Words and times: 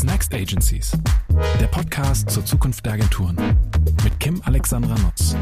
What's 0.00 0.10
Next 0.10 0.32
Agencies? 0.32 0.92
Der 1.60 1.66
Podcast 1.66 2.30
zur 2.30 2.42
Zukunft 2.42 2.86
der 2.86 2.94
Agenturen 2.94 3.36
mit 4.02 4.18
Kim 4.18 4.40
Alexandra 4.46 4.94
Nutz. 4.98 5.36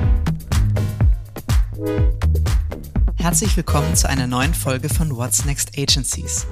Herzlich 3.14 3.56
willkommen 3.56 3.94
zu 3.94 4.08
einer 4.08 4.26
neuen 4.26 4.54
Folge 4.54 4.88
von 4.88 5.16
What's 5.16 5.44
Next 5.44 5.78
Agencies. 5.78 6.48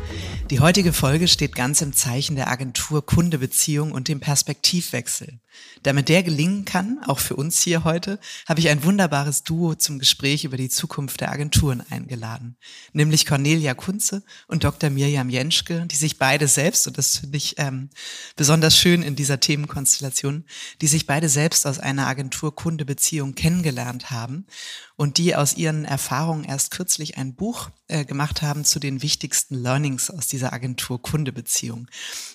Die 0.51 0.61
heutige 0.61 0.93
Folge 0.93 1.27
steht 1.27 1.57
ganz 1.57 1.83
im 1.83 1.95
Zeichen 1.95 2.37
der 2.37 2.47
Agentur-Kunde-Beziehung 2.47 3.91
und 3.91 4.07
dem 4.07 4.21
Perspektivwechsel. 4.21 5.41
Damit 5.83 6.09
der 6.09 6.23
gelingen 6.23 6.65
kann, 6.65 6.99
auch 7.07 7.21
für 7.21 7.37
uns 7.37 7.63
hier 7.63 7.85
heute, 7.85 8.19
habe 8.49 8.61
ich 8.61 8.69
ein 8.69 8.83
wunderbares 8.83 9.45
Duo 9.45 9.75
zum 9.75 9.99
Gespräch 9.99 10.45
über 10.45 10.57
die 10.57 10.69
Zukunft 10.69 11.21
der 11.21 11.31
Agenturen 11.31 11.83
eingeladen. 11.91 12.57
Nämlich 12.93 13.27
Cornelia 13.27 13.75
Kunze 13.75 14.25
und 14.49 14.65
Dr. 14.65 14.91
Mirjam 14.91 15.31
Jenschke, 15.31 15.87
die 15.87 15.97
sich 15.97 16.19
beide 16.19 16.49
selbst, 16.49 16.87
und 16.89 16.99
das 16.99 17.19
finde 17.19 17.37
ich 17.37 17.55
ähm, 17.59 17.91
besonders 18.35 18.77
schön 18.77 19.03
in 19.03 19.17
dieser 19.17 19.39
Themenkonstellation, 19.39 20.45
die 20.81 20.89
sich 20.89 21.07
beide 21.07 21.29
selbst 21.29 21.67
aus 21.67 21.79
einer 21.79 22.07
Agentur-Kunde-Beziehung 22.07 23.35
kennengelernt 23.35 24.11
haben 24.11 24.47
und 24.97 25.19
die 25.19 25.37
aus 25.37 25.57
ihren 25.57 25.85
Erfahrungen 25.85 26.45
erst 26.45 26.71
kürzlich 26.71 27.19
ein 27.19 27.35
Buch 27.35 27.71
äh, 27.89 28.05
gemacht 28.05 28.43
haben 28.43 28.65
zu 28.65 28.81
den 28.81 29.03
wichtigsten 29.03 29.55
Learnings 29.55 30.11
aus 30.11 30.27
dieser 30.27 30.53
Agentur-Kunde-Beziehung. 30.53 31.89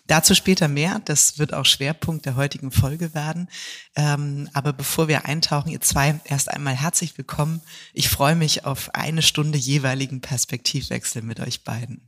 Dazu 0.08 0.36
später 0.36 0.68
mehr. 0.68 1.02
Das 1.04 1.40
wird 1.40 1.54
auch 1.54 1.66
Schwerpunkt 1.66 2.26
der 2.26 2.36
heutigen 2.36 2.72
Folge 2.72 3.11
werden. 3.14 3.50
Ähm, 3.96 4.50
aber 4.54 4.74
bevor 4.74 5.08
wir 5.08 5.26
eintauchen, 5.26 5.70
ihr 5.70 5.82
zwei, 5.82 6.20
erst 6.26 6.50
einmal 6.50 6.76
herzlich 6.76 7.18
willkommen. 7.18 7.62
Ich 7.94 8.10
freue 8.10 8.36
mich 8.36 8.66
auf 8.66 8.94
eine 8.96 9.22
Stunde 9.22 9.58
jeweiligen 9.58 10.22
Perspektivwechsel 10.22 11.22
mit 11.22 11.40
euch 11.40 11.64
beiden. 11.64 12.08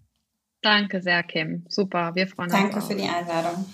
Danke 0.62 1.02
sehr, 1.02 1.24
Kim. 1.24 1.66
Super, 1.68 2.16
wir 2.16 2.28
freuen 2.28 2.52
uns. 2.52 2.60
Danke 2.60 2.82
für 2.82 2.96
die 2.96 3.08
Einladung. 3.08 3.66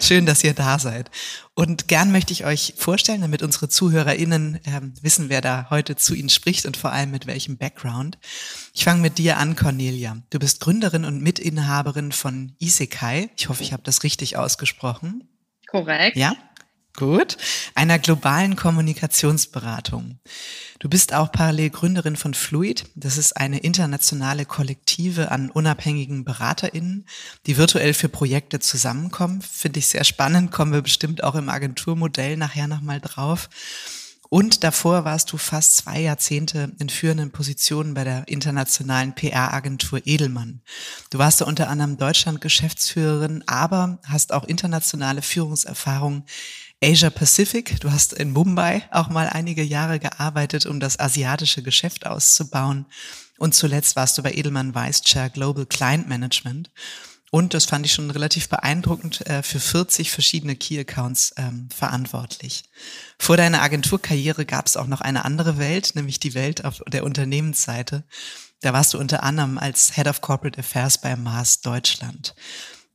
Schön, 0.00 0.26
dass 0.26 0.44
ihr 0.44 0.54
da 0.54 0.78
seid. 0.78 1.10
Und 1.54 1.88
gern 1.88 2.12
möchte 2.12 2.32
ich 2.32 2.44
euch 2.44 2.74
vorstellen, 2.76 3.20
damit 3.20 3.42
unsere 3.42 3.68
ZuhörerInnen 3.68 4.56
äh, 4.64 4.80
wissen, 5.02 5.28
wer 5.28 5.40
da 5.40 5.68
heute 5.70 5.96
zu 5.96 6.14
Ihnen 6.14 6.28
spricht 6.28 6.66
und 6.66 6.76
vor 6.76 6.92
allem 6.92 7.10
mit 7.10 7.26
welchem 7.26 7.56
Background. 7.56 8.18
Ich 8.74 8.84
fange 8.84 9.00
mit 9.00 9.18
dir 9.18 9.38
an, 9.38 9.56
Cornelia. 9.56 10.18
Du 10.30 10.38
bist 10.38 10.60
Gründerin 10.60 11.04
und 11.04 11.22
Mitinhaberin 11.22 12.12
von 12.12 12.54
Isekai. 12.58 13.30
Ich 13.36 13.48
hoffe, 13.48 13.62
ich 13.62 13.72
habe 13.72 13.82
das 13.84 14.02
richtig 14.02 14.36
ausgesprochen. 14.36 15.28
Korrekt. 15.68 16.16
Ja? 16.16 16.34
Gut. 16.96 17.36
Einer 17.74 17.98
globalen 17.98 18.54
Kommunikationsberatung. 18.54 20.20
Du 20.78 20.88
bist 20.88 21.12
auch 21.12 21.32
parallel 21.32 21.70
Gründerin 21.70 22.14
von 22.14 22.34
Fluid. 22.34 22.84
Das 22.94 23.18
ist 23.18 23.36
eine 23.36 23.58
internationale 23.58 24.44
Kollektive 24.44 25.32
an 25.32 25.50
unabhängigen 25.50 26.24
BeraterInnen, 26.24 27.06
die 27.46 27.56
virtuell 27.56 27.94
für 27.94 28.08
Projekte 28.08 28.60
zusammenkommen. 28.60 29.42
Finde 29.42 29.80
ich 29.80 29.88
sehr 29.88 30.04
spannend, 30.04 30.52
kommen 30.52 30.72
wir 30.72 30.82
bestimmt 30.82 31.24
auch 31.24 31.34
im 31.34 31.48
Agenturmodell 31.48 32.36
nachher 32.36 32.68
nochmal 32.68 33.00
drauf. 33.00 33.48
Und 34.30 34.64
davor 34.64 35.04
warst 35.04 35.32
du 35.32 35.36
fast 35.36 35.76
zwei 35.76 36.00
Jahrzehnte 36.00 36.72
in 36.78 36.88
führenden 36.88 37.30
Positionen 37.30 37.94
bei 37.94 38.04
der 38.04 38.26
internationalen 38.26 39.14
PR-Agentur 39.14 40.00
Edelmann. 40.04 40.60
Du 41.10 41.18
warst 41.18 41.40
da 41.40 41.44
unter 41.44 41.68
anderem 41.68 41.98
Deutschland-Geschäftsführerin, 41.98 43.44
aber 43.46 43.98
hast 44.04 44.32
auch 44.32 44.44
internationale 44.44 45.22
Führungserfahrung 45.22 46.24
Asia 46.84 47.08
Pacific. 47.08 47.80
Du 47.80 47.90
hast 47.90 48.12
in 48.12 48.32
Mumbai 48.32 48.82
auch 48.90 49.08
mal 49.08 49.26
einige 49.26 49.62
Jahre 49.62 49.98
gearbeitet, 49.98 50.66
um 50.66 50.80
das 50.80 51.00
asiatische 51.00 51.62
Geschäft 51.62 52.06
auszubauen. 52.06 52.84
Und 53.38 53.54
zuletzt 53.54 53.96
warst 53.96 54.18
du 54.18 54.22
bei 54.22 54.34
Edelmann 54.34 54.74
Vice 54.74 55.00
Chair 55.00 55.30
Global 55.30 55.64
Client 55.64 56.10
Management. 56.10 56.70
Und 57.30 57.54
das 57.54 57.64
fand 57.64 57.86
ich 57.86 57.94
schon 57.94 58.10
relativ 58.10 58.50
beeindruckend, 58.50 59.26
äh, 59.26 59.42
für 59.42 59.60
40 59.60 60.10
verschiedene 60.10 60.56
Key 60.56 60.78
Accounts 60.78 61.32
ähm, 61.38 61.70
verantwortlich. 61.74 62.64
Vor 63.18 63.38
deiner 63.38 63.62
Agenturkarriere 63.62 64.44
gab 64.44 64.66
es 64.66 64.76
auch 64.76 64.86
noch 64.86 65.00
eine 65.00 65.24
andere 65.24 65.56
Welt, 65.56 65.92
nämlich 65.94 66.20
die 66.20 66.34
Welt 66.34 66.66
auf 66.66 66.82
der 66.86 67.04
Unternehmensseite. 67.04 68.04
Da 68.60 68.74
warst 68.74 68.92
du 68.92 68.98
unter 68.98 69.22
anderem 69.22 69.56
als 69.56 69.94
Head 69.94 70.06
of 70.06 70.20
Corporate 70.20 70.60
Affairs 70.60 70.98
bei 70.98 71.16
Mars 71.16 71.62
Deutschland. 71.62 72.34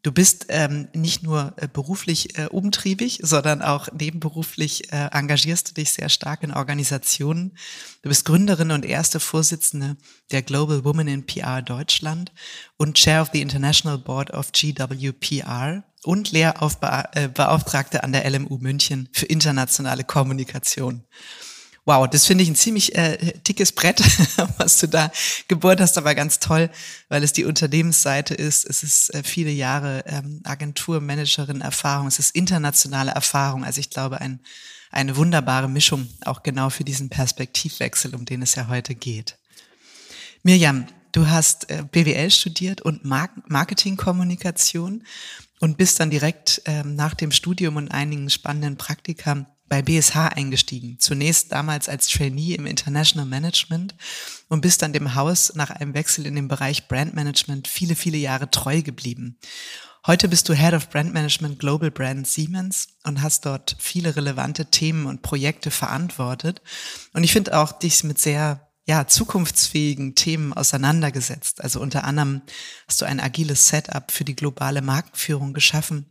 Du 0.02 0.14
bist 0.14 0.46
ähm, 0.48 0.88
nicht 0.94 1.24
nur 1.24 1.54
äh, 1.58 1.68
beruflich 1.68 2.38
äh, 2.38 2.46
umtriebig, 2.46 3.20
sondern 3.22 3.62
auch 3.62 3.90
nebenberuflich 3.92 4.94
äh, 4.94 5.10
engagierst 5.12 5.70
du 5.70 5.74
dich 5.74 5.92
sehr 5.92 6.08
stark 6.08 6.42
in 6.44 6.54
Organisationen. 6.54 7.58
Du 8.02 8.08
bist 8.08 8.24
Gründerin 8.24 8.72
und 8.72 8.86
erste 8.86 9.20
Vorsitzende 9.20 9.98
der 10.32 10.42
Global 10.42 10.86
Women 10.86 11.10
in 11.10 11.26
PR 11.26 11.62
Deutschland 11.62 12.32
und 12.78 12.96
Chair 12.96 13.24
of 13.24 13.32
the 13.34 13.42
International 13.42 13.98
Board 13.98 14.32
of 14.32 14.54
GWPR 14.54 15.84
und 16.04 16.32
Lehrbeauftragte 16.32 17.98
äh, 17.98 18.02
an 18.02 18.14
der 18.14 18.30
LMU 18.30 18.58
München 18.58 19.10
für 19.12 19.26
internationale 19.26 20.06
Kommunikation. 20.06 21.04
Wow, 21.86 22.08
das 22.08 22.26
finde 22.26 22.44
ich 22.44 22.50
ein 22.50 22.56
ziemlich 22.56 22.96
äh, 22.96 23.34
dickes 23.48 23.72
Brett, 23.72 24.00
was 24.58 24.78
du 24.78 24.88
da 24.88 25.12
gebohrt 25.48 25.82
hast, 25.82 25.98
aber 25.98 26.14
ganz 26.14 26.40
toll, 26.40 26.70
weil 27.08 27.24
es 27.24 27.34
die 27.34 27.46
Unternehmensseite 27.46 28.34
ist. 28.34 28.66
Es 28.66 28.84
ist 28.84 29.14
äh, 29.14 29.24
viele 29.24 29.50
Jahre 29.50 30.04
ähm, 30.06 30.42
Agenturmanagerin-Erfahrung, 30.44 32.08
es 32.08 32.20
ist 32.20 32.36
internationale 32.36 33.12
Erfahrung. 33.12 33.64
Also 33.64 33.80
ich 33.80 33.90
glaube, 33.90 34.22
ein, 34.22 34.40
eine 34.92 35.16
wunderbare 35.16 35.70
Mischung, 35.70 36.08
auch 36.26 36.44
genau 36.44 36.70
für 36.70 36.84
diesen 36.84 37.10
Perspektivwechsel, 37.10 38.14
um 38.14 38.26
den 38.26 38.42
es 38.42 38.56
ja 38.56 38.68
heute 38.68 38.96
geht. 38.96 39.38
Mirjam, 40.44 40.88
du 41.12 41.28
hast 41.28 41.70
äh, 41.70 41.84
BWL 41.90 42.32
studiert 42.32 42.82
und 42.82 43.04
Mark 43.04 43.32
Marketingkommunikation 43.50 45.04
und 45.60 45.78
bist 45.78 46.00
dann 46.00 46.10
direkt 46.10 46.62
ähm, 46.66 46.96
nach 46.96 47.14
dem 47.14 47.32
Studium 47.32 47.76
und 47.76 47.90
einigen 47.90 48.30
spannenden 48.30 48.78
Praktika 48.78 49.46
bei 49.70 49.82
BSH 49.82 50.16
eingestiegen. 50.36 50.98
Zunächst 51.00 51.52
damals 51.52 51.88
als 51.88 52.08
Trainee 52.08 52.56
im 52.56 52.66
International 52.66 53.26
Management 53.26 53.96
und 54.50 54.62
bist 54.62 54.82
dann 54.82 54.94
dem 54.94 55.16
Haus 55.16 55.54
nach 55.56 55.70
einem 55.70 55.94
Wechsel 55.94 56.26
in 56.26 56.36
den 56.36 56.48
Bereich 56.48 56.88
Brand 56.88 57.14
Management 57.14 57.68
viele, 57.68 57.96
viele 57.96 58.18
Jahre 58.18 58.50
treu 58.50 58.82
geblieben. 58.82 59.38
Heute 60.08 60.28
bist 60.28 60.50
du 60.50 60.54
Head 60.54 60.74
of 60.74 60.90
Brand 60.90 61.14
Management 61.14 61.60
Global 61.60 61.92
Brand 61.92 62.26
Siemens 62.26 62.88
und 63.04 63.22
hast 63.22 63.46
dort 63.46 63.76
viele 63.80 64.16
relevante 64.16 64.66
Themen 64.66 65.06
und 65.06 65.22
Projekte 65.22 65.72
verantwortet. 65.72 66.62
Und 67.14 67.24
ich 67.24 67.34
finde 67.34 67.58
auch 67.58 67.74
dich 67.74 68.04
mit 68.04 68.18
sehr 68.18 68.69
ja, 68.90 69.06
zukunftsfähigen 69.06 70.16
Themen 70.16 70.52
auseinandergesetzt. 70.52 71.64
Also 71.64 71.80
unter 71.80 72.06
anderem 72.06 72.42
hast 72.88 73.00
du 73.00 73.06
ein 73.06 73.20
agiles 73.20 73.68
Setup 73.68 74.12
für 74.12 74.26
die 74.26 74.36
globale 74.36 74.82
Marktführung 74.82 75.54
geschaffen, 75.54 76.08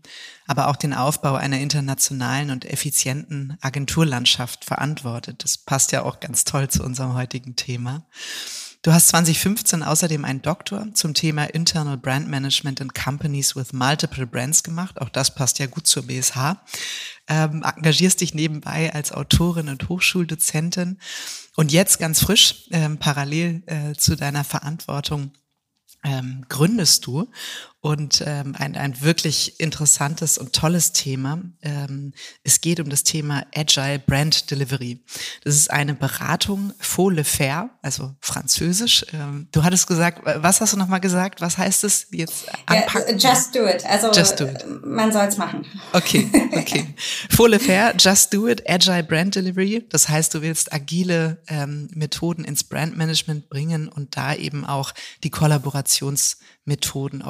aber 0.46 0.68
auch 0.68 0.76
den 0.76 0.94
Aufbau 0.94 1.34
einer 1.34 1.58
internationalen 1.58 2.50
und 2.52 2.64
effizienten 2.64 3.58
Agenturlandschaft 3.62 4.64
verantwortet. 4.64 5.42
Das 5.42 5.58
passt 5.58 5.90
ja 5.90 6.04
auch 6.04 6.20
ganz 6.20 6.44
toll 6.44 6.68
zu 6.68 6.84
unserem 6.84 7.14
heutigen 7.14 7.56
Thema. 7.56 8.06
Du 8.82 8.92
hast 8.92 9.08
2015 9.08 9.82
außerdem 9.82 10.24
einen 10.24 10.40
Doktor 10.40 10.86
zum 10.94 11.12
Thema 11.12 11.44
Internal 11.44 11.96
Brand 11.96 12.28
Management 12.28 12.78
in 12.78 12.92
Companies 12.92 13.56
with 13.56 13.72
Multiple 13.72 14.24
Brands 14.24 14.62
gemacht. 14.62 15.00
Auch 15.00 15.08
das 15.08 15.34
passt 15.34 15.58
ja 15.58 15.66
gut 15.66 15.88
zur 15.88 16.06
BSH. 16.06 16.56
Ähm, 17.26 17.64
engagierst 17.64 18.20
dich 18.20 18.34
nebenbei 18.34 18.94
als 18.94 19.10
Autorin 19.10 19.68
und 19.68 19.88
Hochschuldozentin 19.88 20.98
und 21.56 21.72
jetzt 21.72 21.98
ganz 21.98 22.20
frisch, 22.20 22.68
ähm, 22.70 22.98
parallel 22.98 23.64
äh, 23.66 23.94
zu 23.94 24.14
deiner 24.14 24.44
Verantwortung, 24.44 25.32
ähm, 26.04 26.44
gründest 26.48 27.04
du 27.04 27.28
und 27.88 28.22
ähm, 28.26 28.54
ein, 28.59 28.76
ein 28.76 29.00
wirklich 29.00 29.60
interessantes 29.60 30.37
und 30.37 30.53
tolles 30.53 30.93
Thema. 30.93 31.41
Ähm, 31.62 32.12
es 32.44 32.60
geht 32.60 32.81
um 32.81 32.91
das 32.91 33.03
Thema 33.03 33.47
Agile 33.54 33.99
Brand 33.99 34.50
Delivery. 34.50 35.03
Das 35.43 35.54
ist 35.54 35.71
eine 35.71 35.94
Beratung 35.94 36.75
Faux 36.78 37.16
le 37.16 37.25
faire, 37.25 37.71
also 37.81 38.15
französisch. 38.21 39.06
Ähm, 39.15 39.49
du 39.53 39.65
hattest 39.65 39.87
gesagt, 39.87 40.21
was 40.22 40.60
hast 40.60 40.75
du 40.75 40.76
nochmal 40.76 41.00
gesagt? 41.00 41.40
Was 41.40 41.56
heißt 41.56 41.82
es 41.85 42.08
jetzt? 42.11 42.44
Anpacken? 42.67 43.19
Ja, 43.19 43.31
just 43.32 43.55
do 43.55 43.67
it. 43.67 43.87
Also 43.87 44.12
just 44.12 44.38
do 44.38 44.44
it. 44.44 44.67
man 44.84 45.11
soll 45.11 45.25
es 45.25 45.38
machen. 45.38 45.64
Okay, 45.94 46.31
okay. 46.52 46.94
Faux 47.31 47.49
le 47.49 47.58
faire, 47.58 47.94
just 47.99 48.34
do 48.34 48.49
it, 48.49 48.69
Agile 48.69 49.02
Brand 49.02 49.34
Delivery. 49.34 49.87
Das 49.88 50.11
heißt, 50.11 50.34
du 50.34 50.43
willst 50.43 50.75
agile 50.75 51.41
ähm, 51.49 51.88
Methoden 51.94 52.44
ins 52.44 52.64
Brandmanagement 52.64 53.49
bringen 53.49 53.88
und 53.88 54.14
da 54.14 54.34
eben 54.34 54.67
auch 54.67 54.93
die 55.25 55.31
Kollaborations 55.31 56.37
Methoden 56.69 57.23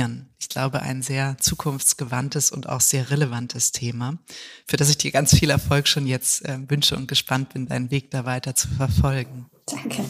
optimieren. 0.00 0.26
Ich 0.38 0.48
glaube, 0.48 0.80
ein 0.80 1.02
sehr 1.02 1.36
zukunftsgewandtes 1.38 2.50
und 2.50 2.68
auch 2.68 2.80
sehr 2.80 3.10
relevantes 3.10 3.72
Thema, 3.72 4.18
für 4.66 4.76
das 4.76 4.88
ich 4.88 4.98
dir 4.98 5.10
ganz 5.12 5.36
viel 5.36 5.50
Erfolg 5.50 5.86
schon 5.86 6.06
jetzt 6.06 6.44
äh, 6.44 6.58
wünsche 6.68 6.96
und 6.96 7.06
gespannt 7.08 7.52
bin, 7.52 7.66
deinen 7.66 7.90
Weg 7.90 8.10
da 8.10 8.24
weiter 8.24 8.54
zu 8.54 8.68
verfolgen. 8.68 9.46
Danke. 9.66 10.04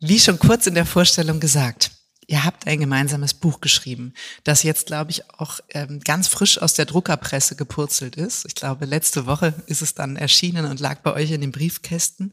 Wie 0.00 0.20
schon 0.20 0.38
kurz 0.38 0.66
in 0.66 0.74
der 0.74 0.86
Vorstellung 0.86 1.40
gesagt, 1.40 1.90
ihr 2.28 2.44
habt 2.44 2.66
ein 2.66 2.78
gemeinsames 2.78 3.34
Buch 3.34 3.60
geschrieben, 3.60 4.12
das 4.44 4.62
jetzt, 4.62 4.86
glaube 4.86 5.10
ich, 5.10 5.28
auch 5.38 5.58
ähm, 5.70 5.98
ganz 6.00 6.28
frisch 6.28 6.60
aus 6.60 6.74
der 6.74 6.84
Druckerpresse 6.84 7.56
gepurzelt 7.56 8.16
ist. 8.16 8.44
Ich 8.44 8.54
glaube, 8.54 8.84
letzte 8.84 9.26
Woche 9.26 9.54
ist 9.66 9.82
es 9.82 9.94
dann 9.94 10.14
erschienen 10.14 10.66
und 10.66 10.78
lag 10.78 11.00
bei 11.00 11.12
euch 11.14 11.32
in 11.32 11.40
den 11.40 11.52
Briefkästen. 11.52 12.32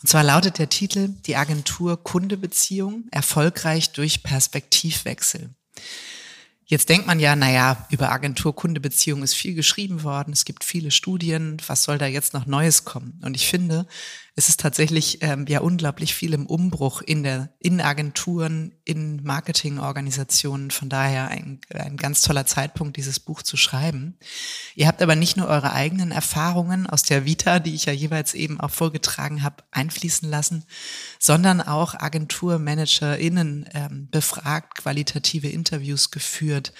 Und 0.00 0.08
zwar 0.08 0.24
lautet 0.24 0.58
der 0.58 0.70
Titel 0.70 1.10
Die 1.26 1.36
Agentur 1.36 2.02
Kundebeziehung 2.02 3.04
erfolgreich 3.10 3.92
durch 3.92 4.22
Perspektivwechsel. 4.22 5.50
Jetzt 6.64 6.88
denkt 6.88 7.06
man 7.06 7.20
ja, 7.20 7.34
naja, 7.34 7.86
über 7.90 8.10
Agentur-Kunde-Beziehung 8.10 9.22
ist 9.22 9.34
viel 9.34 9.54
geschrieben 9.54 10.02
worden, 10.02 10.34
es 10.34 10.44
gibt 10.44 10.64
viele 10.64 10.90
Studien, 10.90 11.56
was 11.66 11.84
soll 11.84 11.96
da 11.96 12.06
jetzt 12.06 12.34
noch 12.34 12.44
Neues 12.44 12.84
kommen? 12.84 13.18
Und 13.24 13.36
ich 13.36 13.46
finde, 13.46 13.86
es 14.38 14.48
ist 14.48 14.60
tatsächlich 14.60 15.18
ähm, 15.22 15.46
ja 15.48 15.58
unglaublich 15.58 16.14
viel 16.14 16.32
im 16.32 16.46
Umbruch 16.46 17.02
in 17.02 17.24
der 17.24 17.50
in 17.58 17.80
Agenturen, 17.80 18.72
in 18.84 19.20
Marketingorganisationen. 19.24 20.70
Von 20.70 20.88
daher 20.88 21.26
ein, 21.26 21.60
ein 21.74 21.96
ganz 21.96 22.22
toller 22.22 22.46
Zeitpunkt, 22.46 22.96
dieses 22.96 23.18
Buch 23.18 23.42
zu 23.42 23.56
schreiben. 23.56 24.16
Ihr 24.76 24.86
habt 24.86 25.02
aber 25.02 25.16
nicht 25.16 25.36
nur 25.36 25.48
eure 25.48 25.72
eigenen 25.72 26.12
Erfahrungen 26.12 26.86
aus 26.86 27.02
der 27.02 27.24
Vita, 27.24 27.58
die 27.58 27.74
ich 27.74 27.86
ja 27.86 27.92
jeweils 27.92 28.34
eben 28.34 28.60
auch 28.60 28.70
vorgetragen 28.70 29.42
habe, 29.42 29.64
einfließen 29.72 30.30
lassen, 30.30 30.64
sondern 31.18 31.60
auch 31.60 31.96
AgenturmanagerInnen 31.96 33.68
ähm, 33.74 34.08
befragt, 34.08 34.76
qualitative 34.76 35.48
Interviews 35.48 36.12
geführt. 36.12 36.72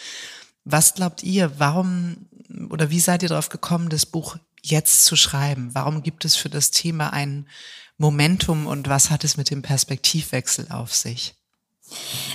Was 0.62 0.94
glaubt 0.94 1.25
ihr, 1.25 1.58
warum 1.58 2.28
oder 2.70 2.90
wie 2.90 3.00
seid 3.00 3.25
ihr 3.25 3.28
darauf 3.28 3.49
gekommen, 3.49 3.88
das 3.88 4.06
Buch 4.06 4.37
jetzt 4.70 5.05
zu 5.05 5.17
schreiben? 5.17 5.75
Warum 5.75 6.03
gibt 6.03 6.25
es 6.25 6.37
für 6.37 6.50
das 6.50 6.70
Thema 6.70 7.12
ein 7.12 7.49
Momentum 7.97 8.67
und 8.67 8.88
was 8.88 9.11
hat 9.11 9.25
es 9.25 9.37
mit 9.37 9.50
dem 9.50 9.62
Perspektivwechsel 9.62 10.69
auf 10.70 10.94
sich? 10.94 11.38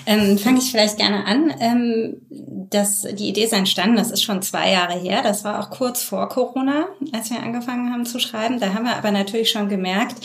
Ähm, 0.06 0.38
Fange 0.38 0.60
ich 0.60 0.72
vielleicht 0.72 0.98
gerne 0.98 1.26
an. 1.26 1.54
Ähm, 1.60 2.16
dass 2.74 3.02
die 3.04 3.30
Idee 3.30 3.44
ist 3.44 3.54
entstanden, 3.54 3.96
das 3.96 4.10
ist 4.10 4.24
schon 4.24 4.42
zwei 4.42 4.72
Jahre 4.72 4.98
her. 4.98 5.22
Das 5.22 5.44
war 5.44 5.60
auch 5.60 5.70
kurz 5.70 6.02
vor 6.02 6.28
Corona, 6.28 6.88
als 7.12 7.30
wir 7.30 7.42
angefangen 7.42 7.94
haben 7.94 8.06
zu 8.06 8.20
schreiben. 8.20 8.60
Da 8.60 8.74
haben 8.74 8.86
wir 8.86 8.96
aber 8.96 9.12
natürlich 9.12 9.52
schon 9.52 9.70
gemerkt, 9.70 10.16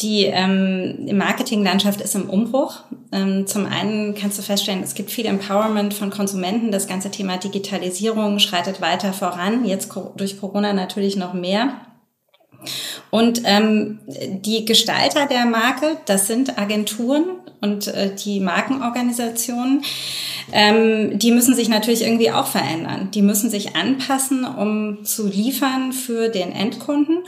die 0.00 0.24
ähm, 0.24 1.16
Marketinglandschaft 1.16 2.00
ist 2.00 2.14
im 2.14 2.30
Umbruch. 2.30 2.80
Ähm, 3.12 3.46
zum 3.46 3.66
einen 3.66 4.14
kannst 4.14 4.38
du 4.38 4.42
feststellen, 4.42 4.82
es 4.82 4.94
gibt 4.94 5.10
viel 5.10 5.26
Empowerment 5.26 5.92
von 5.92 6.10
Konsumenten. 6.10 6.72
Das 6.72 6.86
ganze 6.86 7.10
Thema 7.10 7.36
Digitalisierung 7.36 8.38
schreitet 8.38 8.80
weiter 8.80 9.12
voran. 9.12 9.66
Jetzt 9.66 9.90
durch 10.16 10.40
Corona 10.40 10.72
natürlich 10.72 11.16
noch 11.16 11.34
mehr. 11.34 11.74
Und 13.10 13.42
ähm, 13.44 14.00
die 14.06 14.64
Gestalter 14.64 15.26
der 15.26 15.46
Marke, 15.46 15.98
das 16.06 16.26
sind 16.26 16.58
Agenturen 16.58 17.24
und 17.60 17.88
äh, 17.88 18.14
die 18.14 18.40
Markenorganisationen, 18.40 19.84
ähm, 20.52 21.18
die 21.18 21.30
müssen 21.30 21.54
sich 21.54 21.68
natürlich 21.68 22.02
irgendwie 22.02 22.30
auch 22.30 22.46
verändern. 22.46 23.10
Die 23.12 23.22
müssen 23.22 23.50
sich 23.50 23.76
anpassen, 23.76 24.44
um 24.44 25.04
zu 25.04 25.26
liefern 25.26 25.92
für 25.92 26.28
den 26.28 26.52
Endkunden. 26.52 27.18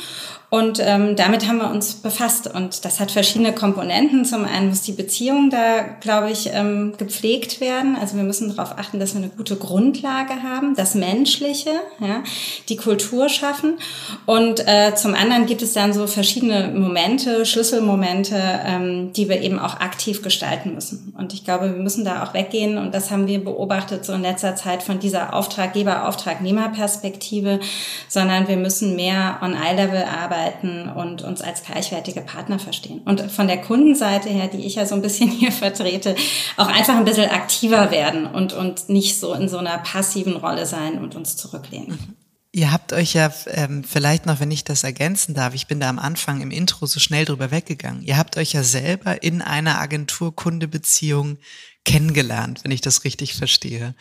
Und 0.55 0.79
ähm, 0.81 1.17
damit 1.17 1.49
haben 1.49 1.59
wir 1.59 1.69
uns 1.69 1.95
befasst. 1.95 2.47
Und 2.47 2.85
das 2.85 3.01
hat 3.01 3.11
verschiedene 3.11 3.53
Komponenten. 3.53 4.25
Zum 4.25 4.45
einen 4.45 4.69
muss 4.69 4.83
die 4.83 4.93
Beziehung 4.93 5.51
da, 5.51 5.83
glaube 5.99 6.31
ich, 6.31 6.51
ähm, 6.53 6.95
gepflegt 6.97 7.61
werden. 7.61 7.97
Also 8.01 8.17
wir 8.17 8.23
müssen 8.23 8.55
darauf 8.55 8.79
achten, 8.79 9.01
dass 9.01 9.15
wir 9.15 9.21
eine 9.21 9.31
gute 9.31 9.57
Grundlage 9.57 10.45
haben, 10.45 10.77
das 10.77 10.95
Menschliche, 10.95 11.71
ja, 11.99 12.23
die 12.69 12.77
Kultur 12.77 13.29
schaffen. 13.29 13.79
Und 14.27 14.65
äh, 14.69 14.95
zum 14.95 15.15
anderen 15.15 15.47
gibt 15.47 15.61
es 15.61 15.73
dann 15.73 15.93
so 15.93 16.07
verschiedene 16.07 16.71
Momente, 16.73 17.45
Schlüsselmomente, 17.47 18.41
ähm, 18.65 19.13
die 19.13 19.29
wir 19.29 19.43
eben 19.43 19.59
auch 19.59 19.81
aktiv 19.81 20.23
gestalten 20.23 20.73
müssen. 20.73 21.13
Und 21.19 21.35
ich 21.35 21.43
glaube, 21.43 21.75
wir 21.75 21.83
müssen 21.83 22.05
da 22.05 22.23
auch 22.23 22.33
weggehen. 22.33 22.79
Und 22.79 22.95
das 22.95 23.11
haben 23.11 23.27
wir 23.27 23.43
beobachtet 23.43 24.05
so 24.05 24.13
in 24.13 24.23
letzter 24.23 24.55
Zeit 24.55 24.85
von 24.85 25.01
dieser 25.01 25.35
Auftraggeber-Auftragnehmer-Perspektive, 25.35 27.59
sondern 28.07 28.47
wir 28.47 28.57
müssen 28.57 28.95
mehr 28.95 29.39
on 29.43 29.55
Eye-Level 29.55 30.05
arbeiten 30.05 30.44
arbeiten 30.45 30.89
und 30.89 31.23
uns 31.23 31.41
als 31.41 31.63
gleichwertige 31.63 32.21
Partner 32.21 32.59
verstehen. 32.59 33.01
Und 33.05 33.31
von 33.31 33.49
der 33.49 33.61
Kundenseite 33.61 34.29
her, 34.29 34.49
die 34.49 34.65
ich 34.65 34.77
ja 34.77 34.87
so 34.87 34.95
ein 34.95 35.03
bisschen 35.03 35.31
hier 35.31 35.53
vertrete, 35.53 36.15
auch 36.57 36.69
einfach 36.69 36.97
ein 36.97 37.05
bisschen 37.05 37.31
aktiver 37.31 37.91
werden 37.91 38.27
und, 38.27 38.53
und 38.53 38.89
nicht 38.89 39.19
so 39.19 39.35
in 39.35 39.49
so 39.49 39.59
einer 39.59 39.79
passiven 39.79 40.37
Rolle 40.37 40.67
sein 40.67 40.99
und 40.99 41.15
uns 41.15 41.37
zurücklehnen. 41.37 41.91
Mhm. 41.91 42.17
Ihr 42.53 42.71
habt 42.71 42.93
euch 42.93 43.15
ja 43.15 43.33
ähm, 43.49 43.83
vielleicht 43.83 44.27
noch, 44.27 44.39
wenn 44.39 44.53
ich 44.53 44.63
das 44.63 44.85
ergänzen 44.85 45.35
darf, 45.35 45.55
ich 45.55 45.67
bin 45.67 45.81
da 45.81 45.89
am 45.89 45.99
Anfang 45.99 46.41
im 46.41 46.53
Intro 46.53 46.87
so 46.87 47.01
schnell 47.01 47.25
drüber 47.25 47.51
weggegangen. 47.51 48.03
Ihr 48.03 48.17
habt 48.17 48.37
euch 48.37 48.53
ja 48.53 48.63
selber 48.63 49.25
in 49.25 49.43
einer 49.43 49.81
Agentur-Kunde-Beziehung 49.81 51.39
kennengelernt, 51.85 52.61
wenn 52.63 52.71
ich 52.71 52.81
das 52.81 53.03
richtig 53.03 53.35
verstehe. 53.35 53.97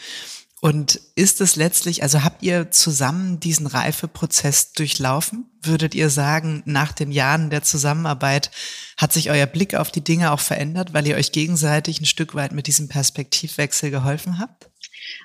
Und 0.64 1.02
ist 1.18 1.42
es 1.42 1.58
letztlich, 1.58 2.04
also 2.04 2.24
habt 2.24 2.42
ihr 2.42 2.72
zusammen 2.72 3.38
diesen 3.42 3.68
Reifeprozess 3.68 4.72
durchlaufen? 4.72 5.52
Würdet 5.62 5.94
ihr 5.94 6.10
sagen, 6.10 6.64
nach 6.66 6.94
den 6.94 7.12
Jahren 7.12 7.50
der 7.50 7.64
Zusammenarbeit 7.64 8.50
hat 8.96 9.12
sich 9.12 9.30
euer 9.30 9.46
Blick 9.46 9.76
auf 9.76 9.92
die 9.92 10.06
Dinge 10.06 10.32
auch 10.32 10.40
verändert, 10.40 10.94
weil 10.94 11.06
ihr 11.06 11.18
euch 11.18 11.34
gegenseitig 11.34 12.00
ein 12.00 12.06
Stück 12.06 12.34
weit 12.34 12.54
mit 12.54 12.68
diesem 12.68 12.88
Perspektivwechsel 12.88 13.92
geholfen 13.92 14.40
habt? 14.40 14.70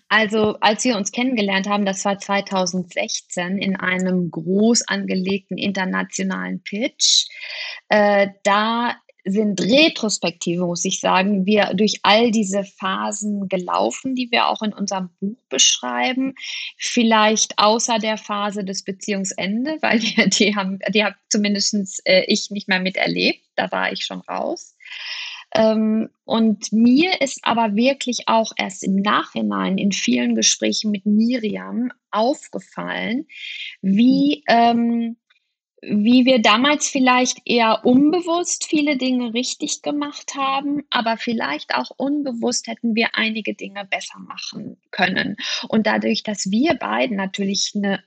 Also 0.09 0.57
als 0.59 0.83
wir 0.83 0.97
uns 0.97 1.13
kennengelernt 1.13 1.69
haben, 1.69 1.87
das 1.87 2.05
war 2.05 2.19
2016 2.19 3.59
in 3.59 3.77
einem 3.77 4.33
groß 4.33 4.89
angelegten 4.89 5.57
internationalen 5.57 6.65
Pitch, 6.65 7.29
äh, 7.89 8.27
da 8.43 8.97
sind 9.31 9.61
retrospektive, 9.61 10.67
muss 10.67 10.85
ich 10.85 11.01
sagen, 11.01 11.47
wir 11.47 11.75
durch 11.75 12.01
all 12.03 12.31
diese 12.31 12.65
Phasen 12.65 13.49
gelaufen, 13.49 14.15
die 14.15 14.31
wir 14.31 14.49
auch 14.49 14.63
in 14.63 14.73
unserem 14.73 15.11
Buch 15.21 15.39
beschreiben. 15.49 16.35
Vielleicht 16.77 17.59
außer 17.59 17.99
der 17.99 18.17
Phase 18.17 18.65
des 18.65 18.85
Beziehungsende, 18.85 19.79
weil 19.83 20.01
die, 20.01 20.29
die 20.31 20.57
haben, 20.57 20.79
die 20.89 21.05
habe 21.05 21.17
zumindest 21.29 22.03
äh, 22.05 22.25
ich 22.27 22.51
nicht 22.51 22.69
mehr 22.69 22.81
miterlebt. 22.81 23.41
Da 23.57 23.71
war 23.71 23.93
ich 23.93 24.05
schon 24.05 24.21
raus. 24.21 24.77
Ähm, 25.55 26.11
und 26.25 26.73
mir 26.73 27.21
ist 27.21 27.41
aber 27.43 27.75
wirklich 27.75 28.29
auch 28.29 28.53
erst 28.57 28.85
im 28.85 28.97
Nachhinein 28.97 29.79
in 29.79 29.93
vielen 29.93 30.35
Gesprächen 30.35 30.91
mit 30.91 31.07
Miriam 31.07 31.91
aufgefallen, 32.11 33.27
wie 33.81 34.45
ähm, 34.49 35.17
wie 35.83 36.27
wir 36.27 36.41
damals 36.41 36.89
vielleicht 36.89 37.39
eher 37.45 37.85
unbewusst 37.85 38.65
viele 38.65 38.97
Dinge 38.97 39.33
richtig 39.35 39.83
gemacht 39.83 40.35
haben, 40.37 40.83
aber 40.91 41.17
vielleicht 41.17 41.75
auch 41.75 41.91
unbewusst 41.97 42.67
hätten 42.67 42.95
wir 42.95 43.11
einige 43.15 43.55
Dinge 43.55 43.85
besser 43.85 44.19
machen 44.19 44.79
können. 44.91 45.37
Und 45.69 45.87
dadurch, 45.87 46.23
dass 46.23 46.51
wir 46.51 46.75
beiden 46.75 47.17
natürlich 47.17 47.73
eine 47.75 48.03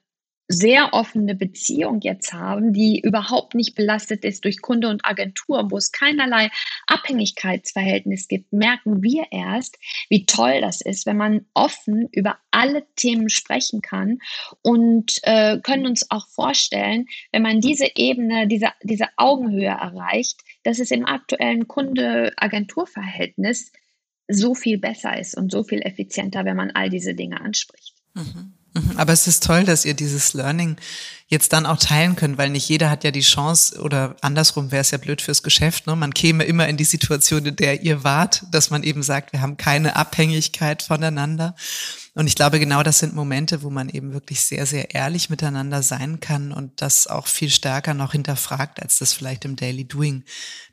sehr 0.51 0.93
offene 0.93 1.35
Beziehung 1.35 1.99
jetzt 2.01 2.33
haben, 2.33 2.73
die 2.73 2.99
überhaupt 2.99 3.55
nicht 3.55 3.75
belastet 3.75 4.25
ist 4.25 4.43
durch 4.45 4.61
Kunde 4.61 4.89
und 4.89 5.05
Agentur, 5.05 5.71
wo 5.71 5.77
es 5.77 5.91
keinerlei 5.91 6.49
Abhängigkeitsverhältnis 6.87 8.27
gibt, 8.27 8.51
merken 8.53 9.03
wir 9.03 9.25
erst, 9.31 9.77
wie 10.09 10.25
toll 10.25 10.61
das 10.61 10.81
ist, 10.81 11.05
wenn 11.05 11.17
man 11.17 11.45
offen 11.53 12.07
über 12.11 12.37
alle 12.51 12.85
Themen 12.95 13.29
sprechen 13.29 13.81
kann 13.81 14.19
und 14.61 15.19
äh, 15.23 15.59
können 15.59 15.87
uns 15.87 16.11
auch 16.11 16.27
vorstellen, 16.27 17.07
wenn 17.31 17.41
man 17.41 17.61
diese 17.61 17.87
Ebene, 17.95 18.47
diese, 18.47 18.69
diese 18.83 19.07
Augenhöhe 19.17 19.67
erreicht, 19.67 20.41
dass 20.63 20.79
es 20.79 20.91
im 20.91 21.05
aktuellen 21.05 21.67
Kunde-Agentur-Verhältnis 21.67 23.71
so 24.27 24.53
viel 24.53 24.77
besser 24.77 25.19
ist 25.19 25.35
und 25.37 25.51
so 25.51 25.63
viel 25.63 25.81
effizienter, 25.81 26.45
wenn 26.45 26.55
man 26.55 26.71
all 26.71 26.89
diese 26.89 27.15
Dinge 27.15 27.41
anspricht. 27.41 27.95
Mhm. 28.13 28.53
Mhm. 28.73 28.97
Aber 28.97 29.13
es 29.13 29.27
ist 29.27 29.43
toll, 29.43 29.63
dass 29.63 29.85
ihr 29.85 29.93
dieses 29.93 30.33
Learning 30.33 30.77
jetzt 31.31 31.53
dann 31.53 31.65
auch 31.65 31.77
teilen 31.77 32.17
könnt, 32.17 32.37
weil 32.37 32.49
nicht 32.49 32.67
jeder 32.67 32.89
hat 32.89 33.05
ja 33.05 33.11
die 33.11 33.21
Chance 33.21 33.79
oder 33.81 34.17
andersrum 34.19 34.71
wäre 34.71 34.81
es 34.81 34.91
ja 34.91 34.97
blöd 34.97 35.21
fürs 35.21 35.43
Geschäft. 35.43 35.87
Ne? 35.87 35.95
Man 35.95 36.13
käme 36.13 36.43
immer 36.43 36.67
in 36.67 36.75
die 36.75 36.83
Situation, 36.83 37.45
in 37.45 37.55
der 37.55 37.81
ihr 37.83 38.03
wart, 38.03 38.43
dass 38.51 38.69
man 38.69 38.83
eben 38.83 39.01
sagt, 39.01 39.31
wir 39.31 39.41
haben 39.41 39.55
keine 39.55 39.95
Abhängigkeit 39.95 40.83
voneinander. 40.83 41.55
Und 42.13 42.27
ich 42.27 42.35
glaube, 42.35 42.59
genau 42.59 42.83
das 42.83 42.99
sind 42.99 43.15
Momente, 43.15 43.63
wo 43.63 43.69
man 43.69 43.87
eben 43.87 44.11
wirklich 44.11 44.41
sehr, 44.41 44.65
sehr 44.65 44.93
ehrlich 44.93 45.29
miteinander 45.29 45.81
sein 45.81 46.19
kann 46.19 46.51
und 46.51 46.81
das 46.81 47.07
auch 47.07 47.25
viel 47.25 47.49
stärker 47.49 47.93
noch 47.93 48.11
hinterfragt, 48.11 48.81
als 48.81 48.97
das 48.97 49.13
vielleicht 49.13 49.45
im 49.45 49.55
Daily 49.55 49.85
Doing 49.85 50.25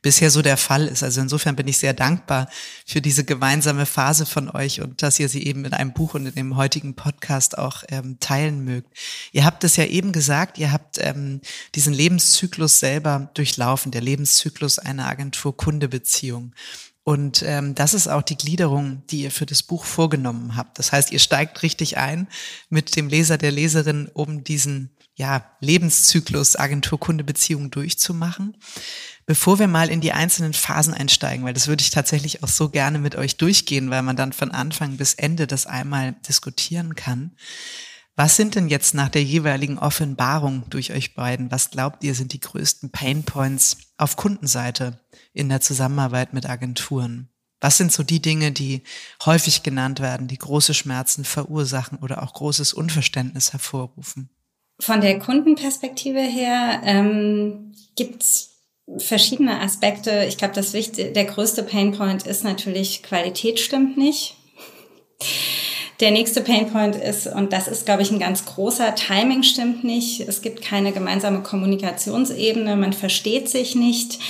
bisher 0.02 0.32
so 0.32 0.42
der 0.42 0.56
Fall 0.56 0.88
ist. 0.88 1.04
Also 1.04 1.20
insofern 1.20 1.54
bin 1.54 1.68
ich 1.68 1.78
sehr 1.78 1.94
dankbar 1.94 2.48
für 2.84 3.00
diese 3.00 3.24
gemeinsame 3.24 3.86
Phase 3.86 4.26
von 4.26 4.50
euch 4.50 4.80
und 4.80 5.00
dass 5.02 5.20
ihr 5.20 5.28
sie 5.28 5.44
eben 5.44 5.64
in 5.64 5.74
einem 5.74 5.92
Buch 5.92 6.14
und 6.14 6.26
in 6.26 6.34
dem 6.34 6.56
heutigen 6.56 6.94
Podcast 6.94 7.56
auch 7.56 7.84
ähm, 7.88 8.18
teilen 8.18 8.64
mögt. 8.64 8.88
Ihr 9.30 9.44
habt 9.44 9.62
es 9.62 9.76
ja 9.76 9.84
eben 9.84 10.10
gesagt, 10.10 10.47
ihr 10.56 10.72
habt 10.72 10.96
ähm, 10.98 11.42
diesen 11.74 11.92
Lebenszyklus 11.92 12.78
selber 12.78 13.30
durchlaufen, 13.34 13.92
der 13.92 14.00
Lebenszyklus 14.00 14.78
einer 14.78 15.06
Agentur-Kunde-Beziehung. 15.08 16.54
Und 17.08 17.42
ähm, 17.42 17.74
das 17.74 17.94
ist 17.94 18.06
auch 18.06 18.20
die 18.20 18.36
Gliederung, 18.36 19.02
die 19.06 19.22
ihr 19.22 19.30
für 19.30 19.46
das 19.46 19.62
Buch 19.62 19.84
vorgenommen 19.84 20.56
habt. 20.56 20.78
Das 20.78 20.92
heißt, 20.92 21.10
ihr 21.10 21.18
steigt 21.18 21.62
richtig 21.62 21.96
ein 21.96 22.28
mit 22.68 22.96
dem 22.96 23.08
Leser, 23.08 23.38
der 23.38 23.50
Leserin, 23.50 24.10
um 24.12 24.44
diesen 24.44 24.90
ja, 25.14 25.44
Lebenszyklus 25.60 26.56
Agentur-Kunde-Beziehung 26.56 27.70
durchzumachen. 27.70 28.56
Bevor 29.26 29.58
wir 29.58 29.68
mal 29.68 29.90
in 29.90 30.00
die 30.00 30.12
einzelnen 30.12 30.52
Phasen 30.52 30.94
einsteigen, 30.94 31.44
weil 31.44 31.54
das 31.54 31.66
würde 31.66 31.82
ich 31.82 31.90
tatsächlich 31.90 32.42
auch 32.42 32.48
so 32.48 32.68
gerne 32.68 32.98
mit 32.98 33.16
euch 33.16 33.36
durchgehen, 33.36 33.90
weil 33.90 34.02
man 34.02 34.16
dann 34.16 34.32
von 34.32 34.50
Anfang 34.50 34.96
bis 34.96 35.14
Ende 35.14 35.46
das 35.46 35.66
einmal 35.66 36.14
diskutieren 36.28 36.94
kann. 36.94 37.32
Was 38.18 38.34
sind 38.34 38.56
denn 38.56 38.66
jetzt 38.66 38.94
nach 38.94 39.10
der 39.10 39.22
jeweiligen 39.22 39.78
Offenbarung 39.78 40.64
durch 40.70 40.92
euch 40.92 41.14
beiden, 41.14 41.52
was 41.52 41.70
glaubt 41.70 42.02
ihr 42.02 42.16
sind 42.16 42.32
die 42.32 42.40
größten 42.40 42.90
Pain 42.90 43.22
Points 43.22 43.76
auf 43.96 44.16
Kundenseite 44.16 44.98
in 45.32 45.48
der 45.48 45.60
Zusammenarbeit 45.60 46.32
mit 46.32 46.44
Agenturen? 46.50 47.28
Was 47.60 47.76
sind 47.76 47.92
so 47.92 48.02
die 48.02 48.20
Dinge, 48.20 48.50
die 48.50 48.82
häufig 49.24 49.62
genannt 49.62 50.00
werden, 50.00 50.26
die 50.26 50.36
große 50.36 50.74
Schmerzen 50.74 51.22
verursachen 51.22 51.98
oder 52.02 52.24
auch 52.24 52.32
großes 52.32 52.72
Unverständnis 52.72 53.52
hervorrufen? 53.52 54.30
Von 54.80 55.00
der 55.00 55.20
Kundenperspektive 55.20 56.20
her 56.20 56.80
ähm, 56.82 57.72
gibt's 57.94 58.64
verschiedene 58.96 59.60
Aspekte. 59.60 60.24
Ich 60.24 60.38
glaube, 60.38 60.54
das 60.54 60.72
wichtigste, 60.72 61.12
der 61.12 61.26
größte 61.26 61.62
Painpoint 61.62 62.26
ist 62.26 62.42
natürlich, 62.42 63.04
Qualität 63.04 63.60
stimmt 63.60 63.96
nicht. 63.96 64.34
Der 66.00 66.12
nächste 66.12 66.42
Painpoint 66.42 66.94
ist, 66.94 67.26
und 67.26 67.52
das 67.52 67.66
ist, 67.66 67.84
glaube 67.84 68.02
ich, 68.02 68.12
ein 68.12 68.20
ganz 68.20 68.44
großer, 68.44 68.94
Timing 68.94 69.42
stimmt 69.42 69.82
nicht. 69.82 70.20
Es 70.20 70.42
gibt 70.42 70.62
keine 70.62 70.92
gemeinsame 70.92 71.42
Kommunikationsebene, 71.42 72.76
man 72.76 72.92
versteht 72.92 73.48
sich 73.48 73.74
nicht, 73.74 74.20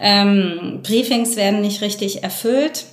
ähm, 0.00 0.80
Briefings 0.82 1.36
werden 1.36 1.60
nicht 1.60 1.80
richtig 1.80 2.24
erfüllt 2.24 2.86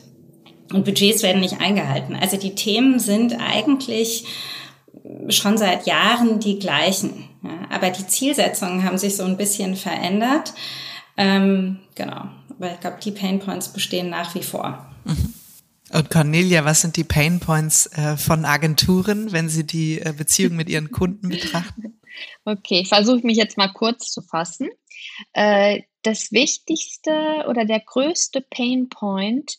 und 0.72 0.86
Budgets 0.86 1.24
werden 1.24 1.42
nicht 1.42 1.60
eingehalten. 1.60 2.16
Also 2.16 2.38
die 2.38 2.54
Themen 2.54 3.00
sind 3.00 3.36
eigentlich 3.40 4.26
schon 5.30 5.58
seit 5.58 5.88
Jahren 5.88 6.40
die 6.40 6.60
gleichen. 6.60 7.26
Ja, 7.44 7.68
aber 7.72 7.90
die 7.90 8.06
Zielsetzungen 8.06 8.84
haben 8.84 8.98
sich 9.00 9.16
so 9.16 9.24
ein 9.24 9.38
bisschen 9.38 9.76
verändert. 9.76 10.54
Ähm, 11.18 11.80
genau. 11.96 12.26
Aber 12.58 12.74
ich 12.74 12.80
glaube, 12.80 12.98
die 13.04 13.12
Painpoints 13.12 13.70
bestehen 13.70 14.10
nach 14.10 14.36
wie 14.36 14.44
vor. 14.44 14.86
Mhm. 15.06 15.34
Und 15.92 16.10
Cornelia, 16.10 16.66
was 16.66 16.82
sind 16.82 16.98
die 16.98 17.04
Painpoints 17.04 17.88
äh, 17.88 18.16
von 18.18 18.46
Agenturen, 18.46 19.32
wenn 19.32 19.50
Sie 19.50 19.66
die 19.66 20.00
äh, 20.00 20.14
Beziehung 20.16 20.56
mit 20.56 20.70
Ihren 20.70 20.92
Kunden 20.92 21.30
betrachten? 21.30 21.96
Okay, 22.44 22.82
ich 22.82 22.90
versuche 22.90 23.26
mich 23.26 23.38
jetzt 23.38 23.56
mal 23.56 23.72
kurz 23.72 24.12
zu 24.12 24.22
fassen. 24.22 24.68
Äh, 25.32 25.84
das 26.02 26.34
wichtigste 26.34 27.46
oder 27.48 27.64
der 27.64 27.80
größte 27.80 28.42
Painpoint 28.42 29.56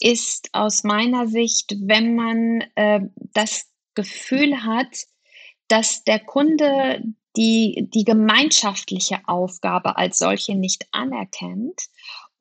ist 0.00 0.48
aus 0.52 0.82
meiner 0.82 1.26
Sicht, 1.26 1.76
wenn 1.80 2.14
man 2.14 2.64
äh, 2.74 3.00
das 3.34 3.66
Gefühl 3.94 4.64
hat, 4.64 4.96
dass 5.68 6.04
der 6.04 6.20
Kunde 6.20 7.02
die, 7.36 7.88
die 7.92 8.04
gemeinschaftliche 8.04 9.20
Aufgabe 9.26 9.96
als 9.96 10.18
solche 10.18 10.54
nicht 10.54 10.86
anerkennt 10.92 11.88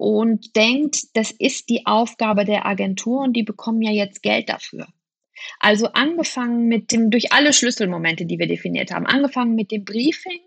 und 0.04 0.58
denkt, 0.58 1.16
das 1.16 1.32
ist 1.32 1.70
die 1.70 1.86
Aufgabe 1.86 2.44
der 2.44 2.66
Agentur 2.66 3.22
und 3.22 3.38
die 3.38 3.44
bekommen 3.44 3.82
ja 3.82 3.92
jetzt 3.92 4.22
Geld 4.22 4.50
dafür. 4.50 4.88
Also 5.62 5.88
angefangen 5.94 6.68
mit 6.68 6.92
dem, 6.92 7.10
durch 7.10 7.32
alle 7.32 7.54
Schlüsselmomente, 7.54 8.26
die 8.26 8.38
wir 8.38 8.48
definiert 8.48 8.92
haben, 8.92 9.06
angefangen 9.06 9.56
mit 9.56 9.72
dem 9.72 9.86
Briefing, 9.86 10.42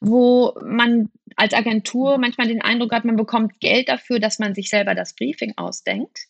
wo 0.00 0.54
man 0.64 1.10
als 1.36 1.52
Agentur 1.52 2.16
manchmal 2.16 2.48
den 2.48 2.62
Eindruck 2.62 2.92
hat, 2.92 3.04
man 3.04 3.16
bekommt 3.16 3.60
Geld 3.60 3.90
dafür, 3.90 4.20
dass 4.20 4.38
man 4.38 4.54
sich 4.54 4.70
selber 4.70 4.94
das 4.94 5.14
Briefing 5.14 5.52
ausdenkt 5.58 6.20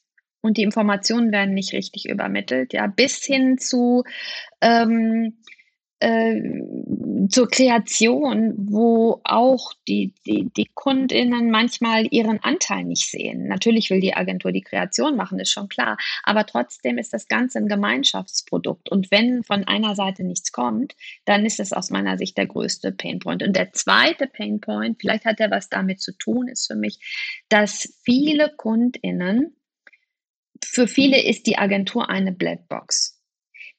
und 0.41 0.57
die 0.57 0.63
Informationen 0.63 1.31
werden 1.31 1.55
nicht 1.55 1.75
richtig 1.75 2.09
übermittelt, 2.09 2.73
ja, 2.73 2.89
bis 2.89 3.25
hin 3.25 3.57
zu 3.57 4.03
ähm, 4.61 5.39
äh, 6.01 6.41
zur 7.29 7.49
Kreation, 7.49 8.55
wo 8.57 9.21
auch 9.25 9.73
die, 9.87 10.13
die, 10.27 10.51
die 10.57 10.69
KundInnen 10.75 11.51
manchmal 11.51 12.07
ihren 12.11 12.43
Anteil 12.43 12.85
nicht 12.85 13.11
sehen. 13.11 13.47
Natürlich 13.47 13.91
will 13.91 14.01
die 14.01 14.15
Agentur 14.15 14.53
die 14.53 14.63
Kreation 14.63 15.17
machen, 15.17 15.39
ist 15.39 15.51
schon 15.51 15.69
klar. 15.69 15.97
Aber 16.23 16.45
trotzdem 16.47 16.99
ist 16.99 17.13
das 17.13 17.29
Ganze 17.29 17.59
ein 17.59 17.69
Gemeinschaftsprodukt. 17.69 18.91
Und 18.91 19.11
wenn 19.11 19.45
von 19.45 19.65
einer 19.65 19.95
Seite 19.95 20.25
nichts 20.25 20.53
kommt, 20.53 20.97
dann 21.25 21.47
ist 21.47 21.61
es 21.61 21.73
aus 21.73 21.91
meiner 21.91 22.19
Sicht 22.19 22.37
der 22.37 22.47
größte 22.47 22.93
Painpoint. 22.93 23.43
Und 23.43 23.55
der 23.55 23.73
zweite 23.73 24.27
Painpoint, 24.27 24.99
vielleicht 25.01 25.25
hat 25.25 25.41
er 25.41 25.51
was 25.51 25.69
damit 25.69 26.01
zu 26.01 26.13
tun, 26.13 26.49
ist 26.49 26.67
für 26.67 26.77
mich, 26.77 26.99
dass 27.49 27.95
viele 28.05 28.53
KundInnen, 28.57 29.57
für 30.65 30.89
viele 30.89 31.23
ist 31.23 31.47
die 31.47 31.59
Agentur 31.59 32.09
eine 32.09 32.33
Blackbox 32.33 33.14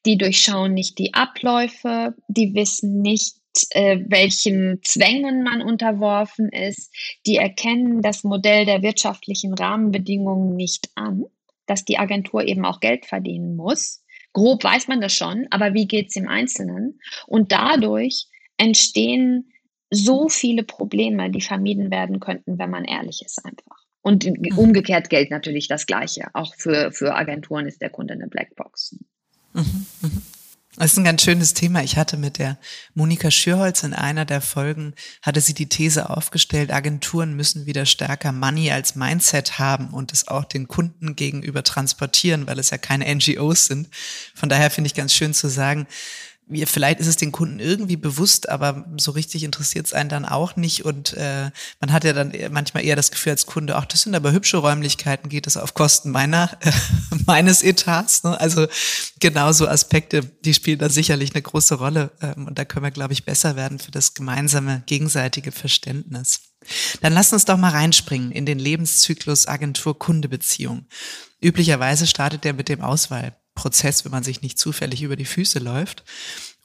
die 0.05 0.17
durchschauen 0.17 0.73
nicht 0.73 0.99
die 0.99 1.13
Abläufe, 1.13 2.13
die 2.27 2.53
wissen 2.53 3.01
nicht, 3.01 3.35
äh, 3.71 3.99
welchen 4.07 4.79
Zwängen 4.83 5.43
man 5.43 5.61
unterworfen 5.61 6.49
ist, 6.49 6.93
die 7.25 7.37
erkennen 7.37 8.01
das 8.01 8.23
Modell 8.23 8.65
der 8.65 8.81
wirtschaftlichen 8.81 9.53
Rahmenbedingungen 9.53 10.55
nicht 10.55 10.89
an, 10.95 11.25
dass 11.65 11.85
die 11.85 11.97
Agentur 11.97 12.43
eben 12.43 12.65
auch 12.65 12.79
Geld 12.79 13.05
verdienen 13.05 13.55
muss. 13.55 14.03
Grob 14.33 14.63
weiß 14.63 14.87
man 14.87 15.01
das 15.01 15.13
schon, 15.13 15.47
aber 15.49 15.73
wie 15.73 15.87
geht 15.87 16.09
es 16.09 16.15
im 16.17 16.27
Einzelnen? 16.27 16.99
Und 17.25 17.51
dadurch 17.51 18.27
entstehen 18.57 19.51
so 19.89 20.27
viele 20.27 20.63
Probleme, 20.63 21.29
die 21.31 21.41
vermieden 21.41 21.89
werden 21.91 22.19
könnten, 22.19 22.59
wenn 22.59 22.69
man 22.69 22.83
ehrlich 22.83 23.21
ist 23.23 23.43
einfach. 23.45 23.85
Und 24.01 24.25
mhm. 24.25 24.57
umgekehrt 24.57 25.09
gilt 25.09 25.31
natürlich 25.31 25.67
das 25.67 25.85
Gleiche. 25.85 26.27
Auch 26.33 26.53
für, 26.55 26.91
für 26.91 27.15
Agenturen 27.15 27.65
ist 27.65 27.81
der 27.81 27.89
Kunde 27.89 28.13
eine 28.13 28.27
Blackbox. 28.27 28.97
Mhm, 29.55 29.85
mhm. 30.01 30.21
Das 30.77 30.91
ist 30.91 30.97
ein 30.97 31.05
ganz 31.05 31.23
schönes 31.23 31.53
Thema. 31.53 31.83
Ich 31.83 31.95
hatte 31.95 32.17
mit 32.17 32.37
der 32.37 32.57
Monika 32.95 33.31
Schürholz 33.31 33.83
in 33.83 33.93
einer 33.93 34.25
der 34.25 34.41
Folgen, 34.41 34.93
hatte 35.21 35.39
sie 35.39 35.53
die 35.53 35.69
These 35.69 36.09
aufgestellt, 36.09 36.73
Agenturen 36.73 37.33
müssen 37.33 37.65
wieder 37.65 37.85
stärker 37.85 38.33
Money 38.33 38.71
als 38.71 38.95
Mindset 38.95 39.57
haben 39.57 39.91
und 39.91 40.11
es 40.11 40.27
auch 40.27 40.43
den 40.43 40.67
Kunden 40.67 41.15
gegenüber 41.15 41.63
transportieren, 41.63 42.45
weil 42.45 42.59
es 42.59 42.71
ja 42.71 42.77
keine 42.77 43.05
NGOs 43.13 43.67
sind. 43.67 43.87
Von 44.33 44.49
daher 44.49 44.69
finde 44.69 44.89
ich 44.89 44.95
ganz 44.95 45.13
schön 45.13 45.33
zu 45.33 45.47
sagen, 45.47 45.87
wir, 46.47 46.67
vielleicht 46.67 46.99
ist 46.99 47.07
es 47.07 47.17
den 47.17 47.31
Kunden 47.31 47.59
irgendwie 47.59 47.95
bewusst, 47.95 48.49
aber 48.49 48.85
so 48.97 49.11
richtig 49.11 49.43
interessiert 49.43 49.87
es 49.87 49.93
einen 49.93 50.09
dann 50.09 50.25
auch 50.25 50.55
nicht. 50.55 50.85
Und 50.85 51.13
äh, 51.13 51.49
man 51.79 51.91
hat 51.91 52.03
ja 52.03 52.13
dann 52.13 52.33
manchmal 52.51 52.85
eher 52.85 52.95
das 52.95 53.11
Gefühl 53.11 53.31
als 53.31 53.45
Kunde, 53.45 53.75
ach, 53.75 53.85
das 53.85 54.01
sind 54.01 54.15
aber 54.15 54.31
hübsche 54.31 54.57
Räumlichkeiten, 54.57 55.29
geht 55.29 55.47
das 55.47 55.57
auf 55.57 55.73
Kosten 55.73 56.11
meiner, 56.11 56.55
äh, 56.61 56.71
meines 57.25 57.63
Etats. 57.63 58.23
Ne? 58.23 58.39
Also 58.39 58.67
genauso 59.19 59.67
Aspekte, 59.67 60.21
die 60.23 60.53
spielen 60.53 60.79
da 60.79 60.89
sicherlich 60.89 61.33
eine 61.33 61.41
große 61.41 61.75
Rolle. 61.75 62.11
Ähm, 62.21 62.47
und 62.47 62.59
da 62.59 62.65
können 62.65 62.85
wir, 62.85 62.91
glaube 62.91 63.13
ich, 63.13 63.25
besser 63.25 63.55
werden 63.55 63.79
für 63.79 63.91
das 63.91 64.13
gemeinsame, 64.13 64.83
gegenseitige 64.85 65.51
Verständnis. 65.51 66.41
Dann 67.01 67.13
lass 67.13 67.33
uns 67.33 67.45
doch 67.45 67.57
mal 67.57 67.69
reinspringen 67.69 68.31
in 68.31 68.45
den 68.45 68.59
Lebenszyklus 68.59 69.47
Agentur-Kunde-Beziehung. 69.47 70.85
Üblicherweise 71.41 72.07
startet 72.07 72.43
der 72.43 72.53
mit 72.53 72.69
dem 72.69 72.81
Auswahl. 72.81 73.35
Prozess, 73.55 74.05
wenn 74.05 74.11
man 74.11 74.23
sich 74.23 74.41
nicht 74.41 74.59
zufällig 74.59 75.01
über 75.01 75.15
die 75.15 75.25
Füße 75.25 75.59
läuft. 75.59 76.03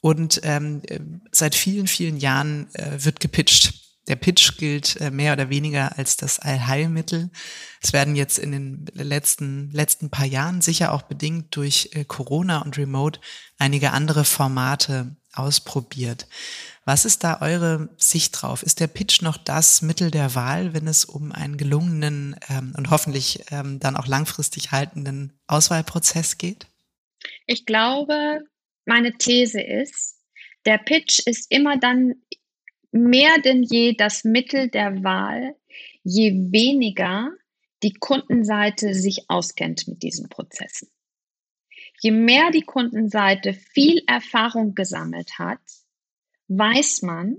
Und 0.00 0.40
ähm, 0.44 0.82
seit 1.30 1.54
vielen, 1.54 1.86
vielen 1.86 2.16
Jahren 2.16 2.72
äh, 2.74 3.04
wird 3.04 3.20
gepitcht. 3.20 3.74
Der 4.08 4.16
Pitch 4.16 4.56
gilt 4.56 4.96
äh, 5.00 5.10
mehr 5.10 5.34
oder 5.34 5.50
weniger 5.50 5.96
als 5.98 6.16
das 6.16 6.40
Allheilmittel. 6.40 7.30
Es 7.82 7.92
werden 7.92 8.16
jetzt 8.16 8.38
in 8.38 8.50
den 8.50 8.86
letzten, 8.92 9.70
letzten 9.70 10.10
paar 10.10 10.26
Jahren 10.26 10.62
sicher 10.62 10.92
auch 10.92 11.02
bedingt 11.02 11.54
durch 11.54 11.90
äh, 11.92 12.04
Corona 12.04 12.62
und 12.62 12.76
Remote 12.78 13.20
einige 13.58 13.92
andere 13.92 14.24
Formate 14.24 15.16
ausprobiert. 15.32 16.26
Was 16.84 17.04
ist 17.04 17.22
da 17.22 17.40
eure 17.40 17.90
Sicht 17.98 18.40
drauf? 18.40 18.62
Ist 18.62 18.80
der 18.80 18.88
Pitch 18.88 19.22
noch 19.22 19.36
das 19.36 19.82
Mittel 19.82 20.10
der 20.10 20.34
Wahl, 20.34 20.72
wenn 20.72 20.88
es 20.88 21.04
um 21.04 21.30
einen 21.30 21.56
gelungenen 21.56 22.36
ähm, 22.48 22.72
und 22.76 22.90
hoffentlich 22.90 23.44
ähm, 23.50 23.78
dann 23.78 23.96
auch 23.96 24.06
langfristig 24.06 24.72
haltenden 24.72 25.38
Auswahlprozess 25.46 26.38
geht? 26.38 26.69
Ich 27.46 27.66
glaube, 27.66 28.44
meine 28.86 29.16
These 29.18 29.60
ist, 29.60 30.18
der 30.66 30.78
Pitch 30.78 31.20
ist 31.26 31.50
immer 31.50 31.78
dann 31.78 32.14
mehr 32.92 33.38
denn 33.44 33.62
je 33.62 33.94
das 33.94 34.24
Mittel 34.24 34.68
der 34.68 35.02
Wahl, 35.02 35.56
je 36.02 36.32
weniger 36.50 37.30
die 37.82 37.94
Kundenseite 37.94 38.94
sich 38.94 39.24
auskennt 39.28 39.88
mit 39.88 40.02
diesen 40.02 40.28
Prozessen. 40.28 40.88
Je 42.02 42.10
mehr 42.10 42.50
die 42.50 42.62
Kundenseite 42.62 43.52
viel 43.52 44.02
Erfahrung 44.06 44.74
gesammelt 44.74 45.38
hat, 45.38 45.60
weiß 46.48 47.02
man, 47.02 47.36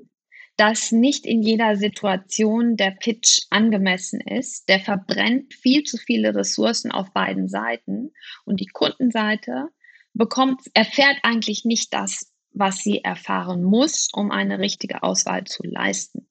dass 0.58 0.92
nicht 0.92 1.26
in 1.26 1.42
jeder 1.42 1.76
Situation 1.76 2.78
der 2.78 2.92
Pitch 2.92 3.42
angemessen 3.50 4.22
ist. 4.22 4.70
Der 4.70 4.80
verbrennt 4.80 5.54
viel 5.54 5.84
zu 5.84 5.98
viele 5.98 6.36
Ressourcen 6.36 6.92
auf 6.92 7.12
beiden 7.14 7.48
Seiten 7.48 8.12
und 8.46 8.60
die 8.60 8.68
Kundenseite 8.68 9.70
bekommt, 10.14 10.62
erfährt 10.74 11.18
eigentlich 11.24 11.66
nicht 11.66 11.94
das, 11.94 12.32
was 12.54 12.80
sie 12.80 13.04
erfahren 13.04 13.64
muss, 13.64 14.10
um 14.14 14.30
eine 14.32 14.60
richtige 14.60 15.04
Auswahl 15.04 15.46
zu 15.46 15.64
leisten. 15.64 16.28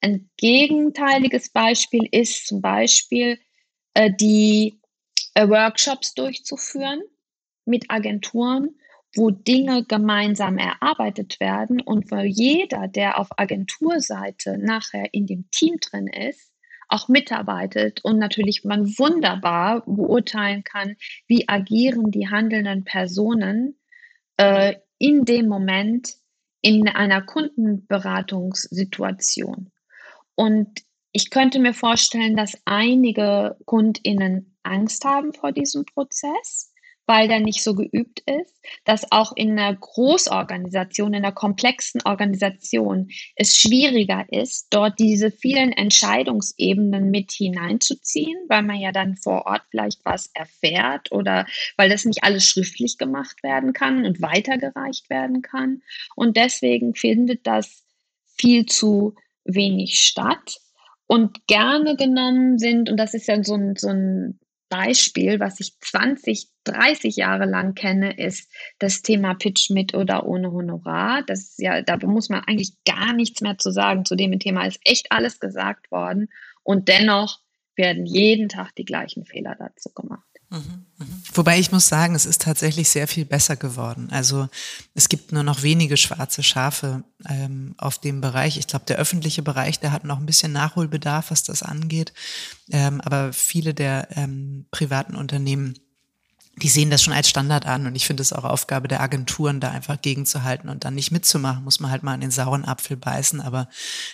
Ein 0.00 0.30
gegenteiliges 0.36 1.50
Beispiel 1.50 2.08
ist 2.10 2.46
zum 2.46 2.60
Beispiel 2.60 3.38
äh, 3.94 4.10
die 4.12 4.80
äh, 5.34 5.48
Workshops 5.48 6.14
durchzuführen 6.14 7.02
mit 7.64 7.90
Agenturen, 7.90 8.70
wo 9.16 9.30
Dinge 9.30 9.84
gemeinsam 9.84 10.58
erarbeitet 10.58 11.40
werden 11.40 11.80
und 11.80 12.10
wo 12.10 12.16
jeder, 12.16 12.88
der 12.88 13.18
auf 13.18 13.28
Agenturseite 13.36 14.58
nachher 14.58 15.12
in 15.12 15.26
dem 15.26 15.50
Team 15.50 15.76
drin 15.80 16.06
ist, 16.06 16.52
auch 16.88 17.08
mitarbeitet 17.08 18.04
und 18.04 18.18
natürlich 18.18 18.64
man 18.64 18.86
wunderbar 18.98 19.82
beurteilen 19.86 20.64
kann, 20.64 20.96
wie 21.26 21.48
agieren 21.48 22.10
die 22.10 22.28
handelnden 22.28 22.84
Personen 22.84 23.78
äh, 24.36 24.74
in 24.98 25.24
dem 25.24 25.48
Moment 25.48 26.16
in 26.62 26.88
einer 26.88 27.22
Kundenberatungssituation. 27.22 29.72
Und 30.34 30.82
ich 31.12 31.30
könnte 31.30 31.58
mir 31.58 31.74
vorstellen, 31.74 32.36
dass 32.36 32.56
einige 32.64 33.56
KundInnen 33.64 34.56
Angst 34.62 35.04
haben 35.04 35.32
vor 35.32 35.50
diesem 35.52 35.84
Prozess 35.84 36.69
weil 37.06 37.26
der 37.26 37.40
nicht 37.40 37.62
so 37.64 37.74
geübt 37.74 38.20
ist, 38.20 38.54
dass 38.84 39.10
auch 39.10 39.32
in 39.34 39.58
einer 39.58 39.74
Großorganisation, 39.74 41.14
in 41.14 41.24
einer 41.24 41.32
komplexen 41.32 42.00
Organisation 42.04 43.08
es 43.34 43.56
schwieriger 43.56 44.24
ist, 44.30 44.68
dort 44.70 44.98
diese 44.98 45.30
vielen 45.30 45.72
Entscheidungsebenen 45.72 47.10
mit 47.10 47.32
hineinzuziehen, 47.32 48.38
weil 48.48 48.62
man 48.62 48.78
ja 48.78 48.92
dann 48.92 49.16
vor 49.16 49.46
Ort 49.46 49.62
vielleicht 49.70 50.04
was 50.04 50.30
erfährt 50.34 51.10
oder 51.10 51.46
weil 51.76 51.88
das 51.88 52.04
nicht 52.04 52.22
alles 52.22 52.44
schriftlich 52.44 52.96
gemacht 52.96 53.42
werden 53.42 53.72
kann 53.72 54.04
und 54.04 54.22
weitergereicht 54.22 55.10
werden 55.10 55.42
kann. 55.42 55.82
Und 56.14 56.36
deswegen 56.36 56.94
findet 56.94 57.46
das 57.46 57.84
viel 58.38 58.66
zu 58.66 59.14
wenig 59.44 60.00
statt 60.00 60.58
und 61.06 61.46
gerne 61.48 61.96
genommen 61.96 62.58
sind, 62.58 62.88
und 62.88 62.96
das 62.96 63.14
ist 63.14 63.26
ja 63.26 63.42
so 63.42 63.54
ein, 63.54 63.74
so 63.74 63.88
ein 63.88 64.38
Beispiel, 64.70 65.40
was 65.40 65.60
ich 65.60 65.78
20, 65.80 66.48
30 66.64 67.16
Jahre 67.16 67.44
lang 67.44 67.74
kenne, 67.74 68.16
ist 68.16 68.50
das 68.78 69.02
Thema 69.02 69.34
Pitch 69.34 69.68
mit 69.68 69.94
oder 69.94 70.26
ohne 70.26 70.52
Honorar. 70.52 71.22
Das 71.26 71.56
ja, 71.58 71.82
da 71.82 71.98
muss 71.98 72.30
man 72.30 72.44
eigentlich 72.46 72.72
gar 72.86 73.12
nichts 73.12 73.42
mehr 73.42 73.58
zu 73.58 73.70
sagen. 73.70 74.06
Zu 74.06 74.16
dem 74.16 74.38
Thema 74.38 74.64
ist 74.64 74.80
echt 74.84 75.12
alles 75.12 75.40
gesagt 75.40 75.90
worden. 75.90 76.28
Und 76.62 76.88
dennoch 76.88 77.40
werden 77.76 78.06
jeden 78.06 78.48
Tag 78.48 78.74
die 78.76 78.84
gleichen 78.84 79.26
Fehler 79.26 79.56
dazu 79.58 79.90
gemacht. 79.92 80.29
Wobei 81.32 81.60
ich 81.60 81.70
muss 81.70 81.88
sagen, 81.88 82.16
es 82.16 82.26
ist 82.26 82.42
tatsächlich 82.42 82.88
sehr 82.88 83.06
viel 83.06 83.24
besser 83.24 83.54
geworden. 83.56 84.08
Also 84.10 84.48
es 84.94 85.08
gibt 85.08 85.30
nur 85.32 85.44
noch 85.44 85.62
wenige 85.62 85.96
schwarze 85.96 86.42
Schafe 86.42 87.04
ähm, 87.28 87.74
auf 87.78 87.98
dem 87.98 88.20
Bereich. 88.20 88.58
Ich 88.58 88.66
glaube, 88.66 88.84
der 88.86 88.98
öffentliche 88.98 89.42
Bereich, 89.42 89.78
der 89.78 89.92
hat 89.92 90.04
noch 90.04 90.18
ein 90.18 90.26
bisschen 90.26 90.52
Nachholbedarf, 90.52 91.30
was 91.30 91.44
das 91.44 91.62
angeht. 91.62 92.12
Ähm, 92.70 93.00
aber 93.00 93.32
viele 93.32 93.74
der 93.74 94.08
ähm, 94.16 94.66
privaten 94.72 95.14
Unternehmen 95.14 95.74
die 96.56 96.68
sehen 96.68 96.90
das 96.90 97.02
schon 97.02 97.14
als 97.14 97.28
Standard 97.28 97.64
an 97.64 97.86
und 97.86 97.94
ich 97.94 98.06
finde 98.06 98.22
es 98.22 98.32
auch 98.32 98.44
Aufgabe 98.44 98.88
der 98.88 99.00
Agenturen, 99.00 99.60
da 99.60 99.70
einfach 99.70 100.00
gegenzuhalten 100.00 100.68
und 100.68 100.84
dann 100.84 100.94
nicht 100.94 101.10
mitzumachen, 101.10 101.64
muss 101.64 101.80
man 101.80 101.90
halt 101.90 102.02
mal 102.02 102.12
an 102.12 102.20
den 102.20 102.30
sauren 102.30 102.64
Apfel 102.64 102.96
beißen. 102.96 103.40
Aber 103.40 103.68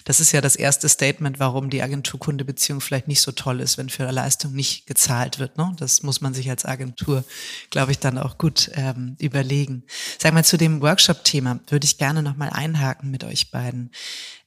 das 0.04 0.20
ist 0.20 0.32
ja 0.32 0.40
das 0.40 0.54
erste 0.54 0.88
Statement, 0.88 1.40
warum 1.40 1.70
die 1.70 1.82
Agentur-Kunde-Beziehung 1.82 2.80
vielleicht 2.80 3.08
nicht 3.08 3.22
so 3.22 3.32
toll 3.32 3.60
ist, 3.60 3.78
wenn 3.78 3.88
für 3.88 4.10
Leistung 4.10 4.52
nicht 4.52 4.86
gezahlt 4.86 5.38
wird. 5.38 5.56
Ne? 5.56 5.74
Das 5.78 6.02
muss 6.02 6.20
man 6.20 6.34
sich 6.34 6.48
als 6.48 6.64
Agentur, 6.64 7.24
glaube 7.70 7.92
ich, 7.92 7.98
dann 7.98 8.18
auch 8.18 8.38
gut 8.38 8.70
ähm, 8.74 9.16
überlegen. 9.18 9.84
Sag 10.18 10.32
mal, 10.34 10.44
zu 10.44 10.56
dem 10.56 10.82
Workshop-Thema 10.82 11.60
würde 11.68 11.86
ich 11.86 11.98
gerne 11.98 12.22
nochmal 12.22 12.50
einhaken 12.50 13.10
mit 13.10 13.24
euch 13.24 13.50
beiden. 13.50 13.90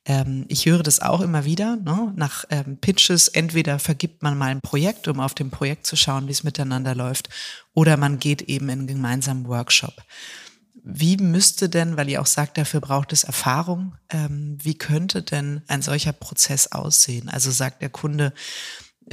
Ähm, 0.05 0.45
ich 0.47 0.65
höre 0.65 0.83
das 0.83 1.01
auch 1.01 1.21
immer 1.21 1.45
wieder. 1.45 1.75
Ne? 1.75 2.13
Nach 2.15 2.45
ähm, 2.49 2.77
Pitches, 2.77 3.27
entweder 3.27 3.79
vergibt 3.79 4.23
man 4.23 4.37
mal 4.37 4.51
ein 4.51 4.61
Projekt, 4.61 5.07
um 5.07 5.19
auf 5.19 5.33
dem 5.33 5.51
Projekt 5.51 5.85
zu 5.85 5.95
schauen, 5.95 6.27
wie 6.27 6.31
es 6.31 6.43
miteinander 6.43 6.95
läuft, 6.95 7.29
oder 7.73 7.97
man 7.97 8.19
geht 8.19 8.41
eben 8.43 8.69
in 8.69 8.79
einen 8.79 8.87
gemeinsamen 8.87 9.47
Workshop. 9.47 9.93
Wie 10.81 11.17
müsste 11.17 11.69
denn, 11.69 11.97
weil 11.97 12.09
ihr 12.09 12.21
auch 12.21 12.25
sagt, 12.25 12.57
dafür 12.57 12.79
braucht 12.79 13.11
es 13.13 13.23
Erfahrung, 13.23 13.95
ähm, 14.09 14.57
wie 14.61 14.77
könnte 14.77 15.21
denn 15.21 15.61
ein 15.67 15.81
solcher 15.81 16.13
Prozess 16.13 16.71
aussehen? 16.71 17.29
Also 17.29 17.51
sagt 17.51 17.81
der 17.81 17.89
Kunde, 17.89 18.33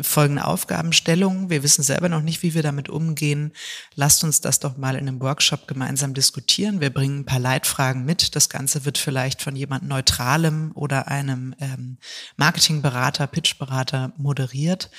folgende 0.03 0.45
Aufgabenstellung. 0.45 1.51
Wir 1.51 1.63
wissen 1.63 1.83
selber 1.83 2.09
noch 2.09 2.23
nicht, 2.23 2.43
wie 2.43 2.55
wir 2.55 2.63
damit 2.63 2.89
umgehen. 2.89 3.53
Lasst 3.95 4.25
uns 4.25 4.41
das 4.41 4.61
doch 4.61 4.77
mal 4.77 4.95
in 4.95 5.09
einem 5.09 5.21
Workshop 5.21 5.67
gemeinsam 5.67 6.15
diskutieren. 6.15 6.81
Wir 6.81 6.91
bringen 6.91 7.21
ein 7.21 7.25
paar 7.25 7.39
Leitfragen 7.39 8.05
mit. 8.05 8.37
Das 8.37 8.49
Ganze 8.49 8.85
wird 8.85 8.99
vielleicht 8.99 9.43
von 9.43 9.57
jemand 9.57 9.89
Neutralem 9.89 10.73
oder 10.75 11.09
einem 11.09 11.55
ähm, 11.61 11.99
Marketingberater, 12.37 13.27
Pitchberater 13.27 14.13
moderiert. 14.17 14.91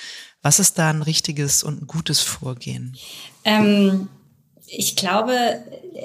Was 0.42 0.58
ist 0.58 0.78
da 0.78 0.90
ein 0.90 1.02
richtiges 1.02 1.62
und 1.62 1.82
ein 1.82 1.86
gutes 1.86 2.20
Vorgehen? 2.20 2.96
Ähm 3.44 4.08
ich 4.70 4.96
glaube, 4.96 5.32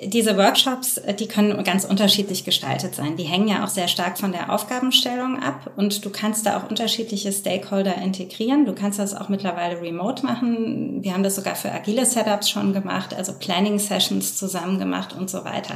diese 0.05 0.37
Workshops, 0.37 0.99
die 1.19 1.27
können 1.27 1.63
ganz 1.63 1.85
unterschiedlich 1.85 2.45
gestaltet 2.45 2.95
sein. 2.95 3.17
Die 3.17 3.23
hängen 3.23 3.47
ja 3.47 3.63
auch 3.63 3.67
sehr 3.67 3.87
stark 3.87 4.17
von 4.17 4.31
der 4.31 4.51
Aufgabenstellung 4.51 5.41
ab 5.41 5.71
und 5.75 6.03
du 6.03 6.09
kannst 6.09 6.45
da 6.45 6.57
auch 6.57 6.69
unterschiedliche 6.69 7.31
Stakeholder 7.31 7.95
integrieren. 7.97 8.65
Du 8.65 8.73
kannst 8.73 8.99
das 8.99 9.13
auch 9.13 9.29
mittlerweile 9.29 9.81
remote 9.81 10.25
machen. 10.25 11.03
Wir 11.03 11.13
haben 11.13 11.23
das 11.23 11.35
sogar 11.35 11.55
für 11.55 11.71
agile 11.71 12.05
Setups 12.05 12.49
schon 12.49 12.73
gemacht, 12.73 13.13
also 13.13 13.33
Planning 13.33 13.79
Sessions 13.79 14.37
zusammen 14.37 14.79
gemacht 14.79 15.13
und 15.13 15.29
so 15.29 15.43
weiter. 15.43 15.75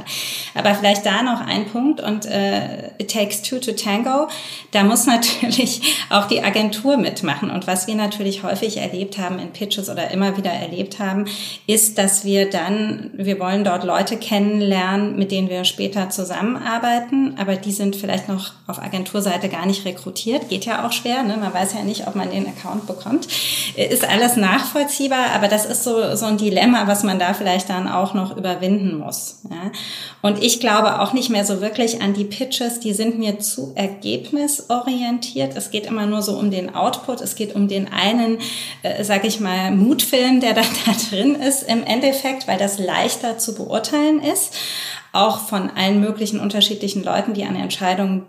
Aber 0.54 0.74
vielleicht 0.74 1.04
da 1.04 1.22
noch 1.22 1.40
ein 1.40 1.66
Punkt 1.66 2.00
und 2.00 2.26
äh, 2.26 2.88
it 2.98 3.12
takes 3.12 3.42
two 3.42 3.58
to 3.58 3.72
tango. 3.72 4.28
Da 4.72 4.82
muss 4.82 5.06
natürlich 5.06 5.82
auch 6.10 6.26
die 6.26 6.42
Agentur 6.42 6.96
mitmachen. 6.96 7.50
Und 7.50 7.66
was 7.66 7.86
wir 7.86 7.94
natürlich 7.94 8.42
häufig 8.42 8.78
erlebt 8.78 9.18
haben 9.18 9.38
in 9.38 9.52
Pitches 9.52 9.90
oder 9.90 10.10
immer 10.10 10.36
wieder 10.36 10.50
erlebt 10.50 10.98
haben, 10.98 11.26
ist, 11.66 11.98
dass 11.98 12.24
wir 12.24 12.48
dann 12.48 12.77
wir 13.12 13.38
wollen 13.40 13.64
dort 13.64 13.84
Leute 13.84 14.16
kennenlernen, 14.16 15.16
mit 15.16 15.30
denen 15.30 15.48
wir 15.48 15.64
später 15.64 16.10
zusammenarbeiten, 16.10 17.34
aber 17.38 17.56
die 17.56 17.72
sind 17.72 17.96
vielleicht 17.96 18.28
noch 18.28 18.52
auf 18.66 18.80
Agenturseite 18.80 19.48
gar 19.48 19.66
nicht 19.66 19.84
rekrutiert. 19.84 20.48
Geht 20.48 20.64
ja 20.64 20.86
auch 20.86 20.92
schwer, 20.92 21.22
ne? 21.22 21.36
man 21.36 21.54
weiß 21.54 21.74
ja 21.74 21.82
nicht, 21.82 22.06
ob 22.06 22.14
man 22.14 22.30
den 22.30 22.46
Account 22.46 22.86
bekommt. 22.86 23.28
Ist 23.76 24.08
alles 24.08 24.36
nachvollziehbar, 24.36 25.32
aber 25.34 25.48
das 25.48 25.64
ist 25.66 25.84
so, 25.84 26.14
so 26.16 26.26
ein 26.26 26.36
Dilemma, 26.36 26.86
was 26.86 27.02
man 27.02 27.18
da 27.18 27.34
vielleicht 27.34 27.70
dann 27.70 27.88
auch 27.88 28.14
noch 28.14 28.36
überwinden 28.36 28.98
muss. 28.98 29.40
Ja? 29.50 29.70
Und 30.20 30.42
ich 30.42 30.60
glaube 30.60 31.00
auch 31.00 31.12
nicht 31.12 31.30
mehr 31.30 31.44
so 31.44 31.60
wirklich 31.60 32.02
an 32.02 32.12
die 32.12 32.24
Pitches, 32.24 32.80
die 32.80 32.92
sind 32.92 33.18
mir 33.18 33.38
zu 33.38 33.72
ergebnisorientiert. 33.74 35.56
Es 35.56 35.70
geht 35.70 35.86
immer 35.86 36.06
nur 36.06 36.22
so 36.22 36.36
um 36.36 36.50
den 36.50 36.74
Output, 36.74 37.20
es 37.20 37.36
geht 37.36 37.54
um 37.54 37.68
den 37.68 37.88
einen, 37.92 38.38
äh, 38.82 39.02
sag 39.04 39.24
ich 39.24 39.40
mal, 39.40 39.70
Mutfilm, 39.70 40.40
der 40.40 40.54
da, 40.54 40.62
da 40.86 40.92
drin 41.10 41.34
ist 41.36 41.62
im 41.62 41.84
Endeffekt, 41.84 42.46
weil 42.48 42.58
das 42.58 42.67
leichter 42.76 43.38
zu 43.38 43.54
beurteilen 43.54 44.20
ist, 44.20 44.54
auch 45.12 45.38
von 45.38 45.70
allen 45.70 46.00
möglichen 46.00 46.40
unterschiedlichen 46.40 47.02
Leuten, 47.02 47.32
die 47.32 47.44
an 47.44 47.56
Entscheidungen 47.56 48.26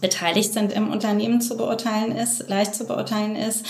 beteiligt 0.00 0.52
sind 0.52 0.72
im 0.72 0.90
Unternehmen 0.90 1.40
zu 1.40 1.56
beurteilen 1.56 2.14
ist, 2.14 2.48
leicht 2.48 2.76
zu 2.76 2.86
beurteilen 2.86 3.34
ist. 3.34 3.66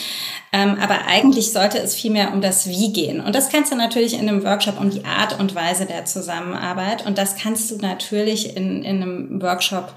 Ähm, 0.52 0.76
aber 0.78 1.06
eigentlich 1.06 1.52
sollte 1.52 1.78
es 1.78 1.94
vielmehr 1.94 2.32
um 2.34 2.42
das 2.42 2.68
Wie 2.68 2.92
gehen. 2.92 3.20
Und 3.20 3.34
das 3.34 3.48
kannst 3.48 3.72
du 3.72 3.76
natürlich 3.76 4.14
in 4.14 4.28
einem 4.28 4.44
Workshop 4.44 4.78
um 4.78 4.90
die 4.90 5.04
Art 5.04 5.40
und 5.40 5.54
Weise 5.54 5.86
der 5.86 6.04
Zusammenarbeit. 6.04 7.06
Und 7.06 7.16
das 7.16 7.36
kannst 7.36 7.70
du 7.70 7.76
natürlich 7.76 8.54
in, 8.54 8.82
in 8.82 9.02
einem 9.02 9.42
Workshop 9.42 9.94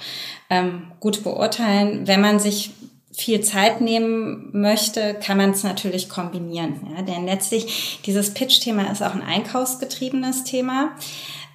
ähm, 0.50 0.94
gut 1.02 1.24
beurteilen, 1.24 2.08
wenn 2.08 2.22
man 2.22 2.40
sich 2.40 2.72
viel 3.16 3.42
Zeit 3.42 3.80
nehmen 3.82 4.50
möchte, 4.54 5.14
kann 5.16 5.38
man 5.38 5.52
es 5.52 5.64
natürlich 5.64 6.10
kombinieren. 6.10 6.88
Ja? 6.96 7.04
Denn 7.04 7.26
letztlich 7.26 8.00
dieses 8.06 8.34
Pitch-Thema 8.34 8.92
ist 8.92 9.04
auch 9.04 9.14
ein 9.14 9.22
einkaufsgetriebenes 9.22 10.44
Thema 10.44 10.96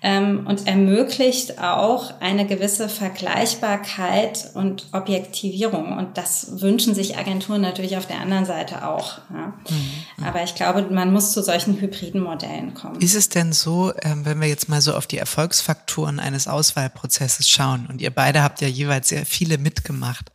ähm, 0.00 0.46
und 0.46 0.68
ermöglicht 0.68 1.58
auch 1.58 2.20
eine 2.20 2.46
gewisse 2.46 2.88
Vergleichbarkeit 2.88 4.50
und 4.54 4.86
Objektivierung. 4.92 5.98
Und 5.98 6.16
das 6.16 6.60
wünschen 6.60 6.94
sich 6.94 7.18
Agenturen 7.18 7.60
natürlich 7.60 7.96
auf 7.96 8.06
der 8.06 8.20
anderen 8.20 8.44
Seite 8.44 8.86
auch. 8.86 9.18
Ja. 9.32 9.54
Mhm. 9.68 10.24
Aber 10.24 10.44
ich 10.44 10.54
glaube, 10.54 10.82
man 10.82 11.12
muss 11.12 11.32
zu 11.32 11.42
solchen 11.42 11.80
hybriden 11.80 12.22
Modellen 12.22 12.74
kommen. 12.74 13.00
Ist 13.00 13.16
es 13.16 13.28
denn 13.28 13.52
so, 13.52 13.92
ähm, 14.02 14.24
wenn 14.24 14.40
wir 14.40 14.48
jetzt 14.48 14.68
mal 14.68 14.80
so 14.80 14.94
auf 14.94 15.08
die 15.08 15.18
Erfolgsfaktoren 15.18 16.20
eines 16.20 16.46
Auswahlprozesses 16.46 17.48
schauen 17.48 17.88
und 17.90 18.00
ihr 18.00 18.10
beide 18.10 18.44
habt 18.44 18.60
ja 18.60 18.68
jeweils 18.68 19.08
sehr 19.08 19.26
viele 19.26 19.58
mitgemacht, 19.58 20.30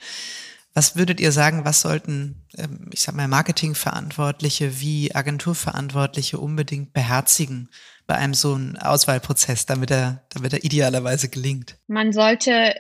was 0.74 0.96
würdet 0.96 1.20
ihr 1.20 1.32
sagen, 1.32 1.66
was 1.66 1.82
sollten, 1.82 2.46
ähm, 2.58 2.90
ich 2.92 3.02
sag 3.02 3.16
mal, 3.16 3.28
Marketingverantwortliche 3.28 4.80
wie 4.82 5.14
Agenturverantwortliche 5.14 6.40
unbedingt 6.40 6.94
beherzigen 6.94 7.70
bei 8.08 8.16
einem 8.16 8.34
so 8.34 8.56
einen 8.56 8.78
Auswahlprozess, 8.78 9.66
damit 9.66 9.92
er, 9.92 10.24
damit 10.30 10.54
er 10.54 10.64
idealerweise 10.64 11.30
gelingt? 11.30 11.78
Man 11.88 12.12
sollte 12.12 12.74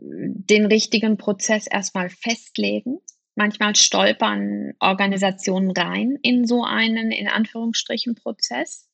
den 0.00 0.66
richtigen 0.66 1.16
Prozess 1.16 1.66
erstmal 1.66 2.10
festlegen. 2.10 2.98
Manchmal 3.36 3.76
stolpern 3.76 4.72
Organisationen 4.80 5.70
rein 5.70 6.18
in 6.22 6.46
so 6.46 6.64
einen, 6.64 7.10
in 7.10 7.28
Anführungsstrichen, 7.28 8.14
Prozess, 8.16 8.88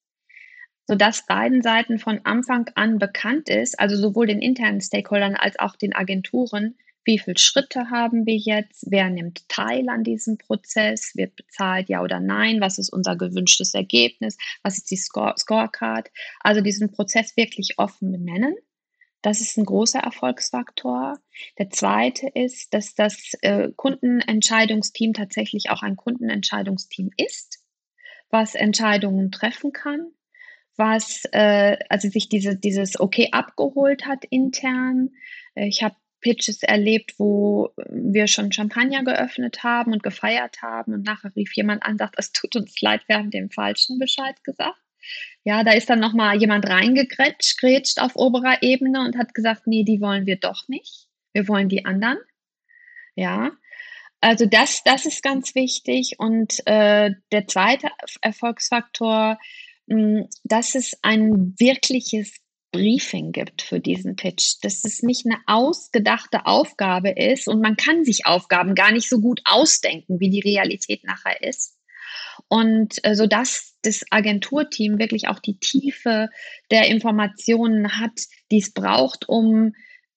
sodass 0.86 1.26
beiden 1.26 1.62
Seiten 1.62 1.98
von 1.98 2.20
Anfang 2.24 2.70
an 2.74 2.98
bekannt 2.98 3.48
ist, 3.48 3.80
also 3.80 3.96
sowohl 3.96 4.26
den 4.26 4.40
internen 4.40 4.80
Stakeholdern 4.80 5.34
als 5.34 5.58
auch 5.58 5.74
den 5.74 5.94
Agenturen, 5.94 6.76
wie 7.06 7.18
viele 7.18 7.38
Schritte 7.38 7.88
haben 7.90 8.26
wir 8.26 8.36
jetzt, 8.36 8.84
wer 8.90 9.08
nimmt 9.08 9.48
teil 9.48 9.88
an 9.88 10.02
diesem 10.02 10.38
Prozess, 10.38 11.12
wird 11.14 11.36
bezahlt, 11.36 11.88
ja 11.88 12.02
oder 12.02 12.20
nein, 12.20 12.60
was 12.60 12.78
ist 12.78 12.90
unser 12.90 13.16
gewünschtes 13.16 13.74
Ergebnis, 13.74 14.36
was 14.62 14.76
ist 14.76 14.90
die 14.90 14.96
Score 14.96 15.34
Scorecard. 15.38 16.10
Also 16.40 16.60
diesen 16.60 16.90
Prozess 16.90 17.36
wirklich 17.36 17.78
offen 17.78 18.10
benennen. 18.10 18.56
Das 19.22 19.40
ist 19.40 19.56
ein 19.56 19.64
großer 19.64 20.00
Erfolgsfaktor. 20.00 21.18
Der 21.58 21.70
zweite 21.70 22.28
ist, 22.28 22.74
dass 22.74 22.94
das 22.94 23.34
äh, 23.40 23.70
Kundenentscheidungsteam 23.74 25.14
tatsächlich 25.14 25.70
auch 25.70 25.82
ein 25.82 25.96
Kundenentscheidungsteam 25.96 27.10
ist, 27.16 27.60
was 28.30 28.54
Entscheidungen 28.54 29.30
treffen 29.30 29.72
kann, 29.72 30.10
was 30.76 31.22
äh, 31.32 31.76
also 31.88 32.08
sich 32.08 32.28
diese, 32.28 32.56
dieses 32.56 33.00
Okay 33.00 33.30
abgeholt 33.32 34.06
hat 34.06 34.24
intern. 34.24 35.10
Äh, 35.54 35.66
ich 35.66 35.82
habe 35.82 35.96
Pitches 36.26 36.64
erlebt, 36.64 37.14
wo 37.18 37.70
wir 37.88 38.26
schon 38.26 38.50
Champagner 38.50 39.04
geöffnet 39.04 39.62
haben 39.62 39.92
und 39.92 40.02
gefeiert 40.02 40.60
haben 40.60 40.92
und 40.92 41.04
nachher 41.04 41.30
rief 41.36 41.54
jemand 41.54 41.84
an, 41.84 41.98
sagt, 41.98 42.16
es 42.18 42.32
tut 42.32 42.56
uns 42.56 42.80
leid, 42.80 43.02
wir 43.06 43.18
haben 43.18 43.30
den 43.30 43.48
falschen 43.48 44.00
Bescheid 44.00 44.42
gesagt. 44.42 44.80
Ja, 45.44 45.62
da 45.62 45.70
ist 45.70 45.88
dann 45.88 46.00
nochmal 46.00 46.36
jemand 46.40 46.68
reingegrätscht 46.68 48.00
auf 48.00 48.16
oberer 48.16 48.60
Ebene 48.60 49.02
und 49.02 49.16
hat 49.16 49.34
gesagt, 49.34 49.68
nee, 49.68 49.84
die 49.84 50.00
wollen 50.00 50.26
wir 50.26 50.34
doch 50.34 50.66
nicht. 50.66 51.06
Wir 51.32 51.46
wollen 51.46 51.68
die 51.68 51.84
anderen. 51.84 52.18
Ja, 53.14 53.52
also 54.20 54.46
das, 54.46 54.82
das 54.82 55.06
ist 55.06 55.22
ganz 55.22 55.54
wichtig. 55.54 56.16
Und 56.18 56.66
äh, 56.66 57.12
der 57.30 57.46
zweite 57.46 57.86
Erfolgsfaktor, 58.20 59.38
mh, 59.86 59.96
hm, 59.96 60.28
dass 60.42 60.74
es 60.74 60.98
ein 61.02 61.54
wirkliches 61.56 62.34
Briefing 62.76 63.32
gibt 63.32 63.62
für 63.62 63.80
diesen 63.80 64.16
Pitch, 64.16 64.56
dass 64.60 64.84
es 64.84 65.02
nicht 65.02 65.24
eine 65.24 65.38
ausgedachte 65.46 66.44
Aufgabe 66.44 67.10
ist 67.10 67.48
und 67.48 67.62
man 67.62 67.76
kann 67.76 68.04
sich 68.04 68.26
Aufgaben 68.26 68.74
gar 68.74 68.92
nicht 68.92 69.08
so 69.08 69.20
gut 69.20 69.40
ausdenken, 69.46 70.20
wie 70.20 70.28
die 70.28 70.40
Realität 70.40 71.02
nachher 71.04 71.42
ist. 71.42 71.78
Und 72.48 73.02
äh, 73.02 73.14
so 73.14 73.26
dass 73.26 73.76
das 73.82 74.04
Agenturteam 74.10 74.98
wirklich 74.98 75.28
auch 75.28 75.38
die 75.38 75.58
Tiefe 75.58 76.28
der 76.70 76.88
Informationen 76.88 77.98
hat, 77.98 78.20
die 78.50 78.58
es 78.58 78.72
braucht, 78.72 79.26
um 79.28 79.72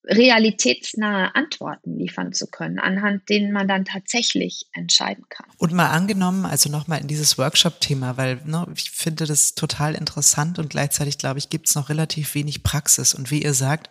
realitätsnahe 0.05 1.35
Antworten 1.35 1.97
liefern 1.97 2.33
zu 2.33 2.47
können, 2.47 2.79
anhand 2.79 3.27
denen 3.29 3.51
man 3.51 3.67
dann 3.67 3.85
tatsächlich 3.85 4.67
entscheiden 4.73 5.25
kann. 5.29 5.47
Und 5.57 5.73
mal 5.73 5.89
angenommen, 5.89 6.45
also 6.45 6.69
nochmal 6.69 7.01
in 7.01 7.07
dieses 7.07 7.37
Workshop-Thema, 7.37 8.17
weil 8.17 8.41
ne, 8.45 8.65
ich 8.75 8.91
finde 8.91 9.25
das 9.25 9.55
total 9.55 9.95
interessant 9.95 10.59
und 10.59 10.69
gleichzeitig, 10.69 11.17
glaube 11.17 11.39
ich, 11.39 11.49
gibt 11.49 11.67
es 11.67 11.75
noch 11.75 11.89
relativ 11.89 12.33
wenig 12.35 12.63
Praxis. 12.63 13.13
Und 13.13 13.31
wie 13.31 13.43
ihr 13.43 13.53
sagt, 13.53 13.89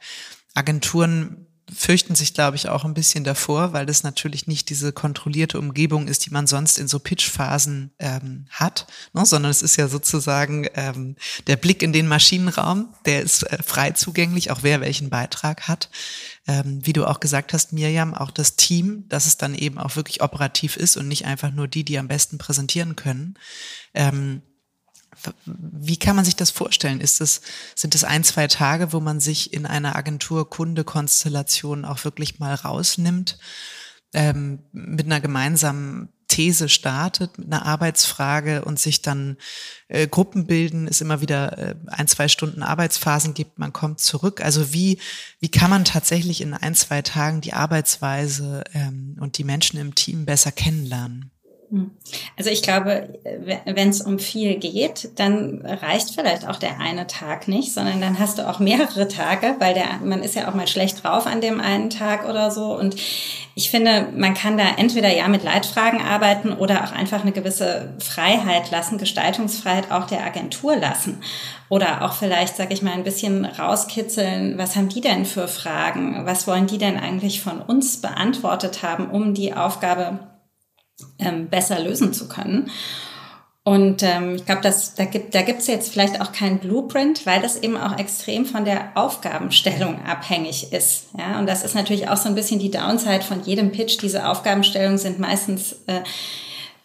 Agenturen 0.55 1.48
fürchten 1.75 2.15
sich, 2.15 2.35
glaube 2.35 2.57
ich, 2.57 2.69
auch 2.69 2.85
ein 2.85 2.95
bisschen 2.95 3.25
davor, 3.25 3.73
weil 3.73 3.87
das 3.87 4.03
natürlich 4.03 4.47
nicht 4.47 4.71
diese 4.71 4.93
kontrollierte 4.93 5.59
Umgebung 5.59 6.09
ist, 6.09 6.27
die 6.27 6.31
man 6.31 6.47
sonst 6.47 6.79
in 6.79 6.89
so 6.89 6.99
Pitch-Phasen 6.99 7.91
ähm, 7.99 8.47
hat, 8.51 8.87
ne? 9.13 9.27
sondern 9.27 9.51
es 9.51 9.63
ist 9.63 9.77
ja 9.77 9.89
sozusagen 9.89 10.67
ähm, 10.75 11.17
der 11.47 11.57
Blick 11.57 11.83
in 11.83 11.93
den 11.93 12.09
Maschinenraum, 12.09 12.95
der 13.07 13.23
ist 13.23 13.43
äh, 13.45 13.63
frei 13.63 13.91
zugänglich, 13.93 14.51
auch 14.51 14.63
wer 14.63 14.81
welchen 14.81 15.11
Beitrag 15.11 15.69
hat. 15.69 15.91
Ähm, 16.47 16.81
wie 16.85 16.95
du 16.95 17.05
auch 17.05 17.21
gesagt 17.21 17.53
hast, 17.53 17.73
Mirjam, 17.73 18.15
auch 18.15 18.31
das 18.31 18.57
Team, 18.57 19.05
dass 19.09 19.27
es 19.27 19.37
dann 19.37 19.55
eben 19.55 19.79
auch 19.79 19.97
wirklich 19.97 20.23
operativ 20.23 20.77
ist 20.77 20.97
und 20.97 21.07
nicht 21.07 21.27
einfach 21.27 21.53
nur 21.53 21.69
die, 21.69 21.85
die 21.85 21.99
am 21.99 22.09
besten 22.09 22.39
präsentieren 22.39 22.97
können. 22.97 23.35
Ähm, 23.93 24.43
wie 25.45 25.97
kann 25.97 26.17
man 26.17 26.25
sich 26.25 26.37
das 26.37 26.51
vorstellen? 26.51 27.01
Ist 27.01 27.21
es, 27.21 27.41
sind 27.75 27.95
es 27.95 28.05
ein, 28.05 28.25
zwei 28.25 28.47
Tage, 28.47 28.93
wo 28.93 29.01
man 29.01 29.21
sich 29.21 29.53
in 29.53 29.67
einer 29.67 29.97
Agentur-Kunde-Konstellation 29.97 31.85
auch 31.85 32.05
wirklich 32.05 32.39
mal 32.39 32.55
rausnimmt, 32.55 33.39
ähm, 34.15 34.61
mit 34.73 35.07
einer 35.07 35.21
gemeinsamen 35.21 36.09
These 36.29 36.69
startet, 36.69 37.39
mit 37.39 37.53
einer 37.53 37.65
Arbeitsfrage 37.65 38.65
und 38.65 38.79
sich 38.79 39.03
dann 39.03 39.39
äh, 39.89 40.07
Gruppen 40.07 40.47
bilden, 40.47 40.87
es 40.87 41.01
immer 41.01 41.21
wieder 41.21 41.59
äh, 41.59 41.75
ein, 41.87 42.07
zwei 42.07 42.29
Stunden 42.29 42.63
Arbeitsphasen 42.63 43.35
gibt, 43.35 43.59
man 43.59 43.73
kommt 43.73 44.01
zurück. 44.01 44.43
Also 44.43 44.73
wie, 44.73 44.99
wie 45.41 45.51
kann 45.51 45.71
man 45.71 45.85
tatsächlich 45.85 46.43
in 46.43 46.55
ein, 46.55 46.75
zwei 46.75 47.03
Tagen 47.03 47.41
die 47.41 47.55
Arbeitsweise 47.55 48.63
ähm, 48.75 49.17
und 49.19 49.39
die 49.39 49.45
Menschen 49.45 49.81
im 49.81 49.95
Team 49.95 50.27
besser 50.27 50.53
kennenlernen? 50.53 51.31
Hm. 51.71 51.91
Also 52.39 52.49
ich 52.51 52.63
glaube, 52.63 53.19
wenn 53.67 53.91
es 53.91 54.01
um 54.01 54.19
viel 54.19 54.57
geht, 54.57 55.11
dann 55.17 55.61
reicht 55.67 56.15
vielleicht 56.15 56.49
auch 56.49 56.57
der 56.57 56.81
eine 56.81 57.07
Tag 57.07 57.47
nicht, 57.47 57.75
sondern 57.75 58.01
dann 58.01 58.19
hast 58.19 58.39
du 58.39 58.49
auch 58.49 58.59
mehrere 58.59 59.07
Tage, 59.07 59.57
weil 59.59 59.75
der, 59.75 59.99
man 60.03 60.23
ist 60.23 60.35
ja 60.35 60.49
auch 60.49 60.55
mal 60.55 60.67
schlecht 60.67 61.05
drauf 61.05 61.27
an 61.27 61.43
dem 61.43 61.61
einen 61.61 61.91
Tag 61.91 62.27
oder 62.27 62.51
so. 62.51 62.75
Und 62.75 62.97
ich 63.55 63.71
finde, 63.71 64.09
man 64.17 64.33
kann 64.33 64.57
da 64.57 64.65
entweder 64.79 65.15
ja 65.15 65.29
mit 65.29 65.43
Leitfragen 65.43 66.01
arbeiten 66.01 66.53
oder 66.53 66.85
auch 66.85 66.93
einfach 66.93 67.21
eine 67.21 67.33
gewisse 67.33 67.93
Freiheit 67.99 68.71
lassen, 68.71 68.97
Gestaltungsfreiheit 68.97 69.91
auch 69.91 70.07
der 70.07 70.25
Agentur 70.25 70.77
lassen. 70.77 71.21
Oder 71.69 72.03
auch 72.03 72.15
vielleicht, 72.15 72.57
sag 72.57 72.73
ich 72.73 72.81
mal, 72.81 72.95
ein 72.95 73.05
bisschen 73.05 73.45
rauskitzeln, 73.45 74.57
was 74.57 74.75
haben 74.75 74.89
die 74.89 75.03
denn 75.03 75.27
für 75.27 75.49
Fragen? 75.49 76.25
Was 76.25 76.47
wollen 76.47 76.67
die 76.67 76.79
denn 76.79 76.99
eigentlich 76.99 77.43
von 77.43 77.61
uns 77.61 78.01
beantwortet 78.01 78.83
haben, 78.83 79.11
um 79.11 79.35
die 79.35 79.53
Aufgabe 79.53 80.21
ähm, 81.19 81.49
besser 81.49 81.81
lösen 81.81 82.13
zu 82.13 82.29
können. 82.29 82.71
Und 83.69 84.03
ähm, 84.03 84.37
ich 84.37 84.47
glaube, 84.47 84.63
da 84.63 85.05
gibt 85.05 85.35
da 85.35 85.41
jetzt 85.41 85.93
vielleicht 85.93 86.23
auch 86.23 86.33
keinen 86.33 86.59
Blueprint, 86.59 87.27
weil 87.27 87.43
das 87.43 87.57
eben 87.57 87.77
auch 87.77 87.99
extrem 87.99 88.47
von 88.47 88.65
der 88.65 88.93
Aufgabenstellung 88.95 90.03
abhängig 90.07 90.73
ist. 90.73 91.09
Ja, 91.19 91.39
und 91.39 91.47
das 91.47 91.65
ist 91.65 91.75
natürlich 91.75 92.09
auch 92.09 92.17
so 92.17 92.31
ein 92.31 92.35
bisschen 92.35 92.59
die 92.59 92.71
Downside 92.71 93.21
von 93.21 93.43
jedem 93.43 93.71
Pitch. 93.71 94.01
Diese 94.01 94.27
Aufgabenstellungen 94.27 94.97
sind 94.97 95.19
meistens 95.19 95.77
äh, 95.87 96.01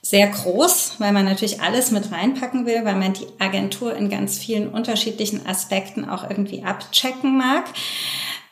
sehr 0.01 0.27
groß, 0.27 0.95
weil 0.97 1.13
man 1.13 1.23
natürlich 1.23 1.61
alles 1.61 1.89
mit 1.91 2.11
reinpacken 2.11 2.65
will, 2.65 2.83
weil 2.83 2.97
man 2.97 3.13
die 3.13 3.27
Agentur 3.39 3.95
in 3.95 4.09
ganz 4.09 4.37
vielen 4.37 4.67
unterschiedlichen 4.67 5.47
Aspekten 5.47 6.09
auch 6.09 6.29
irgendwie 6.29 6.63
abchecken 6.63 7.37
mag. 7.37 7.63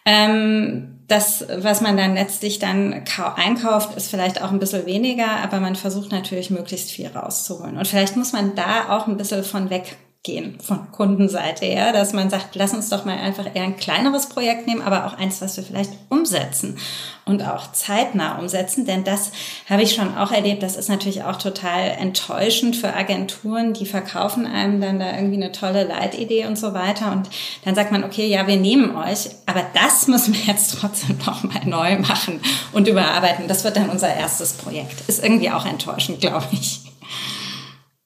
Ähm, 0.06 1.00
das, 1.08 1.46
was 1.58 1.82
man 1.82 1.98
dann 1.98 2.14
letztlich 2.14 2.60
dann 2.60 3.04
einkauft, 3.36 3.98
ist 3.98 4.10
vielleicht 4.10 4.42
auch 4.42 4.52
ein 4.52 4.60
bisschen 4.60 4.86
weniger, 4.86 5.28
aber 5.44 5.60
man 5.60 5.76
versucht 5.76 6.12
natürlich 6.12 6.50
möglichst 6.50 6.90
viel 6.90 7.08
rauszuholen. 7.08 7.78
Und 7.78 7.88
vielleicht 7.88 8.16
muss 8.16 8.32
man 8.32 8.56
da 8.56 8.98
auch 8.98 9.08
ein 9.08 9.18
bisschen 9.18 9.44
von 9.44 9.70
weg 9.70 9.98
gehen 10.24 10.60
von 10.60 10.92
Kundenseite 10.92 11.66
her, 11.66 11.94
dass 11.94 12.14
man 12.14 12.30
sagt, 12.30 12.54
lass 12.54 12.76
uns 12.76 12.90
doch 12.90 13.06
mal 13.06 13.18
einfach 13.18 13.48
eher 13.56 13.64
ein 13.64 13.76
kleineres 13.76 14.30
Projekt 14.30 14.68
nehmen, 14.68 14.84
aber 14.84 15.08
auch 15.08 15.14
eins, 15.18 15.42
was 15.42 15.58
wir 15.58 15.64
vielleicht 15.64 15.94
umsetzen 16.10 16.78
und 17.26 17.42
auch 17.42 17.72
zeitnah 17.72 18.38
umsetzen, 18.38 18.86
denn 18.86 19.04
das 19.04 19.32
habe 19.68 19.82
ich 19.82 19.96
schon 19.96 20.16
auch 20.16 20.32
erlebt, 20.32 20.62
das 20.62 20.76
ist 20.76 20.90
natürlich 20.90 21.24
auch 21.24 21.38
total 21.38 21.90
enttäuschend 22.00 22.76
für 22.76 22.94
Agenturen, 22.94 23.74
die 23.74 23.88
verkaufen 23.88 24.46
einem 24.46 24.80
dann 24.80 25.00
da 25.00 25.16
irgendwie 25.16 25.38
eine 25.38 25.52
tolle 25.52 25.86
Leitidee 25.86 26.46
und 26.46 26.56
so 26.56 26.76
weiter 26.76 27.12
und 27.14 27.28
dann 27.66 27.74
sagt 27.74 27.92
man, 27.92 28.04
okay, 28.04 28.28
ja, 28.28 28.46
wir 28.46 28.58
nehmen 28.58 28.96
euch, 28.96 29.30
aber 29.48 29.66
das 29.74 30.06
müssen 30.08 30.36
wir 30.36 30.54
jetzt 30.54 30.78
trotzdem 30.80 31.18
noch 31.26 31.44
mal 31.44 31.66
neu 31.66 31.98
machen 31.98 32.42
und 32.74 32.88
überarbeiten. 32.88 33.48
Das 33.48 33.64
wird 33.64 33.76
dann 33.76 33.90
unser 33.90 34.14
erstes 34.14 34.54
Projekt. 34.54 35.02
Ist 35.08 35.24
irgendwie 35.24 35.50
auch 35.50 35.66
enttäuschend, 35.66 36.22
glaube 36.22 36.46
ich. 36.52 36.91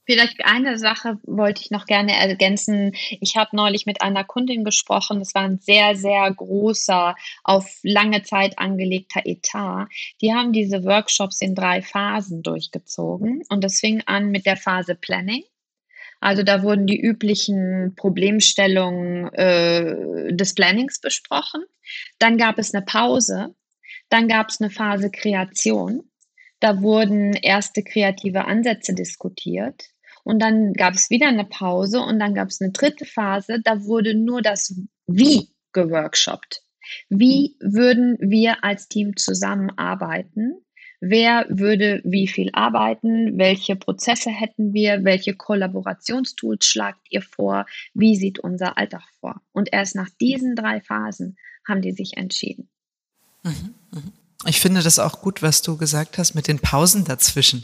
Vielleicht 0.06 0.46
eine 0.46 0.78
Sache 0.78 1.20
wollte 1.24 1.62
ich 1.64 1.72
noch 1.72 1.86
gerne 1.86 2.16
ergänzen. 2.16 2.94
Ich 3.22 3.38
habe 3.38 3.56
neulich 3.56 3.86
mit 3.86 4.02
einer 4.02 4.24
Kundin 4.24 4.64
gesprochen. 4.64 5.20
Das 5.20 5.34
war 5.34 5.44
ein 5.44 5.58
sehr, 5.58 5.96
sehr 5.96 6.32
großer, 6.32 7.16
auf 7.44 7.80
lange 7.82 8.22
Zeit 8.22 8.60
angelegter 8.60 9.22
Etat. 9.26 9.88
Die 10.22 10.34
haben 10.34 10.54
diese 10.54 10.84
Workshops 10.84 11.42
in 11.42 11.56
drei 11.56 11.82
Phasen 11.82 12.44
durchgezogen. 12.44 13.42
Und 13.50 13.64
das 13.64 13.80
fing 13.80 14.04
an 14.06 14.30
mit 14.30 14.46
der 14.46 14.58
Phase 14.58 14.96
Planning. 14.96 15.44
Also 16.20 16.44
da 16.44 16.64
wurden 16.64 16.88
die 16.88 17.00
üblichen 17.00 17.94
Problemstellungen 17.96 19.34
äh, 19.34 20.34
des 20.34 20.54
Plannings 20.54 21.00
besprochen. 21.00 21.64
Dann 22.20 22.38
gab 22.38 22.58
es 22.60 22.74
eine 22.74 22.86
Pause. 22.86 23.56
Dann 24.10 24.28
gab 24.28 24.50
es 24.50 24.62
eine 24.62 24.70
Phase 24.70 25.10
Kreation. 25.10 26.10
Da 26.60 26.82
wurden 26.82 27.34
erste 27.34 27.84
kreative 27.84 28.46
Ansätze 28.46 28.94
diskutiert. 28.94 29.95
Und 30.26 30.40
dann 30.40 30.74
gab 30.74 30.96
es 30.96 31.12
wieder 31.12 31.28
eine 31.28 31.46
Pause 31.46 32.02
und 32.02 32.20
dann 32.20 32.34
gab 32.34 32.50
es 32.50 32.60
eine 32.60 32.72
dritte 32.72 33.06
Phase, 33.06 33.60
da 33.64 33.84
wurde 33.84 34.16
nur 34.16 34.42
das 34.42 34.76
Wie 35.06 35.50
geworkshoppt. 35.72 36.64
Wie 37.10 37.56
würden 37.60 38.18
wir 38.20 38.64
als 38.64 38.88
Team 38.88 39.16
zusammenarbeiten? 39.18 40.66
Wer 41.00 41.46
würde 41.50 42.02
wie 42.04 42.28
viel 42.28 42.50
arbeiten? 42.54 43.38
Welche 43.38 43.76
Prozesse 43.76 44.32
hätten 44.32 44.74
wir? 44.74 45.04
Welche 45.04 45.36
Kollaborationstools 45.36 46.66
schlagt 46.66 47.06
ihr 47.12 47.22
vor? 47.22 47.68
Wie 47.94 48.16
sieht 48.16 48.40
unser 48.40 48.80
Alltag 48.80 49.04
vor? 49.20 49.42
Und 49.52 49.72
erst 49.72 49.96
nach 49.96 50.10
diesen 50.20 50.56
drei 50.56 50.82
Phasen 50.82 51.38
haben 51.68 51.84
die 51.84 51.92
sich 51.92 52.18
entschieden. 52.18 52.68
Mhm, 53.44 53.76
mhm. 53.92 54.12
Ich 54.48 54.60
finde 54.60 54.82
das 54.82 54.98
auch 54.98 55.22
gut, 55.22 55.44
was 55.44 55.62
du 55.62 55.78
gesagt 55.78 56.18
hast 56.18 56.34
mit 56.34 56.48
den 56.48 56.60
Pausen 56.60 57.06
dazwischen. 57.06 57.64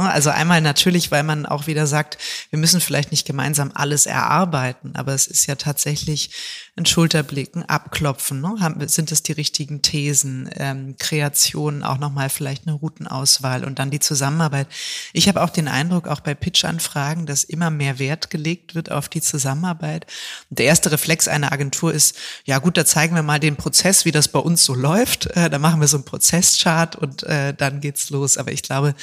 Ne, 0.00 0.10
also 0.10 0.30
einmal 0.30 0.62
natürlich, 0.62 1.10
weil 1.10 1.22
man 1.24 1.44
auch 1.44 1.66
wieder 1.66 1.86
sagt, 1.86 2.16
wir 2.48 2.58
müssen 2.58 2.80
vielleicht 2.80 3.10
nicht 3.10 3.26
gemeinsam 3.26 3.70
alles 3.74 4.06
erarbeiten, 4.06 4.92
aber 4.94 5.12
es 5.12 5.26
ist 5.26 5.46
ja 5.46 5.56
tatsächlich 5.56 6.30
ein 6.74 6.86
Schulterblicken, 6.86 7.68
Abklopfen. 7.68 8.40
Ne? 8.40 8.56
Sind 8.88 9.12
es 9.12 9.22
die 9.22 9.32
richtigen 9.32 9.82
Thesen, 9.82 10.48
ähm, 10.56 10.96
Kreation, 10.98 11.82
auch 11.82 11.98
nochmal 11.98 12.30
vielleicht 12.30 12.66
eine 12.66 12.76
Routenauswahl 12.76 13.62
und 13.62 13.78
dann 13.78 13.90
die 13.90 13.98
Zusammenarbeit. 13.98 14.68
Ich 15.12 15.28
habe 15.28 15.42
auch 15.42 15.50
den 15.50 15.68
Eindruck, 15.68 16.08
auch 16.08 16.20
bei 16.20 16.34
Pitch-Anfragen, 16.34 17.26
dass 17.26 17.44
immer 17.44 17.68
mehr 17.68 17.98
Wert 17.98 18.30
gelegt 18.30 18.74
wird 18.74 18.90
auf 18.90 19.10
die 19.10 19.20
Zusammenarbeit. 19.20 20.06
Und 20.48 20.58
der 20.58 20.66
erste 20.66 20.90
Reflex 20.92 21.28
einer 21.28 21.52
Agentur 21.52 21.92
ist, 21.92 22.16
ja 22.46 22.56
gut, 22.56 22.78
da 22.78 22.86
zeigen 22.86 23.14
wir 23.14 23.22
mal 23.22 23.38
den 23.38 23.56
Prozess, 23.56 24.06
wie 24.06 24.12
das 24.12 24.28
bei 24.28 24.38
uns 24.38 24.64
so 24.64 24.74
läuft. 24.74 25.26
Äh, 25.36 25.50
da 25.50 25.58
machen 25.58 25.82
wir 25.82 25.88
so 25.88 25.98
einen 25.98 26.06
Prozesschart 26.06 26.96
und 26.96 27.22
äh, 27.24 27.52
dann 27.52 27.82
geht's 27.82 28.08
los. 28.08 28.38
Aber 28.38 28.52
ich 28.52 28.62
glaube, 28.62 28.94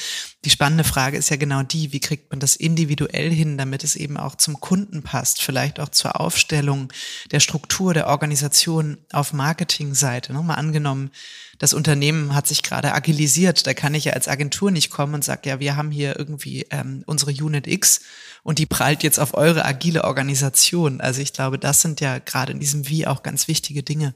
die 0.43 0.49
spannende 0.49 0.86
Frage 0.87 1.17
ist 1.17 1.29
ja 1.29 1.35
genau 1.35 1.63
die, 1.63 1.93
wie 1.93 1.99
kriegt 1.99 2.31
man 2.31 2.39
das 2.39 2.55
individuell 2.55 3.29
hin, 3.29 3.57
damit 3.57 3.83
es 3.83 3.95
eben 3.95 4.17
auch 4.17 4.35
zum 4.35 4.59
Kunden 4.59 5.03
passt, 5.03 5.41
vielleicht 5.41 5.79
auch 5.79 5.89
zur 5.89 6.19
Aufstellung 6.19 6.91
der 7.31 7.39
Struktur 7.39 7.93
der 7.93 8.07
Organisation 8.07 8.97
auf 9.11 9.33
Marketingseite. 9.33 10.33
Ne? 10.33 10.41
Mal 10.41 10.55
angenommen, 10.55 11.11
das 11.59 11.73
Unternehmen 11.73 12.35
hat 12.35 12.47
sich 12.47 12.63
gerade 12.63 12.93
agilisiert, 12.93 13.65
da 13.65 13.73
kann 13.73 13.95
ich 13.95 14.05
ja 14.05 14.13
als 14.13 14.27
Agentur 14.27 14.71
nicht 14.71 14.89
kommen 14.89 15.15
und 15.15 15.23
sage, 15.23 15.49
ja, 15.49 15.59
wir 15.59 15.75
haben 15.75 15.91
hier 15.91 16.17
irgendwie 16.17 16.67
ähm, 16.69 17.03
unsere 17.05 17.31
Unit 17.31 17.67
X 17.67 18.01
und 18.47 18.59
die 18.59 18.65
prallt 18.65 19.03
jetzt 19.03 19.19
auf 19.19 19.33
eure 19.33 19.65
agile 19.65 20.05
Organisation. 20.05 21.01
Also 21.01 21.19
ich 21.21 21.33
glaube, 21.33 21.59
das 21.59 21.81
sind 21.81 21.99
ja 21.99 22.19
gerade 22.19 22.53
in 22.53 22.61
diesem 22.61 22.87
Wie 22.87 23.05
auch 23.05 23.21
ganz 23.21 23.49
wichtige 23.49 23.83
Dinge, 23.83 24.13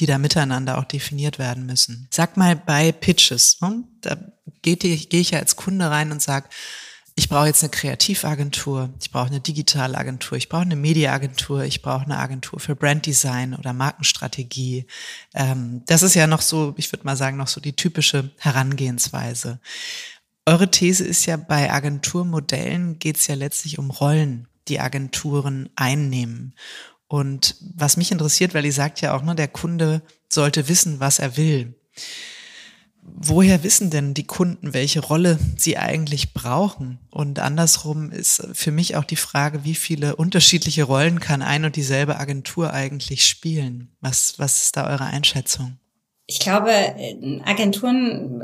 die 0.00 0.06
da 0.06 0.16
miteinander 0.16 0.78
auch 0.78 0.84
definiert 0.84 1.38
werden 1.38 1.66
müssen. 1.66 2.08
Sag 2.10 2.38
mal 2.38 2.56
bei 2.56 2.92
Pitches, 2.92 3.60
ne? 3.60 3.84
da 4.00 4.16
gehe 4.62 4.76
geh 4.76 5.20
ich 5.20 5.32
ja 5.32 5.38
als 5.38 5.56
Kunde 5.56 5.90
rein 5.90 6.12
und 6.12 6.22
sage, 6.22 6.48
ich 7.14 7.28
brauche 7.28 7.46
jetzt 7.46 7.62
eine 7.62 7.70
Kreativagentur, 7.70 8.88
ich 9.02 9.10
brauche 9.10 9.26
eine 9.26 9.40
Digitalagentur, 9.40 10.38
ich 10.38 10.48
brauche 10.48 10.62
eine 10.62 10.76
Mediaagentur, 10.76 11.64
ich 11.64 11.82
brauche 11.82 12.04
eine 12.04 12.18
Agentur 12.18 12.60
für 12.60 12.74
Branddesign 12.74 13.54
oder 13.54 13.74
Markenstrategie. 13.74 14.86
Ähm, 15.34 15.82
das 15.86 16.02
ist 16.02 16.14
ja 16.14 16.26
noch 16.26 16.40
so, 16.40 16.74
ich 16.78 16.90
würde 16.90 17.04
mal 17.04 17.16
sagen, 17.16 17.36
noch 17.36 17.48
so 17.48 17.60
die 17.60 17.76
typische 17.76 18.30
Herangehensweise. 18.38 19.60
Eure 20.46 20.70
These 20.70 21.04
ist 21.04 21.26
ja, 21.26 21.36
bei 21.36 21.72
Agenturmodellen 21.72 22.98
geht 22.98 23.16
es 23.16 23.26
ja 23.26 23.34
letztlich 23.34 23.78
um 23.78 23.90
Rollen, 23.90 24.48
die 24.68 24.80
Agenturen 24.80 25.70
einnehmen. 25.76 26.54
Und 27.06 27.56
was 27.74 27.96
mich 27.96 28.12
interessiert, 28.12 28.54
weil 28.54 28.64
ihr 28.64 28.72
sagt 28.72 29.00
ja 29.00 29.16
auch, 29.16 29.22
ne, 29.22 29.34
der 29.34 29.48
Kunde 29.48 30.02
sollte 30.28 30.68
wissen, 30.68 31.00
was 31.00 31.18
er 31.18 31.36
will 31.36 31.74
woher 33.04 33.62
wissen 33.62 33.90
denn 33.90 34.14
die 34.14 34.26
Kunden, 34.26 34.74
welche 34.74 35.00
Rolle 35.00 35.38
sie 35.56 35.76
eigentlich 35.76 36.32
brauchen? 36.32 36.98
Und 37.10 37.38
andersrum 37.38 38.10
ist 38.10 38.46
für 38.52 38.70
mich 38.70 38.96
auch 38.96 39.04
die 39.04 39.16
Frage, 39.16 39.64
wie 39.64 39.74
viele 39.74 40.16
unterschiedliche 40.16 40.84
Rollen 40.84 41.20
kann 41.20 41.42
ein 41.42 41.64
und 41.64 41.76
dieselbe 41.76 42.18
Agentur 42.18 42.72
eigentlich 42.72 43.26
spielen? 43.26 43.92
Was, 44.00 44.38
was 44.38 44.64
ist 44.64 44.76
da 44.76 44.88
eure 44.88 45.04
Einschätzung? 45.04 45.76
Ich 46.26 46.40
glaube, 46.40 46.70
Agenturen 47.44 48.42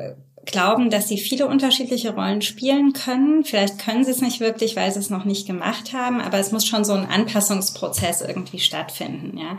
glauben, 0.52 0.90
dass 0.90 1.08
sie 1.08 1.18
viele 1.18 1.46
unterschiedliche 1.46 2.14
Rollen 2.14 2.42
spielen 2.42 2.92
können. 2.92 3.44
Vielleicht 3.44 3.78
können 3.78 4.04
sie 4.04 4.10
es 4.10 4.20
nicht 4.20 4.40
wirklich, 4.40 4.76
weil 4.76 4.92
sie 4.92 5.00
es 5.00 5.10
noch 5.10 5.24
nicht 5.24 5.46
gemacht 5.46 5.92
haben, 5.92 6.20
aber 6.20 6.38
es 6.38 6.52
muss 6.52 6.66
schon 6.66 6.84
so 6.84 6.92
ein 6.92 7.08
Anpassungsprozess 7.08 8.20
irgendwie 8.20 8.58
stattfinden, 8.58 9.38
ja. 9.38 9.56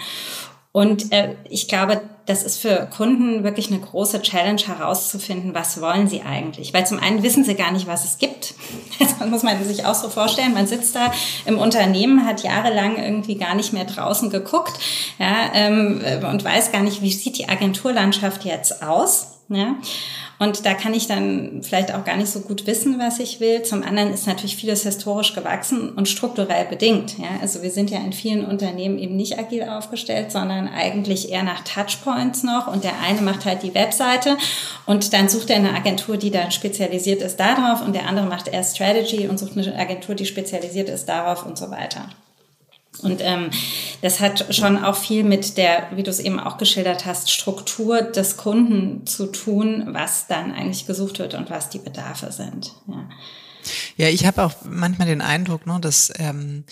Und 0.73 1.12
äh, 1.12 1.36
ich 1.49 1.67
glaube, 1.67 2.01
das 2.25 2.43
ist 2.43 2.58
für 2.58 2.88
Kunden 2.95 3.43
wirklich 3.43 3.69
eine 3.69 3.82
große 3.82 4.21
Challenge 4.21 4.62
herauszufinden, 4.62 5.54
was 5.54 5.82
wollen 5.82 6.08
sie 6.08 6.21
eigentlich. 6.21 6.73
Weil 6.73 6.88
zum 6.88 6.97
einen 6.97 7.23
wissen 7.23 7.43
sie 7.43 7.56
gar 7.56 7.73
nicht, 7.73 7.88
was 7.88 8.06
es 8.06 8.17
gibt. 8.17 8.54
Das 8.99 9.30
muss 9.30 9.43
man 9.43 9.63
sich 9.63 9.86
auch 9.86 9.93
so 9.93 10.10
vorstellen. 10.10 10.54
Man 10.54 10.65
sitzt 10.65 10.95
da 10.95 11.12
im 11.45 11.60
Unternehmen, 11.60 12.25
hat 12.25 12.43
jahrelang 12.43 12.97
irgendwie 12.97 13.36
gar 13.36 13.54
nicht 13.54 13.71
mehr 13.71 13.86
draußen 13.86 14.30
geguckt 14.30 14.73
ja, 15.19 15.51
ähm, 15.54 16.01
und 16.30 16.43
weiß 16.43 16.71
gar 16.71 16.82
nicht, 16.82 17.01
wie 17.01 17.12
sieht 17.12 17.38
die 17.38 17.47
Agenturlandschaft 17.47 18.45
jetzt 18.45 18.82
aus. 18.82 19.40
Ja? 19.56 19.76
Und 20.40 20.66
da 20.66 20.74
kann 20.74 20.96
ich 20.96 21.06
dann 21.06 21.62
vielleicht 21.62 21.94
auch 21.94 22.04
gar 22.04 22.18
nicht 22.18 22.30
so 22.30 22.40
gut 22.40 22.66
wissen, 22.66 22.98
was 22.98 23.20
ich 23.20 23.40
will. 23.40 23.62
Zum 23.62 23.84
anderen 23.84 24.12
ist 24.12 24.26
natürlich 24.26 24.56
vieles 24.56 24.82
historisch 24.82 25.36
gewachsen 25.36 25.90
und 25.90 26.10
strukturell 26.10 26.66
bedingt. 26.66 27.20
Ja? 27.20 27.28
Also 27.42 27.62
wir 27.62 27.70
sind 27.70 27.92
ja 27.92 28.00
in 28.00 28.12
vielen 28.12 28.46
Unternehmen 28.46 28.98
eben 28.98 29.16
nicht 29.16 29.38
agil 29.38 29.64
aufgestellt, 29.64 30.32
sondern 30.32 30.68
eigentlich 30.68 31.32
eher 31.32 31.44
nach 31.44 31.64
Touchpoints 31.64 32.42
noch. 32.42 32.66
Und 32.66 32.84
der 32.84 32.94
eine 33.08 33.22
macht 33.22 33.46
halt 33.46 33.62
die 33.62 33.76
Webseite 33.76 34.38
und 34.88 35.14
dann 35.14 35.30
sucht 35.30 35.52
er 35.52 35.58
eine 35.58 35.76
Agentur, 35.76 36.18
die 36.18 36.32
dann 36.32 36.50
spezialisiert 36.50 37.22
ist 37.22 37.40
darauf 37.40 37.86
und 37.86 37.94
der 37.94 38.08
andere 38.08 38.26
macht 38.26 38.48
eher 38.48 38.64
Strategy 38.64 39.28
und 39.28 39.38
sucht 39.38 39.58
eine 39.58 39.78
Agentur, 39.78 40.16
die 40.16 40.26
spezialisiert 40.26 40.90
ist 40.90 41.08
darauf 41.08 41.46
und 41.46 41.58
so 41.58 41.70
weiter. 41.70 42.10
Und 43.04 43.22
ähm, 43.22 43.50
das 44.02 44.20
hat 44.20 44.54
schon 44.54 44.84
auch 44.84 44.96
viel 44.96 45.24
mit 45.24 45.58
der, 45.58 45.88
wie 45.96 46.04
du 46.04 46.10
es 46.10 46.20
eben 46.20 46.40
auch 46.40 46.58
geschildert 46.58 47.06
hast, 47.06 47.32
Struktur 47.32 48.02
des 48.02 48.38
Kunden 48.38 49.06
zu 49.06 49.28
tun, 49.28 49.90
was 49.90 50.28
dann 50.28 50.52
eigentlich 50.52 50.86
gesucht 50.88 51.20
wird 51.20 51.34
und 51.34 51.50
was 51.50 51.70
die 51.70 51.80
Bedarfe 51.80 52.32
sind. 52.32 52.74
Ja, 52.88 53.10
ja 53.98 54.08
ich 54.08 54.26
habe 54.26 54.44
auch 54.44 54.54
manchmal 54.64 55.08
den 55.08 55.22
Eindruck, 55.22 55.66
ne, 55.68 55.80
dass 55.82 56.12
ähm, 56.20 56.64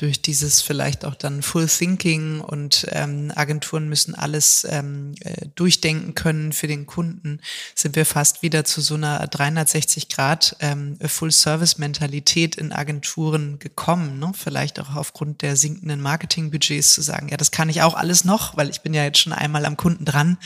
durch 0.00 0.22
dieses 0.22 0.62
vielleicht 0.62 1.04
auch 1.04 1.14
dann 1.14 1.42
Full 1.42 1.66
Thinking 1.66 2.40
und 2.40 2.86
ähm, 2.90 3.30
Agenturen 3.34 3.86
müssen 3.86 4.14
alles 4.14 4.66
ähm, 4.68 5.12
äh, 5.20 5.46
durchdenken 5.54 6.14
können 6.14 6.54
für 6.54 6.66
den 6.66 6.86
Kunden, 6.86 7.40
sind 7.74 7.96
wir 7.96 8.06
fast 8.06 8.42
wieder 8.42 8.64
zu 8.64 8.80
so 8.80 8.94
einer 8.94 9.26
360 9.26 10.08
Grad 10.08 10.56
ähm, 10.60 10.96
Full 11.04 11.32
Service 11.32 11.76
Mentalität 11.76 12.56
in 12.56 12.72
Agenturen 12.72 13.58
gekommen. 13.58 14.18
Ne? 14.18 14.32
Vielleicht 14.34 14.80
auch 14.80 14.96
aufgrund 14.96 15.42
der 15.42 15.56
sinkenden 15.56 16.00
Marketingbudgets 16.00 16.94
zu 16.94 17.02
sagen, 17.02 17.28
ja, 17.28 17.36
das 17.36 17.50
kann 17.50 17.68
ich 17.68 17.82
auch 17.82 17.94
alles 17.94 18.24
noch, 18.24 18.56
weil 18.56 18.70
ich 18.70 18.80
bin 18.80 18.94
ja 18.94 19.04
jetzt 19.04 19.18
schon 19.18 19.34
einmal 19.34 19.66
am 19.66 19.76
Kunden 19.76 20.06
dran, 20.06 20.38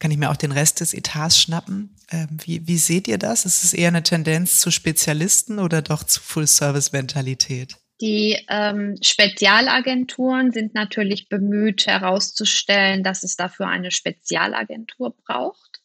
kann 0.00 0.10
ich 0.10 0.18
mir 0.18 0.30
auch 0.30 0.36
den 0.36 0.52
Rest 0.52 0.80
des 0.80 0.92
Etats 0.92 1.40
schnappen. 1.40 1.96
Ähm, 2.10 2.28
wie, 2.44 2.66
wie 2.66 2.78
seht 2.78 3.08
ihr 3.08 3.18
das? 3.18 3.46
Ist 3.46 3.64
es 3.64 3.72
eher 3.72 3.88
eine 3.88 4.02
Tendenz 4.02 4.60
zu 4.60 4.70
Spezialisten 4.70 5.58
oder 5.58 5.80
doch 5.80 6.04
zu 6.04 6.20
Full 6.20 6.46
Service 6.46 6.92
Mentalität? 6.92 7.78
Die 8.00 8.38
ähm, 8.48 8.96
Spezialagenturen 9.02 10.52
sind 10.52 10.74
natürlich 10.74 11.28
bemüht 11.28 11.86
herauszustellen, 11.86 13.02
dass 13.02 13.24
es 13.24 13.34
dafür 13.34 13.66
eine 13.66 13.90
Spezialagentur 13.90 15.16
braucht. 15.24 15.80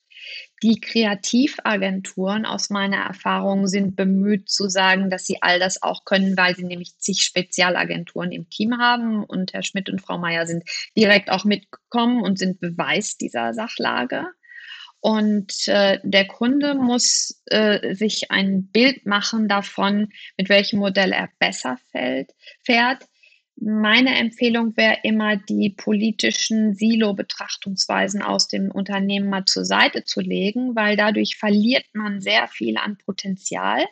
Die 0.62 0.80
Kreativagenturen 0.80 2.46
aus 2.46 2.70
meiner 2.70 2.98
Erfahrung 2.98 3.68
sind 3.68 3.96
bemüht 3.98 4.50
zu 4.50 4.70
sagen, 4.70 5.10
dass 5.10 5.26
sie 5.26 5.42
all 5.42 5.60
das 5.60 5.84
auch 5.84 6.06
können, 6.06 6.38
weil 6.38 6.56
sie 6.56 6.64
nämlich 6.64 6.98
zig 7.00 7.24
Spezialagenturen 7.24 8.32
im 8.32 8.50
Team 8.50 8.78
haben. 8.78 9.26
Und 9.26 9.54
Herr 9.54 9.64
Schmidt 9.64 9.90
und 9.90 10.02
Frau 10.02 10.18
Meier 10.18 10.46
sind 10.48 10.64
direkt 10.96 11.30
auch 11.32 11.44
mitgekommen 11.44 12.22
und 12.22 12.40
sind 12.40 12.62
Beweis 12.62 13.18
dieser 13.18 13.54
Sachlage. 13.54 14.28
Und 15.04 15.68
äh, 15.68 16.00
der 16.02 16.26
Kunde 16.28 16.76
muss 16.76 17.44
äh, 17.48 17.94
sich 17.94 18.32
ein 18.32 18.68
Bild 18.68 19.06
machen 19.06 19.50
davon, 19.50 20.14
mit 20.38 20.48
welchem 20.48 20.80
Modell 20.80 21.12
er 21.12 21.28
besser 21.40 21.78
fällt, 21.92 22.32
fährt. 22.64 23.04
Meine 23.58 24.16
Empfehlung 24.16 24.78
wäre 24.78 25.00
immer, 25.04 25.36
die 25.36 25.72
politischen 25.72 26.74
Silo-Betrachtungsweisen 26.74 28.22
aus 28.22 28.48
dem 28.48 28.72
Unternehmen 28.72 29.30
mal 29.30 29.44
zur 29.44 29.66
Seite 29.66 30.06
zu 30.06 30.22
legen, 30.22 30.74
weil 30.74 30.96
dadurch 30.96 31.36
verliert 31.36 31.86
man 31.92 32.22
sehr 32.22 32.48
viel 32.48 32.78
an 32.78 32.98
Potenzial 32.98 33.84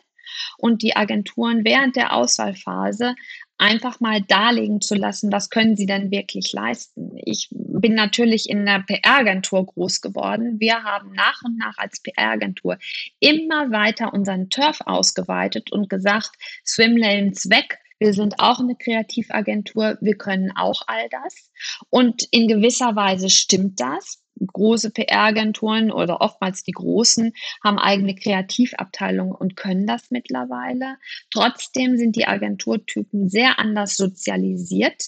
und 0.56 0.80
die 0.80 0.96
Agenturen 0.96 1.62
während 1.62 1.94
der 1.94 2.14
Auswahlphase 2.14 3.16
einfach 3.62 4.00
mal 4.00 4.20
darlegen 4.20 4.80
zu 4.80 4.96
lassen, 4.96 5.30
was 5.30 5.48
können 5.48 5.76
sie 5.76 5.86
denn 5.86 6.10
wirklich 6.10 6.52
leisten. 6.52 7.12
Ich 7.24 7.48
bin 7.52 7.94
natürlich 7.94 8.50
in 8.50 8.66
der 8.66 8.80
PR-Agentur 8.80 9.66
groß 9.66 10.00
geworden. 10.00 10.58
Wir 10.58 10.82
haben 10.82 11.12
nach 11.12 11.42
und 11.44 11.58
nach 11.58 11.78
als 11.78 12.02
PR-Agentur 12.02 12.76
immer 13.20 13.70
weiter 13.70 14.12
unseren 14.12 14.50
Turf 14.50 14.80
ausgeweitet 14.84 15.70
und 15.70 15.88
gesagt, 15.88 16.30
Swimlanes 16.66 17.50
weg, 17.50 17.78
wir 18.00 18.14
sind 18.14 18.40
auch 18.40 18.58
eine 18.58 18.74
Kreativagentur, 18.74 19.96
wir 20.00 20.16
können 20.16 20.50
auch 20.56 20.82
all 20.88 21.08
das. 21.08 21.52
Und 21.88 22.26
in 22.32 22.48
gewisser 22.48 22.96
Weise 22.96 23.30
stimmt 23.30 23.78
das 23.78 24.21
große 24.46 24.90
PR-Agenturen 24.90 25.90
oder 25.90 26.20
oftmals 26.20 26.62
die 26.62 26.72
großen 26.72 27.32
haben 27.62 27.78
eigene 27.78 28.14
Kreativabteilungen 28.14 29.34
und 29.34 29.56
können 29.56 29.86
das 29.86 30.10
mittlerweile. 30.10 30.96
Trotzdem 31.30 31.96
sind 31.96 32.16
die 32.16 32.26
Agenturtypen 32.26 33.28
sehr 33.28 33.58
anders 33.58 33.96
sozialisiert. 33.96 35.06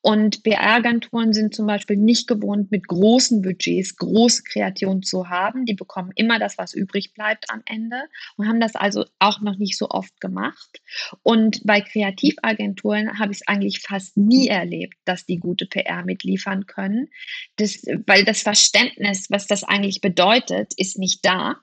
Und 0.00 0.42
PR-Agenturen 0.42 1.32
sind 1.32 1.54
zum 1.54 1.66
Beispiel 1.66 1.96
nicht 1.96 2.28
gewohnt, 2.28 2.70
mit 2.70 2.86
großen 2.86 3.42
Budgets 3.42 3.96
große 3.96 4.42
Kreation 4.44 5.02
zu 5.02 5.28
haben. 5.28 5.64
Die 5.64 5.74
bekommen 5.74 6.12
immer 6.14 6.38
das, 6.38 6.58
was 6.58 6.74
übrig 6.74 7.12
bleibt 7.14 7.50
am 7.50 7.62
Ende 7.66 7.96
und 8.36 8.48
haben 8.48 8.60
das 8.60 8.74
also 8.74 9.04
auch 9.18 9.40
noch 9.40 9.56
nicht 9.56 9.76
so 9.76 9.88
oft 9.88 10.20
gemacht. 10.20 10.80
Und 11.22 11.60
bei 11.64 11.80
Kreativagenturen 11.80 13.18
habe 13.18 13.32
ich 13.32 13.40
es 13.40 13.48
eigentlich 13.48 13.80
fast 13.80 14.16
nie 14.16 14.48
erlebt, 14.48 14.94
dass 15.04 15.26
die 15.26 15.38
gute 15.38 15.66
PR 15.66 16.04
mitliefern 16.04 16.66
können. 16.66 17.08
Das, 17.56 17.82
weil 18.06 18.24
das 18.24 18.42
Verständnis, 18.42 19.26
was 19.30 19.46
das 19.46 19.64
eigentlich 19.64 20.00
bedeutet, 20.00 20.72
ist 20.76 20.98
nicht 20.98 21.24
da. 21.24 21.56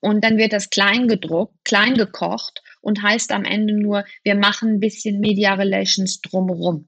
Und 0.00 0.22
dann 0.24 0.38
wird 0.38 0.52
das 0.52 0.70
klein 0.70 1.08
gedruckt, 1.08 1.54
klein 1.64 1.94
gekocht 1.94 2.62
und 2.80 3.02
heißt 3.02 3.32
am 3.32 3.44
Ende 3.44 3.74
nur, 3.74 4.04
wir 4.22 4.34
machen 4.34 4.74
ein 4.74 4.80
bisschen 4.80 5.20
Media 5.20 5.54
Relations 5.54 6.20
drumherum. 6.20 6.86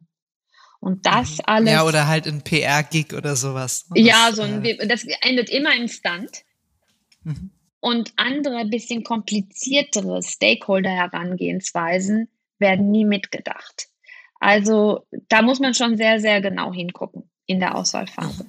Und 0.85 1.07
das 1.07 1.38
mhm. 1.38 1.44
alles. 1.47 1.73
Ja, 1.73 1.85
oder 1.85 2.07
halt 2.09 2.27
ein 2.27 2.42
PR-Gig 2.42 3.14
oder 3.14 3.37
sowas. 3.37 3.87
Das, 3.88 4.05
ja, 4.05 4.31
so 4.35 4.42
ein, 4.42 4.62
äh, 4.62 4.87
das 4.87 5.07
endet 5.23 5.49
immer 5.49 5.75
im 5.75 5.88
Stand. 5.88 6.42
Mhm. 7.23 7.53
Und 7.81 8.12
andere, 8.16 8.66
bisschen 8.66 9.03
kompliziertere 9.03 10.23
Stakeholder-Herangehensweisen 10.23 12.29
werden 12.59 12.90
nie 12.90 13.07
mitgedacht. 13.07 13.88
Also 14.40 15.07
da 15.31 15.40
muss 15.40 15.59
man 15.59 15.73
schon 15.73 15.97
sehr, 15.97 16.20
sehr 16.20 16.42
genau 16.42 16.70
hingucken 16.70 17.31
in 17.47 17.61
der 17.61 17.77
Auswahlphase. 17.77 18.44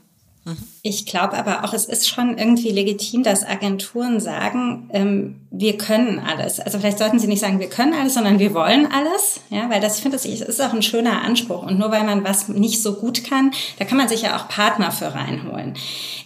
Ich 0.83 1.07
glaube 1.07 1.35
aber 1.35 1.63
auch, 1.63 1.73
es 1.73 1.85
ist 1.85 2.07
schon 2.07 2.37
irgendwie 2.37 2.69
legitim, 2.69 3.23
dass 3.23 3.43
Agenturen 3.43 4.19
sagen, 4.19 4.87
ähm, 4.93 5.41
wir 5.49 5.75
können 5.75 6.19
alles. 6.19 6.59
Also 6.59 6.77
vielleicht 6.77 6.99
sollten 6.99 7.17
sie 7.17 7.25
nicht 7.25 7.39
sagen, 7.39 7.59
wir 7.59 7.69
können 7.69 7.95
alles, 7.95 8.13
sondern 8.13 8.37
wir 8.37 8.53
wollen 8.53 8.87
alles. 8.91 9.39
Ja, 9.49 9.67
weil 9.71 9.81
das, 9.81 9.95
ich 9.95 10.03
finde, 10.03 10.17
das 10.17 10.25
ist 10.25 10.61
auch 10.61 10.73
ein 10.73 10.83
schöner 10.83 11.23
Anspruch. 11.23 11.63
Und 11.63 11.79
nur 11.79 11.89
weil 11.89 12.03
man 12.03 12.23
was 12.23 12.47
nicht 12.49 12.83
so 12.83 12.93
gut 12.93 13.23
kann, 13.23 13.49
da 13.79 13.85
kann 13.85 13.97
man 13.97 14.07
sich 14.07 14.21
ja 14.21 14.37
auch 14.37 14.47
Partner 14.47 14.91
für 14.91 15.15
reinholen. 15.15 15.73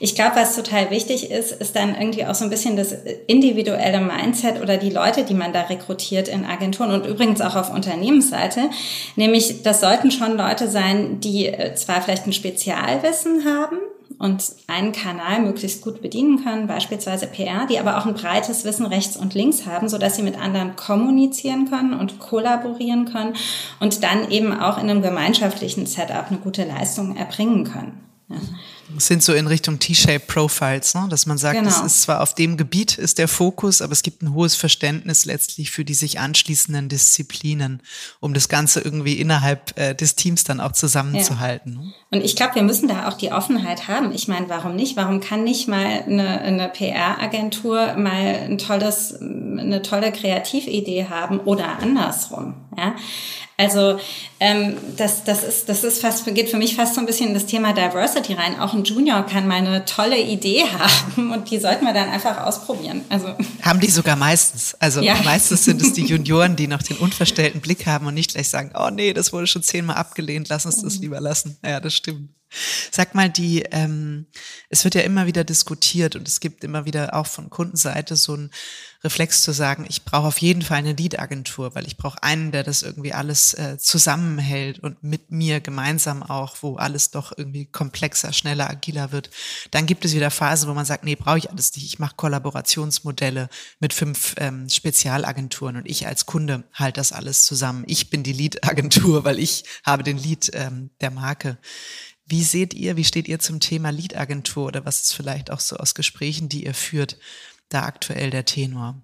Ich 0.02 0.16
glaube, 0.16 0.36
was 0.36 0.54
total 0.54 0.92
wichtig 0.92 1.32
ist, 1.32 1.54
ist 1.54 1.78
dann 1.78 1.96
irgendwie 1.96 2.26
auch 2.26 2.36
so 2.36 2.44
ein 2.44 2.50
bisschen 2.50 2.76
das 2.76 2.94
individuelle 3.28 4.02
Mindset 4.02 4.62
oder 4.62 4.76
die 4.76 4.90
Leute, 4.90 5.24
die 5.24 5.34
man 5.34 5.54
da 5.54 5.62
rekrutiert 5.62 6.28
in 6.28 6.44
Agenturen 6.44 6.92
und 6.92 7.06
übrigens 7.06 7.40
auch 7.40 7.56
auf 7.56 7.74
Unternehmensseite. 7.74 8.70
Nämlich, 9.16 9.64
das 9.64 9.80
sollten 9.80 10.12
schon 10.12 10.36
Leute 10.36 10.68
sein, 10.68 11.22
die 11.22 11.48
äh, 11.48 11.74
zwar 11.76 12.02
vielleicht 12.02 12.28
ein 12.28 12.34
Spezialwissen 12.34 13.46
haben, 13.46 13.78
und 14.20 14.44
einen 14.68 14.92
Kanal 14.92 15.42
möglichst 15.42 15.82
gut 15.82 16.02
bedienen 16.02 16.44
können, 16.44 16.68
beispielsweise 16.68 17.26
PR, 17.26 17.66
die 17.68 17.80
aber 17.80 17.98
auch 17.98 18.06
ein 18.06 18.14
breites 18.14 18.66
Wissen 18.66 18.86
rechts 18.86 19.16
und 19.16 19.34
links 19.34 19.66
haben, 19.66 19.88
so 19.88 19.98
dass 19.98 20.18
sie 20.18 20.24
mit 20.24 20.38
anderen 20.38 20.76
kommunizieren 20.76 21.70
können 21.70 21.94
und 21.94 22.20
kollaborieren 22.20 23.06
können 23.06 23.36
und 23.80 24.04
dann 24.04 24.30
eben 24.30 24.52
auch 24.52 24.78
in 24.78 24.90
einem 24.90 25.02
gemeinschaftlichen 25.02 25.86
Setup 25.86 26.26
eine 26.30 26.40
gute 26.40 26.66
Leistung 26.66 27.16
erbringen 27.16 27.64
können. 27.64 27.98
Ja. 28.28 28.38
Sind 28.98 29.24
so 29.24 29.34
in 29.34 29.48
Richtung 29.48 29.80
T-Shape 29.80 30.22
Profiles, 30.22 30.96
ne? 30.96 31.08
dass 31.10 31.26
man 31.26 31.38
sagt, 31.38 31.58
genau. 31.58 31.70
es 31.70 31.82
ist 31.82 32.02
zwar 32.02 32.22
auf 32.22 32.34
dem 32.34 32.58
Gebiet 32.58 32.98
ist 32.98 33.18
der 33.18 33.28
Fokus, 33.28 33.82
aber 33.82 33.94
es 33.94 34.04
gibt 34.04 34.22
ein 34.22 34.34
hohes 34.34 34.56
Verständnis 34.56 35.26
letztlich 35.26 35.72
für 35.72 35.86
die 35.86 35.94
sich 35.94 36.20
anschließenden 36.20 36.90
Disziplinen, 36.90 37.82
um 38.20 38.34
das 38.34 38.50
Ganze 38.50 38.82
irgendwie 38.82 39.14
innerhalb 39.14 39.78
äh, 39.78 39.94
des 39.94 40.16
Teams 40.16 40.44
dann 40.44 40.60
auch 40.60 40.72
zusammenzuhalten. 40.72 41.74
Ja. 41.74 41.82
Ne? 41.82 41.94
Und 42.12 42.26
ich 42.26 42.36
glaube, 42.36 42.56
wir 42.56 42.64
müssen 42.64 42.88
da 42.88 43.08
auch 43.08 43.14
die 43.14 43.32
Offenheit 43.32 43.88
haben. 43.88 44.12
Ich 44.14 44.28
meine, 44.28 44.50
warum 44.50 44.76
nicht? 44.76 44.98
Warum 44.98 45.20
kann 45.20 45.44
nicht 45.44 45.68
mal 45.68 46.04
eine, 46.04 46.42
eine 46.42 46.70
PR-Agentur 46.70 47.96
mal 47.96 48.36
ein 48.46 48.58
tolles, 48.58 49.16
eine 49.22 49.82
tolle 49.82 50.12
Kreatividee 50.12 51.08
haben 51.10 51.40
oder 51.40 51.80
andersrum? 51.80 52.56
Ja? 52.76 52.96
Also 53.60 54.00
ähm, 54.40 54.78
das, 54.96 55.26
das, 55.26 55.44
ist, 55.44 55.68
das 55.68 55.84
ist 55.84 56.00
fast, 56.00 56.26
geht 56.34 56.50
für 56.50 56.56
mich 56.56 56.78
fast 56.78 56.96
so 56.96 57.02
ein 57.02 57.06
bisschen 57.06 57.28
in 57.28 57.34
das 57.34 57.46
Thema 57.46 57.74
Diversity 57.74 58.34
rein. 58.34 58.58
Auch 58.58 58.74
ein 58.74 58.86
Junior 58.86 59.26
kann 59.26 59.50
mal 59.50 59.56
eine 59.56 59.84
tolle 59.84 60.18
Idee 60.18 60.64
haben 60.80 61.34
und 61.34 61.52
die 61.52 61.60
sollten 61.60 61.84
wir 61.84 61.94
dann 61.94 62.10
einfach 62.10 62.46
ausprobieren. 62.46 63.02
Also 63.10 63.36
haben 63.62 63.82
die 63.82 63.90
sogar 63.90 64.16
meistens. 64.16 64.76
Also 64.76 65.02
ja. 65.02 65.16
meistens 65.26 65.66
sind 65.66 65.82
es 65.82 65.92
die 65.92 66.06
Junioren, 66.06 66.56
die 66.56 66.68
noch 66.68 66.82
den 66.82 66.96
unverstellten 66.98 67.60
Blick 67.60 67.86
haben 67.86 68.08
und 68.08 68.14
nicht 68.14 68.32
gleich 68.32 68.48
sagen, 68.48 68.72
oh 68.80 68.92
nee, 68.92 69.12
das 69.12 69.34
wurde 69.34 69.46
schon 69.46 69.62
zehnmal 69.62 69.98
abgelehnt, 69.98 70.48
lass 70.48 70.66
uns 70.66 70.82
das 70.82 70.96
mhm. 70.96 71.02
lieber 71.02 71.20
lassen. 71.20 71.58
Ja, 71.62 71.82
das 71.82 71.94
stimmt. 71.94 72.30
Sag 72.92 73.14
mal, 73.14 73.30
die, 73.30 73.64
ähm, 73.72 74.26
es 74.70 74.86
wird 74.86 74.96
ja 74.96 75.02
immer 75.02 75.28
wieder 75.28 75.44
diskutiert 75.44 76.16
und 76.16 76.30
es 76.30 76.40
gibt 76.40 76.64
immer 76.64 76.86
wieder 76.86 77.14
auch 77.14 77.28
von 77.28 77.50
Kundenseite 77.50 78.16
so 78.16 78.36
ein 78.36 78.52
Reflex 79.02 79.44
zu 79.44 79.54
sagen, 79.54 79.86
ich 79.88 80.04
brauche 80.04 80.28
auf 80.28 80.40
jeden 80.40 80.62
Fall 80.62 80.80
eine 80.80 80.92
Lead-Agentur, 80.92 81.74
weil 81.74 81.88
ich 81.88 81.96
brauche 81.96 82.22
einen, 82.22 82.52
der 82.52 82.64
das 82.64 82.84
irgendwie 82.84 83.14
alles 83.14 83.54
äh, 83.54 83.78
zusammenhält 83.78 84.80
und 84.80 85.04
mit 85.04 85.32
mir 85.32 85.62
gemeinsam 85.62 86.22
auch, 86.22 86.58
wo 86.62 86.76
alles 86.76 87.10
doch 87.10 87.32
irgendwie 87.36 87.66
komplexer, 87.66 88.34
schneller, 88.34 88.70
agiler 88.70 89.14
wird. 89.14 89.30
Dann 89.72 89.86
gibt 89.86 90.04
es 90.04 90.14
wieder 90.14 90.32
Phasen, 90.32 90.70
wo 90.70 90.74
man 90.74 90.86
sagt, 90.86 91.06
nee, 91.06 91.16
brauche 91.16 91.38
ich 91.38 91.50
alles 91.50 91.74
nicht. 91.76 91.86
Ich 91.86 92.00
mache 92.00 92.16
Kollaborationsmodelle 92.18 93.48
mit 93.80 93.94
fünf 93.94 94.36
ähm, 94.38 94.68
Spezialagenturen 94.68 95.78
und 95.78 95.88
ich 95.88 96.06
als 96.06 96.26
Kunde 96.26 96.66
halte 96.74 97.00
das 97.00 97.14
alles 97.14 97.46
zusammen. 97.46 97.86
Ich 97.88 98.10
bin 98.10 98.24
die 98.24 98.34
Lead-Agentur, 98.34 99.24
weil 99.24 99.40
ich 99.40 99.64
habe 99.86 100.04
den 100.04 100.18
Lead 100.18 100.52
ähm, 100.54 100.90
der 101.00 101.12
Marke. 101.12 101.58
Wie 102.26 102.44
seht 102.44 102.76
ihr, 102.76 102.96
wie 102.96 103.06
steht 103.06 103.28
ihr 103.28 103.40
zum 103.40 103.60
Thema 103.60 103.90
Lead-Agentur 103.92 104.68
oder 104.68 104.86
was 104.86 105.02
ist 105.02 105.14
vielleicht 105.14 105.50
auch 105.50 105.60
so 105.60 105.78
aus 105.78 105.96
Gesprächen, 105.96 106.48
die 106.48 106.66
ihr 106.66 106.76
führt, 106.76 107.18
da 107.70 107.84
aktuell 107.84 108.30
der 108.30 108.46
Tenor? 108.46 109.02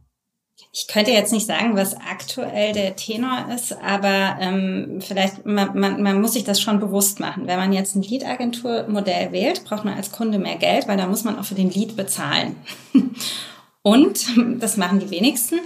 Ich 0.72 0.88
könnte 0.88 1.12
jetzt 1.12 1.32
nicht 1.32 1.48
sagen, 1.48 1.78
was 1.78 1.96
aktuell 1.96 2.74
der 2.74 2.96
Tenor 2.98 3.46
ist, 3.54 3.72
aber 3.82 4.38
ähm, 4.42 5.00
vielleicht, 5.00 5.46
man, 5.46 5.78
man, 5.80 6.04
man 6.04 6.20
muss 6.20 6.34
sich 6.34 6.44
das 6.44 6.60
schon 6.60 6.80
bewusst 6.80 7.22
machen. 7.22 7.48
Wenn 7.48 7.60
man 7.60 7.72
jetzt 7.72 7.96
ein 7.96 8.02
Lead-Agentur-Modell 8.02 9.32
wählt, 9.32 9.64
braucht 9.64 9.86
man 9.86 9.96
als 9.96 10.12
Kunde 10.12 10.38
mehr 10.38 10.58
Geld, 10.58 10.88
weil 10.88 10.98
da 10.98 11.08
muss 11.08 11.24
man 11.24 11.40
auch 11.40 11.46
für 11.46 11.56
den 11.56 11.70
Lead 11.70 11.96
bezahlen. 11.96 12.58
Und, 13.84 14.26
das 14.60 14.78
machen 14.78 15.00
die 15.00 15.12
wenigsten, 15.12 15.60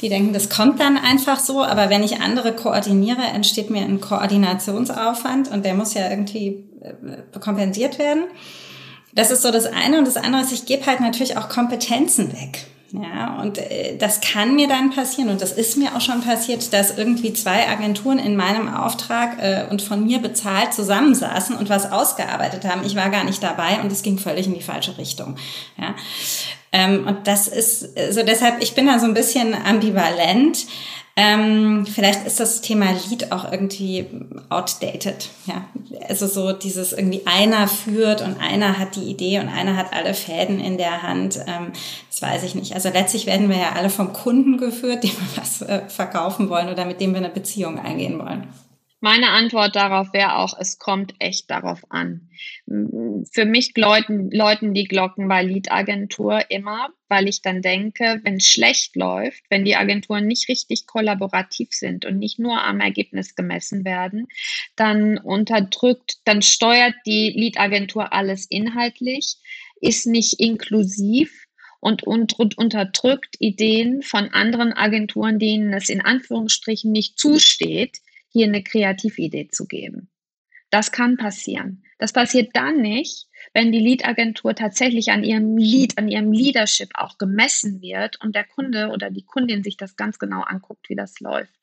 die 0.00 0.08
denken, 0.08 0.32
das 0.32 0.48
kommt 0.48 0.80
dann 0.80 0.96
einfach 0.96 1.38
so, 1.38 1.62
aber 1.62 1.90
wenn 1.90 2.02
ich 2.02 2.22
andere 2.22 2.54
koordiniere, 2.54 3.20
entsteht 3.20 3.68
mir 3.68 3.82
ein 3.82 4.00
Koordinationsaufwand 4.00 5.50
und 5.50 5.62
der 5.62 5.74
muss 5.74 5.92
ja 5.92 6.08
irgendwie 6.08 6.70
äh, 6.80 7.38
kompensiert 7.38 7.98
werden. 7.98 8.24
Das 9.16 9.32
ist 9.32 9.42
so 9.42 9.50
das 9.50 9.66
eine. 9.66 9.98
Und 9.98 10.06
das 10.06 10.16
andere 10.16 10.42
ist, 10.42 10.52
ich 10.52 10.66
gebe 10.66 10.86
halt 10.86 11.00
natürlich 11.00 11.36
auch 11.36 11.48
Kompetenzen 11.48 12.32
weg. 12.32 12.66
Ja, 12.92 13.40
und 13.42 13.58
äh, 13.58 13.96
das 13.98 14.20
kann 14.20 14.54
mir 14.54 14.68
dann 14.68 14.90
passieren 14.90 15.28
und 15.28 15.42
das 15.42 15.52
ist 15.52 15.76
mir 15.76 15.96
auch 15.96 16.00
schon 16.00 16.22
passiert, 16.22 16.72
dass 16.72 16.96
irgendwie 16.96 17.32
zwei 17.32 17.68
Agenturen 17.68 18.20
in 18.20 18.36
meinem 18.36 18.72
Auftrag 18.72 19.42
äh, 19.42 19.64
und 19.68 19.82
von 19.82 20.04
mir 20.04 20.20
bezahlt 20.20 20.72
zusammensaßen 20.72 21.56
und 21.56 21.68
was 21.68 21.90
ausgearbeitet 21.90 22.64
haben. 22.64 22.86
Ich 22.86 22.94
war 22.94 23.10
gar 23.10 23.24
nicht 23.24 23.42
dabei 23.42 23.80
und 23.82 23.90
es 23.90 24.02
ging 24.02 24.18
völlig 24.18 24.46
in 24.46 24.54
die 24.54 24.62
falsche 24.62 24.96
Richtung. 24.98 25.36
Ja. 25.76 25.96
Ähm, 26.70 27.06
und 27.08 27.26
das 27.26 27.48
ist 27.48 27.80
so 27.80 28.00
also 28.00 28.22
deshalb, 28.22 28.62
ich 28.62 28.74
bin 28.74 28.86
da 28.86 29.00
so 29.00 29.06
ein 29.06 29.14
bisschen 29.14 29.54
ambivalent. 29.54 30.66
Ähm, 31.18 31.86
vielleicht 31.86 32.26
ist 32.26 32.40
das 32.40 32.60
Thema 32.60 32.92
Lied 33.08 33.32
auch 33.32 33.50
irgendwie 33.50 34.04
outdated. 34.50 35.30
Ja, 35.46 35.64
also 36.06 36.26
so 36.26 36.52
dieses 36.52 36.92
irgendwie 36.92 37.22
einer 37.24 37.68
führt 37.68 38.20
und 38.20 38.38
einer 38.38 38.78
hat 38.78 38.96
die 38.96 39.04
Idee 39.04 39.38
und 39.38 39.48
einer 39.48 39.76
hat 39.76 39.94
alle 39.94 40.12
Fäden 40.12 40.60
in 40.60 40.76
der 40.76 41.02
Hand. 41.02 41.38
Ähm, 41.46 41.72
das 42.10 42.20
weiß 42.20 42.42
ich 42.42 42.54
nicht. 42.54 42.74
Also 42.74 42.90
letztlich 42.90 43.24
werden 43.24 43.48
wir 43.48 43.56
ja 43.56 43.72
alle 43.72 43.88
vom 43.88 44.12
Kunden 44.12 44.58
geführt, 44.58 45.04
dem 45.04 45.10
wir 45.10 45.42
was 45.42 45.62
äh, 45.62 45.88
verkaufen 45.88 46.50
wollen 46.50 46.68
oder 46.68 46.84
mit 46.84 47.00
dem 47.00 47.12
wir 47.12 47.18
eine 47.18 47.30
Beziehung 47.30 47.78
eingehen 47.78 48.18
wollen. 48.18 48.48
Meine 49.00 49.28
Antwort 49.28 49.76
darauf 49.76 50.14
wäre 50.14 50.36
auch, 50.36 50.58
es 50.58 50.78
kommt 50.78 51.14
echt 51.18 51.50
darauf 51.50 51.90
an. 51.90 52.30
Für 52.66 53.44
mich 53.44 53.76
läuten, 53.76 54.30
läuten 54.30 54.72
die 54.72 54.84
Glocken 54.84 55.28
bei 55.28 55.42
Lead-Agentur 55.42 56.50
immer, 56.50 56.88
weil 57.08 57.28
ich 57.28 57.42
dann 57.42 57.60
denke, 57.60 58.20
wenn 58.24 58.36
es 58.36 58.48
schlecht 58.48 58.96
läuft, 58.96 59.44
wenn 59.50 59.66
die 59.66 59.76
Agenturen 59.76 60.26
nicht 60.26 60.48
richtig 60.48 60.86
kollaborativ 60.86 61.68
sind 61.72 62.06
und 62.06 62.18
nicht 62.18 62.38
nur 62.38 62.64
am 62.64 62.80
Ergebnis 62.80 63.34
gemessen 63.34 63.84
werden, 63.84 64.28
dann 64.76 65.18
unterdrückt, 65.18 66.16
dann 66.24 66.40
steuert 66.40 66.94
die 67.04 67.30
Lead-Agentur 67.36 68.14
alles 68.14 68.46
inhaltlich, 68.46 69.36
ist 69.78 70.06
nicht 70.06 70.40
inklusiv 70.40 71.46
und, 71.80 72.02
unterdrückt 72.02 73.36
Ideen 73.40 74.02
von 74.02 74.30
anderen 74.30 74.72
Agenturen, 74.72 75.38
denen 75.38 75.74
es 75.74 75.90
in 75.90 76.00
Anführungsstrichen 76.00 76.90
nicht 76.90 77.18
zusteht, 77.18 77.98
hier 78.36 78.46
eine 78.46 78.62
Kreatividee 78.62 79.48
zu 79.48 79.66
geben. 79.66 80.10
Das 80.70 80.92
kann 80.92 81.16
passieren. 81.16 81.82
Das 81.98 82.12
passiert 82.12 82.50
dann 82.54 82.82
nicht, 82.82 83.28
wenn 83.54 83.72
die 83.72 83.78
Lead-Agentur 83.78 84.54
tatsächlich 84.54 85.10
an 85.10 85.24
ihrem 85.24 85.56
Lead, 85.56 85.96
an 85.96 86.08
ihrem 86.08 86.32
Leadership 86.32 86.90
auch 86.94 87.16
gemessen 87.16 87.80
wird 87.80 88.20
und 88.22 88.34
der 88.34 88.44
Kunde 88.44 88.90
oder 88.92 89.10
die 89.10 89.24
Kundin 89.24 89.62
sich 89.62 89.78
das 89.78 89.96
ganz 89.96 90.18
genau 90.18 90.42
anguckt, 90.42 90.90
wie 90.90 90.96
das 90.96 91.18
läuft. 91.20 91.54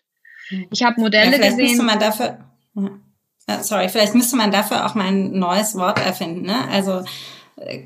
Hm. 0.47 0.67
Ich 0.71 0.83
habe 0.83 0.99
Modelle 0.99 1.39
ja, 1.39 1.49
gesehen. 1.49 1.87
Dafür, 1.99 2.39
sorry, 3.61 3.89
vielleicht 3.89 4.15
müsste 4.15 4.35
man 4.35 4.49
dafür 4.49 4.85
auch 4.85 4.95
mal 4.95 5.07
ein 5.07 5.37
neues 5.37 5.75
Wort 5.75 5.99
erfinden. 5.99 6.41
Ne? 6.47 6.67
Also 6.69 7.03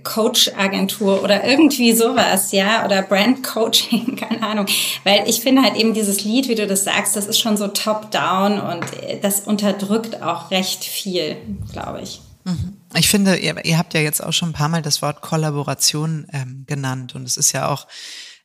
Coach-Agentur 0.03 1.23
oder 1.23 1.43
irgendwie 1.43 1.93
sowas, 1.93 2.51
ja, 2.51 2.85
oder 2.85 3.01
Brand-Coaching, 3.01 4.15
keine 4.19 4.43
Ahnung. 4.43 4.65
Weil 5.03 5.27
ich 5.27 5.41
finde 5.41 5.61
halt 5.61 5.75
eben 5.75 5.93
dieses 5.93 6.23
Lied, 6.23 6.47
wie 6.47 6.55
du 6.55 6.67
das 6.67 6.83
sagst, 6.83 7.15
das 7.15 7.27
ist 7.27 7.39
schon 7.39 7.57
so 7.57 7.67
top-down 7.67 8.59
und 8.59 8.85
das 9.21 9.41
unterdrückt 9.41 10.21
auch 10.21 10.51
recht 10.51 10.83
viel, 10.83 11.37
glaube 11.71 12.01
ich. 12.01 12.21
Mhm. 12.43 12.77
Ich 12.95 13.09
finde, 13.09 13.35
ihr, 13.37 13.63
ihr, 13.65 13.77
habt 13.77 13.93
ja 13.93 13.99
jetzt 13.99 14.23
auch 14.23 14.33
schon 14.33 14.49
ein 14.49 14.53
paar 14.53 14.69
Mal 14.69 14.81
das 14.81 15.01
Wort 15.01 15.21
Kollaboration 15.21 16.27
ähm, 16.31 16.63
genannt 16.65 17.13
und 17.13 17.23
es 17.23 17.37
ist 17.37 17.51
ja 17.51 17.69
auch 17.69 17.87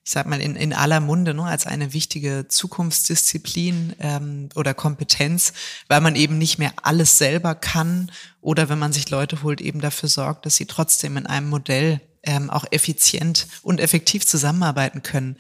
ich 0.05 0.11
sag 0.11 0.27
mal, 0.27 0.41
in, 0.41 0.57
in 0.57 0.73
aller 0.73 1.01
Munde 1.01 1.33
ne, 1.33 1.45
als 1.45 1.67
eine 1.67 1.93
wichtige 1.93 2.47
Zukunftsdisziplin 2.49 3.95
ähm, 4.01 4.49
oder 4.57 4.75
Kompetenz, 4.75 5.53
weil 5.89 6.01
man 6.01 6.17
eben 6.17 6.39
nicht 6.39 6.59
mehr 6.59 6.73
alles 6.83 7.19
selber 7.19 7.55
kann 7.55 8.11
oder 8.41 8.69
wenn 8.69 8.79
man 8.79 8.93
sich 8.93 9.11
Leute 9.11 9.43
holt, 9.43 9.61
eben 9.61 9.81
dafür 9.81 10.09
sorgt, 10.09 10.45
dass 10.47 10.57
sie 10.57 10.67
trotzdem 10.67 11.17
in 11.17 11.27
einem 11.27 11.49
Modell 11.49 12.01
ähm, 12.25 12.51
auch 12.51 12.65
effizient 12.71 13.47
und 13.63 13.81
effektiv 13.81 14.27
zusammenarbeiten 14.27 15.03
können. 15.03 15.37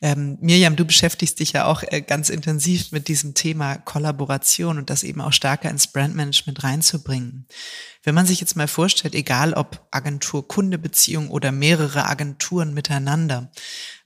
Ähm, 0.00 0.36
Mirjam, 0.40 0.76
du 0.76 0.84
beschäftigst 0.84 1.38
dich 1.38 1.52
ja 1.52 1.66
auch 1.66 1.82
äh, 1.84 2.00
ganz 2.00 2.28
intensiv 2.28 2.92
mit 2.92 3.08
diesem 3.08 3.34
Thema 3.34 3.76
Kollaboration 3.76 4.78
und 4.78 4.90
das 4.90 5.04
eben 5.04 5.20
auch 5.20 5.32
stärker 5.32 5.70
ins 5.70 5.86
Brandmanagement 5.86 6.64
reinzubringen. 6.64 7.46
Wenn 8.02 8.14
man 8.14 8.26
sich 8.26 8.40
jetzt 8.40 8.56
mal 8.56 8.68
vorstellt, 8.68 9.14
egal 9.14 9.54
ob 9.54 9.86
Agentur-Kunde-Beziehung 9.90 11.30
oder 11.30 11.52
mehrere 11.52 12.06
Agenturen 12.06 12.74
miteinander, 12.74 13.50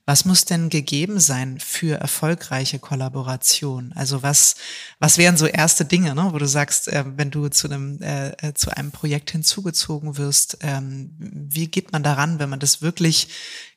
Was 0.09 0.25
muss 0.25 0.43
denn 0.43 0.69
gegeben 0.69 1.19
sein 1.19 1.59
für 1.59 1.99
erfolgreiche 1.99 2.79
Kollaboration? 2.79 3.93
Also 3.93 4.23
was, 4.23 4.55
was 4.97 5.19
wären 5.19 5.37
so 5.37 5.45
erste 5.45 5.85
Dinge, 5.85 6.15
ne, 6.15 6.29
wo 6.33 6.39
du 6.39 6.47
sagst, 6.47 6.87
äh, 6.87 7.05
wenn 7.15 7.29
du 7.29 7.47
zu 7.49 7.67
einem, 7.67 8.01
äh, 8.01 8.29
äh 8.41 8.55
zu 8.55 8.75
einem 8.75 8.89
Projekt 8.89 9.29
hinzugezogen 9.29 10.17
wirst, 10.17 10.57
ähm, 10.61 11.13
wie 11.19 11.67
geht 11.67 11.91
man 11.91 12.01
daran, 12.01 12.39
wenn 12.39 12.49
man 12.49 12.59
das 12.59 12.81
wirklich 12.81 13.27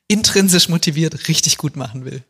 intrinsisch 0.09 0.71
motiviert 0.71 1.29
richtig 1.29 1.59
gut 1.59 1.77
machen 1.77 2.07
will? 2.07 2.25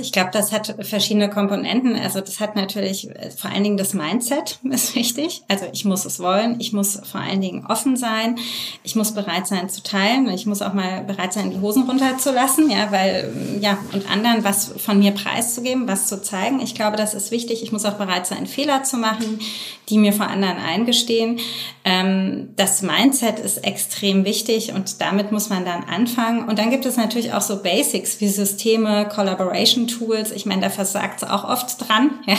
Ich 0.00 0.10
glaube, 0.10 0.30
das 0.32 0.50
hat 0.50 0.74
verschiedene 0.80 1.30
Komponenten. 1.30 1.94
Also 1.94 2.20
das 2.20 2.40
hat 2.40 2.56
natürlich 2.56 3.10
äh, 3.10 3.30
vor 3.30 3.50
allen 3.52 3.62
Dingen 3.62 3.76
das 3.76 3.94
Mindset 3.94 4.58
ist 4.70 4.96
wichtig. 4.96 5.42
Also 5.46 5.66
ich 5.72 5.84
muss 5.84 6.04
es 6.04 6.18
wollen. 6.18 6.56
Ich 6.58 6.72
muss 6.72 7.00
vor 7.04 7.20
allen 7.20 7.40
Dingen 7.40 7.64
offen 7.64 7.96
sein. 7.96 8.36
Ich 8.82 8.96
muss 8.96 9.12
bereit 9.12 9.46
sein 9.46 9.68
zu 9.68 9.80
teilen. 9.84 10.28
Ich 10.30 10.46
muss 10.46 10.62
auch 10.62 10.74
mal 10.74 11.04
bereit 11.04 11.32
sein, 11.32 11.52
die 11.52 11.60
Hosen 11.60 11.84
runterzulassen. 11.84 12.70
Ja, 12.70 12.90
weil, 12.90 13.32
ja, 13.60 13.78
und 13.92 14.10
anderen 14.10 14.42
was 14.42 14.72
von 14.78 14.98
mir 14.98 15.12
preiszugeben, 15.12 15.86
was 15.86 16.08
zu 16.08 16.20
zeigen. 16.20 16.60
Ich 16.60 16.74
glaube, 16.74 16.96
das 16.96 17.14
ist 17.14 17.30
wichtig. 17.30 17.62
Ich 17.62 17.70
muss 17.70 17.84
auch 17.84 17.94
bereit 17.94 18.26
sein, 18.26 18.48
Fehler 18.48 18.82
zu 18.82 18.96
machen, 18.96 19.38
die 19.88 19.98
mir 19.98 20.12
vor 20.12 20.26
anderen 20.26 20.58
eingestehen. 20.58 21.38
Ähm, 21.84 22.48
das 22.56 22.82
Mindset 22.82 23.38
ist 23.38 23.58
extrem 23.58 24.24
wichtig 24.24 24.72
und 24.72 25.00
damit 25.00 25.30
muss 25.30 25.50
man 25.50 25.64
dann 25.64 25.84
anfangen. 25.84 26.48
Und 26.48 26.58
dann 26.58 26.70
gibt 26.70 26.84
es 26.84 26.96
natürlich 26.96 27.32
auch 27.32 27.40
so 27.40 27.62
Basics 27.62 28.20
wie 28.20 28.28
Systeme, 28.28 29.08
Collaboration 29.08 29.67
Collaboration 29.68 29.86
Tools. 29.86 30.30
Ich 30.32 30.46
meine, 30.46 30.62
da 30.62 30.70
versagt 30.70 31.22
es 31.22 31.28
auch 31.28 31.44
oft 31.44 31.88
dran. 31.88 32.10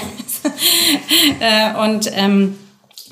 Äh, 1.40 1.76
und 1.86 2.10
ähm, 2.14 2.58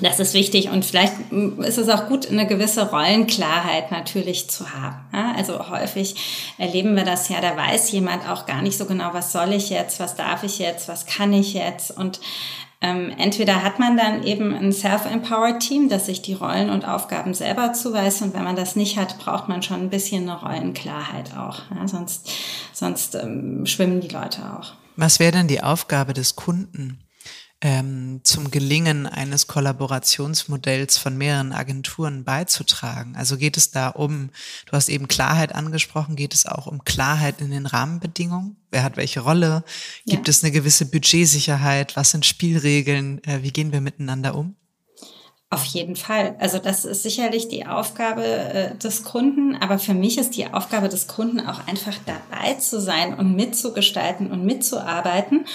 das 0.00 0.20
ist 0.20 0.34
wichtig 0.34 0.70
und 0.70 0.84
vielleicht 0.84 1.14
ist 1.30 1.78
es 1.78 1.88
auch 1.88 2.08
gut, 2.08 2.28
eine 2.28 2.46
gewisse 2.46 2.90
Rollenklarheit 2.90 3.90
natürlich 3.90 4.50
zu 4.50 4.72
haben. 4.72 4.96
Ja, 5.12 5.34
also 5.36 5.70
häufig 5.70 6.16
erleben 6.58 6.96
wir 6.96 7.04
das 7.04 7.28
ja, 7.28 7.40
da 7.40 7.56
weiß 7.56 7.90
jemand 7.92 8.28
auch 8.28 8.46
gar 8.46 8.62
nicht 8.62 8.76
so 8.76 8.86
genau, 8.86 9.10
was 9.12 9.32
soll 9.32 9.52
ich 9.52 9.70
jetzt, 9.70 10.00
was 10.00 10.16
darf 10.16 10.42
ich 10.42 10.58
jetzt, 10.58 10.88
was 10.88 11.06
kann 11.06 11.32
ich 11.32 11.54
jetzt 11.54 11.90
und 11.96 12.20
ähm, 12.80 13.12
entweder 13.18 13.64
hat 13.64 13.80
man 13.80 13.96
dann 13.96 14.22
eben 14.22 14.54
ein 14.54 14.72
Self-Empowered 14.72 15.60
Team, 15.60 15.88
das 15.88 16.06
sich 16.06 16.22
die 16.22 16.34
Rollen 16.34 16.70
und 16.70 16.86
Aufgaben 16.86 17.34
selber 17.34 17.72
zuweist 17.72 18.22
und 18.22 18.34
wenn 18.34 18.44
man 18.44 18.54
das 18.54 18.76
nicht 18.76 18.96
hat, 18.96 19.18
braucht 19.18 19.48
man 19.48 19.62
schon 19.62 19.80
ein 19.80 19.90
bisschen 19.90 20.28
eine 20.28 20.40
Rollenklarheit 20.40 21.36
auch. 21.36 21.62
Ja, 21.74 21.88
sonst 21.88 22.30
sonst 22.72 23.16
ähm, 23.16 23.66
schwimmen 23.66 24.00
die 24.00 24.08
Leute 24.08 24.42
auch. 24.56 24.74
Was 24.96 25.18
wäre 25.18 25.32
denn 25.32 25.48
die 25.48 25.62
Aufgabe 25.62 26.12
des 26.14 26.36
Kunden? 26.36 27.00
Ähm, 27.60 28.20
zum 28.22 28.50
Gelingen 28.50 29.06
eines 29.06 29.46
Kollaborationsmodells 29.46 30.96
von 30.96 31.16
mehreren 31.16 31.52
Agenturen 31.52 32.24
beizutragen? 32.24 33.16
Also 33.16 33.36
geht 33.36 33.56
es 33.56 33.70
da 33.70 33.88
um, 33.88 34.30
du 34.66 34.72
hast 34.72 34.88
eben 34.88 35.08
Klarheit 35.08 35.54
angesprochen, 35.54 36.16
geht 36.16 36.34
es 36.34 36.46
auch 36.46 36.66
um 36.66 36.84
Klarheit 36.84 37.40
in 37.40 37.50
den 37.50 37.66
Rahmenbedingungen? 37.66 38.56
Wer 38.70 38.82
hat 38.84 38.96
welche 38.96 39.20
Rolle? 39.20 39.64
Gibt 40.06 40.28
ja. 40.28 40.30
es 40.30 40.44
eine 40.44 40.52
gewisse 40.52 40.86
Budgetsicherheit? 40.86 41.96
Was 41.96 42.12
sind 42.12 42.26
Spielregeln? 42.26 43.22
Äh, 43.24 43.42
wie 43.42 43.52
gehen 43.52 43.72
wir 43.72 43.80
miteinander 43.80 44.34
um? 44.34 44.54
Auf 45.50 45.64
jeden 45.64 45.96
Fall. 45.96 46.36
Also 46.38 46.58
das 46.58 46.84
ist 46.84 47.02
sicherlich 47.02 47.48
die 47.48 47.66
Aufgabe 47.66 48.22
äh, 48.22 48.76
des 48.76 49.02
Kunden, 49.02 49.56
aber 49.56 49.78
für 49.78 49.94
mich 49.94 50.18
ist 50.18 50.36
die 50.36 50.46
Aufgabe 50.46 50.90
des 50.90 51.06
Kunden 51.06 51.40
auch 51.40 51.66
einfach 51.66 51.96
dabei 52.04 52.54
zu 52.54 52.78
sein 52.80 53.14
und 53.14 53.34
mitzugestalten 53.34 54.30
und 54.30 54.44
mitzuarbeiten 54.44 55.46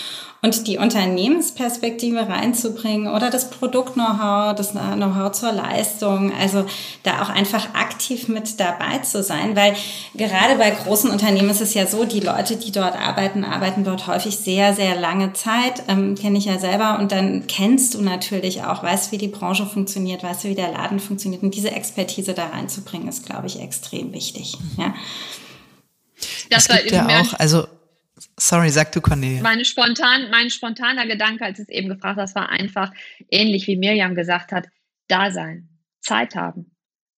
und 0.43 0.67
die 0.67 0.77
Unternehmensperspektive 0.77 2.27
reinzubringen 2.27 3.07
oder 3.07 3.29
das 3.29 3.49
Produkt-Know-how, 3.49 4.53
das 4.53 4.71
Know-how 4.71 5.31
zur 5.31 5.53
Leistung, 5.53 6.33
also 6.37 6.65
da 7.03 7.21
auch 7.21 7.29
einfach 7.29 7.73
aktiv 7.73 8.27
mit 8.27 8.59
dabei 8.59 8.97
zu 8.99 9.23
sein, 9.23 9.55
weil 9.55 9.73
gerade 10.15 10.55
bei 10.55 10.69
großen 10.69 11.09
Unternehmen 11.09 11.49
ist 11.49 11.61
es 11.61 11.73
ja 11.73 11.87
so, 11.87 12.03
die 12.03 12.19
Leute, 12.19 12.57
die 12.57 12.73
dort 12.73 12.99
arbeiten, 12.99 13.45
arbeiten 13.45 13.85
dort 13.85 14.05
häufig 14.07 14.37
sehr, 14.37 14.73
sehr 14.73 14.99
lange 14.99 15.31
Zeit, 15.31 15.83
ähm, 15.87 16.15
kenne 16.15 16.37
ich 16.37 16.45
ja 16.45 16.59
selber 16.59 16.99
und 16.99 17.13
dann 17.13 17.47
kennst 17.47 17.93
du 17.93 18.01
natürlich 18.01 18.65
auch, 18.65 18.83
weißt, 18.83 19.13
wie 19.13 19.17
die 19.17 19.29
Branche 19.29 19.65
funktioniert, 19.65 20.23
weißt 20.23 20.43
du, 20.43 20.49
wie 20.49 20.55
der 20.55 20.73
Laden 20.73 20.99
funktioniert 20.99 21.41
und 21.41 21.55
diese 21.55 21.71
Expertise 21.71 22.33
da 22.33 22.47
reinzubringen, 22.47 23.07
ist, 23.07 23.25
glaube 23.25 23.47
ich, 23.47 23.61
extrem 23.61 24.11
wichtig. 24.11 24.57
Ja. 24.77 24.93
Das 26.49 26.67
es 26.67 26.77
gibt 26.77 26.91
ja 26.91 27.21
auch, 27.21 27.33
also 27.39 27.65
Sorry, 28.39 28.69
sag 28.69 28.91
du 28.91 29.01
Cornelia. 29.01 29.41
Meine 29.41 29.63
spontan, 29.63 30.29
mein 30.31 30.49
spontaner 30.49 31.05
Gedanke, 31.05 31.45
als 31.45 31.59
es 31.59 31.69
eben 31.69 31.89
gefragt 31.89 32.17
hast, 32.19 32.35
war 32.35 32.49
einfach 32.49 32.91
ähnlich 33.29 33.67
wie 33.67 33.77
Mirjam 33.77 34.15
gesagt 34.15 34.51
hat, 34.51 34.67
da 35.07 35.31
sein, 35.31 35.69
Zeit 36.01 36.35
haben, 36.35 36.71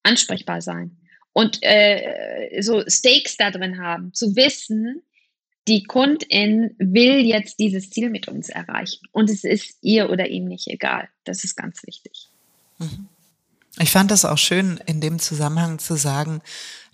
ansprechbar 0.03 0.61
sein 0.61 0.97
und 1.33 1.59
äh, 1.61 2.61
so 2.61 2.83
Stakes 2.87 3.37
da 3.37 3.51
drin 3.51 3.79
haben, 3.79 4.13
zu 4.13 4.35
wissen, 4.35 5.01
die 5.67 5.83
Kundin 5.83 6.75
will 6.77 7.25
jetzt 7.25 7.59
dieses 7.59 7.89
Ziel 7.89 8.09
mit 8.09 8.27
uns 8.27 8.49
erreichen 8.49 9.05
und 9.11 9.29
es 9.29 9.43
ist 9.43 9.77
ihr 9.81 10.09
oder 10.09 10.27
ihm 10.27 10.45
nicht 10.45 10.67
egal. 10.67 11.09
Das 11.23 11.43
ist 11.43 11.55
ganz 11.55 11.81
wichtig. 11.85 12.29
Mhm. 12.77 13.07
Ich 13.79 13.91
fand 13.91 14.11
das 14.11 14.23
auch 14.23 14.37
schön, 14.37 14.79
in 14.85 15.01
dem 15.01 15.19
Zusammenhang 15.19 15.79
zu 15.79 15.95
sagen, 15.95 16.41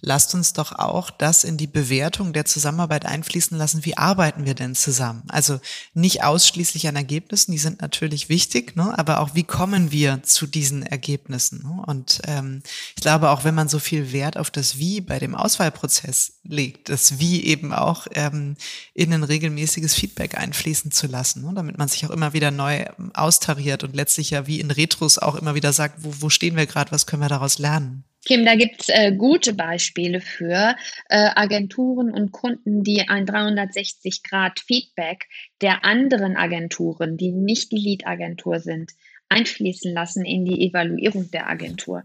lasst 0.01 0.33
uns 0.33 0.53
doch 0.53 0.73
auch 0.73 1.11
das 1.11 1.43
in 1.43 1.57
die 1.57 1.67
Bewertung 1.67 2.33
der 2.33 2.45
Zusammenarbeit 2.45 3.05
einfließen 3.05 3.57
lassen. 3.57 3.85
Wie 3.85 3.97
arbeiten 3.97 4.45
wir 4.45 4.55
denn 4.55 4.75
zusammen? 4.75 5.23
Also 5.29 5.59
nicht 5.93 6.23
ausschließlich 6.23 6.87
an 6.87 6.95
Ergebnissen, 6.95 7.51
die 7.51 7.59
sind 7.59 7.81
natürlich 7.81 8.27
wichtig, 8.27 8.75
ne? 8.75 8.97
aber 8.97 9.19
auch 9.19 9.35
wie 9.35 9.43
kommen 9.43 9.91
wir 9.91 10.23
zu 10.23 10.47
diesen 10.47 10.83
Ergebnissen? 10.83 11.61
Ne? 11.63 11.83
Und 11.85 12.21
ähm, 12.25 12.63
ich 12.95 13.01
glaube, 13.01 13.29
auch 13.29 13.43
wenn 13.43 13.55
man 13.55 13.69
so 13.69 13.79
viel 13.79 14.11
Wert 14.11 14.37
auf 14.37 14.49
das 14.49 14.77
Wie 14.77 15.01
bei 15.01 15.19
dem 15.19 15.35
Auswahlprozess 15.35 16.39
legt, 16.43 16.89
das 16.89 17.19
Wie 17.19 17.45
eben 17.45 17.71
auch 17.71 18.07
ähm, 18.13 18.57
in 18.95 19.13
ein 19.13 19.23
regelmäßiges 19.23 19.93
Feedback 19.93 20.35
einfließen 20.35 20.91
zu 20.91 21.05
lassen, 21.07 21.43
ne? 21.43 21.53
damit 21.53 21.77
man 21.77 21.87
sich 21.87 22.05
auch 22.05 22.11
immer 22.11 22.33
wieder 22.33 22.49
neu 22.49 22.85
austariert 23.13 23.83
und 23.83 23.95
letztlich 23.95 24.31
ja 24.31 24.47
wie 24.47 24.59
in 24.59 24.71
Retros 24.71 25.19
auch 25.19 25.35
immer 25.35 25.53
wieder 25.53 25.73
sagt, 25.73 26.03
wo, 26.03 26.13
wo 26.19 26.29
stehen 26.29 26.55
wir 26.55 26.65
gerade, 26.65 26.91
was 26.91 27.05
können 27.05 27.21
wir 27.21 27.29
daraus 27.29 27.59
lernen? 27.59 28.03
Kim, 28.23 28.45
da 28.45 28.55
gibt's 28.55 28.87
äh, 28.89 29.13
gute 29.13 29.53
Beispiele 29.53 30.21
für 30.21 30.75
äh, 31.09 31.29
Agenturen 31.35 32.11
und 32.11 32.31
Kunden, 32.31 32.83
die 32.83 33.09
ein 33.09 33.25
360-Grad-Feedback 33.25 35.27
der 35.61 35.83
anderen 35.83 36.37
Agenturen, 36.37 37.17
die 37.17 37.31
nicht 37.31 37.71
die 37.71 37.77
Lead-Agentur 37.77 38.59
sind, 38.59 38.91
einfließen 39.29 39.91
lassen 39.93 40.23
in 40.23 40.45
die 40.45 40.67
Evaluierung 40.67 41.31
der 41.31 41.49
Agentur. 41.49 42.03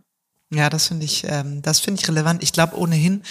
Ja, 0.52 0.70
das 0.70 0.86
finde 0.86 1.04
ich, 1.04 1.24
ähm, 1.26 1.60
das 1.60 1.80
finde 1.80 2.00
ich 2.00 2.08
relevant. 2.08 2.40
Ich 2.40 2.52
glaube 2.52 2.78
ohnehin, 2.78 3.24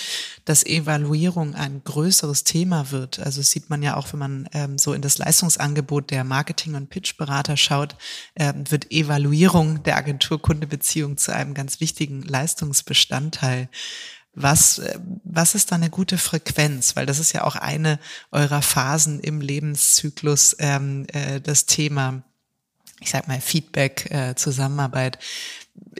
dass 0.43 0.66
Evaluierung 0.66 1.55
ein 1.55 1.82
größeres 1.82 2.43
Thema 2.43 2.91
wird. 2.91 3.20
Also 3.20 3.39
das 3.39 3.51
sieht 3.51 3.70
man 3.70 3.82
ja 3.82 3.95
auch, 3.95 4.11
wenn 4.11 4.20
man 4.20 4.49
ähm, 4.51 4.78
so 4.78 4.91
in 4.93 5.01
das 5.01 5.18
Leistungsangebot 5.18 6.11
der 6.11 6.26
Marketing- 6.26 6.76
und 6.76 6.89
Pitchberater 6.89 7.55
schaut, 7.55 7.95
ähm, 8.36 8.70
wird 8.70 8.91
Evaluierung 8.91 9.82
der 9.84 9.95
Agentur-Kunde-Beziehung 9.95 11.16
zu 11.16 11.34
einem 11.34 11.53
ganz 11.53 11.80
wichtigen 11.80 12.22
Leistungsbestandteil. 12.22 13.70
Was, 14.34 14.80
äh, 14.80 14.99
was 15.24 15.55
ist 15.55 15.72
da 15.72 15.76
eine 15.76 15.89
gute 15.89 16.18
Frequenz? 16.18 16.97
Weil 16.97 17.05
das 17.05 17.20
ist 17.20 17.32
ja 17.32 17.45
auch 17.45 17.55
eine 17.55 17.97
eurer 18.34 18.61
Phasen 18.61 19.22
im 19.22 19.39
Lebenszyklus, 19.39 20.57
ähm, 20.59 21.07
äh, 21.13 21.39
das 21.39 21.66
Thema 21.66 22.24
ich 23.01 23.11
sag 23.11 23.28
mal, 23.28 23.41
Feedback, 23.41 24.09
äh, 24.09 24.36
Zusammenarbeit 24.36 25.20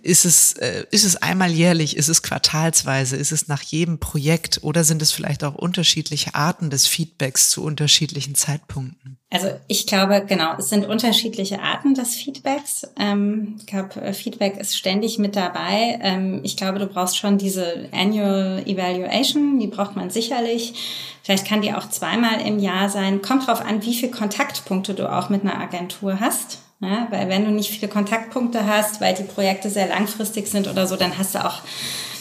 ist 0.02 0.26
es, 0.26 0.54
äh, 0.54 0.86
ist 0.92 1.04
es 1.04 1.16
einmal 1.18 1.52
jährlich, 1.52 1.98
ist 1.98 2.10
es 2.10 2.22
quartalsweise, 2.22 3.16
ist 3.16 3.32
es 3.32 3.48
nach 3.48 3.64
jedem 3.64 4.00
Projekt 4.00 4.60
oder 4.62 4.84
sind 4.84 5.02
es 5.02 5.12
vielleicht 5.12 5.44
auch 5.44 5.56
unterschiedliche 5.56 6.36
Arten 6.36 6.70
des 6.70 6.86
Feedbacks 6.86 7.50
zu 7.50 7.64
unterschiedlichen 7.64 8.36
Zeitpunkten? 8.36 9.18
Also 9.32 9.48
ich 9.68 9.88
glaube, 9.88 10.24
genau, 10.26 10.56
es 10.58 10.70
sind 10.70 10.86
unterschiedliche 10.86 11.62
Arten 11.62 11.96
des 11.96 12.16
Feedbacks. 12.16 12.88
Ähm, 13.00 13.56
ich 13.60 13.66
glaube, 13.66 14.00
äh, 14.00 14.14
Feedback 14.14 14.58
ist 14.58 14.78
ständig 14.78 15.18
mit 15.18 15.36
dabei. 15.36 16.00
Ähm, 16.02 16.42
ich 16.44 16.56
glaube, 16.56 16.80
du 16.80 16.86
brauchst 16.86 17.18
schon 17.18 17.38
diese 17.38 17.90
Annual 17.92 18.64
Evaluation, 18.66 19.60
die 19.60 19.68
braucht 19.68 19.96
man 19.96 20.12
sicherlich. 20.12 20.76
Vielleicht 21.24 21.48
kann 21.48 21.64
die 21.64 21.74
auch 21.74 21.90
zweimal 21.90 22.42
im 22.42 22.60
Jahr 22.60 22.90
sein. 22.90 23.24
Kommt 23.24 23.48
drauf 23.48 23.62
an, 23.62 23.84
wie 23.84 23.96
viele 23.96 24.12
Kontaktpunkte 24.12 24.94
du 24.94 25.12
auch 25.12 25.30
mit 25.30 25.42
einer 25.42 25.60
Agentur 25.60 26.20
hast. 26.20 26.60
Ja, 26.82 27.08
weil 27.10 27.30
wenn 27.30 27.46
du 27.46 27.52
nicht 27.52 27.70
viele 27.70 27.88
Kontaktpunkte 27.88 28.66
hast, 28.66 29.00
weil 29.00 29.16
die 29.16 29.24
Projekte 29.24 29.70
sehr 29.70 29.88
langfristig 29.88 30.48
sind 30.48 30.68
oder 30.68 30.88
so, 30.88 30.98
dann 30.98 31.18
hast 31.18 31.36
du 31.36 31.46
auch, 31.46 31.62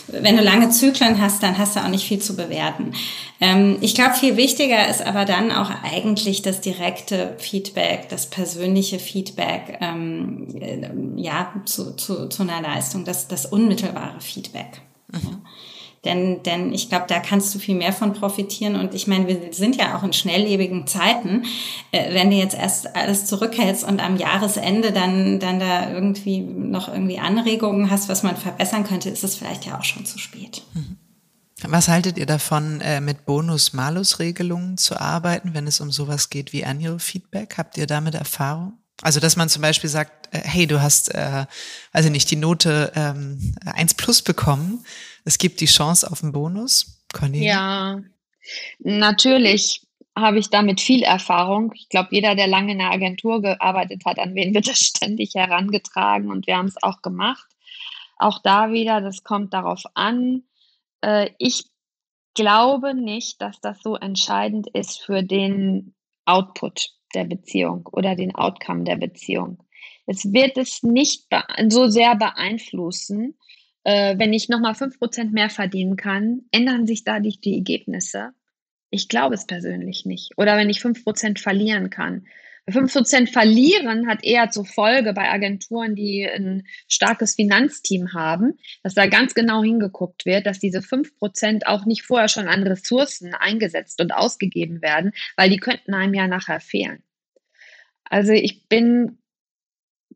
wenn 0.07 0.37
du 0.37 0.43
lange 0.43 0.71
Zyklen 0.71 1.21
hast, 1.21 1.43
dann 1.43 1.59
hast 1.59 1.75
du 1.75 1.81
auch 1.81 1.89
nicht 1.89 2.07
viel 2.07 2.21
zu 2.21 2.37
bewerten. 2.37 2.93
Ähm, 3.41 3.79
ich 3.81 3.95
glaube, 3.97 4.15
viel 4.15 4.37
wichtiger 4.37 4.89
ist 4.89 5.05
aber 5.05 5.25
dann 5.25 5.51
auch 5.51 5.71
eigentlich 5.83 6.43
das 6.43 6.61
direkte 6.61 7.35
Feedback, 7.39 8.09
das 8.11 8.31
persönliche 8.31 9.01
Feedback, 9.01 9.79
ähm, 9.81 10.47
äh, 10.61 10.89
ja, 11.21 11.53
zu, 11.65 11.97
zu, 11.97 12.29
zu 12.29 12.43
einer 12.45 12.63
Leistung, 12.63 13.05
das, 13.05 13.27
das 13.27 13.47
unmittelbare 13.47 14.21
Feedback. 14.21 14.83
Mhm. 15.11 15.21
Ja. 15.21 15.39
Denn, 16.05 16.43
denn 16.43 16.73
ich 16.73 16.89
glaube, 16.89 17.07
da 17.09 17.21
kannst 17.21 17.55
du 17.55 17.59
viel 17.59 17.75
mehr 17.75 17.93
von 17.93 18.13
profitieren. 18.13 18.77
Und 18.77 18.95
ich 18.95 19.07
meine, 19.07 19.27
wir 19.27 19.53
sind 19.53 19.77
ja 19.77 19.97
auch 19.97 20.03
in 20.03 20.13
schnelllebigen 20.13 20.87
Zeiten. 20.87 21.45
Äh, 21.93 22.15
wenn 22.15 22.31
du 22.31 22.37
jetzt 22.37 22.55
erst 22.55 22.95
alles 22.95 23.27
zurückhältst 23.27 23.85
und 23.85 24.05
am 24.05 24.17
Jahresende 24.17 24.93
dann, 24.93 25.41
dann 25.41 25.61
da 25.61 25.91
irgendwie 25.91 26.41
noch 26.41 26.89
irgendwie 26.89 27.19
Anregungen 27.19 27.91
hast, 27.91 28.09
was 28.09 28.23
man 28.23 28.37
verbessern 28.37 28.85
könnte, 28.85 29.11
ist 29.11 29.25
es 29.25 29.37
vielleicht 29.37 29.67
ja 29.67 29.79
auch 29.79 29.85
schon 29.85 30.05
zu 30.05 30.19
spät. 30.19 30.63
Mhm. 30.75 30.99
Was 31.67 31.89
haltet 31.89 32.19
ihr 32.19 32.27
davon, 32.27 32.81
äh, 32.81 33.01
mit 33.01 33.25
Bonus-Malus-Regelungen 33.25 34.77
zu 34.77 35.01
arbeiten, 35.01 35.55
wenn 35.55 35.67
es 35.67 35.81
um 35.81 35.91
sowas 35.91 36.29
geht 36.29 36.53
wie 36.53 36.65
Annual 36.65 36.99
Feedback? 36.99 37.57
Habt 37.57 37.79
ihr 37.79 37.87
damit 37.87 38.15
Erfahrung? 38.15 38.75
Also, 39.03 39.21
dass 39.21 39.37
man 39.37 39.49
zum 39.49 39.63
Beispiel 39.63 39.91
sagt, 39.91 40.35
äh, 40.35 40.41
hey, 40.45 40.67
du 40.67 40.81
hast, 40.81 41.15
äh, 41.15 41.47
also 41.93 42.11
nicht 42.11 42.31
die 42.31 42.37
Note 42.37 42.93
ähm, 42.95 43.55
1 43.65 43.95
plus 43.95 44.23
bekommen. 44.23 44.85
Es 45.25 45.39
gibt 45.39 45.61
die 45.61 45.67
Chance 45.67 46.11
auf 46.11 46.23
einen 46.23 46.33
Bonus. 46.33 47.03
Cornelia? 47.13 47.47
Ja, 47.47 48.03
natürlich 48.79 49.83
habe 50.17 50.39
ich 50.39 50.51
damit 50.51 50.81
viel 50.81 51.03
Erfahrung. 51.03 51.73
Ich 51.75 51.89
glaube, 51.89 52.09
jeder, 52.13 52.35
der 52.35 52.47
lange 52.47 52.73
in 52.73 52.81
einer 52.81 52.93
Agentur 52.93 53.43
gearbeitet 53.43 54.03
hat, 54.05 54.19
an 54.19 54.35
wen 54.35 54.55
wird 54.55 54.69
das 54.69 54.79
ständig 54.81 55.35
herangetragen 55.35 56.31
und 56.31 56.47
wir 56.47 56.57
haben 56.57 56.69
es 56.69 56.83
auch 56.83 57.03
gemacht. 57.03 57.47
Auch 58.17 58.41
da 58.43 58.71
wieder, 58.71 59.01
das 59.01 59.25
kommt 59.25 59.53
darauf 59.53 59.83
an. 59.95 60.45
Äh, 61.01 61.31
ich 61.39 61.65
glaube 62.35 62.95
nicht, 62.95 63.41
dass 63.41 63.61
das 63.61 63.81
so 63.83 63.97
entscheidend 63.97 64.69
ist 64.69 65.01
für 65.03 65.23
den 65.23 65.95
Output 66.27 66.91
der 67.15 67.25
Beziehung 67.25 67.89
oder 67.93 68.15
den 68.15 68.35
Outcome 68.35 68.85
der 68.85 68.97
Beziehung. 68.97 69.59
Es 70.07 70.33
wird 70.33 70.57
es 70.59 70.83
nicht 70.83 71.27
so 71.69 71.89
sehr 71.89 72.17
beeinflussen. 72.17 73.37
Äh, 73.85 74.19
wenn 74.19 74.33
ich 74.33 74.49
nochmal 74.49 74.73
5% 74.73 75.31
mehr 75.31 75.51
verdienen 75.51 75.97
kann, 75.97 76.43
ändern 76.51 76.87
sich 76.87 77.05
dadurch 77.05 77.41
die 77.41 77.55
Ergebnisse. 77.55 78.31
Ich 78.91 79.09
glaube 79.09 79.35
es 79.35 79.47
persönlich 79.47 80.07
nicht. 80.07 80.33
Oder 80.37 80.57
wenn 80.57 80.71
ich 80.71 80.79
5% 80.79 81.39
verlieren 81.39 81.91
kann. 81.91 82.27
5% 82.69 83.31
verlieren 83.31 84.09
hat 84.09 84.25
eher 84.25 84.51
zur 84.51 84.65
Folge 84.65 85.13
bei 85.13 85.31
Agenturen, 85.31 85.95
die 85.95 86.27
ein 86.27 86.67
starkes 86.89 87.35
Finanzteam 87.35 88.15
haben, 88.15 88.59
dass 88.83 88.95
da 88.95 89.07
ganz 89.07 89.35
genau 89.35 89.63
hingeguckt 89.63 90.25
wird, 90.25 90.47
dass 90.47 90.61
diese 90.61 90.79
5% 90.79 91.67
auch 91.67 91.85
nicht 91.85 92.03
vorher 92.03 92.29
schon 92.29 92.49
an 92.49 92.63
Ressourcen 92.63 93.35
eingesetzt 93.35 94.01
und 94.01 94.13
ausgegeben 94.13 94.81
werden, 94.81 95.13
weil 95.37 95.51
die 95.51 95.59
könnten 95.59 95.93
einem 95.93 96.15
ja 96.15 96.27
nachher 96.27 96.61
fehlen. 96.61 97.03
Also 98.05 98.33
ich 98.33 98.67
bin 98.69 99.19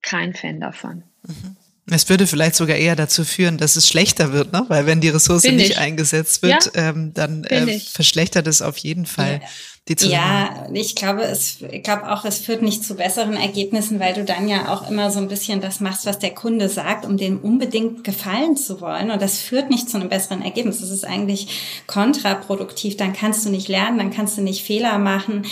kein 0.00 0.32
Fan 0.32 0.60
davon. 0.60 1.02
Mhm. 1.26 1.56
Es 1.90 2.08
würde 2.10 2.26
vielleicht 2.26 2.54
sogar 2.54 2.76
eher 2.76 2.96
dazu 2.96 3.24
führen, 3.24 3.56
dass 3.56 3.76
es 3.76 3.88
schlechter 3.88 4.34
wird, 4.34 4.52
ne? 4.52 4.64
weil 4.68 4.84
wenn 4.84 5.00
die 5.00 5.08
Ressource 5.08 5.44
nicht 5.44 5.78
eingesetzt 5.78 6.42
wird, 6.42 6.70
ja? 6.74 6.90
ähm, 6.90 7.14
dann 7.14 7.44
äh, 7.44 7.78
verschlechtert 7.78 8.46
es 8.46 8.60
auf 8.60 8.76
jeden 8.76 9.06
Fall. 9.06 9.40
Ja 9.42 9.48
die 9.88 10.08
Ja, 10.08 10.66
ich 10.72 10.94
glaube, 10.94 11.22
es, 11.22 11.58
ich 11.70 11.82
glaube 11.82 12.12
auch, 12.12 12.24
es 12.24 12.38
führt 12.38 12.62
nicht 12.62 12.84
zu 12.84 12.94
besseren 12.94 13.34
Ergebnissen, 13.34 14.00
weil 14.00 14.14
du 14.14 14.24
dann 14.24 14.48
ja 14.48 14.72
auch 14.72 14.90
immer 14.90 15.10
so 15.10 15.18
ein 15.18 15.28
bisschen 15.28 15.60
das 15.60 15.80
machst, 15.80 16.06
was 16.06 16.18
der 16.18 16.34
Kunde 16.34 16.68
sagt, 16.68 17.06
um 17.06 17.16
dem 17.16 17.38
unbedingt 17.40 18.04
gefallen 18.04 18.56
zu 18.56 18.80
wollen. 18.80 19.10
Und 19.10 19.22
das 19.22 19.40
führt 19.40 19.70
nicht 19.70 19.88
zu 19.88 19.96
einem 19.96 20.08
besseren 20.08 20.42
Ergebnis. 20.42 20.80
Das 20.80 20.90
ist 20.90 21.06
eigentlich 21.06 21.84
kontraproduktiv. 21.86 22.96
Dann 22.96 23.12
kannst 23.12 23.46
du 23.46 23.50
nicht 23.50 23.68
lernen, 23.68 23.98
dann 23.98 24.10
kannst 24.10 24.36
du 24.36 24.42
nicht 24.42 24.64
Fehler 24.64 24.98
machen. 24.98 25.46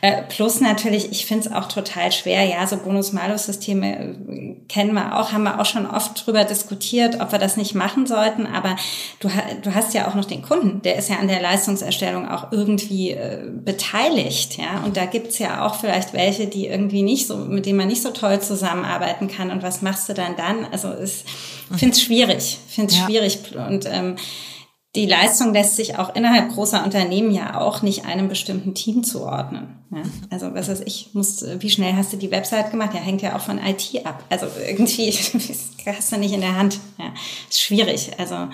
Äh, 0.00 0.22
plus 0.28 0.60
natürlich, 0.60 1.10
ich 1.10 1.26
finde 1.26 1.48
es 1.48 1.54
auch 1.54 1.68
total 1.68 2.12
schwer. 2.12 2.44
Ja, 2.44 2.66
so 2.66 2.76
Bonus-Malus-Systeme 2.76 3.98
äh, 3.98 4.54
kennen 4.68 4.92
wir 4.94 5.18
auch, 5.18 5.32
haben 5.32 5.44
wir 5.44 5.60
auch 5.60 5.66
schon 5.66 5.86
oft 5.86 6.26
drüber 6.26 6.44
diskutiert, 6.44 7.20
ob 7.20 7.32
wir 7.32 7.38
das 7.38 7.56
nicht 7.56 7.74
machen 7.74 8.06
sollten. 8.06 8.46
Aber 8.46 8.76
du, 9.20 9.28
du 9.62 9.74
hast 9.74 9.94
ja 9.94 10.08
auch 10.08 10.14
noch 10.14 10.26
den 10.26 10.42
Kunden, 10.42 10.82
der 10.82 10.96
ist 10.96 11.08
ja 11.08 11.16
an 11.16 11.28
der 11.28 11.40
Leistungserstellung 11.40 12.28
auch 12.28 12.52
irgendwie 12.52 13.12
äh, 13.12 13.38
beteiligt, 13.48 13.77
ja. 13.82 14.82
Und 14.84 14.96
da 14.96 15.06
gibt's 15.06 15.38
ja 15.38 15.66
auch 15.66 15.76
vielleicht 15.76 16.12
welche, 16.12 16.46
die 16.46 16.66
irgendwie 16.66 17.02
nicht 17.02 17.26
so, 17.26 17.36
mit 17.36 17.66
denen 17.66 17.78
man 17.78 17.88
nicht 17.88 18.02
so 18.02 18.10
toll 18.10 18.40
zusammenarbeiten 18.40 19.28
kann. 19.28 19.50
Und 19.50 19.62
was 19.62 19.82
machst 19.82 20.08
du 20.08 20.14
dann 20.14 20.36
dann? 20.36 20.66
Also 20.72 20.92
ich 21.02 21.24
finde 21.76 21.94
es 21.94 22.02
schwierig, 22.02 22.58
finde 22.68 22.92
es 22.92 22.98
ja. 22.98 23.06
schwierig. 23.06 23.38
Und 23.54 23.86
ähm, 23.86 24.16
die 24.94 25.06
Leistung 25.06 25.52
lässt 25.52 25.76
sich 25.76 25.98
auch 25.98 26.14
innerhalb 26.14 26.52
großer 26.52 26.82
Unternehmen 26.84 27.30
ja 27.30 27.60
auch 27.60 27.82
nicht 27.82 28.04
einem 28.06 28.28
bestimmten 28.28 28.74
Team 28.74 29.04
zuordnen. 29.04 29.78
Ja? 29.90 30.02
Also 30.30 30.54
was 30.54 30.68
weiß 30.68 30.80
ich, 30.80 31.10
muss, 31.12 31.44
wie 31.58 31.70
schnell 31.70 31.94
hast 31.94 32.12
du 32.12 32.16
die 32.16 32.30
Website 32.30 32.70
gemacht? 32.70 32.94
Ja, 32.94 33.00
hängt 33.00 33.22
ja 33.22 33.36
auch 33.36 33.40
von 33.40 33.58
IT 33.58 34.04
ab. 34.04 34.24
Also 34.30 34.46
irgendwie 34.66 35.12
hast 35.86 36.12
du 36.12 36.16
nicht 36.16 36.32
in 36.32 36.40
der 36.40 36.56
Hand. 36.56 36.80
Ja, 36.98 37.12
ist 37.48 37.60
schwierig. 37.60 38.10
Also 38.18 38.48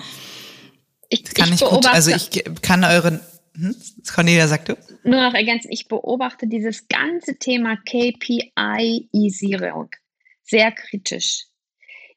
ich 1.09 1.23
kann 1.33 1.53
ich 1.53 1.61
gut, 1.61 1.85
also 1.87 2.11
ich 2.11 2.43
kann 2.61 2.83
euren 2.83 3.21
hm? 3.55 3.75
Cornelia 4.13 4.47
sagt 4.47 4.69
du? 4.69 4.77
Nur 5.03 5.21
noch 5.21 5.33
ergänzen, 5.33 5.71
ich 5.71 5.87
beobachte 5.87 6.47
dieses 6.47 6.87
ganze 6.87 7.37
Thema 7.37 7.77
KPI-Isierung 7.77 8.55
sehr 10.43 10.71
kritisch. 10.71 11.47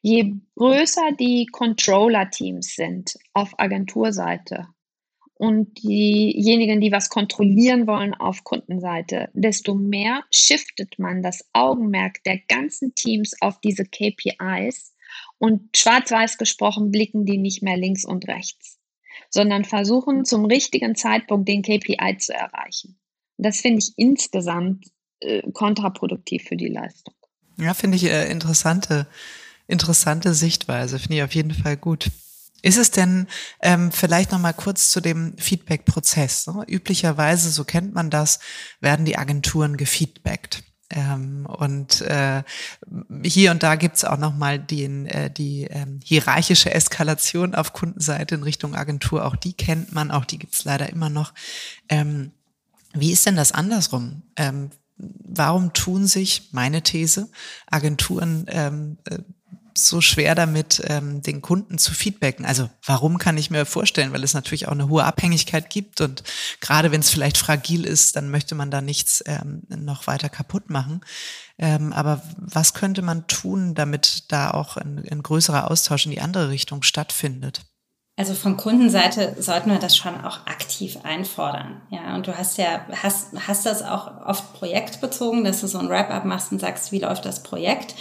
Je 0.01 0.35
größer 0.55 1.11
die 1.19 1.47
Controller-Teams 1.51 2.75
sind 2.75 3.15
auf 3.33 3.59
Agenturseite 3.59 4.67
und 5.33 5.81
diejenigen, 5.83 6.79
die 6.79 6.91
was 6.91 7.09
kontrollieren 7.09 7.85
wollen 7.87 8.13
auf 8.13 8.43
Kundenseite, 8.43 9.29
desto 9.33 9.75
mehr 9.75 10.23
shiftet 10.31 10.99
man 10.99 11.21
das 11.21 11.49
Augenmerk 11.53 12.23
der 12.23 12.39
ganzen 12.47 12.95
Teams 12.95 13.35
auf 13.41 13.59
diese 13.59 13.83
KPIs 13.83 14.93
und 15.37 15.75
schwarz-weiß 15.75 16.37
gesprochen 16.37 16.91
blicken 16.91 17.25
die 17.25 17.37
nicht 17.37 17.61
mehr 17.61 17.77
links 17.77 18.05
und 18.05 18.27
rechts 18.27 18.78
sondern 19.29 19.65
versuchen 19.65 20.25
zum 20.25 20.45
richtigen 20.45 20.95
Zeitpunkt 20.95 21.47
den 21.47 21.61
KPI 21.61 22.17
zu 22.17 22.33
erreichen. 22.33 22.99
das 23.37 23.61
finde 23.61 23.79
ich 23.79 23.93
insgesamt 23.97 24.85
äh, 25.21 25.49
kontraproduktiv 25.51 26.43
für 26.43 26.57
die 26.57 26.67
Leistung. 26.67 27.13
Ja, 27.57 27.73
finde 27.73 27.97
ich 27.97 28.05
äh, 28.05 28.31
interessante, 28.31 29.07
interessante 29.67 30.33
Sichtweise. 30.33 30.99
Finde 30.99 31.17
ich 31.17 31.23
auf 31.23 31.35
jeden 31.35 31.53
Fall 31.53 31.77
gut. 31.77 32.09
Ist 32.61 32.77
es 32.77 32.91
denn 32.91 33.27
ähm, 33.61 33.91
vielleicht 33.91 34.31
noch 34.31 34.39
mal 34.39 34.53
kurz 34.53 34.89
zu 34.89 35.01
dem 35.01 35.37
Feedback-Prozess? 35.37 36.47
Ne? 36.47 36.65
Üblicherweise, 36.67 37.49
so 37.49 37.63
kennt 37.63 37.93
man 37.93 38.09
das, 38.09 38.39
werden 38.81 39.05
die 39.05 39.17
Agenturen 39.17 39.77
gefeedbackt. 39.77 40.63
Ähm, 40.89 41.45
und 41.45 42.01
äh, 42.01 42.43
hier 43.23 43.51
und 43.51 43.61
da 43.63 43.75
gibt's 43.75 44.03
auch 44.03 44.17
nochmal 44.17 44.59
den, 44.59 45.05
äh, 45.05 45.29
die 45.29 45.65
ähm, 45.65 45.99
hierarchische 46.03 46.73
Eskalation 46.73 47.53
auf 47.53 47.73
Kundenseite 47.73 48.35
in 48.35 48.43
Richtung 48.43 48.75
Agentur. 48.75 49.25
Auch 49.25 49.35
die 49.35 49.53
kennt 49.53 49.91
man, 49.91 50.11
auch 50.11 50.25
die 50.25 50.39
gibt's 50.39 50.63
leider 50.63 50.89
immer 50.89 51.09
noch. 51.09 51.33
Ähm, 51.89 52.31
wie 52.93 53.11
ist 53.11 53.25
denn 53.25 53.35
das 53.35 53.51
andersrum? 53.51 54.23
Ähm, 54.35 54.71
warum 54.97 55.73
tun 55.73 56.07
sich, 56.07 56.49
meine 56.51 56.81
These, 56.81 57.29
Agenturen 57.67 58.45
ähm, 58.49 58.97
äh, 59.05 59.19
so 59.77 60.01
schwer 60.01 60.35
damit, 60.35 60.81
ähm, 60.85 61.21
den 61.21 61.41
Kunden 61.41 61.77
zu 61.77 61.93
feedbacken? 61.93 62.45
Also 62.45 62.69
warum 62.85 63.17
kann 63.17 63.37
ich 63.37 63.51
mir 63.51 63.65
vorstellen? 63.65 64.13
Weil 64.13 64.23
es 64.23 64.33
natürlich 64.33 64.67
auch 64.67 64.73
eine 64.73 64.89
hohe 64.89 65.03
Abhängigkeit 65.03 65.69
gibt 65.69 66.01
und 66.01 66.23
gerade 66.61 66.91
wenn 66.91 67.01
es 67.01 67.09
vielleicht 67.09 67.37
fragil 67.37 67.85
ist, 67.85 68.15
dann 68.15 68.29
möchte 68.29 68.55
man 68.55 68.71
da 68.71 68.81
nichts 68.81 69.23
ähm, 69.25 69.63
noch 69.69 70.07
weiter 70.07 70.29
kaputt 70.29 70.69
machen. 70.69 71.01
Ähm, 71.57 71.93
aber 71.93 72.21
was 72.37 72.73
könnte 72.73 73.01
man 73.01 73.27
tun, 73.27 73.75
damit 73.75 74.31
da 74.31 74.51
auch 74.51 74.77
ein, 74.77 75.03
ein 75.09 75.23
größerer 75.23 75.69
Austausch 75.69 76.05
in 76.05 76.11
die 76.11 76.21
andere 76.21 76.49
Richtung 76.49 76.83
stattfindet? 76.83 77.61
Also 78.19 78.33
von 78.33 78.57
Kundenseite 78.57 79.37
sollten 79.39 79.71
wir 79.71 79.79
das 79.79 79.95
schon 79.95 80.19
auch 80.25 80.45
aktiv 80.45 80.97
einfordern. 81.03 81.81
Ja, 81.89 82.15
und 82.15 82.27
du 82.27 82.37
hast 82.37 82.57
ja, 82.57 82.85
hast, 83.01 83.27
hast 83.47 83.65
das 83.65 83.81
auch 83.81 84.25
oft 84.25 84.55
projektbezogen, 84.55 85.45
dass 85.45 85.61
du 85.61 85.67
so 85.67 85.79
ein 85.79 85.87
Wrap-up 85.87 86.25
machst 86.25 86.51
und 86.51 86.59
sagst, 86.59 86.91
wie 86.91 86.99
läuft 86.99 87.23
das 87.23 87.43
Projekt? 87.43 87.95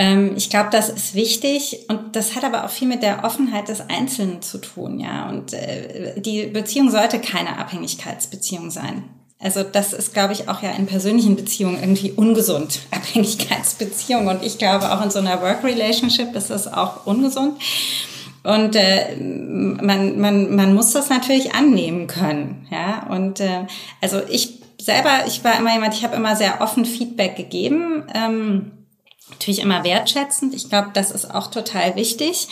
Ähm, 0.00 0.32
ich 0.34 0.48
glaube, 0.48 0.70
das 0.72 0.88
ist 0.88 1.14
wichtig 1.14 1.80
und 1.88 2.16
das 2.16 2.34
hat 2.34 2.42
aber 2.42 2.64
auch 2.64 2.70
viel 2.70 2.88
mit 2.88 3.02
der 3.02 3.22
Offenheit 3.22 3.68
des 3.68 3.82
Einzelnen 3.82 4.40
zu 4.40 4.56
tun, 4.56 4.98
ja. 4.98 5.28
Und 5.28 5.52
äh, 5.52 6.18
die 6.18 6.46
Beziehung 6.46 6.90
sollte 6.90 7.18
keine 7.18 7.58
Abhängigkeitsbeziehung 7.58 8.70
sein. 8.70 9.04
Also 9.38 9.62
das 9.62 9.92
ist, 9.92 10.14
glaube 10.14 10.32
ich, 10.32 10.48
auch 10.48 10.62
ja 10.62 10.70
in 10.70 10.86
persönlichen 10.86 11.36
Beziehungen 11.36 11.78
irgendwie 11.78 12.12
ungesund, 12.12 12.80
Abhängigkeitsbeziehung. 12.90 14.26
Und 14.28 14.42
ich 14.42 14.56
glaube, 14.56 14.90
auch 14.90 15.04
in 15.04 15.10
so 15.10 15.18
einer 15.18 15.42
Work-Relationship 15.42 16.34
ist 16.34 16.48
das 16.48 16.66
auch 16.66 17.04
ungesund. 17.04 17.60
Und 18.42 18.76
äh, 18.76 19.16
man, 19.16 20.18
man, 20.18 20.56
man 20.56 20.74
muss 20.74 20.92
das 20.92 21.10
natürlich 21.10 21.54
annehmen 21.54 22.06
können. 22.06 22.66
Ja, 22.70 23.06
und 23.10 23.40
äh, 23.40 23.66
also 24.00 24.22
ich 24.30 24.60
selber, 24.80 25.26
ich 25.26 25.44
war 25.44 25.58
immer 25.58 25.74
jemand, 25.74 25.92
ich 25.92 26.04
habe 26.04 26.16
immer 26.16 26.36
sehr 26.36 26.62
offen 26.62 26.86
Feedback 26.86 27.36
gegeben. 27.36 28.04
Ähm, 28.14 28.72
natürlich 29.30 29.60
immer 29.60 29.84
wertschätzend. 29.84 30.54
Ich 30.54 30.68
glaube, 30.68 30.90
das 30.92 31.10
ist 31.10 31.32
auch 31.34 31.48
total 31.48 31.96
wichtig. 31.96 32.48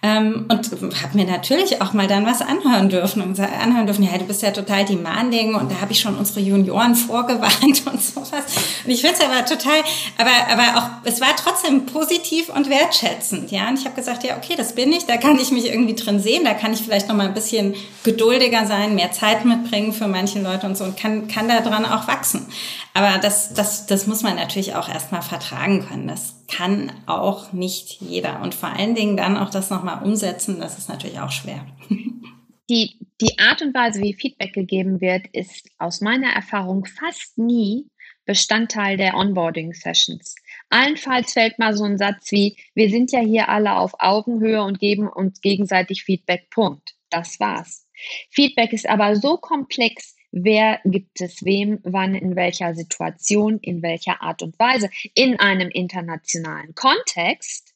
Ähm, 0.00 0.46
und 0.48 0.70
habe 1.02 1.16
mir 1.16 1.24
natürlich 1.24 1.82
auch 1.82 1.92
mal 1.92 2.06
dann 2.06 2.24
was 2.24 2.40
anhören 2.40 2.88
dürfen 2.88 3.20
und 3.20 3.40
anhören 3.40 3.84
dürfen, 3.84 4.04
ja, 4.04 4.16
du 4.16 4.26
bist 4.26 4.42
ja 4.42 4.52
total 4.52 4.84
demanding 4.84 5.56
und 5.56 5.72
da 5.72 5.80
habe 5.80 5.90
ich 5.90 6.00
schon 6.00 6.16
unsere 6.16 6.38
Junioren 6.38 6.94
vorgewarnt 6.94 7.82
und 7.84 8.00
sowas. 8.00 8.44
Und 8.84 8.90
ich 8.90 9.00
finde 9.00 9.16
es 9.18 9.24
aber 9.24 9.44
total, 9.44 9.80
aber, 10.16 10.30
aber 10.52 10.78
auch, 10.78 10.90
es 11.02 11.20
war 11.20 11.34
trotzdem 11.36 11.86
positiv 11.86 12.48
und 12.48 12.70
wertschätzend, 12.70 13.50
ja. 13.50 13.68
Und 13.68 13.80
ich 13.80 13.86
habe 13.86 13.96
gesagt, 13.96 14.22
ja, 14.22 14.36
okay, 14.36 14.54
das 14.56 14.76
bin 14.76 14.92
ich, 14.92 15.06
da 15.06 15.16
kann 15.16 15.36
ich 15.36 15.50
mich 15.50 15.66
irgendwie 15.66 15.96
drin 15.96 16.20
sehen, 16.20 16.44
da 16.44 16.54
kann 16.54 16.72
ich 16.72 16.82
vielleicht 16.82 17.08
noch 17.08 17.16
mal 17.16 17.26
ein 17.26 17.34
bisschen 17.34 17.74
geduldiger 18.04 18.66
sein, 18.66 18.94
mehr 18.94 19.10
Zeit 19.10 19.44
mitbringen 19.44 19.92
für 19.92 20.06
manche 20.06 20.40
Leute 20.40 20.66
und 20.66 20.76
so 20.76 20.84
und 20.84 20.96
kann, 20.96 21.26
kann 21.26 21.48
da 21.48 21.60
dran 21.60 21.84
auch 21.84 22.06
wachsen. 22.06 22.46
Aber 22.94 23.18
das, 23.18 23.52
das, 23.52 23.86
das 23.86 24.06
muss 24.06 24.22
man 24.22 24.36
natürlich 24.36 24.76
auch 24.76 24.88
erstmal 24.88 25.22
vertragen 25.22 25.84
können. 25.88 26.06
Das 26.06 26.37
kann 26.48 26.92
auch 27.06 27.52
nicht 27.52 28.00
jeder. 28.00 28.42
Und 28.42 28.54
vor 28.54 28.70
allen 28.70 28.94
Dingen 28.94 29.16
dann 29.16 29.36
auch 29.36 29.50
das 29.50 29.70
nochmal 29.70 30.02
umsetzen, 30.02 30.58
das 30.60 30.78
ist 30.78 30.88
natürlich 30.88 31.20
auch 31.20 31.30
schwer. 31.30 31.66
die, 32.70 32.96
die 33.20 33.38
Art 33.38 33.62
und 33.62 33.74
Weise, 33.74 34.00
wie 34.00 34.14
Feedback 34.14 34.52
gegeben 34.52 35.00
wird, 35.00 35.26
ist 35.28 35.68
aus 35.78 36.00
meiner 36.00 36.30
Erfahrung 36.32 36.84
fast 36.86 37.38
nie 37.38 37.86
Bestandteil 38.24 38.98
der 38.98 39.14
Onboarding-Sessions. 39.14 40.34
Allenfalls 40.68 41.32
fällt 41.32 41.58
mal 41.58 41.74
so 41.74 41.84
ein 41.84 41.96
Satz 41.96 42.30
wie, 42.30 42.58
wir 42.74 42.90
sind 42.90 43.10
ja 43.10 43.20
hier 43.20 43.48
alle 43.48 43.76
auf 43.76 43.94
Augenhöhe 43.98 44.62
und 44.62 44.80
geben 44.80 45.08
uns 45.08 45.40
gegenseitig 45.40 46.04
Feedback, 46.04 46.50
Punkt. 46.50 46.94
Das 47.08 47.40
war's. 47.40 47.86
Feedback 48.30 48.74
ist 48.74 48.86
aber 48.86 49.16
so 49.16 49.38
komplex, 49.38 50.14
wer 50.30 50.80
gibt 50.84 51.20
es 51.20 51.44
wem, 51.44 51.80
wann, 51.82 52.14
in 52.14 52.36
welcher 52.36 52.74
Situation, 52.74 53.58
in 53.60 53.82
welcher 53.82 54.22
Art 54.22 54.42
und 54.42 54.58
Weise, 54.58 54.90
in 55.14 55.38
einem 55.38 55.70
internationalen 55.70 56.74
Kontext. 56.74 57.74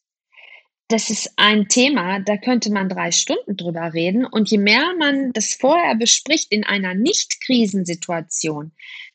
Das 0.88 1.08
ist 1.08 1.32
ein 1.36 1.68
Thema, 1.68 2.20
da 2.20 2.36
könnte 2.36 2.70
man 2.70 2.88
drei 2.88 3.12
Stunden 3.12 3.56
drüber 3.56 3.94
reden. 3.94 4.26
Und 4.26 4.50
je 4.50 4.58
mehr 4.58 4.92
man 4.98 5.32
das 5.32 5.54
vorher 5.54 5.94
bespricht 5.94 6.52
in 6.52 6.64
einer 6.64 6.94
Nicht-Krisensituation, 6.94 8.72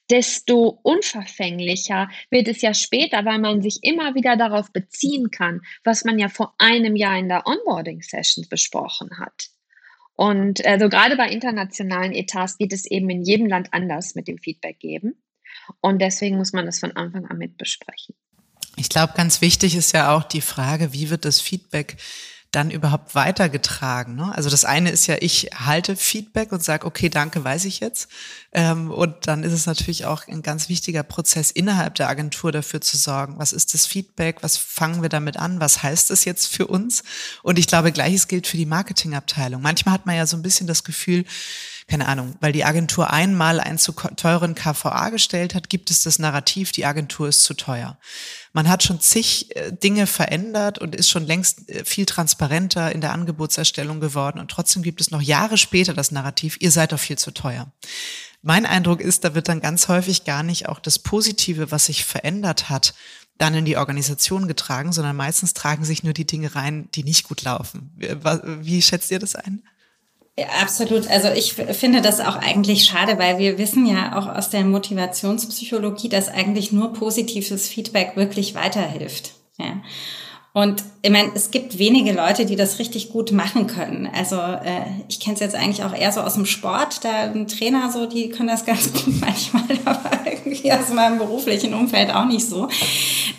desto 0.09 0.79
unverfänglicher 0.83 2.09
wird 2.29 2.47
es 2.47 2.61
ja 2.61 2.73
später, 2.73 3.25
weil 3.25 3.39
man 3.39 3.61
sich 3.61 3.79
immer 3.83 4.15
wieder 4.15 4.37
darauf 4.37 4.71
beziehen 4.71 5.29
kann, 5.31 5.61
was 5.83 6.05
man 6.05 6.17
ja 6.17 6.29
vor 6.29 6.55
einem 6.57 6.95
Jahr 6.95 7.17
in 7.19 7.29
der 7.29 7.45
Onboarding-Session 7.45 8.45
besprochen 8.49 9.19
hat. 9.19 9.49
Und 10.17 10.65
also 10.65 10.89
gerade 10.89 11.15
bei 11.15 11.29
internationalen 11.29 12.11
Etats 12.11 12.57
geht 12.57 12.73
es 12.73 12.85
eben 12.85 13.07
in 13.09 13.21
jedem 13.21 13.47
Land 13.47 13.69
anders 13.71 14.15
mit 14.15 14.27
dem 14.27 14.39
Feedback 14.39 14.79
geben. 14.79 15.21
Und 15.79 16.01
deswegen 16.01 16.37
muss 16.37 16.53
man 16.53 16.65
das 16.65 16.79
von 16.79 16.91
Anfang 16.97 17.25
an 17.27 17.37
mit 17.37 17.57
besprechen. 17.57 18.15
Ich 18.77 18.89
glaube, 18.89 19.13
ganz 19.15 19.41
wichtig 19.41 19.75
ist 19.75 19.93
ja 19.93 20.15
auch 20.15 20.23
die 20.23 20.41
Frage, 20.41 20.91
wie 20.91 21.11
wird 21.11 21.23
das 21.23 21.39
Feedback 21.39 21.97
dann 22.57 22.71
überhaupt 22.71 23.13
weitergetragen? 23.13 24.15
Ne? 24.15 24.35
Also 24.35 24.49
das 24.49 24.65
eine 24.65 24.89
ist 24.89 25.05
ja, 25.05 25.15
ich 25.19 25.51
halte 25.53 25.95
Feedback 25.95 26.51
und 26.51 26.63
sage, 26.63 26.87
okay, 26.87 27.07
danke, 27.07 27.43
weiß 27.43 27.65
ich 27.65 27.79
jetzt. 27.79 28.09
Ähm, 28.51 28.89
und 28.89 29.27
dann 29.27 29.43
ist 29.43 29.53
es 29.53 29.67
natürlich 29.67 30.05
auch 30.05 30.27
ein 30.27 30.41
ganz 30.41 30.67
wichtiger 30.67 31.03
Prozess 31.03 31.51
innerhalb 31.51 31.93
der 31.95 32.09
Agentur 32.09 32.51
dafür 32.51 32.81
zu 32.81 32.97
sorgen, 32.97 33.37
was 33.37 33.53
ist 33.53 33.75
das 33.75 33.85
Feedback, 33.85 34.37
was 34.41 34.57
fangen 34.57 35.03
wir 35.03 35.09
damit 35.09 35.37
an, 35.37 35.59
was 35.59 35.83
heißt 35.83 36.09
das 36.09 36.25
jetzt 36.25 36.47
für 36.47 36.65
uns? 36.65 37.03
Und 37.43 37.59
ich 37.59 37.67
glaube, 37.67 37.91
gleiches 37.91 38.27
gilt 38.27 38.47
für 38.47 38.57
die 38.57 38.65
Marketingabteilung. 38.65 39.61
Manchmal 39.61 39.93
hat 39.93 40.07
man 40.07 40.15
ja 40.15 40.25
so 40.25 40.35
ein 40.35 40.41
bisschen 40.41 40.65
das 40.65 40.83
Gefühl, 40.83 41.25
keine 41.87 42.07
Ahnung, 42.07 42.35
weil 42.41 42.51
die 42.51 42.65
Agentur 42.65 43.11
einmal 43.11 43.61
einen 43.61 43.77
zu 43.77 43.93
teuren 43.93 44.55
KVA 44.55 45.09
gestellt 45.09 45.55
hat, 45.55 45.69
gibt 45.69 45.89
es 45.89 46.03
das 46.03 46.19
Narrativ, 46.19 46.73
die 46.73 46.85
Agentur 46.85 47.29
ist 47.29 47.43
zu 47.43 47.53
teuer. 47.53 47.97
Man 48.57 48.69
hat 48.69 48.81
schon 48.81 48.99
zig 48.99 49.55
äh, 49.55 49.71
Dinge 49.71 50.07
verändert 50.07 50.79
und 50.79 50.95
ist 50.95 51.11
schon 51.11 51.27
längst 51.27 51.69
äh, 51.69 51.85
viel 51.85 52.07
transparenter 52.07 52.91
in 52.91 53.01
der 53.01 53.13
Angebotserstellung 53.13 53.99
geworden 53.99 54.39
und 54.39 54.49
trotzdem 54.49 54.81
gibt 54.81 54.99
es 54.99 55.11
noch 55.11 55.21
Jahre 55.21 55.59
später 55.59 55.93
das 55.93 56.09
Narrativ, 56.09 56.57
ihr 56.59 56.71
seid 56.71 56.91
doch 56.91 56.97
viel 56.97 57.19
zu 57.19 57.29
teuer. 57.29 57.71
Mein 58.41 58.65
Eindruck 58.65 58.99
ist, 58.99 59.23
da 59.23 59.35
wird 59.35 59.47
dann 59.47 59.59
ganz 59.59 59.89
häufig 59.89 60.23
gar 60.23 60.41
nicht 60.41 60.67
auch 60.67 60.79
das 60.79 60.97
Positive, 60.97 61.69
was 61.69 61.85
sich 61.85 62.03
verändert 62.03 62.67
hat, 62.67 62.95
dann 63.37 63.53
in 63.53 63.65
die 63.65 63.77
Organisation 63.77 64.47
getragen, 64.47 64.91
sondern 64.91 65.15
meistens 65.15 65.53
tragen 65.53 65.85
sich 65.85 66.01
nur 66.01 66.13
die 66.13 66.25
Dinge 66.25 66.55
rein, 66.55 66.89
die 66.95 67.03
nicht 67.03 67.27
gut 67.27 67.43
laufen. 67.43 67.91
Wie, 67.95 68.07
wie 68.07 68.81
schätzt 68.81 69.11
ihr 69.11 69.19
das 69.19 69.35
ein? 69.35 69.61
Ja, 70.39 70.45
absolut. 70.61 71.09
Also 71.09 71.29
ich 71.29 71.53
finde 71.53 72.01
das 72.01 72.19
auch 72.19 72.35
eigentlich 72.35 72.85
schade, 72.85 73.17
weil 73.17 73.39
wir 73.39 73.57
wissen 73.57 73.87
ja 73.87 74.17
auch 74.17 74.27
aus 74.27 74.51
der 74.51 74.63
Motivationspsychologie, 74.63 76.09
dass 76.09 76.29
eigentlich 76.29 76.71
nur 76.71 76.93
positives 76.93 77.67
Feedback 77.67 78.15
wirklich 78.15 78.53
weiterhilft. 78.53 79.31
Ja. 79.57 79.81
Und 80.57 80.83
ich 81.03 81.11
meine, 81.11 81.29
es 81.35 81.51
gibt 81.51 81.77
wenige 81.77 82.13
Leute, 82.13 82.47
die 82.47 82.55
das 82.55 82.79
richtig 82.79 83.09
gut 83.09 83.31
machen 83.31 83.67
können. 83.67 84.09
Also 84.11 84.37
äh, 84.37 84.85
ich 85.07 85.19
kenne 85.19 85.35
es 85.35 85.39
jetzt 85.39 85.53
eigentlich 85.53 85.83
auch 85.83 85.93
eher 85.93 86.11
so 86.11 86.21
aus 86.21 86.33
dem 86.33 86.47
Sport. 86.47 87.03
Da 87.03 87.31
ein 87.31 87.47
Trainer 87.47 87.91
so, 87.91 88.07
die 88.07 88.29
können 88.29 88.47
das 88.47 88.65
ganz 88.65 88.91
gut 88.91 89.21
manchmal, 89.21 89.63
aber 89.85 90.09
irgendwie 90.25 90.71
aus 90.71 90.89
meinem 90.91 91.19
beruflichen 91.19 91.75
Umfeld 91.75 92.09
auch 92.11 92.25
nicht 92.25 92.47
so. 92.47 92.69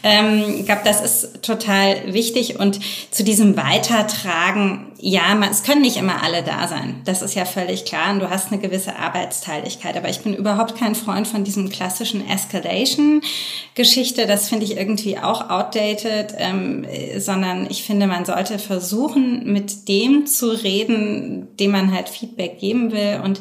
Ähm, 0.05 0.61
ich 0.61 0.67
glaube, 0.67 0.83
das 0.85 1.01
ist 1.01 1.43
total 1.43 2.13
wichtig. 2.13 2.61
Und 2.61 2.79
zu 3.11 3.25
diesem 3.25 3.57
Weitertragen, 3.57 4.93
ja, 5.01 5.35
man, 5.35 5.51
es 5.51 5.63
können 5.63 5.83
nicht 5.83 5.97
immer 5.97 6.23
alle 6.23 6.43
da 6.43 6.67
sein. 6.67 7.03
Das 7.05 7.23
ist 7.23 7.35
ja 7.35 7.45
völlig 7.45 7.85
klar. 7.85 8.13
Und 8.13 8.21
du 8.21 8.31
hast 8.31 8.51
eine 8.51 8.61
gewisse 8.61 8.97
Arbeitsteiligkeit. 8.97 9.97
Aber 9.97 10.09
ich 10.09 10.21
bin 10.21 10.35
überhaupt 10.35 10.77
kein 10.77 10.97
Freund 10.97 11.29
von 11.29 11.45
diesem 11.45 11.69
klassischen 11.69 12.29
Escalation-Geschichte. 12.29 14.27
Das 14.27 14.49
finde 14.49 14.65
ich 14.65 14.77
irgendwie 14.77 15.17
auch 15.19 15.51
outdated, 15.51 16.35
ähm, 16.39 16.85
sondern 17.17 17.69
ich 17.71 17.85
finde, 17.85 18.09
man 18.09 18.25
sollte 18.25 18.59
versuchen, 18.59 19.53
mit 19.53 19.89
dem 19.89 20.27
zu 20.27 20.51
reden, 20.51 21.47
dem 21.59 21.71
man 21.71 21.95
halt 21.95 22.09
Feedback 22.09 22.59
geben 22.59 22.91
will. 22.91 23.21
Und 23.23 23.41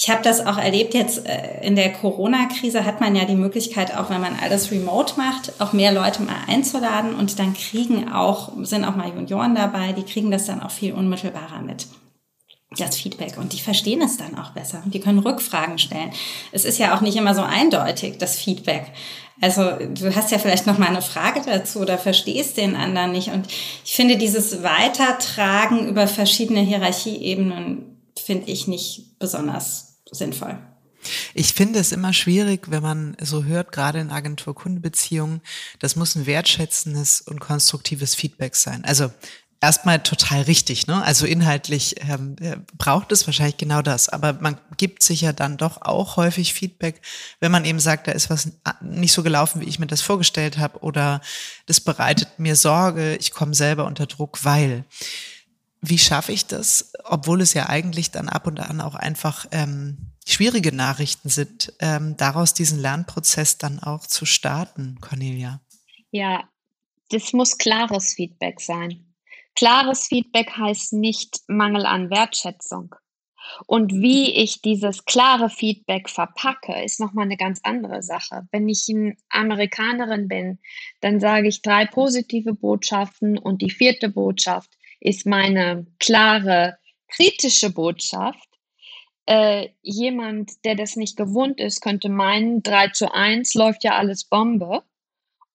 ich 0.00 0.08
habe 0.08 0.22
das 0.22 0.46
auch 0.46 0.58
erlebt 0.58 0.94
jetzt 0.94 1.26
äh, 1.26 1.60
in 1.60 1.74
der 1.74 1.92
Corona-Krise 1.92 2.84
hat 2.84 3.00
man 3.00 3.16
ja 3.16 3.24
die 3.24 3.34
Möglichkeit, 3.34 3.96
auch 3.96 4.10
wenn 4.10 4.20
man 4.20 4.36
alles 4.40 4.70
remote 4.70 5.14
macht, 5.16 5.60
auch 5.60 5.72
mehr 5.72 5.90
Leute 5.92 6.22
mal 6.22 6.36
einzuladen 6.46 7.16
und 7.16 7.40
dann 7.40 7.52
kriegen 7.52 8.08
auch, 8.08 8.52
sind 8.62 8.84
auch 8.84 8.94
mal 8.94 9.08
Junioren 9.08 9.56
dabei, 9.56 9.92
die 9.92 10.04
kriegen 10.04 10.30
das 10.30 10.46
dann 10.46 10.62
auch 10.62 10.70
viel 10.70 10.87
unmittelbarer 10.92 11.62
mit 11.62 11.86
das 12.76 12.96
Feedback 12.96 13.38
und 13.38 13.54
die 13.54 13.60
verstehen 13.60 14.02
es 14.02 14.18
dann 14.18 14.36
auch 14.36 14.50
besser 14.50 14.82
die 14.86 15.00
können 15.00 15.20
Rückfragen 15.20 15.78
stellen. 15.78 16.12
Es 16.52 16.64
ist 16.66 16.78
ja 16.78 16.94
auch 16.94 17.00
nicht 17.00 17.16
immer 17.16 17.34
so 17.34 17.42
eindeutig, 17.42 18.18
das 18.18 18.36
Feedback. 18.36 18.92
Also 19.40 19.62
du 19.62 20.14
hast 20.14 20.32
ja 20.32 20.38
vielleicht 20.38 20.66
noch 20.66 20.78
mal 20.78 20.88
eine 20.88 21.00
Frage 21.00 21.40
dazu 21.44 21.80
oder 21.80 21.96
verstehst 21.96 22.56
den 22.56 22.74
anderen 22.76 23.12
nicht. 23.12 23.28
Und 23.28 23.46
ich 23.84 23.92
finde 23.94 24.18
dieses 24.18 24.62
Weitertragen 24.62 25.86
über 25.86 26.08
verschiedene 26.08 26.60
Hierarchieebenen 26.60 27.98
finde 28.18 28.50
ich 28.50 28.66
nicht 28.66 29.18
besonders 29.18 30.00
sinnvoll. 30.10 30.58
Ich 31.32 31.54
finde 31.54 31.78
es 31.78 31.92
immer 31.92 32.12
schwierig, 32.12 32.70
wenn 32.70 32.82
man 32.82 33.16
so 33.20 33.44
hört, 33.44 33.70
gerade 33.70 34.00
in 34.00 34.10
Agentur-Kundenbeziehungen, 34.10 35.40
das 35.78 35.94
muss 35.94 36.16
ein 36.16 36.26
wertschätzendes 36.26 37.20
und 37.20 37.38
konstruktives 37.38 38.16
Feedback 38.16 38.56
sein. 38.56 38.84
Also 38.84 39.10
erstmal 39.60 40.00
total 40.00 40.42
richtig, 40.42 40.86
ne? 40.86 41.02
Also 41.02 41.26
inhaltlich 41.26 41.96
ähm, 42.08 42.36
äh, 42.40 42.56
braucht 42.76 43.10
es 43.12 43.26
wahrscheinlich 43.26 43.56
genau 43.56 43.82
das, 43.82 44.08
aber 44.08 44.34
man 44.34 44.58
gibt 44.76 45.02
sich 45.02 45.22
ja 45.22 45.32
dann 45.32 45.56
doch 45.56 45.82
auch 45.82 46.16
häufig 46.16 46.54
Feedback, 46.54 47.02
wenn 47.40 47.50
man 47.50 47.64
eben 47.64 47.80
sagt, 47.80 48.06
da 48.06 48.12
ist 48.12 48.30
was 48.30 48.52
nicht 48.80 49.12
so 49.12 49.22
gelaufen, 49.22 49.60
wie 49.60 49.68
ich 49.68 49.78
mir 49.78 49.86
das 49.86 50.02
vorgestellt 50.02 50.58
habe, 50.58 50.80
oder 50.80 51.20
das 51.66 51.80
bereitet 51.80 52.38
mir 52.38 52.56
Sorge, 52.56 53.16
ich 53.16 53.32
komme 53.32 53.54
selber 53.54 53.86
unter 53.86 54.06
Druck, 54.06 54.44
weil 54.44 54.84
wie 55.80 55.98
schaffe 55.98 56.32
ich 56.32 56.46
das, 56.46 56.92
obwohl 57.04 57.40
es 57.40 57.54
ja 57.54 57.68
eigentlich 57.68 58.10
dann 58.10 58.28
ab 58.28 58.46
und 58.46 58.58
an 58.60 58.80
auch 58.80 58.94
einfach 58.94 59.46
ähm, 59.52 60.12
schwierige 60.26 60.72
Nachrichten 60.72 61.28
sind, 61.28 61.72
ähm, 61.78 62.16
daraus 62.16 62.52
diesen 62.54 62.80
Lernprozess 62.80 63.58
dann 63.58 63.78
auch 63.78 64.06
zu 64.06 64.24
starten, 64.24 64.98
Cornelia? 65.00 65.60
Ja, 66.10 66.48
das 67.10 67.32
muss 67.32 67.58
klares 67.58 68.14
Feedback 68.14 68.60
sein. 68.60 69.07
Klares 69.58 70.06
Feedback 70.06 70.52
heißt 70.56 70.92
nicht 70.92 71.40
Mangel 71.48 71.84
an 71.84 72.10
Wertschätzung. 72.10 72.94
Und 73.66 73.92
wie 73.92 74.30
ich 74.30 74.62
dieses 74.62 75.04
klare 75.04 75.50
Feedback 75.50 76.08
verpacke, 76.08 76.80
ist 76.84 77.00
nochmal 77.00 77.24
eine 77.24 77.36
ganz 77.36 77.58
andere 77.64 78.04
Sache. 78.04 78.46
Wenn 78.52 78.68
ich 78.68 78.86
eine 78.88 79.16
Amerikanerin 79.30 80.28
bin, 80.28 80.60
dann 81.00 81.18
sage 81.18 81.48
ich 81.48 81.60
drei 81.60 81.86
positive 81.86 82.54
Botschaften 82.54 83.36
und 83.36 83.60
die 83.60 83.70
vierte 83.70 84.10
Botschaft 84.10 84.70
ist 85.00 85.26
meine 85.26 85.88
klare 85.98 86.78
kritische 87.08 87.70
Botschaft. 87.70 88.48
Äh, 89.26 89.70
jemand, 89.82 90.64
der 90.64 90.76
das 90.76 90.94
nicht 90.94 91.16
gewohnt 91.16 91.58
ist, 91.58 91.80
könnte 91.80 92.10
meinen, 92.10 92.62
3 92.62 92.90
zu 92.90 93.12
1 93.12 93.54
läuft 93.54 93.82
ja 93.82 93.96
alles 93.96 94.24
Bombe. 94.24 94.84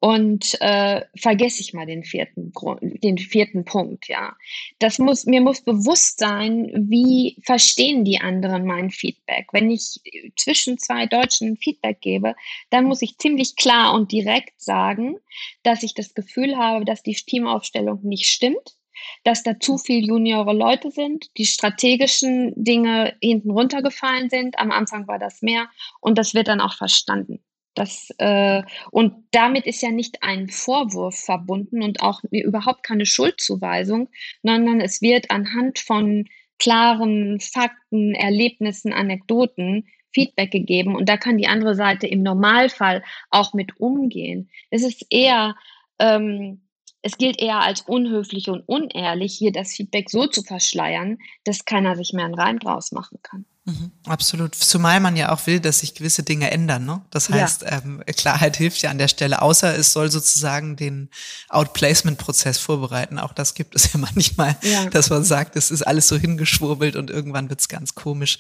Und 0.04 0.58
äh, 0.60 1.06
vergesse 1.16 1.62
ich 1.62 1.74
mal 1.74 1.86
den 1.86 2.04
vierten, 2.04 2.52
den 2.82 3.18
vierten 3.18 3.64
Punkt, 3.64 4.10
ja. 4.10 4.36
Das 4.80 5.00
muss, 5.00 5.26
mir 5.26 5.40
muss 5.40 5.62
bewusst 5.62 6.20
sein, 6.20 6.70
wie 6.90 7.38
verstehen 7.42 8.04
die 8.04 8.20
anderen 8.20 8.66
mein 8.66 8.92
Feedback. 8.92 9.48
Wenn 9.54 9.72
ich 9.72 10.02
zwischen 10.36 10.78
zwei 10.78 11.06
Deutschen 11.06 11.56
Feedback 11.56 12.02
gebe, 12.02 12.36
dann 12.70 12.84
muss 12.84 13.02
ich 13.02 13.18
ziemlich 13.18 13.56
klar 13.56 13.94
und 13.94 14.12
direkt 14.12 14.62
sagen, 14.62 15.16
dass 15.64 15.84
ich 15.84 15.94
das 15.94 16.14
Gefühl 16.14 16.58
habe, 16.58 16.84
dass 16.84 17.02
die 17.02 17.16
Teamaufstellung 17.16 18.02
nicht 18.04 18.26
stimmt 18.26 18.76
dass 19.24 19.44
da 19.44 19.60
zu 19.60 19.78
viel 19.78 20.06
juniore 20.06 20.54
Leute 20.54 20.92
sind, 20.92 21.30
die 21.38 21.46
strategischen 21.46 22.54
Dinge 22.56 23.16
hinten 23.22 23.52
runtergefallen 23.52 24.30
sind. 24.30 24.58
Am 24.60 24.72
Anfang 24.72 25.08
war 25.08 25.20
das 25.20 25.42
mehr 25.42 25.68
und 26.00 26.18
das 26.18 26.34
wird 26.34 26.48
dann 26.48 26.62
auch 26.62 26.76
verstanden. 26.76 27.44
Das, 27.76 28.10
äh, 28.20 28.62
und 28.92 29.14
damit 29.32 29.66
ist 29.66 29.82
ja 29.82 29.92
nicht 29.92 30.22
ein 30.22 30.50
Vorwurf 30.50 31.16
verbunden 31.16 31.82
und 31.82 32.02
auch 32.02 32.22
überhaupt 32.32 32.84
keine 32.84 33.06
Schuldzuweisung, 33.06 34.10
sondern 34.44 34.80
es 34.80 35.02
wird 35.02 35.32
anhand 35.32 35.80
von 35.80 36.26
klaren 36.60 37.40
Fakten, 37.40 38.14
Erlebnissen, 38.14 38.94
Anekdoten 38.94 39.88
Feedback 40.14 40.52
gegeben 40.52 40.96
und 40.96 41.10
da 41.10 41.18
kann 41.18 41.40
die 41.40 41.48
andere 41.48 41.74
Seite 41.74 42.06
im 42.06 42.22
Normalfall 42.22 43.04
auch 43.32 43.54
mit 43.54 43.80
umgehen. 43.80 44.50
Es 44.70 44.84
ist 44.84 45.08
eher 45.10 45.56
ähm, 45.98 46.62
es 47.04 47.18
gilt 47.18 47.42
eher 47.42 47.60
als 47.60 47.82
unhöflich 47.82 48.50
und 48.50 48.62
unehrlich, 48.66 49.36
hier 49.38 49.52
das 49.52 49.74
Feedback 49.74 50.10
so 50.10 50.26
zu 50.26 50.42
verschleiern, 50.42 51.20
dass 51.44 51.66
keiner 51.66 51.98
sich 51.98 52.14
mehr 52.14 52.26
einen 52.26 52.34
Reim 52.34 52.60
draus 52.60 52.94
machen 52.94 53.20
kann. 53.22 53.46
Mhm, 53.66 53.92
absolut. 54.08 54.56
Zumal 54.56 55.00
man 55.00 55.16
ja 55.16 55.32
auch 55.32 55.48
will, 55.48 55.62
dass 55.62 55.80
sich 55.80 55.96
gewisse 55.96 56.24
Dinge 56.24 56.52
ändern. 56.52 56.84
Ne? 56.84 57.02
Das 57.12 57.30
heißt, 57.30 57.62
ja. 57.62 57.78
ähm, 57.78 58.04
Klarheit 58.08 58.58
hilft 58.58 58.82
ja 58.82 58.90
an 58.90 58.98
der 58.98 59.08
Stelle, 59.08 59.42
außer 59.42 59.78
es 59.78 59.94
soll 59.94 60.12
sozusagen 60.12 60.76
den 60.76 61.10
Outplacement-Prozess 61.48 62.58
vorbereiten. 62.58 63.20
Auch 63.20 63.32
das 63.32 63.54
gibt 63.54 63.74
es 63.76 63.94
ja 63.94 64.00
manchmal, 64.00 64.58
ja. 64.64 64.90
dass 64.90 65.10
man 65.10 65.24
sagt, 65.24 65.56
es 65.56 65.72
ist 65.72 65.82
alles 65.82 66.10
so 66.10 66.18
hingeschwurbelt 66.18 66.98
und 66.98 67.10
irgendwann 67.10 67.50
wird's 67.50 67.70
ganz 67.70 67.96
komisch. 67.96 68.38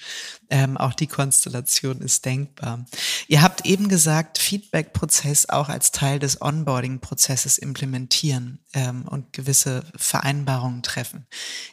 Ähm, 0.49 0.75
auch 0.75 0.93
die 0.93 1.07
Konstellation 1.07 2.01
ist 2.01 2.25
denkbar. 2.25 2.85
Ihr 3.29 3.41
habt 3.41 3.65
eben 3.65 3.87
gesagt, 3.87 4.39
Feedback-Prozess 4.39 5.47
auch 5.47 5.69
als 5.69 5.91
Teil 5.91 6.19
des 6.19 6.41
Onboarding-Prozesses 6.41 7.57
implementieren 7.59 8.62
ähm, 8.73 9.07
und 9.07 9.33
gewisse 9.33 9.83
Vereinbarungen 9.95 10.81
treffen. 10.81 11.25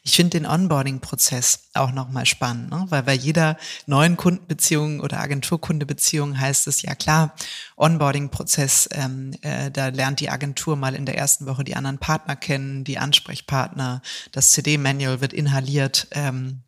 Ich 0.02 0.16
finde 0.16 0.38
den 0.38 0.46
Onboarding-Prozess 0.46 1.70
auch 1.74 1.92
nochmal 1.92 2.26
spannend, 2.26 2.70
ne? 2.70 2.86
weil 2.88 3.02
bei 3.02 3.14
jeder 3.14 3.56
neuen 3.86 4.16
Kundenbeziehung 4.16 5.00
oder 5.00 5.20
Agenturkundebeziehung 5.20 6.38
heißt 6.38 6.66
es 6.66 6.82
ja 6.82 6.94
klar, 6.94 7.34
Onboarding-Prozess, 7.76 8.88
ähm, 8.92 9.32
äh, 9.42 9.70
da 9.70 9.88
lernt 9.88 10.20
die 10.20 10.30
Agentur 10.30 10.76
mal 10.76 10.94
in 10.94 11.06
der 11.06 11.16
ersten 11.16 11.46
Woche 11.46 11.64
die 11.64 11.76
anderen 11.76 11.98
Partner 11.98 12.36
kennen, 12.36 12.84
die 12.84 12.98
Ansprechpartner, 12.98 14.02
das 14.32 14.50
CD-Manual 14.50 15.20
wird 15.20 15.32
inhaliert. 15.32 16.08
Ähm, 16.12 16.60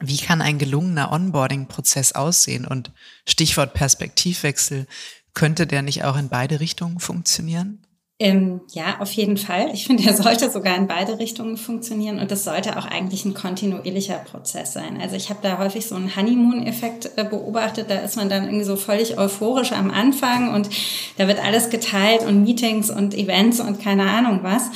wie 0.00 0.18
kann 0.18 0.40
ein 0.40 0.58
gelungener 0.58 1.10
Onboarding-Prozess 1.10 2.12
aussehen? 2.12 2.66
Und 2.66 2.92
Stichwort 3.26 3.74
Perspektivwechsel, 3.74 4.86
könnte 5.34 5.66
der 5.66 5.82
nicht 5.82 6.04
auch 6.04 6.16
in 6.16 6.28
beide 6.28 6.60
Richtungen 6.60 7.00
funktionieren? 7.00 7.84
Ähm, 8.20 8.62
ja, 8.72 8.96
auf 8.98 9.12
jeden 9.12 9.36
Fall. 9.36 9.70
Ich 9.72 9.86
finde, 9.86 10.04
er 10.04 10.16
sollte 10.16 10.50
sogar 10.50 10.76
in 10.76 10.88
beide 10.88 11.20
Richtungen 11.20 11.56
funktionieren 11.56 12.18
und 12.18 12.32
das 12.32 12.42
sollte 12.42 12.76
auch 12.76 12.84
eigentlich 12.84 13.24
ein 13.24 13.32
kontinuierlicher 13.32 14.16
Prozess 14.16 14.72
sein. 14.72 14.98
Also 15.00 15.14
ich 15.14 15.30
habe 15.30 15.38
da 15.40 15.58
häufig 15.58 15.86
so 15.86 15.94
einen 15.94 16.16
Honeymoon-Effekt 16.16 17.12
äh, 17.16 17.22
beobachtet. 17.22 17.90
Da 17.90 17.98
ist 17.98 18.16
man 18.16 18.28
dann 18.28 18.46
irgendwie 18.46 18.64
so 18.64 18.74
völlig 18.74 19.18
euphorisch 19.18 19.70
am 19.70 19.92
Anfang 19.92 20.52
und 20.52 20.68
da 21.16 21.28
wird 21.28 21.38
alles 21.44 21.70
geteilt 21.70 22.22
und 22.22 22.42
Meetings 22.42 22.90
und 22.90 23.14
Events 23.14 23.60
und 23.60 23.80
keine 23.80 24.10
Ahnung 24.10 24.40
was. 24.42 24.70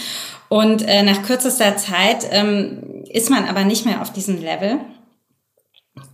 Und 0.48 0.82
äh, 0.82 1.02
nach 1.02 1.22
kürzester 1.22 1.76
Zeit 1.76 2.28
ähm, 2.30 3.02
ist 3.08 3.28
man 3.28 3.46
aber 3.46 3.64
nicht 3.64 3.86
mehr 3.86 4.02
auf 4.02 4.12
diesem 4.12 4.40
Level 4.40 4.78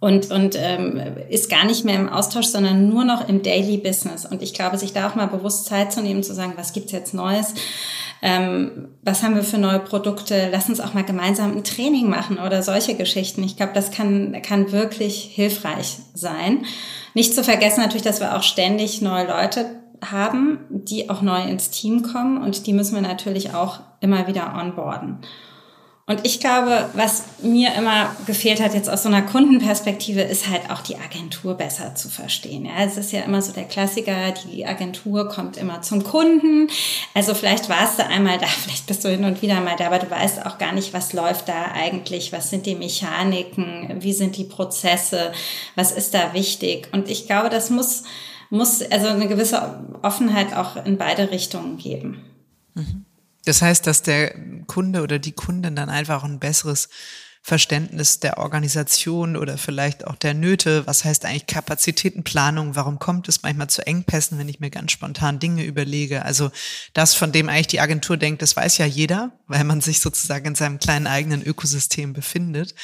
und, 0.01 0.31
und 0.31 0.57
ähm, 0.57 1.01
ist 1.29 1.51
gar 1.51 1.65
nicht 1.65 1.85
mehr 1.85 1.97
im 1.97 2.09
Austausch, 2.09 2.47
sondern 2.47 2.89
nur 2.89 3.05
noch 3.05 3.29
im 3.29 3.43
Daily 3.43 3.79
Business. 3.79 4.25
Und 4.25 4.43
ich 4.43 4.55
glaube, 4.55 4.79
sich 4.79 4.93
da 4.93 5.09
auch 5.09 5.15
mal 5.15 5.27
bewusst 5.27 5.67
Zeit 5.67 5.93
zu 5.93 6.01
nehmen, 6.01 6.23
zu 6.23 6.35
sagen, 6.35 6.53
was 6.57 6.73
gibt's 6.73 6.93
jetzt 6.93 7.15
Neues? 7.15 7.55
Ähm, 8.23 8.89
was 9.03 9.23
haben 9.23 9.35
wir 9.35 9.43
für 9.43 9.59
neue 9.59 9.81
Produkte? 9.81 10.49
Lass 10.51 10.69
uns 10.69 10.81
auch 10.81 10.95
mal 10.95 11.05
gemeinsam 11.05 11.57
ein 11.57 11.65
Training 11.65 12.09
machen 12.09 12.39
oder 12.39 12.63
solche 12.63 12.95
Geschichten. 12.95 13.43
Ich 13.43 13.57
glaube, 13.57 13.73
das 13.75 13.91
kann, 13.91 14.41
kann 14.43 14.73
wirklich 14.73 15.31
hilfreich 15.35 15.99
sein. 16.15 16.65
Nicht 17.15 17.35
zu 17.35 17.43
vergessen 17.43 17.81
natürlich, 17.81 18.03
dass 18.03 18.21
wir 18.21 18.37
auch 18.37 18.43
ständig 18.43 19.03
neue 19.03 19.27
Leute 19.27 19.67
haben, 20.05 20.61
die 20.69 21.11
auch 21.11 21.23
neu 21.23 21.43
ins 21.43 21.71
Team 21.71 22.03
kommen 22.03 22.39
und 22.39 22.67
die 22.67 22.73
müssen 22.73 22.95
wir 22.95 23.03
natürlich 23.03 23.55
auch 23.55 23.81
immer 24.01 24.27
wieder 24.29 24.55
onboarden. 24.55 25.19
Und 26.09 26.25
ich 26.25 26.41
glaube, 26.41 26.89
was 26.95 27.25
mir 27.43 27.75
immer 27.75 28.17
gefehlt 28.27 28.63
hat 28.63 28.73
jetzt 28.73 28.89
aus 28.89 29.03
so 29.03 29.11
einer 29.11 29.21
Kundenperspektive, 29.21 30.23
ist 30.23 30.49
halt 30.49 30.71
auch 30.71 30.81
die 30.81 30.97
Agentur 30.97 31.53
besser 31.53 31.95
zu 31.97 32.09
verstehen. 32.09 32.65
Ja, 32.65 32.83
es 32.83 32.97
ist 32.97 33.13
ja 33.13 33.21
immer 33.21 33.43
so 33.43 33.53
der 33.53 33.65
Klassiker, 33.65 34.33
die 34.33 34.65
Agentur 34.65 35.29
kommt 35.29 35.59
immer 35.59 35.83
zum 35.83 36.03
Kunden. 36.03 36.69
Also 37.13 37.35
vielleicht 37.35 37.69
warst 37.69 37.99
du 37.99 38.07
einmal 38.07 38.39
da, 38.39 38.47
vielleicht 38.63 38.87
bist 38.87 39.05
du 39.05 39.11
hin 39.11 39.25
und 39.25 39.43
wieder 39.43 39.61
mal 39.61 39.77
da, 39.77 39.89
aber 39.89 39.99
du 39.99 40.11
weißt 40.11 40.47
auch 40.47 40.57
gar 40.57 40.73
nicht, 40.73 40.95
was 40.95 41.13
läuft 41.13 41.47
da 41.51 41.73
eigentlich, 41.75 42.33
was 42.33 42.49
sind 42.49 42.65
die 42.65 42.75
Mechaniken, 42.75 43.99
wie 44.01 44.15
sind 44.15 44.39
die 44.39 44.45
Prozesse, 44.45 45.33
was 45.75 45.93
ist 45.93 46.15
da 46.15 46.33
wichtig. 46.33 46.89
Und 46.93 47.11
ich 47.11 47.27
glaube, 47.27 47.51
das 47.51 47.69
muss, 47.69 48.05
muss 48.49 48.81
also 48.81 49.09
eine 49.09 49.29
gewisse 49.29 49.85
Offenheit 50.01 50.57
auch 50.57 50.83
in 50.87 50.97
beide 50.97 51.31
Richtungen 51.31 51.77
geben. 51.77 52.25
Mhm. 52.75 53.05
Das 53.49 53.63
heißt, 53.63 53.87
dass 53.87 54.03
der 54.03 54.35
Kunde 54.67 55.01
oder 55.01 55.19
die 55.19 55.33
Kundin 55.33 55.75
dann 55.75 55.89
einfach 55.89 56.23
ein 56.23 56.39
besseres 56.39 56.91
Verständnis 57.41 58.21
der 58.21 58.37
Organisation 58.37 59.39
oder 59.39 59.57
vielleicht 59.57 60.07
auch 60.07 60.17
der 60.17 60.35
Nöte, 60.35 60.87
was 60.87 61.07
heißt 61.07 61.25
eigentlich 61.25 61.47
Kapazitätenplanung, 61.47 62.77
warum 62.77 62.99
kommt 62.99 63.27
es 63.27 63.43
manchmal 63.43 63.71
zu 63.71 63.87
Engpässen, 63.87 64.37
wenn 64.37 64.51
ich 64.51 64.61
mir 64.61 64.69
ganz 64.69 64.93
spontan 64.93 65.39
Dinge 65.39 65.65
überlege. 65.65 66.27
Also 66.27 66.51
das, 66.93 67.15
von 67.15 67.33
dem 67.33 67.49
eigentlich 67.49 67.69
die 67.69 67.81
Agentur 67.81 68.19
denkt, 68.19 68.43
das 68.43 68.55
weiß 68.55 68.77
ja 68.77 68.85
jeder, 68.85 69.33
weil 69.47 69.65
man 69.65 69.81
sich 69.81 70.01
sozusagen 70.01 70.49
in 70.49 70.55
seinem 70.55 70.79
kleinen 70.79 71.07
eigenen 71.07 71.43
Ökosystem 71.43 72.13
befindet, 72.13 72.75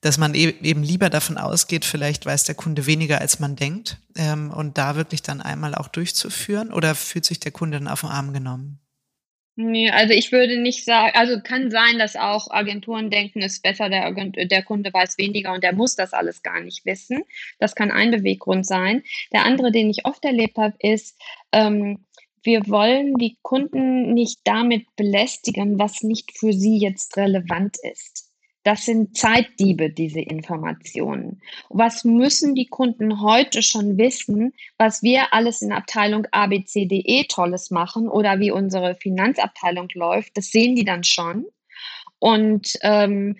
dass 0.00 0.16
man 0.16 0.34
e-, 0.34 0.54
eben 0.62 0.82
lieber 0.82 1.10
davon 1.10 1.36
ausgeht, 1.36 1.84
vielleicht 1.84 2.24
weiß 2.24 2.44
der 2.44 2.54
Kunde 2.54 2.86
weniger, 2.86 3.20
als 3.20 3.38
man 3.38 3.54
denkt 3.54 3.98
ähm, 4.14 4.50
und 4.50 4.78
da 4.78 4.96
wirklich 4.96 5.20
dann 5.20 5.42
einmal 5.42 5.74
auch 5.74 5.88
durchzuführen 5.88 6.72
oder 6.72 6.94
fühlt 6.94 7.26
sich 7.26 7.38
der 7.38 7.52
Kunde 7.52 7.76
dann 7.80 7.88
auf 7.88 8.00
den 8.00 8.08
Arm 8.08 8.32
genommen? 8.32 8.80
Nee, 9.58 9.88
also 9.90 10.12
ich 10.12 10.32
würde 10.32 10.60
nicht 10.60 10.84
sagen, 10.84 11.12
also 11.16 11.40
kann 11.40 11.70
sein, 11.70 11.98
dass 11.98 12.14
auch 12.14 12.50
Agenturen 12.50 13.08
denken, 13.08 13.40
es 13.40 13.54
ist 13.54 13.62
besser, 13.62 13.88
der, 13.88 14.12
der 14.12 14.62
Kunde 14.62 14.92
weiß 14.92 15.16
weniger 15.16 15.54
und 15.54 15.64
der 15.64 15.74
muss 15.74 15.96
das 15.96 16.12
alles 16.12 16.42
gar 16.42 16.60
nicht 16.60 16.84
wissen. 16.84 17.22
Das 17.58 17.74
kann 17.74 17.90
ein 17.90 18.10
Beweggrund 18.10 18.66
sein. 18.66 19.02
Der 19.32 19.46
andere, 19.46 19.72
den 19.72 19.88
ich 19.88 20.04
oft 20.04 20.22
erlebt 20.26 20.58
habe, 20.58 20.76
ist, 20.80 21.18
ähm, 21.52 22.04
wir 22.42 22.68
wollen 22.68 23.14
die 23.14 23.38
Kunden 23.40 24.12
nicht 24.12 24.40
damit 24.44 24.94
belästigen, 24.94 25.78
was 25.78 26.02
nicht 26.02 26.38
für 26.38 26.52
sie 26.52 26.76
jetzt 26.76 27.16
relevant 27.16 27.78
ist. 27.82 28.30
Das 28.66 28.84
sind 28.84 29.16
Zeitdiebe, 29.16 29.90
diese 29.90 30.18
Informationen. 30.18 31.40
Was 31.68 32.02
müssen 32.02 32.56
die 32.56 32.66
Kunden 32.66 33.20
heute 33.20 33.62
schon 33.62 33.96
wissen, 33.96 34.54
was 34.76 35.04
wir 35.04 35.32
alles 35.32 35.62
in 35.62 35.70
Abteilung 35.70 36.26
ABCDE 36.32 37.28
Tolles 37.28 37.70
machen 37.70 38.08
oder 38.08 38.40
wie 38.40 38.50
unsere 38.50 38.96
Finanzabteilung 38.96 39.86
läuft? 39.94 40.36
Das 40.36 40.46
sehen 40.46 40.74
die 40.74 40.84
dann 40.84 41.04
schon. 41.04 41.46
Und 42.18 42.72
ähm, 42.82 43.36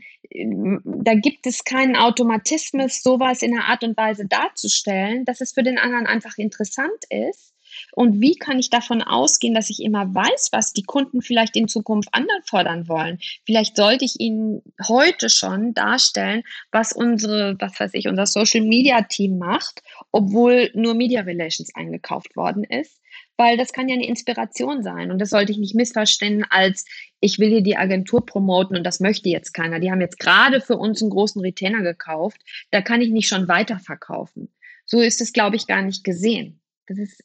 da 0.84 1.14
gibt 1.14 1.44
es 1.48 1.64
keinen 1.64 1.96
Automatismus, 1.96 3.02
sowas 3.02 3.42
in 3.42 3.52
einer 3.52 3.64
Art 3.64 3.82
und 3.82 3.96
Weise 3.96 4.26
darzustellen, 4.28 5.24
dass 5.24 5.40
es 5.40 5.54
für 5.54 5.64
den 5.64 5.78
anderen 5.78 6.06
einfach 6.06 6.38
interessant 6.38 7.02
ist 7.10 7.55
und 7.92 8.20
wie 8.20 8.36
kann 8.36 8.58
ich 8.58 8.70
davon 8.70 9.02
ausgehen, 9.02 9.54
dass 9.54 9.70
ich 9.70 9.82
immer 9.82 10.14
weiß, 10.14 10.48
was 10.52 10.72
die 10.72 10.82
Kunden 10.82 11.22
vielleicht 11.22 11.56
in 11.56 11.68
Zukunft 11.68 12.08
anfordern 12.12 12.88
wollen? 12.88 13.18
Vielleicht 13.44 13.76
sollte 13.76 14.04
ich 14.04 14.20
ihnen 14.20 14.62
heute 14.86 15.28
schon 15.28 15.74
darstellen, 15.74 16.42
was 16.72 16.92
unsere, 16.92 17.56
was 17.58 17.78
weiß 17.78 17.92
ich, 17.94 18.08
unser 18.08 18.26
Social 18.26 18.62
Media 18.62 19.02
Team 19.02 19.38
macht, 19.38 19.82
obwohl 20.12 20.70
nur 20.74 20.94
Media 20.94 21.22
Relations 21.22 21.74
eingekauft 21.74 22.36
worden 22.36 22.64
ist 22.64 23.00
weil 23.38 23.56
das 23.56 23.72
kann 23.72 23.88
ja 23.88 23.94
eine 23.94 24.06
Inspiration 24.06 24.82
sein 24.82 25.10
und 25.10 25.18
das 25.18 25.30
sollte 25.30 25.52
ich 25.52 25.58
nicht 25.58 25.74
missverstehen 25.74 26.44
als 26.48 26.86
ich 27.20 27.38
will 27.38 27.48
hier 27.48 27.62
die 27.62 27.76
Agentur 27.76 28.24
promoten 28.24 28.76
und 28.76 28.84
das 28.84 29.00
möchte 29.00 29.28
jetzt 29.28 29.52
keiner. 29.52 29.80
Die 29.80 29.90
haben 29.90 30.00
jetzt 30.00 30.18
gerade 30.18 30.60
für 30.60 30.76
uns 30.76 31.02
einen 31.02 31.10
großen 31.10 31.40
Retainer 31.40 31.82
gekauft, 31.82 32.40
da 32.70 32.82
kann 32.82 33.00
ich 33.00 33.10
nicht 33.10 33.28
schon 33.28 33.48
weiterverkaufen. 33.48 34.52
So 34.84 35.00
ist 35.00 35.20
es, 35.20 35.32
glaube 35.32 35.56
ich, 35.56 35.66
gar 35.66 35.82
nicht 35.82 36.04
gesehen. 36.04 36.60
Das 36.86 36.98
ist 36.98 37.22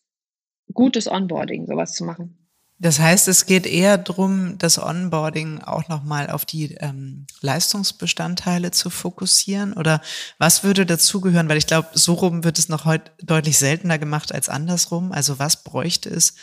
gutes 0.74 1.10
Onboarding, 1.10 1.68
sowas 1.68 1.94
zu 1.94 2.04
machen. 2.04 2.38
Das 2.82 2.98
heißt, 2.98 3.28
es 3.28 3.46
geht 3.46 3.68
eher 3.68 4.00
darum, 4.00 4.58
das 4.58 4.80
Onboarding 4.80 5.62
auch 5.62 5.88
nochmal 5.88 6.32
auf 6.32 6.46
die 6.46 6.74
ähm, 6.80 7.28
Leistungsbestandteile 7.42 8.72
zu 8.72 8.90
fokussieren? 8.90 9.74
Oder 9.74 10.02
was 10.40 10.64
würde 10.64 10.88
dazugehören? 10.88 11.48
Weil 11.48 11.60
ich 11.60 11.68
glaube, 11.68 11.90
so 11.94 12.14
rum 12.14 12.44
wird 12.44 12.58
es 12.58 12.70
noch 12.70 12.86
heute 12.86 13.12
deutlich 13.22 13.60
seltener 13.60 14.00
gemacht 14.00 14.34
als 14.34 14.50
andersrum. 14.50 15.12
Also 15.12 15.38
was 15.38 15.64
bräuchte 15.64 16.10
es 16.10 16.34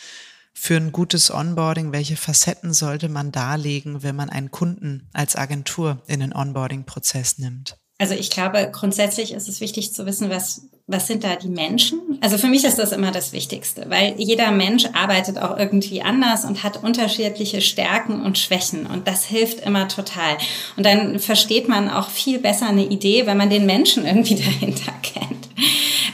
für 0.53 0.77
ein 0.77 0.93
gutes 0.93 1.29
Onboarding? 1.29 1.91
Welche 1.91 2.15
Facetten 2.15 2.73
sollte 2.73 3.09
man 3.09 3.33
darlegen, 3.33 4.01
wenn 4.01 4.15
man 4.15 4.29
einen 4.29 4.49
Kunden 4.49 5.09
als 5.11 5.35
Agentur 5.35 6.01
in 6.07 6.21
den 6.21 6.33
Onboarding-Prozess 6.33 7.37
nimmt? 7.39 7.77
Also 7.97 8.13
ich 8.13 8.29
glaube, 8.29 8.69
grundsätzlich 8.71 9.33
ist 9.33 9.49
es 9.49 9.59
wichtig 9.59 9.93
zu 9.93 10.05
wissen, 10.05 10.29
was, 10.29 10.68
was 10.89 11.05
sind 11.05 11.23
da 11.23 11.35
die 11.35 11.49
Menschen? 11.49 12.17
Also 12.19 12.39
für 12.39 12.47
mich 12.47 12.63
ist 12.63 12.79
das 12.79 12.91
immer 12.91 13.11
das 13.11 13.31
Wichtigste, 13.31 13.85
weil 13.89 14.15
jeder 14.17 14.51
Mensch 14.51 14.85
arbeitet 14.93 15.37
auch 15.37 15.55
irgendwie 15.55 16.01
anders 16.01 16.45
und 16.45 16.63
hat 16.63 16.83
unterschiedliche 16.83 17.61
Stärken 17.61 18.23
und 18.23 18.39
Schwächen 18.39 18.87
und 18.87 19.07
das 19.07 19.23
hilft 19.23 19.59
immer 19.59 19.87
total. 19.87 20.37
Und 20.77 20.85
dann 20.85 21.19
versteht 21.19 21.69
man 21.69 21.89
auch 21.89 22.09
viel 22.09 22.39
besser 22.39 22.67
eine 22.69 22.85
Idee, 22.85 23.27
wenn 23.27 23.37
man 23.37 23.51
den 23.51 23.67
Menschen 23.67 24.05
irgendwie 24.07 24.35
dahinter 24.35 24.91
kennt. 25.03 25.47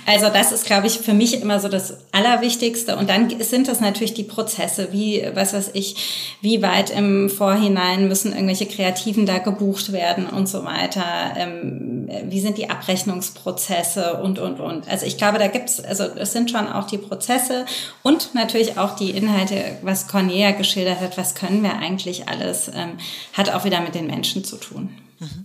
Also 0.05 0.29
das 0.29 0.51
ist, 0.51 0.65
glaube 0.65 0.85
ich, 0.85 0.99
für 0.99 1.13
mich 1.13 1.41
immer 1.41 1.59
so 1.59 1.67
das 1.67 1.97
Allerwichtigste. 2.11 2.95
Und 2.95 3.09
dann 3.09 3.29
sind 3.41 3.67
das 3.67 3.79
natürlich 3.79 4.13
die 4.13 4.23
Prozesse, 4.23 4.89
wie, 4.91 5.27
was 5.33 5.53
weiß 5.53 5.71
ich, 5.73 6.37
wie 6.41 6.61
weit 6.61 6.91
im 6.91 7.29
Vorhinein 7.29 8.07
müssen 8.07 8.31
irgendwelche 8.31 8.67
Kreativen 8.67 9.25
da 9.25 9.39
gebucht 9.39 9.91
werden 9.91 10.27
und 10.27 10.47
so 10.47 10.63
weiter. 10.63 11.33
Ähm, 11.35 12.07
wie 12.25 12.39
sind 12.39 12.59
die 12.59 12.69
Abrechnungsprozesse 12.69 14.21
und, 14.21 14.37
und, 14.37 14.59
und. 14.59 14.87
Also 14.87 15.07
ich 15.07 15.17
glaube, 15.17 15.39
da 15.39 15.47
gibt's, 15.47 15.83
also 15.83 16.03
es 16.03 16.33
sind 16.33 16.51
schon 16.51 16.67
auch 16.67 16.85
die 16.85 16.99
Prozesse 16.99 17.65
und 18.03 18.35
natürlich 18.35 18.77
auch 18.77 18.95
die 18.95 19.11
Inhalte, 19.11 19.55
was 19.81 20.07
Cornelia 20.07 20.51
geschildert 20.51 20.99
hat, 21.01 21.17
was 21.17 21.33
können 21.33 21.63
wir 21.63 21.77
eigentlich 21.77 22.27
alles, 22.27 22.67
ähm, 22.67 22.97
hat 23.33 23.49
auch 23.53 23.65
wieder 23.65 23.81
mit 23.81 23.95
den 23.95 24.05
Menschen 24.05 24.43
zu 24.43 24.57
tun. 24.57 24.91
Mhm. 25.19 25.44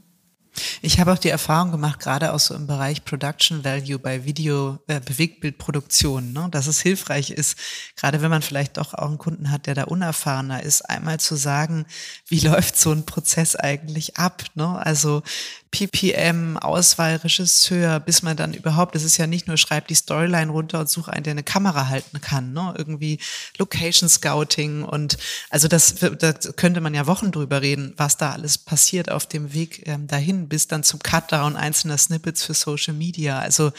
Ich 0.82 1.00
habe 1.00 1.12
auch 1.12 1.18
die 1.18 1.28
Erfahrung 1.28 1.70
gemacht, 1.70 2.00
gerade 2.00 2.32
auch 2.32 2.40
so 2.40 2.54
im 2.54 2.66
Bereich 2.66 3.04
Production 3.04 3.64
Value 3.64 3.98
bei 3.98 4.24
Video, 4.24 4.78
äh, 4.86 5.00
Bewegtbildproduktion, 5.00 6.32
ne, 6.32 6.48
dass 6.50 6.66
es 6.66 6.80
hilfreich 6.80 7.30
ist, 7.30 7.58
gerade 7.96 8.22
wenn 8.22 8.30
man 8.30 8.42
vielleicht 8.42 8.76
doch 8.76 8.94
auch 8.94 9.08
einen 9.08 9.18
Kunden 9.18 9.50
hat, 9.50 9.66
der 9.66 9.74
da 9.74 9.84
unerfahrener 9.84 10.62
ist, 10.62 10.82
einmal 10.82 11.20
zu 11.20 11.36
sagen, 11.36 11.86
wie 12.26 12.40
läuft 12.46 12.76
so 12.76 12.92
ein 12.92 13.06
Prozess 13.06 13.56
eigentlich 13.56 14.16
ab. 14.16 14.44
Ne? 14.54 14.78
Also 14.84 15.22
PPM, 15.70 16.56
Auswahl, 16.56 17.16
Regisseur, 17.16 18.00
bis 18.00 18.22
man 18.22 18.36
dann 18.36 18.54
überhaupt, 18.54 18.94
das 18.94 19.04
ist 19.04 19.18
ja 19.18 19.26
nicht 19.26 19.46
nur 19.46 19.56
schreib 19.56 19.86
die 19.86 19.94
Storyline 19.94 20.50
runter 20.50 20.80
und 20.80 20.88
suche 20.88 21.12
einen, 21.12 21.22
der 21.22 21.32
eine 21.32 21.44
Kamera 21.44 21.88
halten 21.88 22.20
kann, 22.20 22.52
ne? 22.52 22.74
irgendwie 22.76 23.18
Location 23.56 24.08
Scouting 24.08 24.82
und 24.82 25.16
also 25.48 25.68
das, 25.68 25.94
da 25.94 26.32
könnte 26.32 26.80
man 26.80 26.94
ja 26.94 27.06
Wochen 27.06 27.30
drüber 27.30 27.62
reden, 27.62 27.94
was 27.96 28.16
da 28.16 28.32
alles 28.32 28.58
passiert 28.58 29.10
auf 29.10 29.26
dem 29.26 29.52
Weg 29.54 29.86
ähm, 29.86 30.08
dahin, 30.08 30.48
bis 30.48 30.66
dann 30.66 30.82
zum 30.82 31.00
Cutdown 31.00 31.56
einzelner 31.56 31.98
Snippets 31.98 32.44
für 32.44 32.54
Social 32.54 32.94
Media. 32.94 33.38
Also 33.38 33.70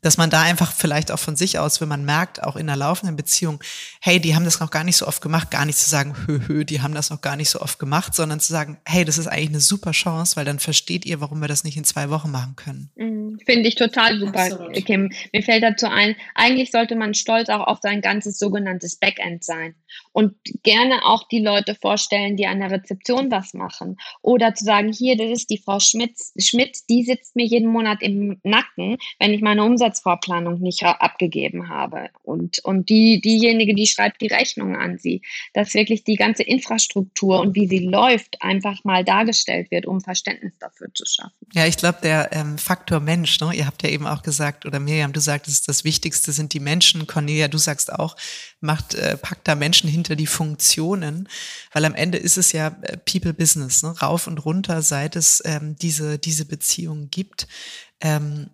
dass 0.00 0.16
man 0.16 0.30
da 0.30 0.42
einfach 0.42 0.72
vielleicht 0.72 1.10
auch 1.10 1.18
von 1.18 1.36
sich 1.36 1.58
aus, 1.58 1.80
wenn 1.80 1.88
man 1.88 2.04
merkt, 2.04 2.42
auch 2.42 2.56
in 2.56 2.68
einer 2.68 2.76
laufenden 2.76 3.16
Beziehung, 3.16 3.60
hey, 4.00 4.20
die 4.20 4.34
haben 4.34 4.44
das 4.44 4.60
noch 4.60 4.70
gar 4.70 4.84
nicht 4.84 4.96
so 4.96 5.06
oft 5.06 5.20
gemacht, 5.20 5.50
gar 5.50 5.64
nicht 5.64 5.78
zu 5.78 5.90
sagen, 5.90 6.14
hö, 6.26 6.40
hö, 6.46 6.64
die 6.64 6.80
haben 6.80 6.94
das 6.94 7.10
noch 7.10 7.20
gar 7.20 7.36
nicht 7.36 7.50
so 7.50 7.60
oft 7.60 7.78
gemacht, 7.78 8.14
sondern 8.14 8.38
zu 8.38 8.52
sagen, 8.52 8.78
hey, 8.84 9.04
das 9.04 9.18
ist 9.18 9.26
eigentlich 9.26 9.48
eine 9.48 9.60
super 9.60 9.90
Chance, 9.90 10.36
weil 10.36 10.44
dann 10.44 10.60
versteht 10.60 11.04
ihr, 11.04 11.20
warum 11.20 11.40
wir 11.40 11.48
das 11.48 11.64
nicht 11.64 11.76
in 11.76 11.84
zwei 11.84 12.10
Wochen 12.10 12.30
machen 12.30 12.54
können. 12.54 12.90
Mhm, 12.96 13.40
Finde 13.44 13.68
ich 13.68 13.74
total 13.74 14.18
super, 14.18 14.44
Absolut. 14.44 14.86
Kim. 14.86 15.10
Mir 15.32 15.42
fällt 15.42 15.64
dazu 15.64 15.86
ein, 15.86 16.14
eigentlich 16.34 16.70
sollte 16.70 16.94
man 16.94 17.14
stolz 17.14 17.48
auch 17.48 17.66
auf 17.66 17.78
sein 17.82 18.00
ganzes 18.00 18.38
sogenanntes 18.38 18.96
Backend 18.96 19.42
sein 19.42 19.74
und 20.12 20.34
gerne 20.62 21.04
auch 21.04 21.26
die 21.28 21.40
Leute 21.40 21.74
vorstellen, 21.74 22.36
die 22.36 22.46
an 22.46 22.60
der 22.60 22.70
Rezeption 22.70 23.30
was 23.30 23.54
machen. 23.54 23.96
Oder 24.22 24.54
zu 24.54 24.64
sagen, 24.64 24.92
hier, 24.92 25.16
das 25.16 25.30
ist 25.30 25.50
die 25.50 25.58
Frau 25.58 25.80
Schmidt, 25.80 26.16
Schmidt 26.38 26.78
die 26.88 27.02
sitzt 27.02 27.36
mir 27.36 27.46
jeden 27.46 27.70
Monat 27.70 28.02
im 28.02 28.38
Nacken, 28.42 28.96
wenn 29.18 29.32
ich 29.32 29.40
meine 29.40 29.64
Umsatz 29.64 29.88
Umsatzvorplanung 29.88 30.60
nicht 30.60 30.82
abgegeben 30.82 31.68
habe. 31.68 32.10
Und, 32.22 32.58
und 32.64 32.88
die, 32.88 33.20
diejenige, 33.20 33.74
die 33.74 33.86
schreibt 33.86 34.20
die 34.20 34.26
Rechnung 34.26 34.76
an 34.76 34.98
sie, 34.98 35.22
dass 35.54 35.74
wirklich 35.74 36.04
die 36.04 36.16
ganze 36.16 36.42
Infrastruktur 36.42 37.40
und 37.40 37.54
wie 37.54 37.66
sie 37.66 37.78
läuft, 37.78 38.42
einfach 38.42 38.84
mal 38.84 39.04
dargestellt 39.04 39.70
wird, 39.70 39.86
um 39.86 40.00
Verständnis 40.00 40.52
dafür 40.58 40.88
zu 40.94 41.04
schaffen. 41.06 41.32
Ja, 41.52 41.66
ich 41.66 41.76
glaube, 41.76 41.98
der 42.02 42.30
ähm, 42.32 42.58
Faktor 42.58 43.00
Mensch, 43.00 43.40
ne? 43.40 43.50
ihr 43.54 43.66
habt 43.66 43.82
ja 43.82 43.88
eben 43.88 44.06
auch 44.06 44.22
gesagt, 44.22 44.66
oder 44.66 44.80
Miriam, 44.80 45.12
du 45.12 45.20
sagtest, 45.20 45.68
das 45.68 45.84
Wichtigste 45.84 46.32
sind 46.32 46.52
die 46.52 46.60
Menschen. 46.60 47.06
Cornelia, 47.06 47.48
du 47.48 47.58
sagst 47.58 47.92
auch, 47.92 48.16
macht, 48.60 48.94
äh, 48.94 49.16
packt 49.16 49.48
da 49.48 49.54
Menschen 49.54 49.88
hinter 49.88 50.07
die 50.16 50.26
Funktionen, 50.26 51.28
weil 51.72 51.84
am 51.84 51.94
Ende 51.94 52.18
ist 52.18 52.38
es 52.38 52.52
ja 52.52 52.68
äh, 52.82 52.96
People 52.96 53.34
Business, 53.34 53.82
ne? 53.82 53.90
rauf 54.00 54.26
und 54.26 54.44
runter, 54.44 54.82
seit 54.82 55.16
es 55.16 55.42
ähm, 55.44 55.76
diese, 55.76 56.18
diese 56.18 56.44
Beziehung 56.44 57.10
gibt. 57.10 57.48
Ähm, 58.00 58.50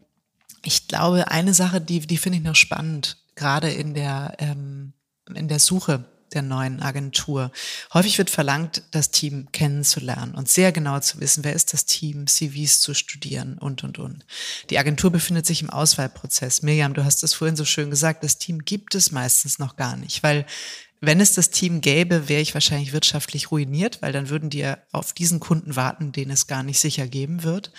ich 0.64 0.88
glaube, 0.88 1.30
eine 1.30 1.54
Sache, 1.54 1.80
die, 1.80 2.00
die 2.00 2.16
finde 2.16 2.38
ich 2.38 2.44
noch 2.44 2.56
spannend, 2.56 3.18
gerade 3.34 3.70
in 3.70 3.94
der, 3.94 4.36
ähm, 4.38 4.92
in 5.34 5.48
der 5.48 5.58
Suche 5.58 6.04
der 6.34 6.42
neuen 6.42 6.82
Agentur. 6.82 7.50
Häufig 7.92 8.18
wird 8.18 8.28
verlangt, 8.28 8.82
das 8.90 9.10
Team 9.10 9.50
kennenzulernen 9.52 10.34
und 10.34 10.48
sehr 10.48 10.72
genau 10.72 10.98
zu 11.00 11.20
wissen, 11.20 11.44
wer 11.44 11.54
ist 11.54 11.72
das 11.72 11.86
Team, 11.86 12.26
CVs 12.26 12.80
zu 12.80 12.94
studieren 12.94 13.56
und, 13.58 13.84
und, 13.84 13.98
und. 13.98 14.24
Die 14.70 14.78
Agentur 14.78 15.10
befindet 15.10 15.46
sich 15.46 15.62
im 15.62 15.70
Auswahlprozess. 15.70 16.62
Miriam, 16.62 16.94
du 16.94 17.04
hast 17.04 17.22
es 17.22 17.34
vorhin 17.34 17.56
so 17.56 17.64
schön 17.64 17.90
gesagt, 17.90 18.24
das 18.24 18.38
Team 18.38 18.64
gibt 18.64 18.94
es 18.94 19.12
meistens 19.12 19.58
noch 19.58 19.76
gar 19.76 19.96
nicht, 19.96 20.22
weil 20.22 20.44
wenn 21.06 21.20
es 21.20 21.34
das 21.34 21.50
Team 21.50 21.80
gäbe, 21.80 22.28
wäre 22.28 22.40
ich 22.42 22.54
wahrscheinlich 22.54 22.92
wirtschaftlich 22.92 23.50
ruiniert, 23.50 24.02
weil 24.02 24.12
dann 24.12 24.28
würden 24.28 24.50
die 24.50 24.72
auf 24.92 25.12
diesen 25.12 25.40
Kunden 25.40 25.76
warten, 25.76 26.12
den 26.12 26.30
es 26.30 26.46
gar 26.46 26.62
nicht 26.62 26.78
sicher 26.78 27.06
geben 27.06 27.42
wird. 27.42 27.72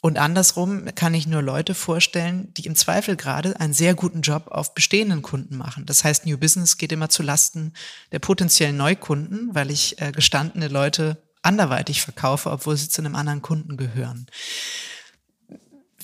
Und 0.00 0.18
andersrum 0.18 0.84
kann 0.94 1.14
ich 1.14 1.26
nur 1.26 1.40
Leute 1.40 1.74
vorstellen, 1.74 2.52
die 2.54 2.66
im 2.66 2.76
Zweifel 2.76 3.16
gerade 3.16 3.58
einen 3.58 3.72
sehr 3.72 3.94
guten 3.94 4.20
Job 4.20 4.48
auf 4.48 4.74
bestehenden 4.74 5.22
Kunden 5.22 5.56
machen. 5.56 5.86
Das 5.86 6.04
heißt, 6.04 6.26
New 6.26 6.36
Business 6.36 6.76
geht 6.76 6.92
immer 6.92 7.08
zu 7.08 7.22
Lasten 7.22 7.72
der 8.12 8.18
potenziellen 8.18 8.76
Neukunden, 8.76 9.54
weil 9.54 9.70
ich 9.70 10.00
äh, 10.02 10.12
gestandene 10.12 10.68
Leute 10.68 11.22
anderweitig 11.40 12.02
verkaufe, 12.02 12.50
obwohl 12.50 12.76
sie 12.76 12.90
zu 12.90 13.00
einem 13.00 13.14
anderen 13.14 13.40
Kunden 13.40 13.78
gehören 13.78 14.26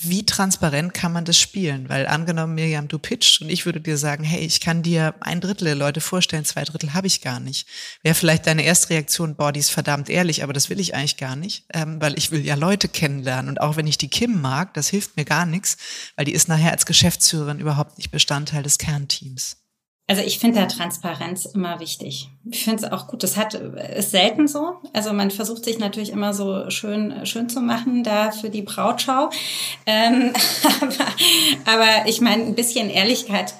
wie 0.03 0.25
transparent 0.25 0.93
kann 0.93 1.11
man 1.11 1.25
das 1.25 1.37
spielen? 1.37 1.87
Weil 1.89 2.07
angenommen, 2.07 2.55
Miriam, 2.55 2.87
du 2.87 2.97
pitchst 2.97 3.41
und 3.41 3.49
ich 3.49 3.65
würde 3.65 3.79
dir 3.79 3.97
sagen, 3.97 4.23
hey, 4.23 4.39
ich 4.39 4.59
kann 4.59 4.83
dir 4.83 5.13
ein 5.19 5.41
Drittel 5.41 5.65
der 5.65 5.75
Leute 5.75 6.01
vorstellen, 6.01 6.45
zwei 6.45 6.63
Drittel 6.63 6.93
habe 6.93 7.07
ich 7.07 7.21
gar 7.21 7.39
nicht. 7.39 7.67
Wäre 8.01 8.15
vielleicht 8.15 8.47
deine 8.47 8.63
erste 8.63 8.89
Reaktion, 8.89 9.35
boah, 9.35 9.51
die 9.51 9.59
ist 9.59 9.69
verdammt 9.69 10.09
ehrlich, 10.09 10.43
aber 10.43 10.53
das 10.53 10.69
will 10.69 10.79
ich 10.79 10.95
eigentlich 10.95 11.17
gar 11.17 11.35
nicht, 11.35 11.65
ähm, 11.73 12.01
weil 12.01 12.17
ich 12.17 12.31
will 12.31 12.45
ja 12.45 12.55
Leute 12.55 12.87
kennenlernen. 12.87 13.49
Und 13.49 13.61
auch 13.61 13.75
wenn 13.75 13.87
ich 13.87 13.97
die 13.97 14.09
Kim 14.09 14.41
mag, 14.41 14.73
das 14.73 14.89
hilft 14.89 15.17
mir 15.17 15.25
gar 15.25 15.45
nichts, 15.45 15.77
weil 16.15 16.25
die 16.25 16.33
ist 16.33 16.47
nachher 16.47 16.71
als 16.71 16.85
Geschäftsführerin 16.85 17.59
überhaupt 17.59 17.97
nicht 17.97 18.11
Bestandteil 18.11 18.63
des 18.63 18.77
Kernteams. 18.77 19.60
Also 20.11 20.23
ich 20.23 20.39
finde 20.39 20.59
da 20.59 20.65
Transparenz 20.65 21.45
immer 21.45 21.79
wichtig. 21.79 22.27
Ich 22.43 22.65
finde 22.65 22.83
es 22.83 22.91
auch 22.91 23.07
gut. 23.07 23.23
Das 23.23 23.37
hat 23.37 23.53
ist 23.53 24.11
selten 24.11 24.49
so. 24.49 24.73
Also 24.91 25.13
man 25.13 25.31
versucht 25.31 25.63
sich 25.63 25.79
natürlich 25.79 26.09
immer 26.09 26.33
so 26.33 26.69
schön 26.69 27.25
schön 27.25 27.47
zu 27.47 27.61
machen 27.61 28.03
da 28.03 28.31
für 28.31 28.49
die 28.49 28.61
Brautschau. 28.61 29.29
Ähm, 29.85 30.33
aber, 30.81 31.05
aber 31.73 32.09
ich 32.09 32.19
meine, 32.19 32.43
ein 32.43 32.55
bisschen 32.55 32.89
Ehrlichkeit, 32.89 33.53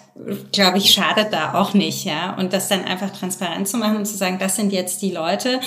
glaube 0.51 0.79
ich, 0.79 0.91
schadet 0.91 1.31
da 1.31 1.53
auch 1.53 1.73
nicht, 1.73 2.03
ja. 2.03 2.35
Und 2.35 2.51
das 2.51 2.67
dann 2.67 2.83
einfach 2.83 3.11
transparent 3.11 3.69
zu 3.69 3.77
machen 3.77 3.95
und 3.95 4.05
zu 4.05 4.17
sagen, 4.17 4.37
das 4.37 4.57
sind 4.57 4.73
jetzt 4.73 5.01
die 5.01 5.11
Leute, 5.11 5.61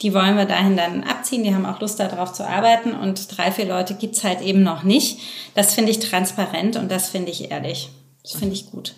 die 0.00 0.14
wollen 0.14 0.38
wir 0.38 0.46
dahin 0.46 0.74
dann 0.74 1.04
abziehen. 1.04 1.44
Die 1.44 1.54
haben 1.54 1.66
auch 1.66 1.82
Lust 1.82 2.00
darauf 2.00 2.32
zu 2.32 2.48
arbeiten 2.48 2.94
und 2.94 3.36
drei 3.36 3.52
vier 3.52 3.66
Leute 3.66 3.92
gibt's 3.92 4.24
halt 4.24 4.40
eben 4.40 4.62
noch 4.62 4.84
nicht. 4.84 5.18
Das 5.54 5.74
finde 5.74 5.90
ich 5.90 5.98
transparent 5.98 6.76
und 6.76 6.90
das 6.90 7.10
finde 7.10 7.30
ich 7.30 7.50
ehrlich. 7.50 7.90
Das 8.22 8.32
finde 8.32 8.54
ich 8.54 8.70
gut. 8.70 8.94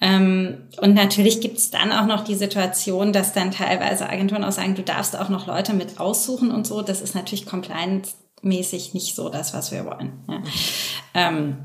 Ähm, 0.00 0.68
und 0.80 0.94
natürlich 0.94 1.40
gibt 1.40 1.58
es 1.58 1.70
dann 1.70 1.90
auch 1.90 2.06
noch 2.06 2.24
die 2.24 2.34
Situation, 2.34 3.12
dass 3.12 3.32
dann 3.32 3.50
teilweise 3.50 4.08
Agenturen 4.08 4.44
auch 4.44 4.52
sagen, 4.52 4.74
du 4.74 4.82
darfst 4.82 5.16
auch 5.18 5.30
noch 5.30 5.46
Leute 5.46 5.72
mit 5.72 5.98
aussuchen 5.98 6.50
und 6.50 6.66
so. 6.66 6.82
Das 6.82 7.00
ist 7.00 7.14
natürlich 7.14 7.46
compliance-mäßig 7.46 8.92
nicht 8.92 9.14
so 9.14 9.28
das, 9.30 9.54
was 9.54 9.72
wir 9.72 9.86
wollen. 9.86 10.12
Ja. 10.28 10.42
Ähm, 11.14 11.56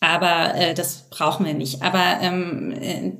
aber 0.00 0.54
äh, 0.56 0.74
das 0.74 1.08
brauchen 1.10 1.46
wir 1.46 1.54
nicht. 1.54 1.80
Aber 1.80 2.18
ähm, 2.20 2.72
äh, 2.72 3.12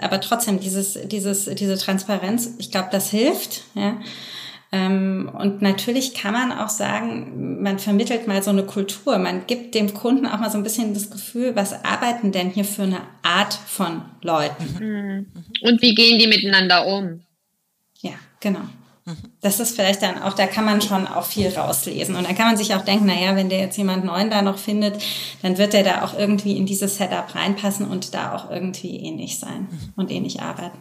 aber 0.00 0.20
trotzdem 0.20 0.60
dieses 0.60 0.98
dieses 1.06 1.44
diese 1.46 1.78
Transparenz, 1.78 2.50
ich 2.58 2.70
glaube, 2.70 2.88
das 2.90 3.10
hilft. 3.10 3.62
Ja. 3.74 3.96
Ähm, 4.72 5.30
und 5.32 5.62
natürlich 5.62 6.14
kann 6.14 6.32
man 6.32 6.52
auch 6.52 6.68
sagen, 6.68 7.62
man 7.62 7.78
vermittelt 7.78 8.26
mal 8.26 8.42
so 8.42 8.50
eine 8.50 8.64
Kultur. 8.64 9.18
Man 9.18 9.46
gibt 9.46 9.74
dem 9.74 9.94
Kunden 9.94 10.26
auch 10.26 10.38
mal 10.38 10.50
so 10.50 10.58
ein 10.58 10.64
bisschen 10.64 10.92
das 10.92 11.10
Gefühl, 11.10 11.54
was 11.54 11.84
arbeiten 11.84 12.32
denn 12.32 12.50
hier 12.50 12.64
für 12.64 12.82
eine 12.82 13.00
Art 13.22 13.54
von 13.54 14.02
Leuten? 14.22 14.64
Mhm. 14.80 15.26
Und 15.62 15.82
wie 15.82 15.94
gehen 15.94 16.18
die 16.18 16.26
miteinander 16.26 16.86
um? 16.86 17.22
Ja, 18.00 18.14
genau. 18.40 18.62
Das 19.40 19.60
ist 19.60 19.76
vielleicht 19.76 20.02
dann 20.02 20.20
auch, 20.20 20.32
da 20.32 20.48
kann 20.48 20.64
man 20.64 20.82
schon 20.82 21.06
auch 21.06 21.24
viel 21.24 21.48
rauslesen. 21.48 22.16
Und 22.16 22.26
dann 22.26 22.34
kann 22.34 22.48
man 22.48 22.56
sich 22.56 22.74
auch 22.74 22.84
denken, 22.84 23.06
naja, 23.06 23.36
wenn 23.36 23.48
der 23.48 23.60
jetzt 23.60 23.78
jemand 23.78 24.04
Neuen 24.04 24.30
da 24.30 24.42
noch 24.42 24.58
findet, 24.58 25.00
dann 25.42 25.58
wird 25.58 25.74
der 25.74 25.84
da 25.84 26.04
auch 26.04 26.18
irgendwie 26.18 26.56
in 26.56 26.66
dieses 26.66 26.96
Setup 26.96 27.32
reinpassen 27.32 27.86
und 27.86 28.14
da 28.14 28.34
auch 28.34 28.50
irgendwie 28.50 28.96
ähnlich 28.96 29.38
sein 29.38 29.68
und 29.94 30.10
ähnlich 30.10 30.42
arbeiten. 30.42 30.78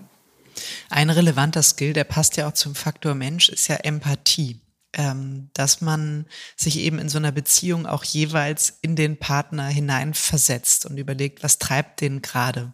Ein 0.90 1.10
relevanter 1.10 1.64
Skill, 1.64 1.94
der 1.94 2.04
passt 2.04 2.38
ja 2.38 2.48
auch 2.48 2.54
zum 2.54 2.76
Faktor 2.76 3.16
Mensch, 3.16 3.50
ist 3.50 3.68
ja 3.68 3.76
Empathie. 3.78 4.62
Ähm, 4.98 5.50
dass 5.52 5.82
man 5.82 6.26
sich 6.56 6.78
eben 6.78 7.00
in 7.00 7.10
so 7.10 7.18
einer 7.18 7.34
Beziehung 7.34 7.86
auch 7.86 8.06
jeweils 8.06 8.78
in 8.82 8.96
den 8.96 9.18
Partner 9.20 9.68
hineinversetzt 9.68 10.86
und 10.86 10.98
überlegt, 10.98 11.44
was 11.44 11.60
treibt 11.60 12.00
den 12.00 12.22
gerade. 12.22 12.74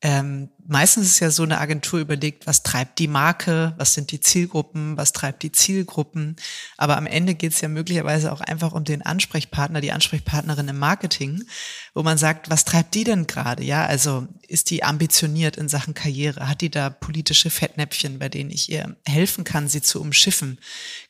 Ähm, 0.00 0.50
meistens 0.68 1.06
ist 1.06 1.20
ja 1.20 1.30
so 1.30 1.42
eine 1.42 1.58
Agentur 1.58 1.98
überlegt, 1.98 2.46
was 2.46 2.62
treibt 2.62 2.98
die 2.98 3.08
Marke, 3.08 3.74
was 3.78 3.94
sind 3.94 4.12
die 4.12 4.20
Zielgruppen, 4.20 4.96
was 4.96 5.12
treibt 5.12 5.42
die 5.42 5.50
Zielgruppen. 5.50 6.36
Aber 6.76 6.98
am 6.98 7.06
Ende 7.06 7.34
geht 7.34 7.52
es 7.52 7.60
ja 7.62 7.68
möglicherweise 7.68 8.30
auch 8.30 8.42
einfach 8.42 8.72
um 8.72 8.84
den 8.84 9.02
Ansprechpartner, 9.02 9.80
die 9.80 9.92
Ansprechpartnerin 9.92 10.68
im 10.68 10.78
Marketing, 10.78 11.42
wo 11.94 12.02
man 12.02 12.18
sagt, 12.18 12.50
was 12.50 12.66
treibt 12.66 12.94
die 12.94 13.04
denn 13.04 13.26
gerade? 13.26 13.64
Ja, 13.64 13.86
also 13.86 14.28
ist 14.46 14.68
die 14.70 14.84
ambitioniert 14.84 15.56
in 15.56 15.68
Sachen 15.68 15.94
Karriere? 15.94 16.48
Hat 16.48 16.60
die 16.60 16.70
da 16.70 16.90
politische 16.90 17.48
Fettnäpfchen, 17.48 18.18
bei 18.18 18.28
denen 18.28 18.50
ich 18.50 18.70
ihr 18.70 18.94
helfen 19.06 19.44
kann, 19.44 19.68
sie 19.68 19.80
zu 19.80 20.00
umschiffen? 20.00 20.58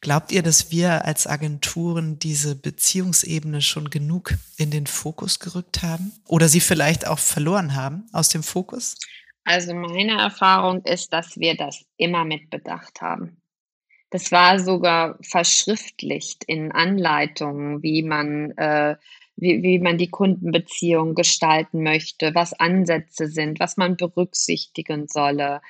Glaubt 0.00 0.30
ihr, 0.30 0.44
dass 0.44 0.70
wir 0.70 1.04
als 1.04 1.26
Agenturen 1.26 2.20
diese 2.20 2.54
Beziehungsebene 2.54 3.60
schon 3.60 3.90
genug 3.90 4.34
in 4.56 4.70
den 4.70 4.86
Fokus 4.86 5.40
gerückt 5.40 5.82
haben? 5.82 6.12
Oder 6.26 6.48
sie 6.48 6.60
vielleicht 6.60 7.08
auch 7.08 7.18
verloren 7.18 7.74
haben 7.74 8.04
aus 8.12 8.28
dem 8.28 8.44
Fokus? 8.44 8.94
Also 9.48 9.72
meine 9.72 10.20
Erfahrung 10.20 10.82
ist, 10.84 11.14
dass 11.14 11.40
wir 11.40 11.56
das 11.56 11.86
immer 11.96 12.26
mit 12.26 12.50
bedacht 12.50 13.00
haben. 13.00 13.40
Das 14.10 14.30
war 14.30 14.58
sogar 14.58 15.16
verschriftlicht 15.22 16.44
in 16.44 16.70
Anleitungen, 16.70 17.82
wie 17.82 18.02
man, 18.02 18.50
äh, 18.58 18.96
wie, 19.36 19.62
wie 19.62 19.78
man 19.78 19.96
die 19.96 20.10
Kundenbeziehung 20.10 21.14
gestalten 21.14 21.82
möchte, 21.82 22.34
was 22.34 22.52
Ansätze 22.52 23.26
sind, 23.26 23.58
was 23.58 23.78
man 23.78 23.96
berücksichtigen 23.96 25.08
solle. 25.08 25.62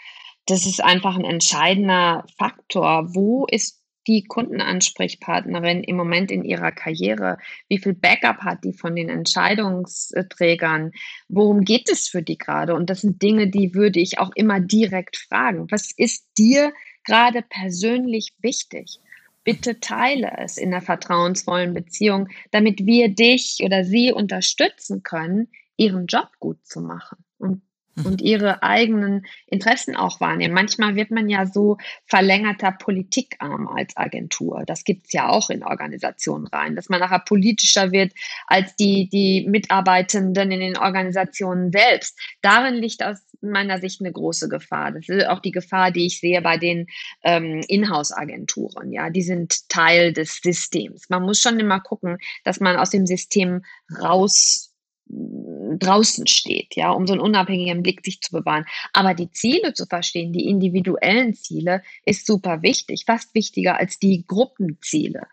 Das 0.46 0.66
ist 0.66 0.82
einfach 0.82 1.14
ein 1.14 1.24
entscheidender 1.24 2.26
Faktor. 2.36 3.14
Wo 3.14 3.46
ist 3.46 3.80
die 4.08 4.24
Kundenansprechpartnerin 4.24 5.84
im 5.84 5.96
Moment 5.96 6.30
in 6.30 6.44
ihrer 6.44 6.72
Karriere? 6.72 7.38
Wie 7.68 7.78
viel 7.78 7.94
Backup 7.94 8.38
hat 8.38 8.64
die 8.64 8.72
von 8.72 8.96
den 8.96 9.08
Entscheidungsträgern? 9.08 10.92
Worum 11.28 11.60
geht 11.60 11.90
es 11.90 12.08
für 12.08 12.22
die 12.22 12.38
gerade? 12.38 12.74
Und 12.74 12.90
das 12.90 13.02
sind 13.02 13.22
Dinge, 13.22 13.48
die 13.48 13.74
würde 13.74 14.00
ich 14.00 14.18
auch 14.18 14.30
immer 14.34 14.58
direkt 14.58 15.16
fragen. 15.16 15.70
Was 15.70 15.92
ist 15.92 16.26
dir 16.38 16.72
gerade 17.04 17.42
persönlich 17.42 18.32
wichtig? 18.40 18.98
Bitte 19.44 19.80
teile 19.80 20.32
es 20.38 20.56
in 20.56 20.74
einer 20.74 20.82
vertrauensvollen 20.82 21.72
Beziehung, 21.72 22.28
damit 22.50 22.84
wir 22.84 23.08
dich 23.08 23.60
oder 23.62 23.84
sie 23.84 24.12
unterstützen 24.12 25.02
können, 25.02 25.48
ihren 25.76 26.06
Job 26.06 26.28
gut 26.38 26.66
zu 26.66 26.80
machen. 26.80 27.24
Und 27.38 27.62
und 28.04 28.20
ihre 28.20 28.62
eigenen 28.62 29.26
Interessen 29.46 29.96
auch 29.96 30.20
wahrnehmen. 30.20 30.54
Manchmal 30.54 30.94
wird 30.96 31.10
man 31.10 31.28
ja 31.28 31.46
so 31.46 31.78
verlängerter 32.06 32.72
Politikarm 32.72 33.68
als 33.68 33.96
Agentur. 33.96 34.64
Das 34.66 34.84
gibt's 34.84 35.12
ja 35.12 35.28
auch 35.28 35.50
in 35.50 35.64
Organisationen 35.64 36.46
rein, 36.46 36.76
dass 36.76 36.88
man 36.88 37.00
nachher 37.00 37.20
politischer 37.20 37.92
wird 37.92 38.12
als 38.46 38.76
die, 38.76 39.08
die 39.08 39.46
Mitarbeitenden 39.48 40.50
in 40.50 40.60
den 40.60 40.76
Organisationen 40.76 41.70
selbst. 41.72 42.18
Darin 42.42 42.74
liegt 42.74 43.02
aus 43.02 43.18
meiner 43.40 43.78
Sicht 43.78 44.00
eine 44.00 44.12
große 44.12 44.48
Gefahr. 44.48 44.92
Das 44.92 45.08
ist 45.08 45.26
auch 45.26 45.40
die 45.40 45.52
Gefahr, 45.52 45.90
die 45.90 46.06
ich 46.06 46.20
sehe 46.20 46.42
bei 46.42 46.56
den 46.58 46.86
ähm, 47.22 47.60
Inhouse-Agenturen. 47.68 48.92
Ja, 48.92 49.10
die 49.10 49.22
sind 49.22 49.68
Teil 49.68 50.12
des 50.12 50.40
Systems. 50.42 51.08
Man 51.08 51.22
muss 51.22 51.40
schon 51.40 51.60
immer 51.60 51.80
gucken, 51.80 52.18
dass 52.44 52.60
man 52.60 52.76
aus 52.76 52.90
dem 52.90 53.06
System 53.06 53.62
raus 54.00 54.67
draußen 55.08 56.26
steht, 56.26 56.76
ja, 56.76 56.90
um 56.90 57.06
so 57.06 57.12
einen 57.12 57.22
unabhängigen 57.22 57.82
Blick 57.82 58.04
sich 58.04 58.20
zu 58.20 58.32
bewahren. 58.32 58.64
Aber 58.92 59.14
die 59.14 59.30
Ziele 59.30 59.74
zu 59.74 59.86
verstehen, 59.86 60.32
die 60.32 60.46
individuellen 60.46 61.34
Ziele, 61.34 61.82
ist 62.04 62.26
super 62.26 62.62
wichtig, 62.62 63.04
fast 63.06 63.34
wichtiger 63.34 63.78
als 63.78 63.98
die 63.98 64.24
Gruppenziele. 64.26 65.26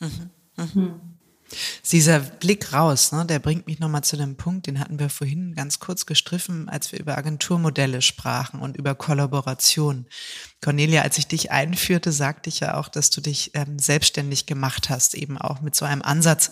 Mhm. 0.00 0.30
Mhm. 0.56 1.00
Dieser 1.92 2.18
Blick 2.18 2.72
raus, 2.72 3.12
ne, 3.12 3.26
der 3.26 3.38
bringt 3.38 3.66
mich 3.66 3.78
nochmal 3.78 4.02
zu 4.02 4.16
dem 4.16 4.36
Punkt, 4.36 4.66
den 4.66 4.80
hatten 4.80 4.98
wir 4.98 5.08
vorhin 5.08 5.54
ganz 5.54 5.78
kurz 5.78 6.06
gestriffen, 6.06 6.68
als 6.68 6.90
wir 6.90 6.98
über 6.98 7.16
Agenturmodelle 7.16 8.02
sprachen 8.02 8.60
und 8.60 8.76
über 8.76 8.94
Kollaboration. 8.94 10.06
Cornelia, 10.62 11.02
als 11.02 11.18
ich 11.18 11.26
dich 11.28 11.52
einführte, 11.52 12.12
sagte 12.12 12.48
ich 12.48 12.60
ja 12.60 12.76
auch, 12.76 12.88
dass 12.88 13.10
du 13.10 13.20
dich 13.20 13.52
ähm, 13.54 13.78
selbstständig 13.78 14.46
gemacht 14.46 14.90
hast, 14.90 15.14
eben 15.14 15.38
auch 15.38 15.60
mit 15.60 15.76
so 15.76 15.84
einem 15.84 16.02
Ansatz, 16.02 16.50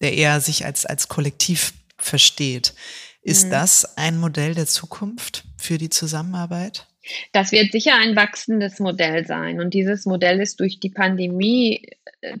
der 0.00 0.12
eher 0.12 0.40
sich 0.40 0.66
als, 0.66 0.84
als 0.84 1.08
Kollektiv 1.08 1.72
versteht. 1.96 2.74
Ist 3.22 3.46
mhm. 3.46 3.50
das 3.50 3.96
ein 3.96 4.18
Modell 4.18 4.54
der 4.54 4.66
Zukunft 4.66 5.44
für 5.56 5.78
die 5.78 5.88
Zusammenarbeit? 5.88 6.86
Das 7.32 7.52
wird 7.52 7.72
sicher 7.72 7.96
ein 7.96 8.16
wachsendes 8.16 8.78
Modell 8.80 9.26
sein. 9.26 9.60
Und 9.60 9.74
dieses 9.74 10.06
Modell 10.06 10.40
ist 10.40 10.60
durch 10.60 10.80
die 10.80 10.90
Pandemie 10.90 11.86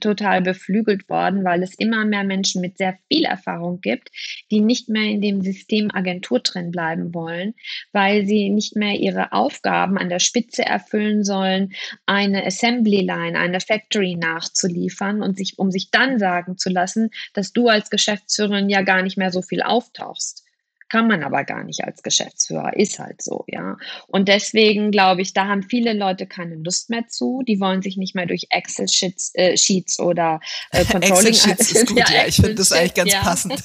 total 0.00 0.42
beflügelt 0.42 1.08
worden, 1.08 1.44
weil 1.44 1.62
es 1.62 1.74
immer 1.74 2.04
mehr 2.04 2.24
Menschen 2.24 2.60
mit 2.60 2.78
sehr 2.78 2.98
viel 3.08 3.24
Erfahrung 3.24 3.80
gibt, 3.80 4.10
die 4.50 4.60
nicht 4.60 4.88
mehr 4.88 5.10
in 5.10 5.20
dem 5.20 5.42
System 5.42 5.90
Agentur 5.92 6.40
drin 6.40 6.70
bleiben 6.70 7.14
wollen, 7.14 7.54
weil 7.92 8.26
sie 8.26 8.50
nicht 8.50 8.76
mehr 8.76 8.94
ihre 8.94 9.32
Aufgaben 9.32 9.98
an 9.98 10.08
der 10.08 10.18
Spitze 10.18 10.64
erfüllen 10.64 11.24
sollen, 11.24 11.74
eine 12.06 12.44
Assembly 12.44 13.00
Line, 13.00 13.38
eine 13.38 13.60
Factory 13.60 14.16
nachzuliefern 14.16 15.22
und 15.22 15.36
sich, 15.36 15.58
um 15.58 15.70
sich 15.70 15.90
dann 15.90 16.18
sagen 16.18 16.58
zu 16.58 16.70
lassen, 16.70 17.10
dass 17.32 17.52
du 17.52 17.68
als 17.68 17.90
Geschäftsführerin 17.90 18.68
ja 18.68 18.82
gar 18.82 19.02
nicht 19.02 19.18
mehr 19.18 19.32
so 19.32 19.42
viel 19.42 19.62
auftauchst 19.62 20.43
kann 20.88 21.08
man 21.08 21.22
aber 21.22 21.44
gar 21.44 21.64
nicht 21.64 21.82
als 21.84 22.02
Geschäftsführer, 22.02 22.76
ist 22.76 22.98
halt 22.98 23.22
so, 23.22 23.44
ja. 23.46 23.76
Und 24.06 24.28
deswegen 24.28 24.90
glaube 24.90 25.22
ich, 25.22 25.32
da 25.32 25.46
haben 25.46 25.62
viele 25.62 25.92
Leute 25.92 26.26
keine 26.26 26.56
Lust 26.56 26.90
mehr 26.90 27.08
zu. 27.08 27.42
Die 27.46 27.60
wollen 27.60 27.82
sich 27.82 27.96
nicht 27.96 28.14
mehr 28.14 28.26
durch 28.26 28.46
Excel-Sheets 28.50 29.32
äh, 29.34 29.56
Sheets 29.56 29.98
oder 29.98 30.40
äh, 30.70 30.84
Controlling. 30.90 31.28
Excel-Sheets 31.28 31.72
ist 31.72 31.86
gut, 31.88 31.98
ja, 31.98 32.06
ja 32.14 32.26
ich 32.26 32.36
finde 32.36 32.54
das 32.54 32.72
eigentlich 32.72 32.94
ganz 32.94 33.12
ja. 33.12 33.20
passend. 33.20 33.52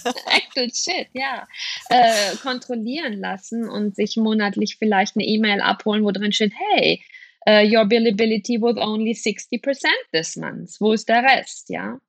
Excel-Sheet, 0.48 1.10
ja. 1.14 1.48
Äh, 1.90 2.36
kontrollieren 2.42 3.20
lassen 3.20 3.70
und 3.70 3.96
sich 3.96 4.18
monatlich 4.18 4.78
vielleicht 4.78 5.16
eine 5.16 5.26
E-Mail 5.26 5.62
abholen, 5.62 6.04
wo 6.04 6.12
drin 6.12 6.32
steht, 6.32 6.54
hey, 6.74 7.04
uh, 7.48 7.64
your 7.64 7.86
billability 7.86 8.62
was 8.62 8.78
only 8.78 9.12
60% 9.12 9.60
this 10.12 10.36
month. 10.36 10.72
Wo 10.80 10.94
ist 10.94 11.10
der 11.10 11.24
Rest, 11.24 11.70
ja? 11.70 12.00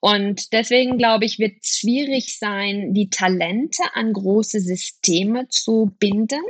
Und 0.00 0.52
deswegen 0.52 0.98
glaube 0.98 1.24
ich, 1.24 1.38
wird 1.38 1.56
es 1.62 1.78
schwierig 1.78 2.38
sein, 2.38 2.92
die 2.92 3.10
Talente 3.10 3.82
an 3.94 4.12
große 4.12 4.60
Systeme 4.60 5.48
zu 5.48 5.94
binden 5.98 6.42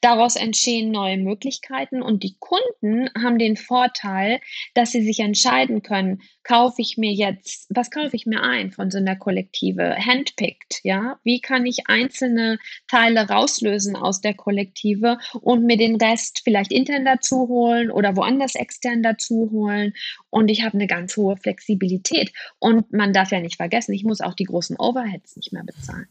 Daraus 0.00 0.36
entstehen 0.36 0.90
neue 0.90 1.16
Möglichkeiten 1.16 2.02
und 2.02 2.22
die 2.22 2.36
Kunden 2.38 3.10
haben 3.16 3.38
den 3.38 3.56
Vorteil, 3.56 4.40
dass 4.74 4.92
sie 4.92 5.02
sich 5.02 5.20
entscheiden 5.20 5.82
können, 5.82 6.22
kaufe 6.42 6.82
ich 6.82 6.96
mir 6.98 7.12
jetzt, 7.12 7.66
was 7.70 7.90
kaufe 7.90 8.14
ich 8.14 8.26
mir 8.26 8.42
ein 8.42 8.70
von 8.70 8.90
so 8.90 8.98
einer 8.98 9.16
Kollektive? 9.16 9.96
Handpicked, 9.96 10.80
ja? 10.82 11.18
Wie 11.24 11.40
kann 11.40 11.66
ich 11.66 11.88
einzelne 11.88 12.58
Teile 12.86 13.28
rauslösen 13.28 13.96
aus 13.96 14.20
der 14.20 14.34
Kollektive 14.34 15.18
und 15.40 15.64
mir 15.64 15.76
den 15.76 15.96
Rest 15.96 16.42
vielleicht 16.44 16.70
intern 16.70 17.04
dazu 17.04 17.48
holen 17.48 17.90
oder 17.90 18.16
woanders 18.16 18.54
extern 18.54 19.02
dazu 19.02 19.48
holen? 19.50 19.94
Und 20.30 20.50
ich 20.50 20.62
habe 20.62 20.74
eine 20.74 20.86
ganz 20.86 21.16
hohe 21.16 21.36
Flexibilität. 21.36 22.32
Und 22.58 22.92
man 22.92 23.12
darf 23.12 23.32
ja 23.32 23.40
nicht 23.40 23.56
vergessen, 23.56 23.94
ich 23.94 24.04
muss 24.04 24.20
auch 24.20 24.34
die 24.34 24.44
großen 24.44 24.76
Overheads 24.76 25.36
nicht 25.36 25.52
mehr 25.52 25.64
bezahlen. 25.64 26.08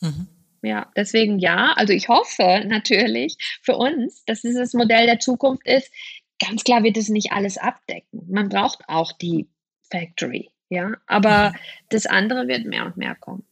Mhm. 0.00 0.26
Ja, 0.62 0.90
deswegen 0.96 1.38
ja. 1.38 1.72
Also 1.76 1.92
ich 1.92 2.08
hoffe 2.08 2.64
natürlich 2.66 3.36
für 3.62 3.76
uns, 3.76 4.24
dass 4.26 4.42
dieses 4.42 4.74
Modell 4.74 5.06
der 5.06 5.18
Zukunft 5.18 5.66
ist. 5.66 5.90
Ganz 6.38 6.64
klar 6.64 6.82
wird 6.82 6.96
es 6.96 7.08
nicht 7.08 7.32
alles 7.32 7.58
abdecken. 7.58 8.26
Man 8.28 8.48
braucht 8.48 8.80
auch 8.88 9.12
die 9.12 9.48
Factory, 9.90 10.50
ja. 10.68 10.92
Aber 11.06 11.50
mhm. 11.50 11.56
das 11.90 12.06
andere 12.06 12.48
wird 12.48 12.66
mehr 12.66 12.86
und 12.86 12.96
mehr 12.96 13.14
kommen. 13.14 13.44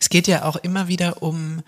Es 0.00 0.08
geht 0.08 0.28
ja 0.28 0.44
auch 0.44 0.56
immer 0.56 0.88
wieder 0.88 1.22
um 1.22 1.62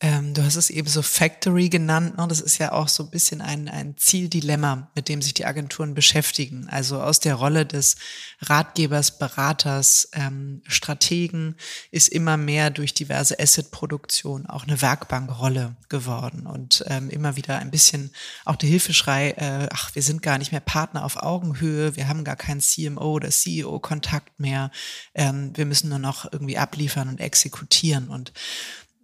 ähm, 0.00 0.34
du 0.34 0.42
hast 0.42 0.56
es 0.56 0.70
eben 0.70 0.88
so 0.88 1.02
Factory 1.02 1.68
genannt. 1.68 2.18
Ne? 2.18 2.26
Das 2.28 2.40
ist 2.40 2.58
ja 2.58 2.72
auch 2.72 2.88
so 2.88 3.04
ein 3.04 3.10
bisschen 3.10 3.40
ein, 3.40 3.68
ein 3.68 3.96
Zieldilemma, 3.96 4.90
mit 4.94 5.08
dem 5.08 5.22
sich 5.22 5.34
die 5.34 5.46
Agenturen 5.46 5.94
beschäftigen. 5.94 6.68
Also 6.68 7.00
aus 7.00 7.20
der 7.20 7.36
Rolle 7.36 7.64
des 7.64 7.96
Ratgebers, 8.40 9.18
Beraters, 9.18 10.08
ähm, 10.12 10.62
Strategen 10.66 11.56
ist 11.90 12.08
immer 12.08 12.36
mehr 12.36 12.70
durch 12.70 12.92
diverse 12.92 13.38
Asset-Produktion 13.38 14.46
auch 14.46 14.64
eine 14.64 14.82
Werkbankrolle 14.82 15.76
geworden 15.88 16.46
und 16.46 16.84
ähm, 16.88 17.08
immer 17.08 17.36
wieder 17.36 17.58
ein 17.58 17.70
bisschen 17.70 18.10
auch 18.44 18.56
der 18.56 18.68
Hilfeschrei, 18.68 19.30
äh, 19.30 19.68
ach, 19.72 19.94
wir 19.94 20.02
sind 20.02 20.22
gar 20.22 20.38
nicht 20.38 20.52
mehr 20.52 20.60
Partner 20.60 21.04
auf 21.04 21.16
Augenhöhe, 21.16 21.96
wir 21.96 22.08
haben 22.08 22.24
gar 22.24 22.36
keinen 22.36 22.60
CMO 22.60 23.12
oder 23.12 23.30
CEO-Kontakt 23.30 24.40
mehr, 24.40 24.70
ähm, 25.14 25.52
wir 25.54 25.66
müssen 25.66 25.88
nur 25.88 25.98
noch 25.98 26.30
irgendwie 26.32 26.58
abliefern 26.58 27.08
und 27.08 27.20
exekutieren 27.20 28.08
und 28.08 28.32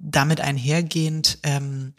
damit 0.00 0.40
einhergehend 0.40 1.38
ähm, 1.42 1.94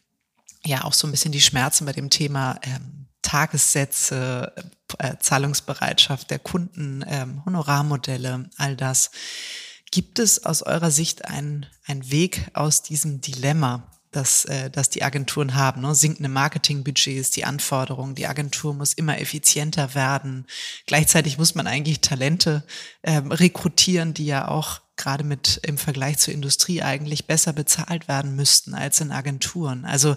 ja 0.66 0.84
auch 0.84 0.94
so 0.94 1.08
ein 1.08 1.12
bisschen 1.12 1.32
die 1.32 1.42
Schmerzen 1.42 1.86
bei 1.86 1.94
dem 1.94 2.10
Thema 2.10 2.60
ähm, 2.64 3.08
Tagessätze, 3.22 4.54
äh, 4.98 5.16
Zahlungsbereitschaft 5.20 6.32
der 6.32 6.40
Kunden, 6.40 7.04
ähm, 7.08 7.44
Honorarmodelle, 7.46 8.50
all 8.58 8.76
das. 8.76 9.12
Gibt 9.92 10.20
es 10.20 10.46
aus 10.46 10.64
eurer 10.64 10.92
Sicht 10.92 11.26
einen 11.26 11.68
Weg 11.88 12.48
aus 12.54 12.82
diesem 12.82 13.22
Dilemma, 13.22 13.92
das, 14.12 14.46
äh, 14.46 14.70
das 14.70 14.90
die 14.90 15.04
Agenturen 15.04 15.56
haben. 15.56 15.82
Ne? 15.82 15.96
Sinkende 15.96 16.30
Marketingbudgets, 16.30 17.32
die 17.32 17.46
Anforderungen, 17.46 18.16
die 18.16 18.28
Agentur 18.28 18.74
muss 18.74 18.94
immer 18.94 19.20
effizienter 19.20 19.96
werden. 19.96 20.46
Gleichzeitig 20.86 21.38
muss 21.38 21.56
man 21.56 21.68
eigentlich 21.68 22.02
Talente 22.02 22.64
ähm, 23.04 23.32
rekrutieren, 23.32 24.14
die 24.14 24.26
ja 24.26 24.48
auch 24.48 24.81
gerade 24.98 25.24
mit 25.24 25.60
im 25.64 25.78
Vergleich 25.78 26.18
zur 26.18 26.34
Industrie 26.34 26.82
eigentlich 26.82 27.28
besser 27.28 27.54
bezahlt 27.54 28.08
werden 28.08 28.36
müssten 28.36 28.74
als 28.74 29.02
in 29.02 29.12
Agenturen. 29.12 29.86
Also 29.86 30.16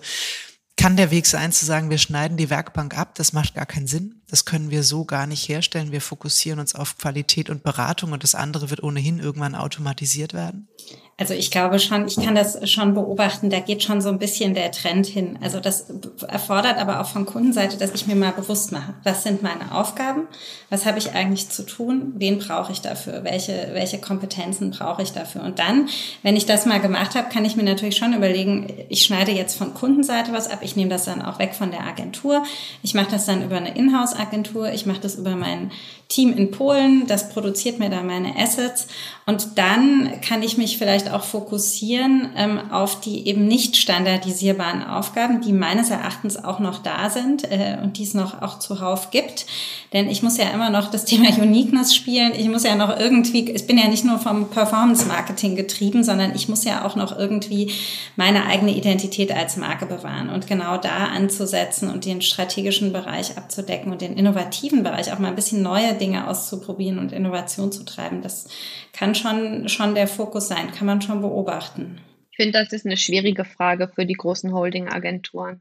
kann 0.76 0.96
der 0.96 1.10
Weg 1.10 1.26
sein 1.26 1.52
zu 1.52 1.64
sagen, 1.64 1.90
wir 1.90 1.98
schneiden 1.98 2.36
die 2.36 2.50
Werkbank 2.50 2.98
ab, 2.98 3.14
das 3.14 3.32
macht 3.32 3.54
gar 3.54 3.66
keinen 3.66 3.86
Sinn. 3.86 4.22
Das 4.28 4.44
können 4.44 4.70
wir 4.70 4.82
so 4.82 5.04
gar 5.04 5.26
nicht 5.26 5.48
herstellen. 5.48 5.92
Wir 5.92 6.00
fokussieren 6.00 6.58
uns 6.58 6.74
auf 6.74 6.98
Qualität 6.98 7.50
und 7.50 7.62
Beratung 7.62 8.12
und 8.12 8.22
das 8.22 8.34
andere 8.34 8.70
wird 8.70 8.82
ohnehin 8.82 9.18
irgendwann 9.18 9.54
automatisiert 9.54 10.34
werden. 10.34 10.68
Also 11.16 11.32
ich 11.32 11.52
glaube 11.52 11.78
schon, 11.78 12.08
ich 12.08 12.16
kann 12.16 12.34
das 12.34 12.68
schon 12.68 12.94
beobachten, 12.94 13.48
da 13.48 13.60
geht 13.60 13.84
schon 13.84 14.00
so 14.00 14.08
ein 14.08 14.18
bisschen 14.18 14.52
der 14.52 14.72
Trend 14.72 15.06
hin. 15.06 15.38
Also 15.40 15.60
das 15.60 15.86
erfordert 16.26 16.76
aber 16.76 17.00
auch 17.00 17.06
von 17.06 17.24
Kundenseite, 17.24 17.76
dass 17.76 17.92
ich 17.92 18.08
mir 18.08 18.16
mal 18.16 18.32
bewusst 18.32 18.72
mache, 18.72 18.94
was 19.04 19.22
sind 19.22 19.40
meine 19.40 19.72
Aufgaben, 19.72 20.26
was 20.70 20.86
habe 20.86 20.98
ich 20.98 21.12
eigentlich 21.12 21.50
zu 21.50 21.64
tun, 21.64 22.14
wen 22.16 22.40
brauche 22.40 22.72
ich 22.72 22.80
dafür, 22.80 23.22
welche, 23.22 23.70
welche 23.74 23.98
Kompetenzen 23.98 24.72
brauche 24.72 25.02
ich 25.02 25.12
dafür. 25.12 25.44
Und 25.44 25.60
dann, 25.60 25.88
wenn 26.24 26.34
ich 26.34 26.46
das 26.46 26.66
mal 26.66 26.80
gemacht 26.80 27.14
habe, 27.14 27.28
kann 27.28 27.44
ich 27.44 27.54
mir 27.54 27.62
natürlich 27.62 27.96
schon 27.96 28.12
überlegen, 28.12 28.66
ich 28.88 29.04
schneide 29.04 29.30
jetzt 29.30 29.56
von 29.56 29.72
Kundenseite 29.72 30.32
was 30.32 30.50
ab, 30.50 30.60
ich 30.62 30.74
nehme 30.74 30.90
das 30.90 31.04
dann 31.04 31.22
auch 31.22 31.38
weg 31.38 31.54
von 31.54 31.70
der 31.70 31.86
Agentur, 31.86 32.42
ich 32.82 32.94
mache 32.94 33.12
das 33.12 33.24
dann 33.24 33.44
über 33.44 33.56
eine 33.56 33.76
Inhouse-Agentur, 33.76 34.23
ich 34.72 34.86
mache 34.86 35.00
das 35.00 35.16
über 35.16 35.36
mein 35.36 35.70
Team 36.08 36.36
in 36.36 36.50
Polen, 36.50 37.06
das 37.06 37.28
produziert 37.28 37.78
mir 37.78 37.90
da 37.90 38.02
meine 38.02 38.36
Assets 38.36 38.86
und 39.26 39.56
dann 39.56 40.20
kann 40.20 40.42
ich 40.42 40.58
mich 40.58 40.76
vielleicht 40.76 41.10
auch 41.10 41.24
fokussieren 41.24 42.28
ähm, 42.36 42.70
auf 42.70 43.00
die 43.00 43.26
eben 43.26 43.46
nicht 43.48 43.78
standardisierbaren 43.78 44.84
Aufgaben, 44.84 45.40
die 45.40 45.54
meines 45.54 45.88
Erachtens 45.88 46.42
auch 46.44 46.58
noch 46.58 46.82
da 46.82 47.08
sind 47.08 47.50
äh, 47.50 47.78
und 47.82 47.96
die 47.96 48.02
es 48.02 48.12
noch 48.12 48.42
auch 48.42 48.58
zuhauf 48.58 49.10
gibt. 49.10 49.46
Denn 49.94 50.10
ich 50.10 50.22
muss 50.22 50.36
ja 50.36 50.50
immer 50.50 50.68
noch 50.68 50.90
das 50.90 51.06
Thema 51.06 51.28
Uniqueness 51.40 51.94
spielen. 51.94 52.32
Ich 52.36 52.48
muss 52.48 52.64
ja 52.64 52.74
noch 52.74 52.98
irgendwie, 52.98 53.50
ich 53.50 53.66
bin 53.66 53.78
ja 53.78 53.88
nicht 53.88 54.04
nur 54.04 54.18
vom 54.18 54.50
Performance 54.50 55.06
Marketing 55.06 55.56
getrieben, 55.56 56.04
sondern 56.04 56.34
ich 56.34 56.50
muss 56.50 56.64
ja 56.64 56.84
auch 56.84 56.94
noch 56.94 57.18
irgendwie 57.18 57.72
meine 58.16 58.44
eigene 58.44 58.74
Identität 58.74 59.32
als 59.32 59.56
Marke 59.56 59.86
bewahren 59.86 60.28
und 60.28 60.48
genau 60.48 60.76
da 60.76 61.06
anzusetzen 61.06 61.90
und 61.90 62.04
den 62.04 62.20
strategischen 62.20 62.92
Bereich 62.92 63.38
abzudecken 63.38 63.90
und 63.90 64.02
den 64.02 64.18
innovativen 64.18 64.82
Bereich 64.82 65.14
auch 65.14 65.18
mal 65.18 65.28
ein 65.28 65.34
bisschen 65.34 65.62
neue 65.62 65.94
Dinge 65.94 66.28
auszuprobieren 66.28 66.98
und 66.98 67.12
Innovation 67.12 67.72
zu 67.72 67.86
treiben. 67.86 68.20
Das 68.20 68.48
kann 68.92 69.13
schon, 69.14 69.68
schon 69.68 69.94
der 69.94 70.08
Fokus 70.08 70.48
sein, 70.48 70.72
kann 70.72 70.86
man 70.86 71.02
schon 71.02 71.20
beobachten. 71.20 72.00
Ich 72.30 72.36
finde, 72.36 72.58
das 72.58 72.72
ist 72.72 72.84
eine 72.84 72.96
schwierige 72.96 73.44
Frage 73.44 73.88
für 73.88 74.06
die 74.06 74.14
großen 74.14 74.52
Holding-Agenturen. 74.52 75.60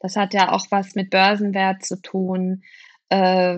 Das 0.00 0.16
hat 0.16 0.34
ja 0.34 0.52
auch 0.52 0.66
was 0.70 0.94
mit 0.94 1.10
Börsenwert 1.10 1.84
zu 1.84 2.00
tun, 2.00 2.62
äh, 3.08 3.56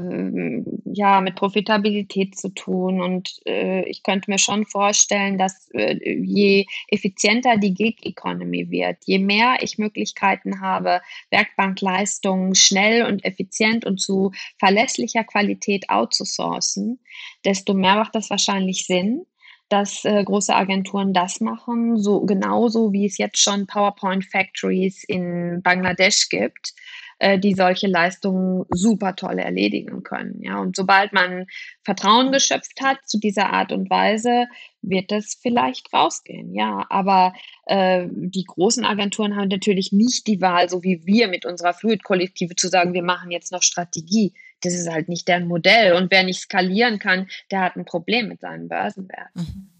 ja, 0.84 1.20
mit 1.20 1.36
Profitabilität 1.36 2.38
zu 2.38 2.50
tun. 2.50 3.00
Und 3.00 3.40
äh, 3.46 3.82
ich 3.88 4.02
könnte 4.02 4.30
mir 4.30 4.38
schon 4.38 4.66
vorstellen, 4.66 5.38
dass 5.38 5.70
äh, 5.72 5.96
je 6.22 6.66
effizienter 6.88 7.56
die 7.56 7.74
Gig 7.74 7.96
Economy 8.02 8.70
wird, 8.70 8.98
je 9.04 9.18
mehr 9.18 9.56
ich 9.60 9.78
Möglichkeiten 9.78 10.60
habe, 10.60 11.00
Werkbankleistungen 11.30 12.54
schnell 12.54 13.06
und 13.06 13.24
effizient 13.24 13.84
und 13.84 14.00
zu 14.00 14.32
verlässlicher 14.58 15.24
Qualität 15.24 15.88
outzusourcen, 15.88 17.00
desto 17.44 17.74
mehr 17.74 17.96
macht 17.96 18.14
das 18.14 18.30
wahrscheinlich 18.30 18.86
Sinn 18.86 19.24
dass 19.70 20.04
äh, 20.04 20.24
große 20.24 20.54
Agenturen 20.54 21.12
das 21.12 21.40
machen, 21.40 21.98
so 21.98 22.20
genauso 22.22 22.92
wie 22.92 23.04
es 23.04 23.18
jetzt 23.18 23.38
schon 23.38 23.66
PowerPoint 23.66 24.24
Factories 24.24 25.04
in 25.04 25.60
Bangladesch 25.62 26.30
gibt, 26.30 26.72
äh, 27.18 27.38
die 27.38 27.54
solche 27.54 27.86
Leistungen 27.86 28.64
super 28.70 29.16
toll 29.16 29.38
erledigen 29.38 30.02
können. 30.02 30.40
Ja, 30.42 30.58
und 30.58 30.76
sobald 30.76 31.12
man 31.12 31.46
Vertrauen 31.82 32.32
geschöpft 32.32 32.80
hat 32.80 32.98
zu 33.06 33.18
dieser 33.18 33.52
Art 33.52 33.72
und 33.72 33.90
Weise, 33.90 34.46
wird 34.82 35.10
das 35.10 35.36
vielleicht 35.40 35.92
rausgehen. 35.92 36.54
Ja, 36.54 36.86
aber 36.90 37.34
äh, 37.66 38.06
die 38.10 38.44
großen 38.44 38.84
Agenturen 38.84 39.36
haben 39.36 39.48
natürlich 39.48 39.92
nicht 39.92 40.26
die 40.26 40.40
Wahl, 40.40 40.68
so 40.68 40.82
wie 40.82 41.04
wir 41.06 41.28
mit 41.28 41.44
unserer 41.44 41.74
Fluid-Kollektive 41.74 42.54
zu 42.54 42.68
sagen, 42.68 42.94
wir 42.94 43.02
machen 43.02 43.30
jetzt 43.30 43.52
noch 43.52 43.62
Strategie. 43.62 44.34
Das 44.60 44.74
ist 44.74 44.90
halt 44.90 45.08
nicht 45.08 45.28
deren 45.28 45.48
Modell. 45.48 45.94
Und 45.94 46.10
wer 46.10 46.22
nicht 46.22 46.40
skalieren 46.40 46.98
kann, 46.98 47.28
der 47.50 47.60
hat 47.60 47.76
ein 47.76 47.84
Problem 47.84 48.28
mit 48.28 48.40
seinem 48.40 48.68
Börsenwert. 48.68 49.34
Mhm. 49.34 49.70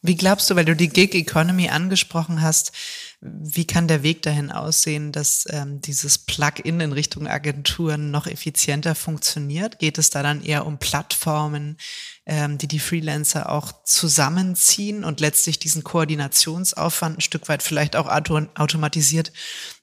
Wie 0.00 0.16
glaubst 0.16 0.48
du, 0.48 0.54
weil 0.54 0.64
du 0.64 0.76
die 0.76 0.88
Gig 0.88 1.14
Economy 1.14 1.68
angesprochen 1.68 2.40
hast, 2.40 2.72
wie 3.20 3.66
kann 3.66 3.88
der 3.88 4.04
Weg 4.04 4.22
dahin 4.22 4.52
aussehen, 4.52 5.10
dass 5.10 5.44
ähm, 5.50 5.80
dieses 5.80 6.18
Plug-in 6.18 6.80
in 6.80 6.92
Richtung 6.92 7.26
Agenturen 7.26 8.12
noch 8.12 8.28
effizienter 8.28 8.94
funktioniert? 8.94 9.80
Geht 9.80 9.98
es 9.98 10.10
da 10.10 10.22
dann 10.22 10.40
eher 10.40 10.64
um 10.64 10.78
Plattformen, 10.78 11.78
ähm, 12.26 12.58
die 12.58 12.68
die 12.68 12.78
Freelancer 12.78 13.50
auch 13.50 13.82
zusammenziehen 13.82 15.02
und 15.02 15.18
letztlich 15.18 15.58
diesen 15.58 15.82
Koordinationsaufwand 15.82 17.18
ein 17.18 17.20
Stück 17.20 17.48
weit 17.48 17.64
vielleicht 17.64 17.96
auch 17.96 18.06
auto 18.06 18.40
automatisiert 18.54 19.32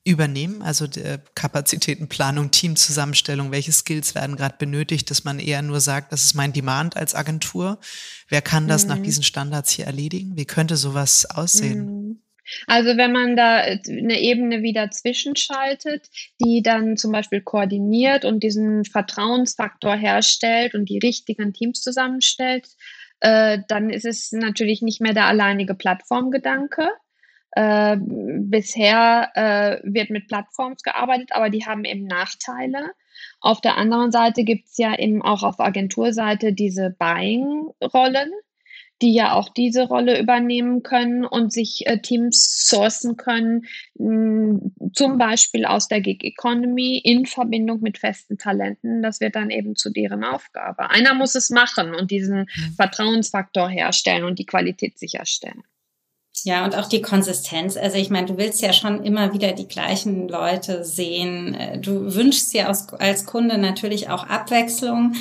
übernehmen? 0.05 0.61
Also 0.61 0.87
Kapazitätenplanung, 1.35 2.51
Teamzusammenstellung, 2.51 3.51
welche 3.51 3.73
Skills 3.73 4.15
werden 4.15 4.37
gerade 4.37 4.55
benötigt, 4.57 5.11
dass 5.11 5.25
man 5.25 5.39
eher 5.39 5.61
nur 5.61 5.81
sagt, 5.81 6.13
das 6.13 6.23
ist 6.23 6.35
mein 6.35 6.53
Demand 6.53 6.95
als 6.95 7.15
Agentur. 7.15 7.79
Wer 8.29 8.41
kann 8.41 8.69
das 8.69 8.83
mhm. 8.83 8.89
nach 8.91 8.99
diesen 8.99 9.23
Standards 9.23 9.71
hier 9.71 9.87
erledigen? 9.87 10.37
Wie 10.37 10.45
könnte 10.45 10.77
sowas 10.77 11.25
aussehen? 11.25 11.85
Mhm. 11.85 12.24
Also 12.67 12.97
wenn 12.97 13.11
man 13.11 13.35
da 13.35 13.57
eine 13.57 14.19
Ebene 14.19 14.61
wieder 14.61 14.91
zwischenschaltet, 14.91 16.09
die 16.43 16.61
dann 16.61 16.97
zum 16.97 17.11
Beispiel 17.11 17.41
koordiniert 17.41 18.25
und 18.25 18.43
diesen 18.43 18.85
Vertrauensfaktor 18.85 19.95
herstellt 19.95 20.75
und 20.75 20.89
die 20.89 20.99
richtigen 20.99 21.53
Teams 21.53 21.81
zusammenstellt, 21.81 22.67
äh, 23.19 23.59
dann 23.67 23.89
ist 23.89 24.05
es 24.05 24.31
natürlich 24.31 24.81
nicht 24.81 25.01
mehr 25.01 25.13
der 25.13 25.25
alleinige 25.25 25.75
Plattformgedanke. 25.75 26.89
Äh, 27.51 27.97
bisher 27.99 29.31
äh, 29.33 29.79
wird 29.83 30.09
mit 30.09 30.27
Plattforms 30.27 30.83
gearbeitet, 30.83 31.31
aber 31.31 31.49
die 31.49 31.65
haben 31.65 31.85
eben 31.85 32.05
Nachteile. 32.05 32.91
Auf 33.39 33.61
der 33.61 33.77
anderen 33.77 34.11
Seite 34.11 34.43
gibt 34.43 34.65
es 34.67 34.77
ja 34.77 34.97
eben 34.97 35.21
auch 35.21 35.43
auf 35.43 35.59
Agenturseite 35.59 36.51
diese 36.51 36.89
Buying-Rollen 36.99 38.31
die 39.01 39.13
ja 39.13 39.33
auch 39.33 39.49
diese 39.49 39.87
Rolle 39.87 40.19
übernehmen 40.19 40.81
können 40.81 41.25
und 41.25 41.51
sich 41.51 41.85
äh, 41.85 41.99
Teams 41.99 42.65
sourcen 42.67 43.17
können, 43.17 43.65
mh, 43.95 44.61
hm, 44.79 44.91
zum 44.93 45.17
Beispiel 45.17 45.65
aus 45.65 45.87
der 45.87 46.01
Gig 46.01 46.23
Economy 46.23 46.97
in 47.03 47.25
Verbindung 47.25 47.81
mit 47.81 47.97
festen 47.97 48.37
Talenten. 48.37 49.01
Das 49.01 49.19
wird 49.19 49.35
dann 49.35 49.49
eben 49.49 49.75
zu 49.75 49.89
deren 49.89 50.23
Aufgabe. 50.23 50.89
Einer 50.89 51.13
muss 51.13 51.35
es 51.35 51.49
machen 51.49 51.93
und 51.93 52.11
diesen 52.11 52.41
mhm. 52.41 52.73
Vertrauensfaktor 52.77 53.69
herstellen 53.69 54.23
und 54.23 54.39
die 54.39 54.45
Qualität 54.45 54.97
sicherstellen. 54.97 55.63
Ja, 56.43 56.65
und 56.65 56.75
auch 56.75 56.87
die 56.87 57.01
Konsistenz. 57.01 57.77
Also 57.77 57.97
ich 57.97 58.09
meine, 58.09 58.27
du 58.27 58.37
willst 58.37 58.61
ja 58.61 58.73
schon 58.73 59.03
immer 59.03 59.33
wieder 59.33 59.53
die 59.53 59.67
gleichen 59.67 60.27
Leute 60.27 60.83
sehen. 60.83 61.55
Äh, 61.55 61.79
du 61.79 62.13
wünschst 62.13 62.53
ja 62.53 62.67
als 62.67 63.25
Kunde 63.25 63.57
natürlich 63.57 64.09
auch 64.09 64.25
Abwechslung. 64.27 65.15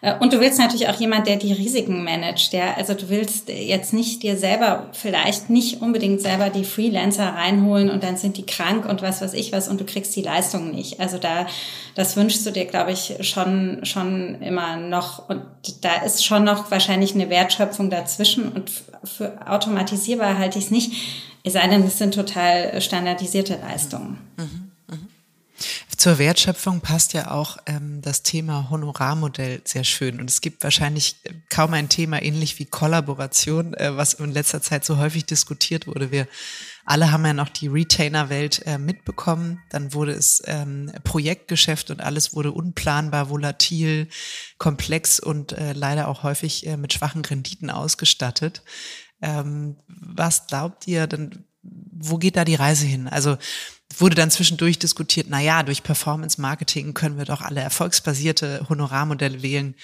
Äh, 0.00 0.14
und 0.18 0.32
du 0.32 0.40
willst 0.40 0.58
natürlich 0.58 0.88
auch 0.88 0.98
jemand, 0.98 1.26
der 1.26 1.36
die 1.36 1.52
Risiken 1.52 2.04
managt, 2.04 2.52
der, 2.52 2.76
also 2.76 2.94
du 2.94 3.08
willst 3.08 3.48
jetzt 3.48 3.92
nicht 3.92 4.22
dir 4.22 4.36
selber, 4.36 4.90
vielleicht 4.92 5.50
nicht 5.50 5.80
unbedingt 5.82 6.20
selber 6.20 6.50
die 6.50 6.64
Freelancer 6.64 7.26
reinholen 7.26 7.90
und 7.90 8.02
dann 8.02 8.16
sind 8.16 8.36
die 8.36 8.46
krank 8.46 8.86
und 8.86 9.02
was 9.02 9.20
weiß 9.20 9.34
ich 9.34 9.52
was 9.52 9.68
und 9.68 9.80
du 9.80 9.84
kriegst 9.84 10.14
die 10.16 10.22
Leistung 10.22 10.70
nicht. 10.70 11.00
Also 11.00 11.18
da, 11.18 11.46
das 11.94 12.16
wünschst 12.16 12.44
du 12.46 12.50
dir, 12.50 12.66
glaube 12.66 12.92
ich, 12.92 13.16
schon, 13.20 13.80
schon 13.84 14.40
immer 14.42 14.76
noch. 14.76 15.28
Und 15.28 15.42
da 15.80 16.02
ist 16.04 16.24
schon 16.24 16.44
noch 16.44 16.70
wahrscheinlich 16.70 17.14
eine 17.14 17.30
Wertschöpfung 17.30 17.90
dazwischen 17.90 18.52
und 18.52 18.70
für 19.04 19.46
automatisierbar 19.46 20.38
halte 20.38 20.58
ich 20.58 20.66
es 20.66 20.70
nicht. 20.70 20.92
Es 21.44 21.52
sei 21.52 21.66
denn, 21.68 21.84
es 21.84 21.98
sind 21.98 22.12
total 22.12 22.80
standardisierte 22.80 23.56
Leistungen. 23.62 24.18
Mhm. 24.36 24.65
Zur 25.96 26.18
Wertschöpfung 26.18 26.80
passt 26.82 27.14
ja 27.14 27.30
auch 27.30 27.56
ähm, 27.66 28.02
das 28.02 28.22
Thema 28.22 28.68
Honorarmodell 28.68 29.62
sehr 29.64 29.84
schön. 29.84 30.20
Und 30.20 30.28
es 30.28 30.42
gibt 30.42 30.62
wahrscheinlich 30.62 31.16
äh, 31.24 31.32
kaum 31.48 31.72
ein 31.72 31.88
Thema 31.88 32.20
ähnlich 32.22 32.58
wie 32.58 32.66
Kollaboration, 32.66 33.72
äh, 33.74 33.96
was 33.96 34.14
in 34.14 34.32
letzter 34.32 34.60
Zeit 34.60 34.84
so 34.84 34.98
häufig 34.98 35.24
diskutiert 35.24 35.86
wurde. 35.86 36.10
Wir 36.10 36.28
alle 36.84 37.12
haben 37.12 37.24
ja 37.24 37.32
noch 37.32 37.48
die 37.48 37.68
Retainer-Welt 37.68 38.62
äh, 38.66 38.78
mitbekommen. 38.78 39.62
Dann 39.70 39.94
wurde 39.94 40.12
es 40.12 40.42
ähm, 40.46 40.92
Projektgeschäft 41.02 41.90
und 41.90 42.02
alles 42.02 42.34
wurde 42.34 42.52
unplanbar, 42.52 43.30
volatil, 43.30 44.08
komplex 44.58 45.18
und 45.18 45.52
äh, 45.52 45.72
leider 45.72 46.08
auch 46.08 46.22
häufig 46.22 46.66
äh, 46.66 46.76
mit 46.76 46.92
schwachen 46.92 47.24
Renditen 47.24 47.70
ausgestattet. 47.70 48.62
Ähm, 49.22 49.76
was 49.88 50.46
glaubt 50.46 50.86
ihr 50.86 51.06
denn, 51.06 51.46
wo 51.62 52.18
geht 52.18 52.36
da 52.36 52.44
die 52.44 52.54
Reise 52.54 52.84
hin? 52.84 53.08
Also 53.08 53.38
wurde 54.00 54.14
dann 54.14 54.30
zwischendurch 54.30 54.78
diskutiert, 54.78 55.26
na 55.30 55.40
ja, 55.40 55.62
durch 55.62 55.82
Performance 55.82 56.40
Marketing 56.40 56.94
können 56.94 57.18
wir 57.18 57.24
doch 57.24 57.40
alle 57.40 57.60
erfolgsbasierte 57.60 58.66
Honorarmodelle 58.68 59.42
wählen. 59.42 59.74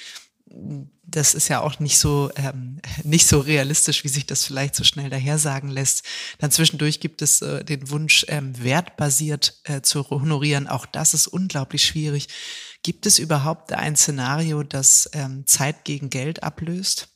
Das 1.05 1.35
ist 1.35 1.49
ja 1.49 1.61
auch 1.61 1.79
nicht 1.79 1.97
so 1.99 2.31
ähm, 2.37 2.81
nicht 3.05 3.27
so 3.27 3.41
realistisch, 3.41 4.05
wie 4.05 4.09
sich 4.09 4.27
das 4.27 4.45
vielleicht 4.45 4.75
so 4.75 4.85
schnell 4.85 5.09
dahersagen 5.09 5.71
lässt. 5.71 6.05
Dann 6.39 6.51
zwischendurch 6.51 7.01
gibt 7.01 7.23
es 7.23 7.41
äh, 7.41 7.65
den 7.65 7.89
Wunsch, 7.91 8.27
ähm, 8.29 8.63
wertbasiert 8.63 9.61
äh, 9.65 9.81
zu 9.81 10.09
honorieren. 10.11 10.69
Auch 10.69 10.85
das 10.85 11.15
ist 11.15 11.27
unglaublich 11.27 11.85
schwierig. 11.85 12.29
Gibt 12.83 13.07
es 13.07 13.19
überhaupt 13.19 13.73
ein 13.73 13.97
Szenario, 13.97 14.63
das 14.63 15.09
ähm, 15.15 15.47
Zeit 15.47 15.85
gegen 15.85 16.11
Geld 16.11 16.43
ablöst? 16.43 17.12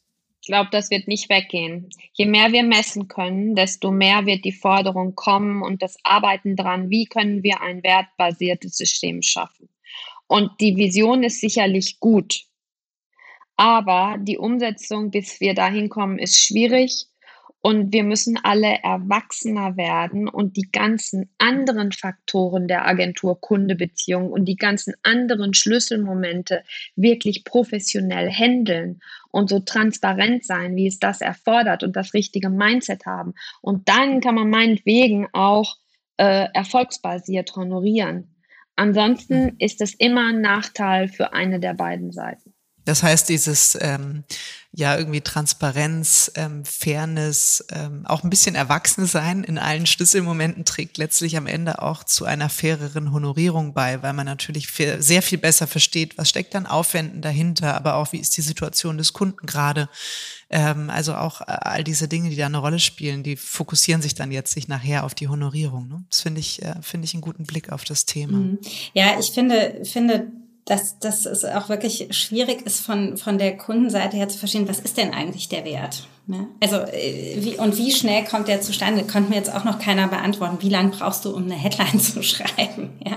Ich 0.47 0.49
glaube, 0.49 0.69
das 0.71 0.93
wird 0.93 1.09
nicht 1.09 1.29
weggehen. 1.29 1.91
Je 2.13 2.25
mehr 2.25 2.53
wir 2.53 2.63
messen 2.63 3.09
können, 3.09 3.57
desto 3.57 3.91
mehr 3.91 4.27
wird 4.27 4.45
die 4.45 4.53
Forderung 4.53 5.17
kommen 5.17 5.61
und 5.61 5.83
das 5.83 5.97
Arbeiten 6.05 6.55
dran, 6.55 6.89
wie 6.89 7.07
können 7.07 7.43
wir 7.43 7.63
ein 7.63 7.83
wertbasiertes 7.83 8.77
System 8.77 9.23
schaffen. 9.23 9.69
Und 10.29 10.53
die 10.61 10.77
Vision 10.77 11.25
ist 11.25 11.41
sicherlich 11.41 11.99
gut. 11.99 12.43
Aber 13.57 14.19
die 14.21 14.39
Umsetzung, 14.39 15.11
bis 15.11 15.41
wir 15.41 15.55
dahin 15.55 15.89
kommen, 15.89 16.21
ist 16.21 16.41
schwierig. 16.41 17.07
Und 17.67 17.93
wir 17.93 18.05
müssen 18.05 18.39
alle 18.45 18.79
erwachsener 18.85 19.77
werden 19.77 20.29
und 20.29 20.57
die 20.57 20.71
ganzen 20.71 21.29
anderen 21.39 21.91
Faktoren 21.91 22.69
der 22.69 22.87
Agentur-Kunde-Beziehung 22.87 24.31
und 24.31 24.45
die 24.45 24.55
ganzen 24.55 24.95
anderen 25.03 25.53
Schlüsselmomente 25.53 26.63
wirklich 26.95 27.43
professionell 27.43 28.31
handeln 28.31 29.01
und 29.33 29.51
so 29.51 29.59
transparent 29.59 30.45
sein, 30.45 30.77
wie 30.77 30.87
es 30.87 31.01
das 31.01 31.21
erfordert 31.21 31.83
und 31.83 31.97
das 31.97 32.15
richtige 32.15 32.51
Mindset 32.51 33.05
haben. 33.05 33.35
Und 33.63 33.89
dann 33.89 34.21
kann 34.21 34.37
man 34.37 34.49
meinetwegen 34.49 35.27
auch 35.33 35.77
äh, 36.19 36.47
erfolgsbasiert 36.55 37.57
honorieren. 37.57 38.37
Ansonsten 38.77 39.43
mhm. 39.43 39.57
ist 39.59 39.81
es 39.81 39.93
immer 39.95 40.29
ein 40.29 40.41
Nachteil 40.41 41.09
für 41.09 41.33
eine 41.33 41.59
der 41.59 41.75
beiden 41.75 42.13
Seiten. 42.13 42.55
Das 42.87 43.03
heißt, 43.03 43.29
dieses 43.29 43.77
ähm, 43.81 44.25
ja 44.73 44.97
irgendwie 44.97 45.23
Transparenz, 45.23 46.31
ähm, 46.37 46.65
Fairness, 46.65 47.65
ähm, 47.73 48.07
auch 48.07 48.23
ein 48.23 48.31
bisschen 48.31 48.55
erwachsen 48.55 49.07
sein 49.07 49.43
in 49.43 49.59
allen 49.59 49.87
Schlüsselmomenten 49.87 50.65
trägt 50.65 50.97
letztlich 50.97 51.37
am 51.37 51.47
Ende 51.47 51.83
auch 51.83 52.05
zu 52.05 52.27
einer 52.27 52.49
faireren 52.49 53.11
Honorierung 53.11 53.75
bei, 53.75 54.03
weil 54.03 54.13
man 54.13 54.27
natürlich 54.27 54.69
sehr 54.99 55.23
viel 55.23 55.39
besser 55.39 55.67
versteht, 55.67 56.17
was 56.17 56.29
steckt 56.29 56.55
dann 56.55 56.67
Aufwänden 56.67 57.23
dahinter, 57.23 57.75
aber 57.75 57.97
auch 57.97 58.13
wie 58.13 58.19
ist 58.19 58.37
die 58.37 58.43
Situation 58.43 58.99
des 58.99 59.13
Kunden 59.13 59.47
gerade. 59.47 59.89
Ähm, 60.49 60.91
also 60.91 61.15
auch 61.15 61.41
äh, 61.41 61.45
all 61.47 61.83
diese 61.83 62.07
Dinge, 62.07 62.31
die 62.31 62.37
da 62.37 62.47
eine 62.47 62.59
Rolle 62.59 62.79
spielen, 62.79 63.25
die 63.25 63.37
fokussieren 63.37 64.01
sich 64.01 64.15
dann 64.15 64.31
jetzt 64.31 64.53
sich 64.53 64.69
nachher 64.69 65.03
auf 65.03 65.15
die 65.15 65.27
Honorierung. 65.27 65.89
Ne? 65.89 66.05
Das 66.09 66.21
finde 66.21 66.39
ich, 66.39 66.63
äh, 66.63 66.77
finde 66.83 67.07
ich 67.07 67.15
einen 67.15 67.23
guten 67.23 67.47
Blick 67.47 67.73
auf 67.73 67.85
das 67.85 68.05
Thema. 68.05 68.37
Mhm. 68.39 68.59
Ja, 68.95 69.19
ich 69.19 69.33
finde, 69.33 69.81
finde 69.85 70.31
dass, 70.67 70.99
dass 70.99 71.27
es 71.27 71.45
auch 71.45 71.69
wirklich 71.69 72.09
schwierig 72.11 72.67
ist, 72.67 72.81
von, 72.81 73.17
von 73.17 73.39
der 73.39 73.57
Kundenseite 73.57 74.17
her 74.17 74.29
zu 74.29 74.39
verstehen, 74.39 74.69
was 74.69 74.81
ist 74.81 74.99
denn 74.99 75.15
eigentlich 75.15 75.49
der 75.49 75.65
Wert? 75.65 76.07
Ne? 76.29 76.49
Also 76.61 76.77
äh, 76.79 77.37
wie, 77.37 77.57
und 77.57 77.79
wie 77.79 77.93
schnell 77.93 78.25
kommt 78.25 78.49
der 78.49 78.61
zustande? 78.61 79.05
Konnte 79.05 79.31
mir 79.31 79.37
jetzt 79.37 79.55
auch 79.55 79.63
noch 79.63 79.79
keiner 79.79 80.09
beantworten. 80.09 80.57
Wie 80.61 80.69
lange 80.69 80.89
brauchst 80.89 81.25
du, 81.25 81.31
um 81.31 81.45
eine 81.45 81.55
Headline 81.55 82.01
zu 82.01 82.21
schreiben? 82.25 82.91
Ja, 83.07 83.17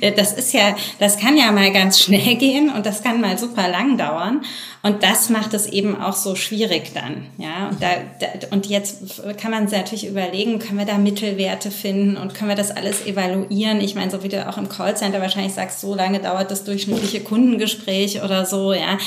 äh, 0.00 0.12
das 0.12 0.34
ist 0.34 0.52
ja, 0.52 0.76
das 1.00 1.18
kann 1.18 1.36
ja 1.36 1.50
mal 1.50 1.72
ganz 1.72 1.98
schnell 1.98 2.36
gehen 2.36 2.70
und 2.70 2.86
das 2.86 3.02
kann 3.02 3.20
mal 3.20 3.36
super 3.38 3.68
lang 3.68 3.98
dauern. 3.98 4.42
Und 4.84 5.02
das 5.02 5.30
macht 5.30 5.52
es 5.54 5.66
eben 5.66 6.00
auch 6.00 6.12
so 6.12 6.36
schwierig 6.36 6.92
dann. 6.94 7.26
Ja, 7.38 7.70
und, 7.70 7.82
da, 7.82 7.88
da, 8.20 8.46
und 8.52 8.66
jetzt 8.66 9.20
kann 9.36 9.50
man 9.50 9.66
sich 9.66 9.76
natürlich 9.76 10.06
überlegen, 10.06 10.60
können 10.60 10.78
wir 10.78 10.86
da 10.86 10.96
Mittelwerte 10.96 11.72
finden 11.72 12.16
und 12.16 12.34
können 12.34 12.50
wir 12.50 12.56
das 12.56 12.70
alles 12.70 13.04
evaluieren? 13.04 13.80
Ich 13.80 13.96
meine, 13.96 14.12
so 14.12 14.22
wie 14.22 14.28
du 14.28 14.48
auch 14.48 14.58
im 14.58 14.68
Callcenter 14.68 15.20
wahrscheinlich 15.20 15.54
sagst, 15.54 15.80
so 15.80 15.96
lange 15.96 16.20
dauert 16.20 16.52
das 16.52 16.62
durchschnittliche 16.62 17.20
Kundengespräch 17.20 18.22
oder 18.22 18.46
so, 18.46 18.72
ja. 18.72 18.98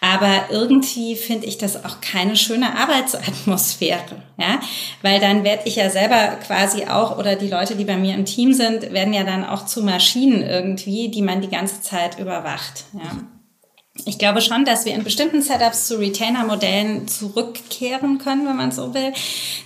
Aber 0.00 0.46
irgendwie 0.50 1.14
finde 1.14 1.46
ich 1.46 1.58
das 1.58 1.84
auch 1.84 2.00
keine 2.00 2.34
schöne 2.34 2.59
Arbeitsatmosphäre, 2.62 4.22
ja, 4.38 4.60
weil 5.02 5.20
dann 5.20 5.44
werde 5.44 5.62
ich 5.66 5.76
ja 5.76 5.90
selber 5.90 6.36
quasi 6.46 6.84
auch 6.86 7.18
oder 7.18 7.36
die 7.36 7.48
Leute, 7.48 7.76
die 7.76 7.84
bei 7.84 7.96
mir 7.96 8.14
im 8.14 8.24
Team 8.24 8.52
sind, 8.52 8.92
werden 8.92 9.12
ja 9.12 9.24
dann 9.24 9.44
auch 9.44 9.66
zu 9.66 9.82
Maschinen 9.82 10.42
irgendwie, 10.42 11.10
die 11.10 11.22
man 11.22 11.40
die 11.40 11.48
ganze 11.48 11.80
Zeit 11.80 12.18
überwacht, 12.18 12.84
ja. 12.92 13.10
Ich 14.06 14.18
glaube 14.18 14.40
schon, 14.40 14.64
dass 14.64 14.84
wir 14.84 14.94
in 14.94 15.04
bestimmten 15.04 15.42
Setups 15.42 15.86
zu 15.86 15.98
Retainer-Modellen 15.98 17.08
zurückkehren 17.08 18.18
können, 18.18 18.46
wenn 18.46 18.56
man 18.56 18.72
so 18.72 18.94
will. 18.94 19.12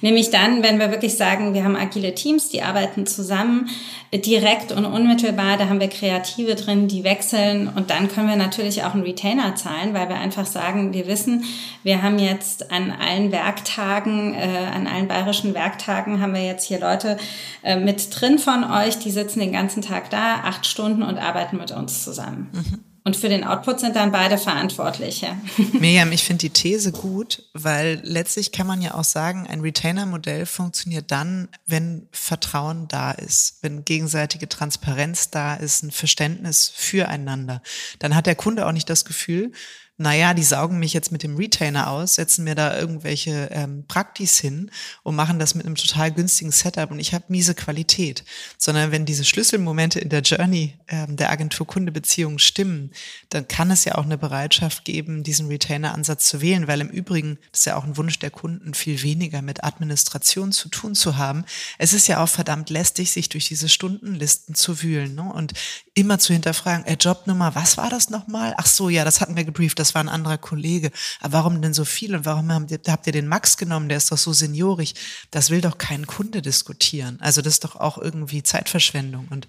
Nämlich 0.01 0.31
dann, 0.31 0.63
wenn 0.63 0.79
wir 0.79 0.91
wirklich 0.91 1.17
sagen, 1.17 1.55
wir 1.55 1.65
haben 1.65 1.77
agile 1.77 2.15
Teams, 2.15 2.49
die 2.49 2.63
arbeiten 2.63 3.07
zusammen, 3.07 3.69
direkt 4.13 4.73
und 4.73 4.85
unmittelbar. 4.85 5.57
Da 5.57 5.69
haben 5.69 5.81
wir 5.81 5.89
Kreative 5.89 6.55
drin, 6.55 6.89
die 6.89 7.05
wechseln. 7.05 7.69
Und 7.69 7.91
dann 7.91 8.09
können 8.09 8.29
wir 8.29 8.37
natürlich 8.37 8.85
auch 8.85 8.95
einen 8.95 9.03
Retainer 9.03 9.55
zahlen, 9.57 9.95
weil 9.95 10.09
wir 10.09 10.17
einfach 10.17 10.47
sagen, 10.47 10.93
wir 10.93 11.07
wissen, 11.07 11.45
wir 11.83 12.03
haben 12.03 12.19
jetzt 12.19 12.71
an 12.71 12.93
allen 12.93 13.33
Werktagen, 13.33 14.35
äh, 14.35 14.67
an 14.75 14.87
allen 14.87 15.09
bayerischen 15.09 15.55
Werktagen 15.55 16.21
haben 16.21 16.35
wir 16.35 16.45
jetzt 16.45 16.67
hier 16.67 16.81
Leute 16.81 17.17
äh, 17.63 17.77
mit 17.77 18.09
drin 18.11 18.39
von 18.39 18.65
euch, 18.65 18.99
die 18.99 19.11
sitzen 19.11 19.41
den 19.41 19.53
ganzen 19.53 19.83
Tag 19.83 20.11
da, 20.11 20.41
acht 20.45 20.67
Stunden 20.67 21.03
und 21.03 21.19
arbeiten 21.19 21.57
mit 21.57 21.73
uns 21.73 22.05
zusammen. 22.05 22.51
Mhm. 22.53 22.94
Und 23.07 23.17
für 23.17 23.29
den 23.29 23.45
Output 23.45 23.81
sind 23.81 23.97
dann 23.97 24.13
beide 24.13 24.39
verantwortlich. 24.39 25.21
Ja. 25.21 25.37
Miriam, 25.75 26.11
ich 26.11 26.25
finde 26.25 26.41
die 26.41 26.51
These 26.51 26.91
gut, 26.91 27.43
weil 27.53 28.01
letztlich 28.03 28.51
kann 28.51 28.67
man 28.67 28.81
ja 28.81 28.95
auch 28.95 29.05
sagen, 29.05 29.47
ein 29.47 29.61
Retainer-Modell 29.61 30.47
funktioniert 30.47 31.11
dann, 31.11 31.49
wenn 31.67 32.09
Vertrauen 32.13 32.89
da 32.89 33.11
ist, 33.11 33.59
wenn 33.61 33.85
gegenseitige 33.85 34.49
Transparenz 34.49 35.29
da 35.29 35.55
ist, 35.55 35.83
ein 35.83 35.91
Verständnis 35.91 36.73
füreinander. 36.75 37.61
Dann 37.99 38.15
hat 38.15 38.25
der 38.25 38.37
Kunde 38.37 38.67
auch 38.67 38.73
nicht 38.73 38.89
das 38.89 39.05
Gefühl, 39.05 39.53
naja, 39.97 40.35
die 40.35 40.43
saugen 40.43 40.81
mich 40.81 40.93
jetzt 40.93 41.13
mit 41.13 41.23
dem 41.23 41.37
Retainer 41.37 41.89
aus, 41.89 42.17
setzen 42.17 42.43
mir 42.43 42.57
da 42.57 42.77
irgendwelche 42.77 43.49
ähm, 43.53 43.85
Praktis 43.87 44.41
hin 44.41 44.73
und 45.05 45.15
machen 45.15 45.39
das 45.39 45.55
mit 45.55 45.67
einem 45.67 45.77
total 45.77 46.11
günstigen 46.11 46.51
Setup 46.51 46.91
und 46.91 46.99
ich 46.99 47.15
habe 47.15 47.27
miese 47.29 47.55
Qualität. 47.55 48.25
Sondern 48.59 48.91
wenn 48.91 49.05
diese 49.05 49.25
Schlüsselmomente 49.25 50.01
in 50.01 50.09
der 50.09 50.23
Journey 50.23 50.75
ähm, 50.89 51.17
der 51.17 51.31
Agentur-Kunde-Beziehung 51.31 52.39
stimmen, 52.39 52.91
dann 53.29 53.47
kann 53.47 53.71
es 53.71 53.85
ja 53.85 53.95
auch 53.95 54.05
eine 54.05 54.19
Bereitschaft 54.19 54.85
geben, 54.85 55.23
diesen 55.23 55.47
Retainer-Ansatz 55.47 56.29
zu 56.29 56.41
wählen, 56.41 56.67
weil 56.67 56.81
im 56.81 56.89
Übrigen, 56.89 57.39
das 57.53 57.61
ist 57.61 57.67
ja 57.67 57.77
auch 57.77 57.85
ein 57.85 57.97
Wunsch 57.97 58.19
der 58.19 58.31
Kunden, 58.31 58.75
viel 58.75 59.01
weniger 59.03 59.43
mit 59.43 59.63
Administration 59.63 60.51
zu 60.51 60.69
tun 60.71 60.97
zu 60.97 61.19
haben. 61.19 61.45
Es 61.79 61.93
ist 61.93 62.09
ja 62.09 62.21
auch 62.21 62.29
verdammt 62.29 62.69
lästig, 62.69 63.13
sich 63.13 63.29
durch 63.29 63.47
diese 63.47 63.69
Stundenlisten 63.69 64.57
zu 64.57 64.83
wühlen 64.83 65.15
ne? 65.15 65.33
und 65.33 65.53
immer 65.95 66.19
zu 66.19 66.33
hinterfragen, 66.33 66.85
äh, 66.87 66.97
Jobnummer, 66.99 67.55
was 67.55 67.77
war 67.77 67.91
das 67.91 68.11
nochmal? 68.11 68.55
Ach 68.57 68.67
so, 68.67 68.89
ja, 68.89 69.05
das 69.05 69.21
hatten 69.21 69.37
wir 69.37 69.45
gebrieft 69.45 69.84
das 69.85 69.95
war 69.95 70.03
ein 70.03 70.09
anderer 70.09 70.39
Kollege. 70.39 70.91
Aber 71.21 71.35
warum 71.35 71.61
denn 71.61 71.75
so 71.75 71.85
viel 71.85 72.15
und 72.15 72.25
warum 72.25 72.51
habt 72.51 72.71
ihr, 73.07 73.13
den 73.13 73.29
Max 73.29 73.59
genommen? 73.59 73.91
Der 73.91 73.99
ist 73.99 74.11
doch 74.11 74.19
so 74.19 74.33
seniorig. 74.33 74.95
Das 75.31 75.51
will 75.51 75.61
doch 75.61 75.77
kein 75.77 76.07
Kunde 76.07 76.41
diskutieren. 76.41 77.19
Also 77.21 77.43
das 77.43 77.55
ist 77.55 77.65
doch 77.65 77.77
auch 77.77 77.99
irgendwie 77.99 78.43
Zeitverschwendung 78.43 79.29
und 79.29 79.47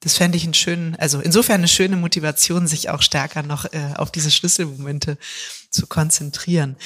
das 0.00 0.16
fände 0.16 0.36
ich 0.36 0.44
einen 0.44 0.54
schönen, 0.54 0.96
also 0.96 1.20
insofern 1.20 1.60
eine 1.60 1.68
schöne 1.68 1.96
Motivation, 1.96 2.66
sich 2.66 2.90
auch 2.90 3.02
stärker 3.02 3.44
noch 3.44 3.72
äh, 3.72 3.94
auf 3.94 4.10
diese 4.10 4.32
Schlüsselmomente 4.32 5.16
zu 5.70 5.86
konzentrieren. 5.86 6.76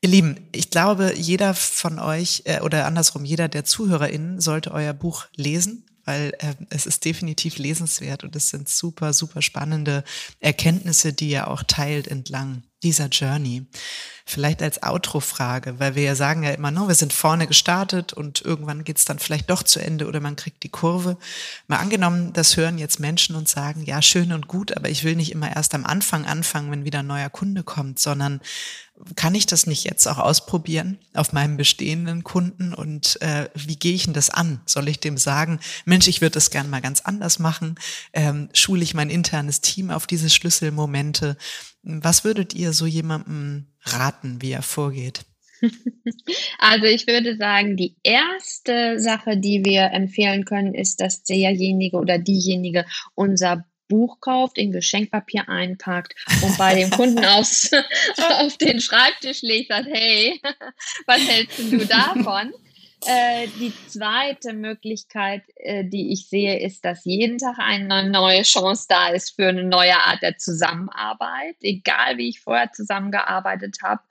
Ihr 0.00 0.08
Lieben, 0.08 0.48
ich 0.52 0.70
glaube, 0.70 1.12
jeder 1.14 1.52
von 1.54 1.98
euch 1.98 2.42
äh, 2.46 2.60
oder 2.60 2.86
andersrum, 2.86 3.26
jeder 3.26 3.48
der 3.48 3.66
ZuhörerInnen 3.66 4.40
sollte 4.40 4.72
euer 4.72 4.94
Buch 4.94 5.26
lesen 5.36 5.84
weil 6.04 6.34
äh, 6.38 6.54
es 6.70 6.86
ist 6.86 7.04
definitiv 7.04 7.58
lesenswert 7.58 8.24
und 8.24 8.34
es 8.36 8.48
sind 8.50 8.68
super, 8.68 9.12
super 9.12 9.42
spannende 9.42 10.04
Erkenntnisse, 10.40 11.12
die 11.12 11.30
ihr 11.30 11.48
auch 11.48 11.62
teilt 11.62 12.08
entlang 12.08 12.62
dieser 12.82 13.08
Journey. 13.08 13.66
Vielleicht 14.24 14.62
als 14.62 14.82
Outro-Frage, 14.82 15.80
weil 15.80 15.96
wir 15.96 16.04
ja 16.04 16.14
sagen 16.14 16.44
ja 16.44 16.52
immer, 16.52 16.70
no, 16.70 16.86
wir 16.86 16.94
sind 16.94 17.12
vorne 17.12 17.48
gestartet 17.48 18.12
und 18.12 18.40
irgendwann 18.42 18.84
geht's 18.84 19.04
dann 19.04 19.18
vielleicht 19.18 19.50
doch 19.50 19.64
zu 19.64 19.80
Ende 19.80 20.06
oder 20.06 20.20
man 20.20 20.36
kriegt 20.36 20.62
die 20.62 20.68
Kurve. 20.68 21.18
Mal 21.66 21.78
angenommen, 21.78 22.32
das 22.32 22.56
hören 22.56 22.78
jetzt 22.78 23.00
Menschen 23.00 23.34
und 23.34 23.48
sagen, 23.48 23.82
ja, 23.84 24.00
schön 24.00 24.32
und 24.32 24.46
gut, 24.46 24.76
aber 24.76 24.88
ich 24.88 25.02
will 25.02 25.16
nicht 25.16 25.32
immer 25.32 25.54
erst 25.54 25.74
am 25.74 25.84
Anfang 25.84 26.24
anfangen, 26.24 26.70
wenn 26.70 26.84
wieder 26.84 27.00
ein 27.00 27.08
neuer 27.08 27.30
Kunde 27.30 27.64
kommt, 27.64 27.98
sondern 27.98 28.40
kann 29.16 29.34
ich 29.34 29.46
das 29.46 29.66
nicht 29.66 29.84
jetzt 29.84 30.06
auch 30.06 30.18
ausprobieren 30.18 30.98
auf 31.14 31.32
meinem 31.32 31.56
bestehenden 31.56 32.22
Kunden 32.22 32.72
und 32.72 33.20
äh, 33.20 33.48
wie 33.54 33.76
gehe 33.76 33.94
ich 33.94 34.04
denn 34.04 34.12
das 34.12 34.30
an? 34.30 34.60
Soll 34.66 34.88
ich 34.88 35.00
dem 35.00 35.18
sagen, 35.18 35.58
Mensch, 35.84 36.06
ich 36.06 36.20
würde 36.20 36.34
das 36.34 36.50
gerne 36.50 36.68
mal 36.68 36.80
ganz 36.80 37.00
anders 37.00 37.38
machen? 37.38 37.74
Ähm, 38.12 38.48
schule 38.52 38.82
ich 38.82 38.94
mein 38.94 39.10
internes 39.10 39.60
Team 39.60 39.90
auf 39.90 40.06
diese 40.06 40.30
Schlüsselmomente? 40.30 41.36
Was 41.82 42.24
würdet 42.24 42.54
ihr 42.54 42.72
so 42.72 42.86
jemandem 42.86 43.66
raten, 43.84 44.40
wie 44.40 44.52
er 44.52 44.62
vorgeht? 44.62 45.20
Also 46.58 46.86
ich 46.86 47.06
würde 47.06 47.36
sagen, 47.36 47.76
die 47.76 47.96
erste 48.02 48.98
Sache, 49.00 49.36
die 49.36 49.64
wir 49.64 49.90
empfehlen 49.92 50.44
können, 50.44 50.74
ist, 50.74 51.00
dass 51.00 51.22
derjenige 51.22 51.96
oder 51.96 52.18
diejenige 52.18 52.84
unser 53.14 53.64
Buch 53.88 54.20
kauft, 54.20 54.58
in 54.58 54.72
Geschenkpapier 54.72 55.48
einpackt 55.48 56.14
und 56.42 56.56
bei 56.56 56.74
dem 56.74 56.90
Kunden 56.90 57.24
aufs, 57.24 57.70
auf 58.40 58.56
den 58.56 58.80
Schreibtisch 58.80 59.42
legt, 59.42 59.68
sagt, 59.68 59.88
hey, 59.90 60.40
was 61.06 61.20
hältst 61.28 61.58
du 61.58 61.84
davon? 61.86 62.52
Äh, 63.04 63.48
die 63.58 63.72
zweite 63.88 64.52
Möglichkeit, 64.52 65.42
äh, 65.56 65.84
die 65.84 66.12
ich 66.12 66.28
sehe, 66.28 66.60
ist, 66.60 66.84
dass 66.84 67.04
jeden 67.04 67.38
Tag 67.38 67.58
eine 67.58 68.08
neue 68.08 68.42
Chance 68.42 68.86
da 68.88 69.08
ist 69.08 69.34
für 69.34 69.48
eine 69.48 69.64
neue 69.64 69.96
Art 69.96 70.22
der 70.22 70.38
Zusammenarbeit, 70.38 71.56
egal 71.62 72.16
wie 72.18 72.28
ich 72.28 72.40
vorher 72.40 72.70
zusammengearbeitet 72.72 73.78
habe. 73.82 74.02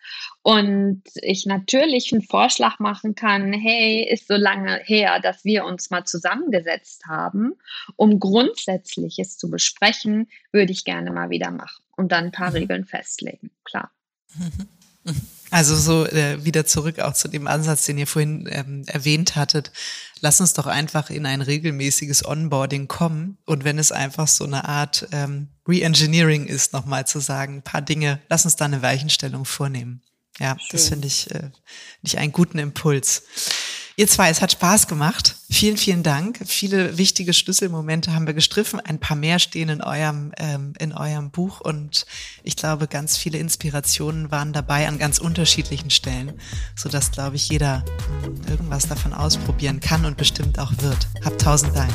Und 0.41 1.03
ich 1.21 1.45
natürlich 1.45 2.11
einen 2.11 2.21
Vorschlag 2.21 2.79
machen 2.79 3.15
kann, 3.15 3.53
hey, 3.53 4.03
ist 4.11 4.27
so 4.27 4.35
lange 4.35 4.81
her, 4.83 5.19
dass 5.21 5.45
wir 5.45 5.63
uns 5.63 5.89
mal 5.89 6.03
zusammengesetzt 6.03 7.05
haben, 7.07 7.53
um 7.95 8.19
Grundsätzliches 8.19 9.37
zu 9.37 9.49
besprechen, 9.49 10.27
würde 10.51 10.73
ich 10.73 10.83
gerne 10.83 11.11
mal 11.11 11.29
wieder 11.29 11.51
machen 11.51 11.81
und 11.95 12.11
dann 12.11 12.25
ein 12.25 12.31
paar 12.31 12.49
mhm. 12.49 12.57
Regeln 12.57 12.85
festlegen, 12.85 13.51
klar. 13.63 13.91
Also 15.51 15.75
so 15.75 16.05
äh, 16.07 16.43
wieder 16.45 16.65
zurück 16.65 16.99
auch 16.99 17.13
zu 17.13 17.27
dem 17.27 17.45
Ansatz, 17.45 17.85
den 17.85 17.97
ihr 17.97 18.07
vorhin 18.07 18.47
ähm, 18.49 18.83
erwähnt 18.87 19.35
hattet. 19.35 19.71
Lass 20.21 20.39
uns 20.39 20.53
doch 20.53 20.65
einfach 20.65 21.09
in 21.09 21.25
ein 21.25 21.41
regelmäßiges 21.41 22.25
Onboarding 22.25 22.87
kommen 22.87 23.37
und 23.45 23.65
wenn 23.65 23.77
es 23.77 23.91
einfach 23.91 24.29
so 24.29 24.45
eine 24.45 24.65
Art 24.65 25.09
ähm, 25.11 25.49
Reengineering 25.67 26.45
ist, 26.47 26.71
nochmal 26.71 27.05
zu 27.05 27.19
sagen, 27.19 27.57
ein 27.57 27.63
paar 27.63 27.81
Dinge, 27.81 28.21
lass 28.29 28.45
uns 28.45 28.55
da 28.55 28.65
eine 28.65 28.81
Weichenstellung 28.81 29.43
vornehmen. 29.43 30.01
Ja, 30.39 30.57
Schön. 30.57 30.67
das 30.71 30.87
finde 30.87 31.07
ich, 31.07 31.29
äh, 31.31 31.49
ich 32.01 32.17
einen 32.17 32.31
guten 32.31 32.57
Impuls. 32.57 33.23
Ihr 33.97 34.07
zwei, 34.07 34.29
es 34.29 34.41
hat 34.41 34.53
Spaß 34.53 34.87
gemacht. 34.87 35.35
Vielen, 35.49 35.77
vielen 35.77 36.01
Dank. 36.01 36.39
Viele 36.45 36.97
wichtige 36.97 37.33
Schlüsselmomente 37.33 38.13
haben 38.13 38.25
wir 38.25 38.33
gestriffen. 38.33 38.79
Ein 38.79 38.99
paar 38.99 39.17
mehr 39.17 39.37
stehen 39.37 39.69
in 39.69 39.81
eurem, 39.81 40.31
ähm, 40.37 40.73
in 40.79 40.93
eurem 40.93 41.29
Buch 41.29 41.59
und 41.59 42.05
ich 42.43 42.55
glaube, 42.55 42.87
ganz 42.87 43.17
viele 43.17 43.37
Inspirationen 43.37 44.31
waren 44.31 44.53
dabei 44.53 44.87
an 44.87 44.97
ganz 44.97 45.17
unterschiedlichen 45.17 45.89
Stellen, 45.89 46.33
sodass, 46.75 47.11
glaube 47.11 47.35
ich, 47.35 47.49
jeder 47.49 47.83
irgendwas 48.49 48.87
davon 48.87 49.13
ausprobieren 49.13 49.81
kann 49.81 50.05
und 50.05 50.17
bestimmt 50.17 50.57
auch 50.57 50.71
wird. 50.79 51.07
Habt 51.25 51.41
tausend 51.41 51.75
Dank. 51.75 51.91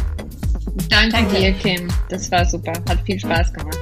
Danke, 0.90 1.12
Danke 1.12 1.40
dir, 1.40 1.52
Kim. 1.54 1.88
Das 2.10 2.30
war 2.30 2.44
super. 2.44 2.72
Hat 2.88 2.98
viel 3.06 3.18
Spaß 3.18 3.52
gemacht. 3.54 3.78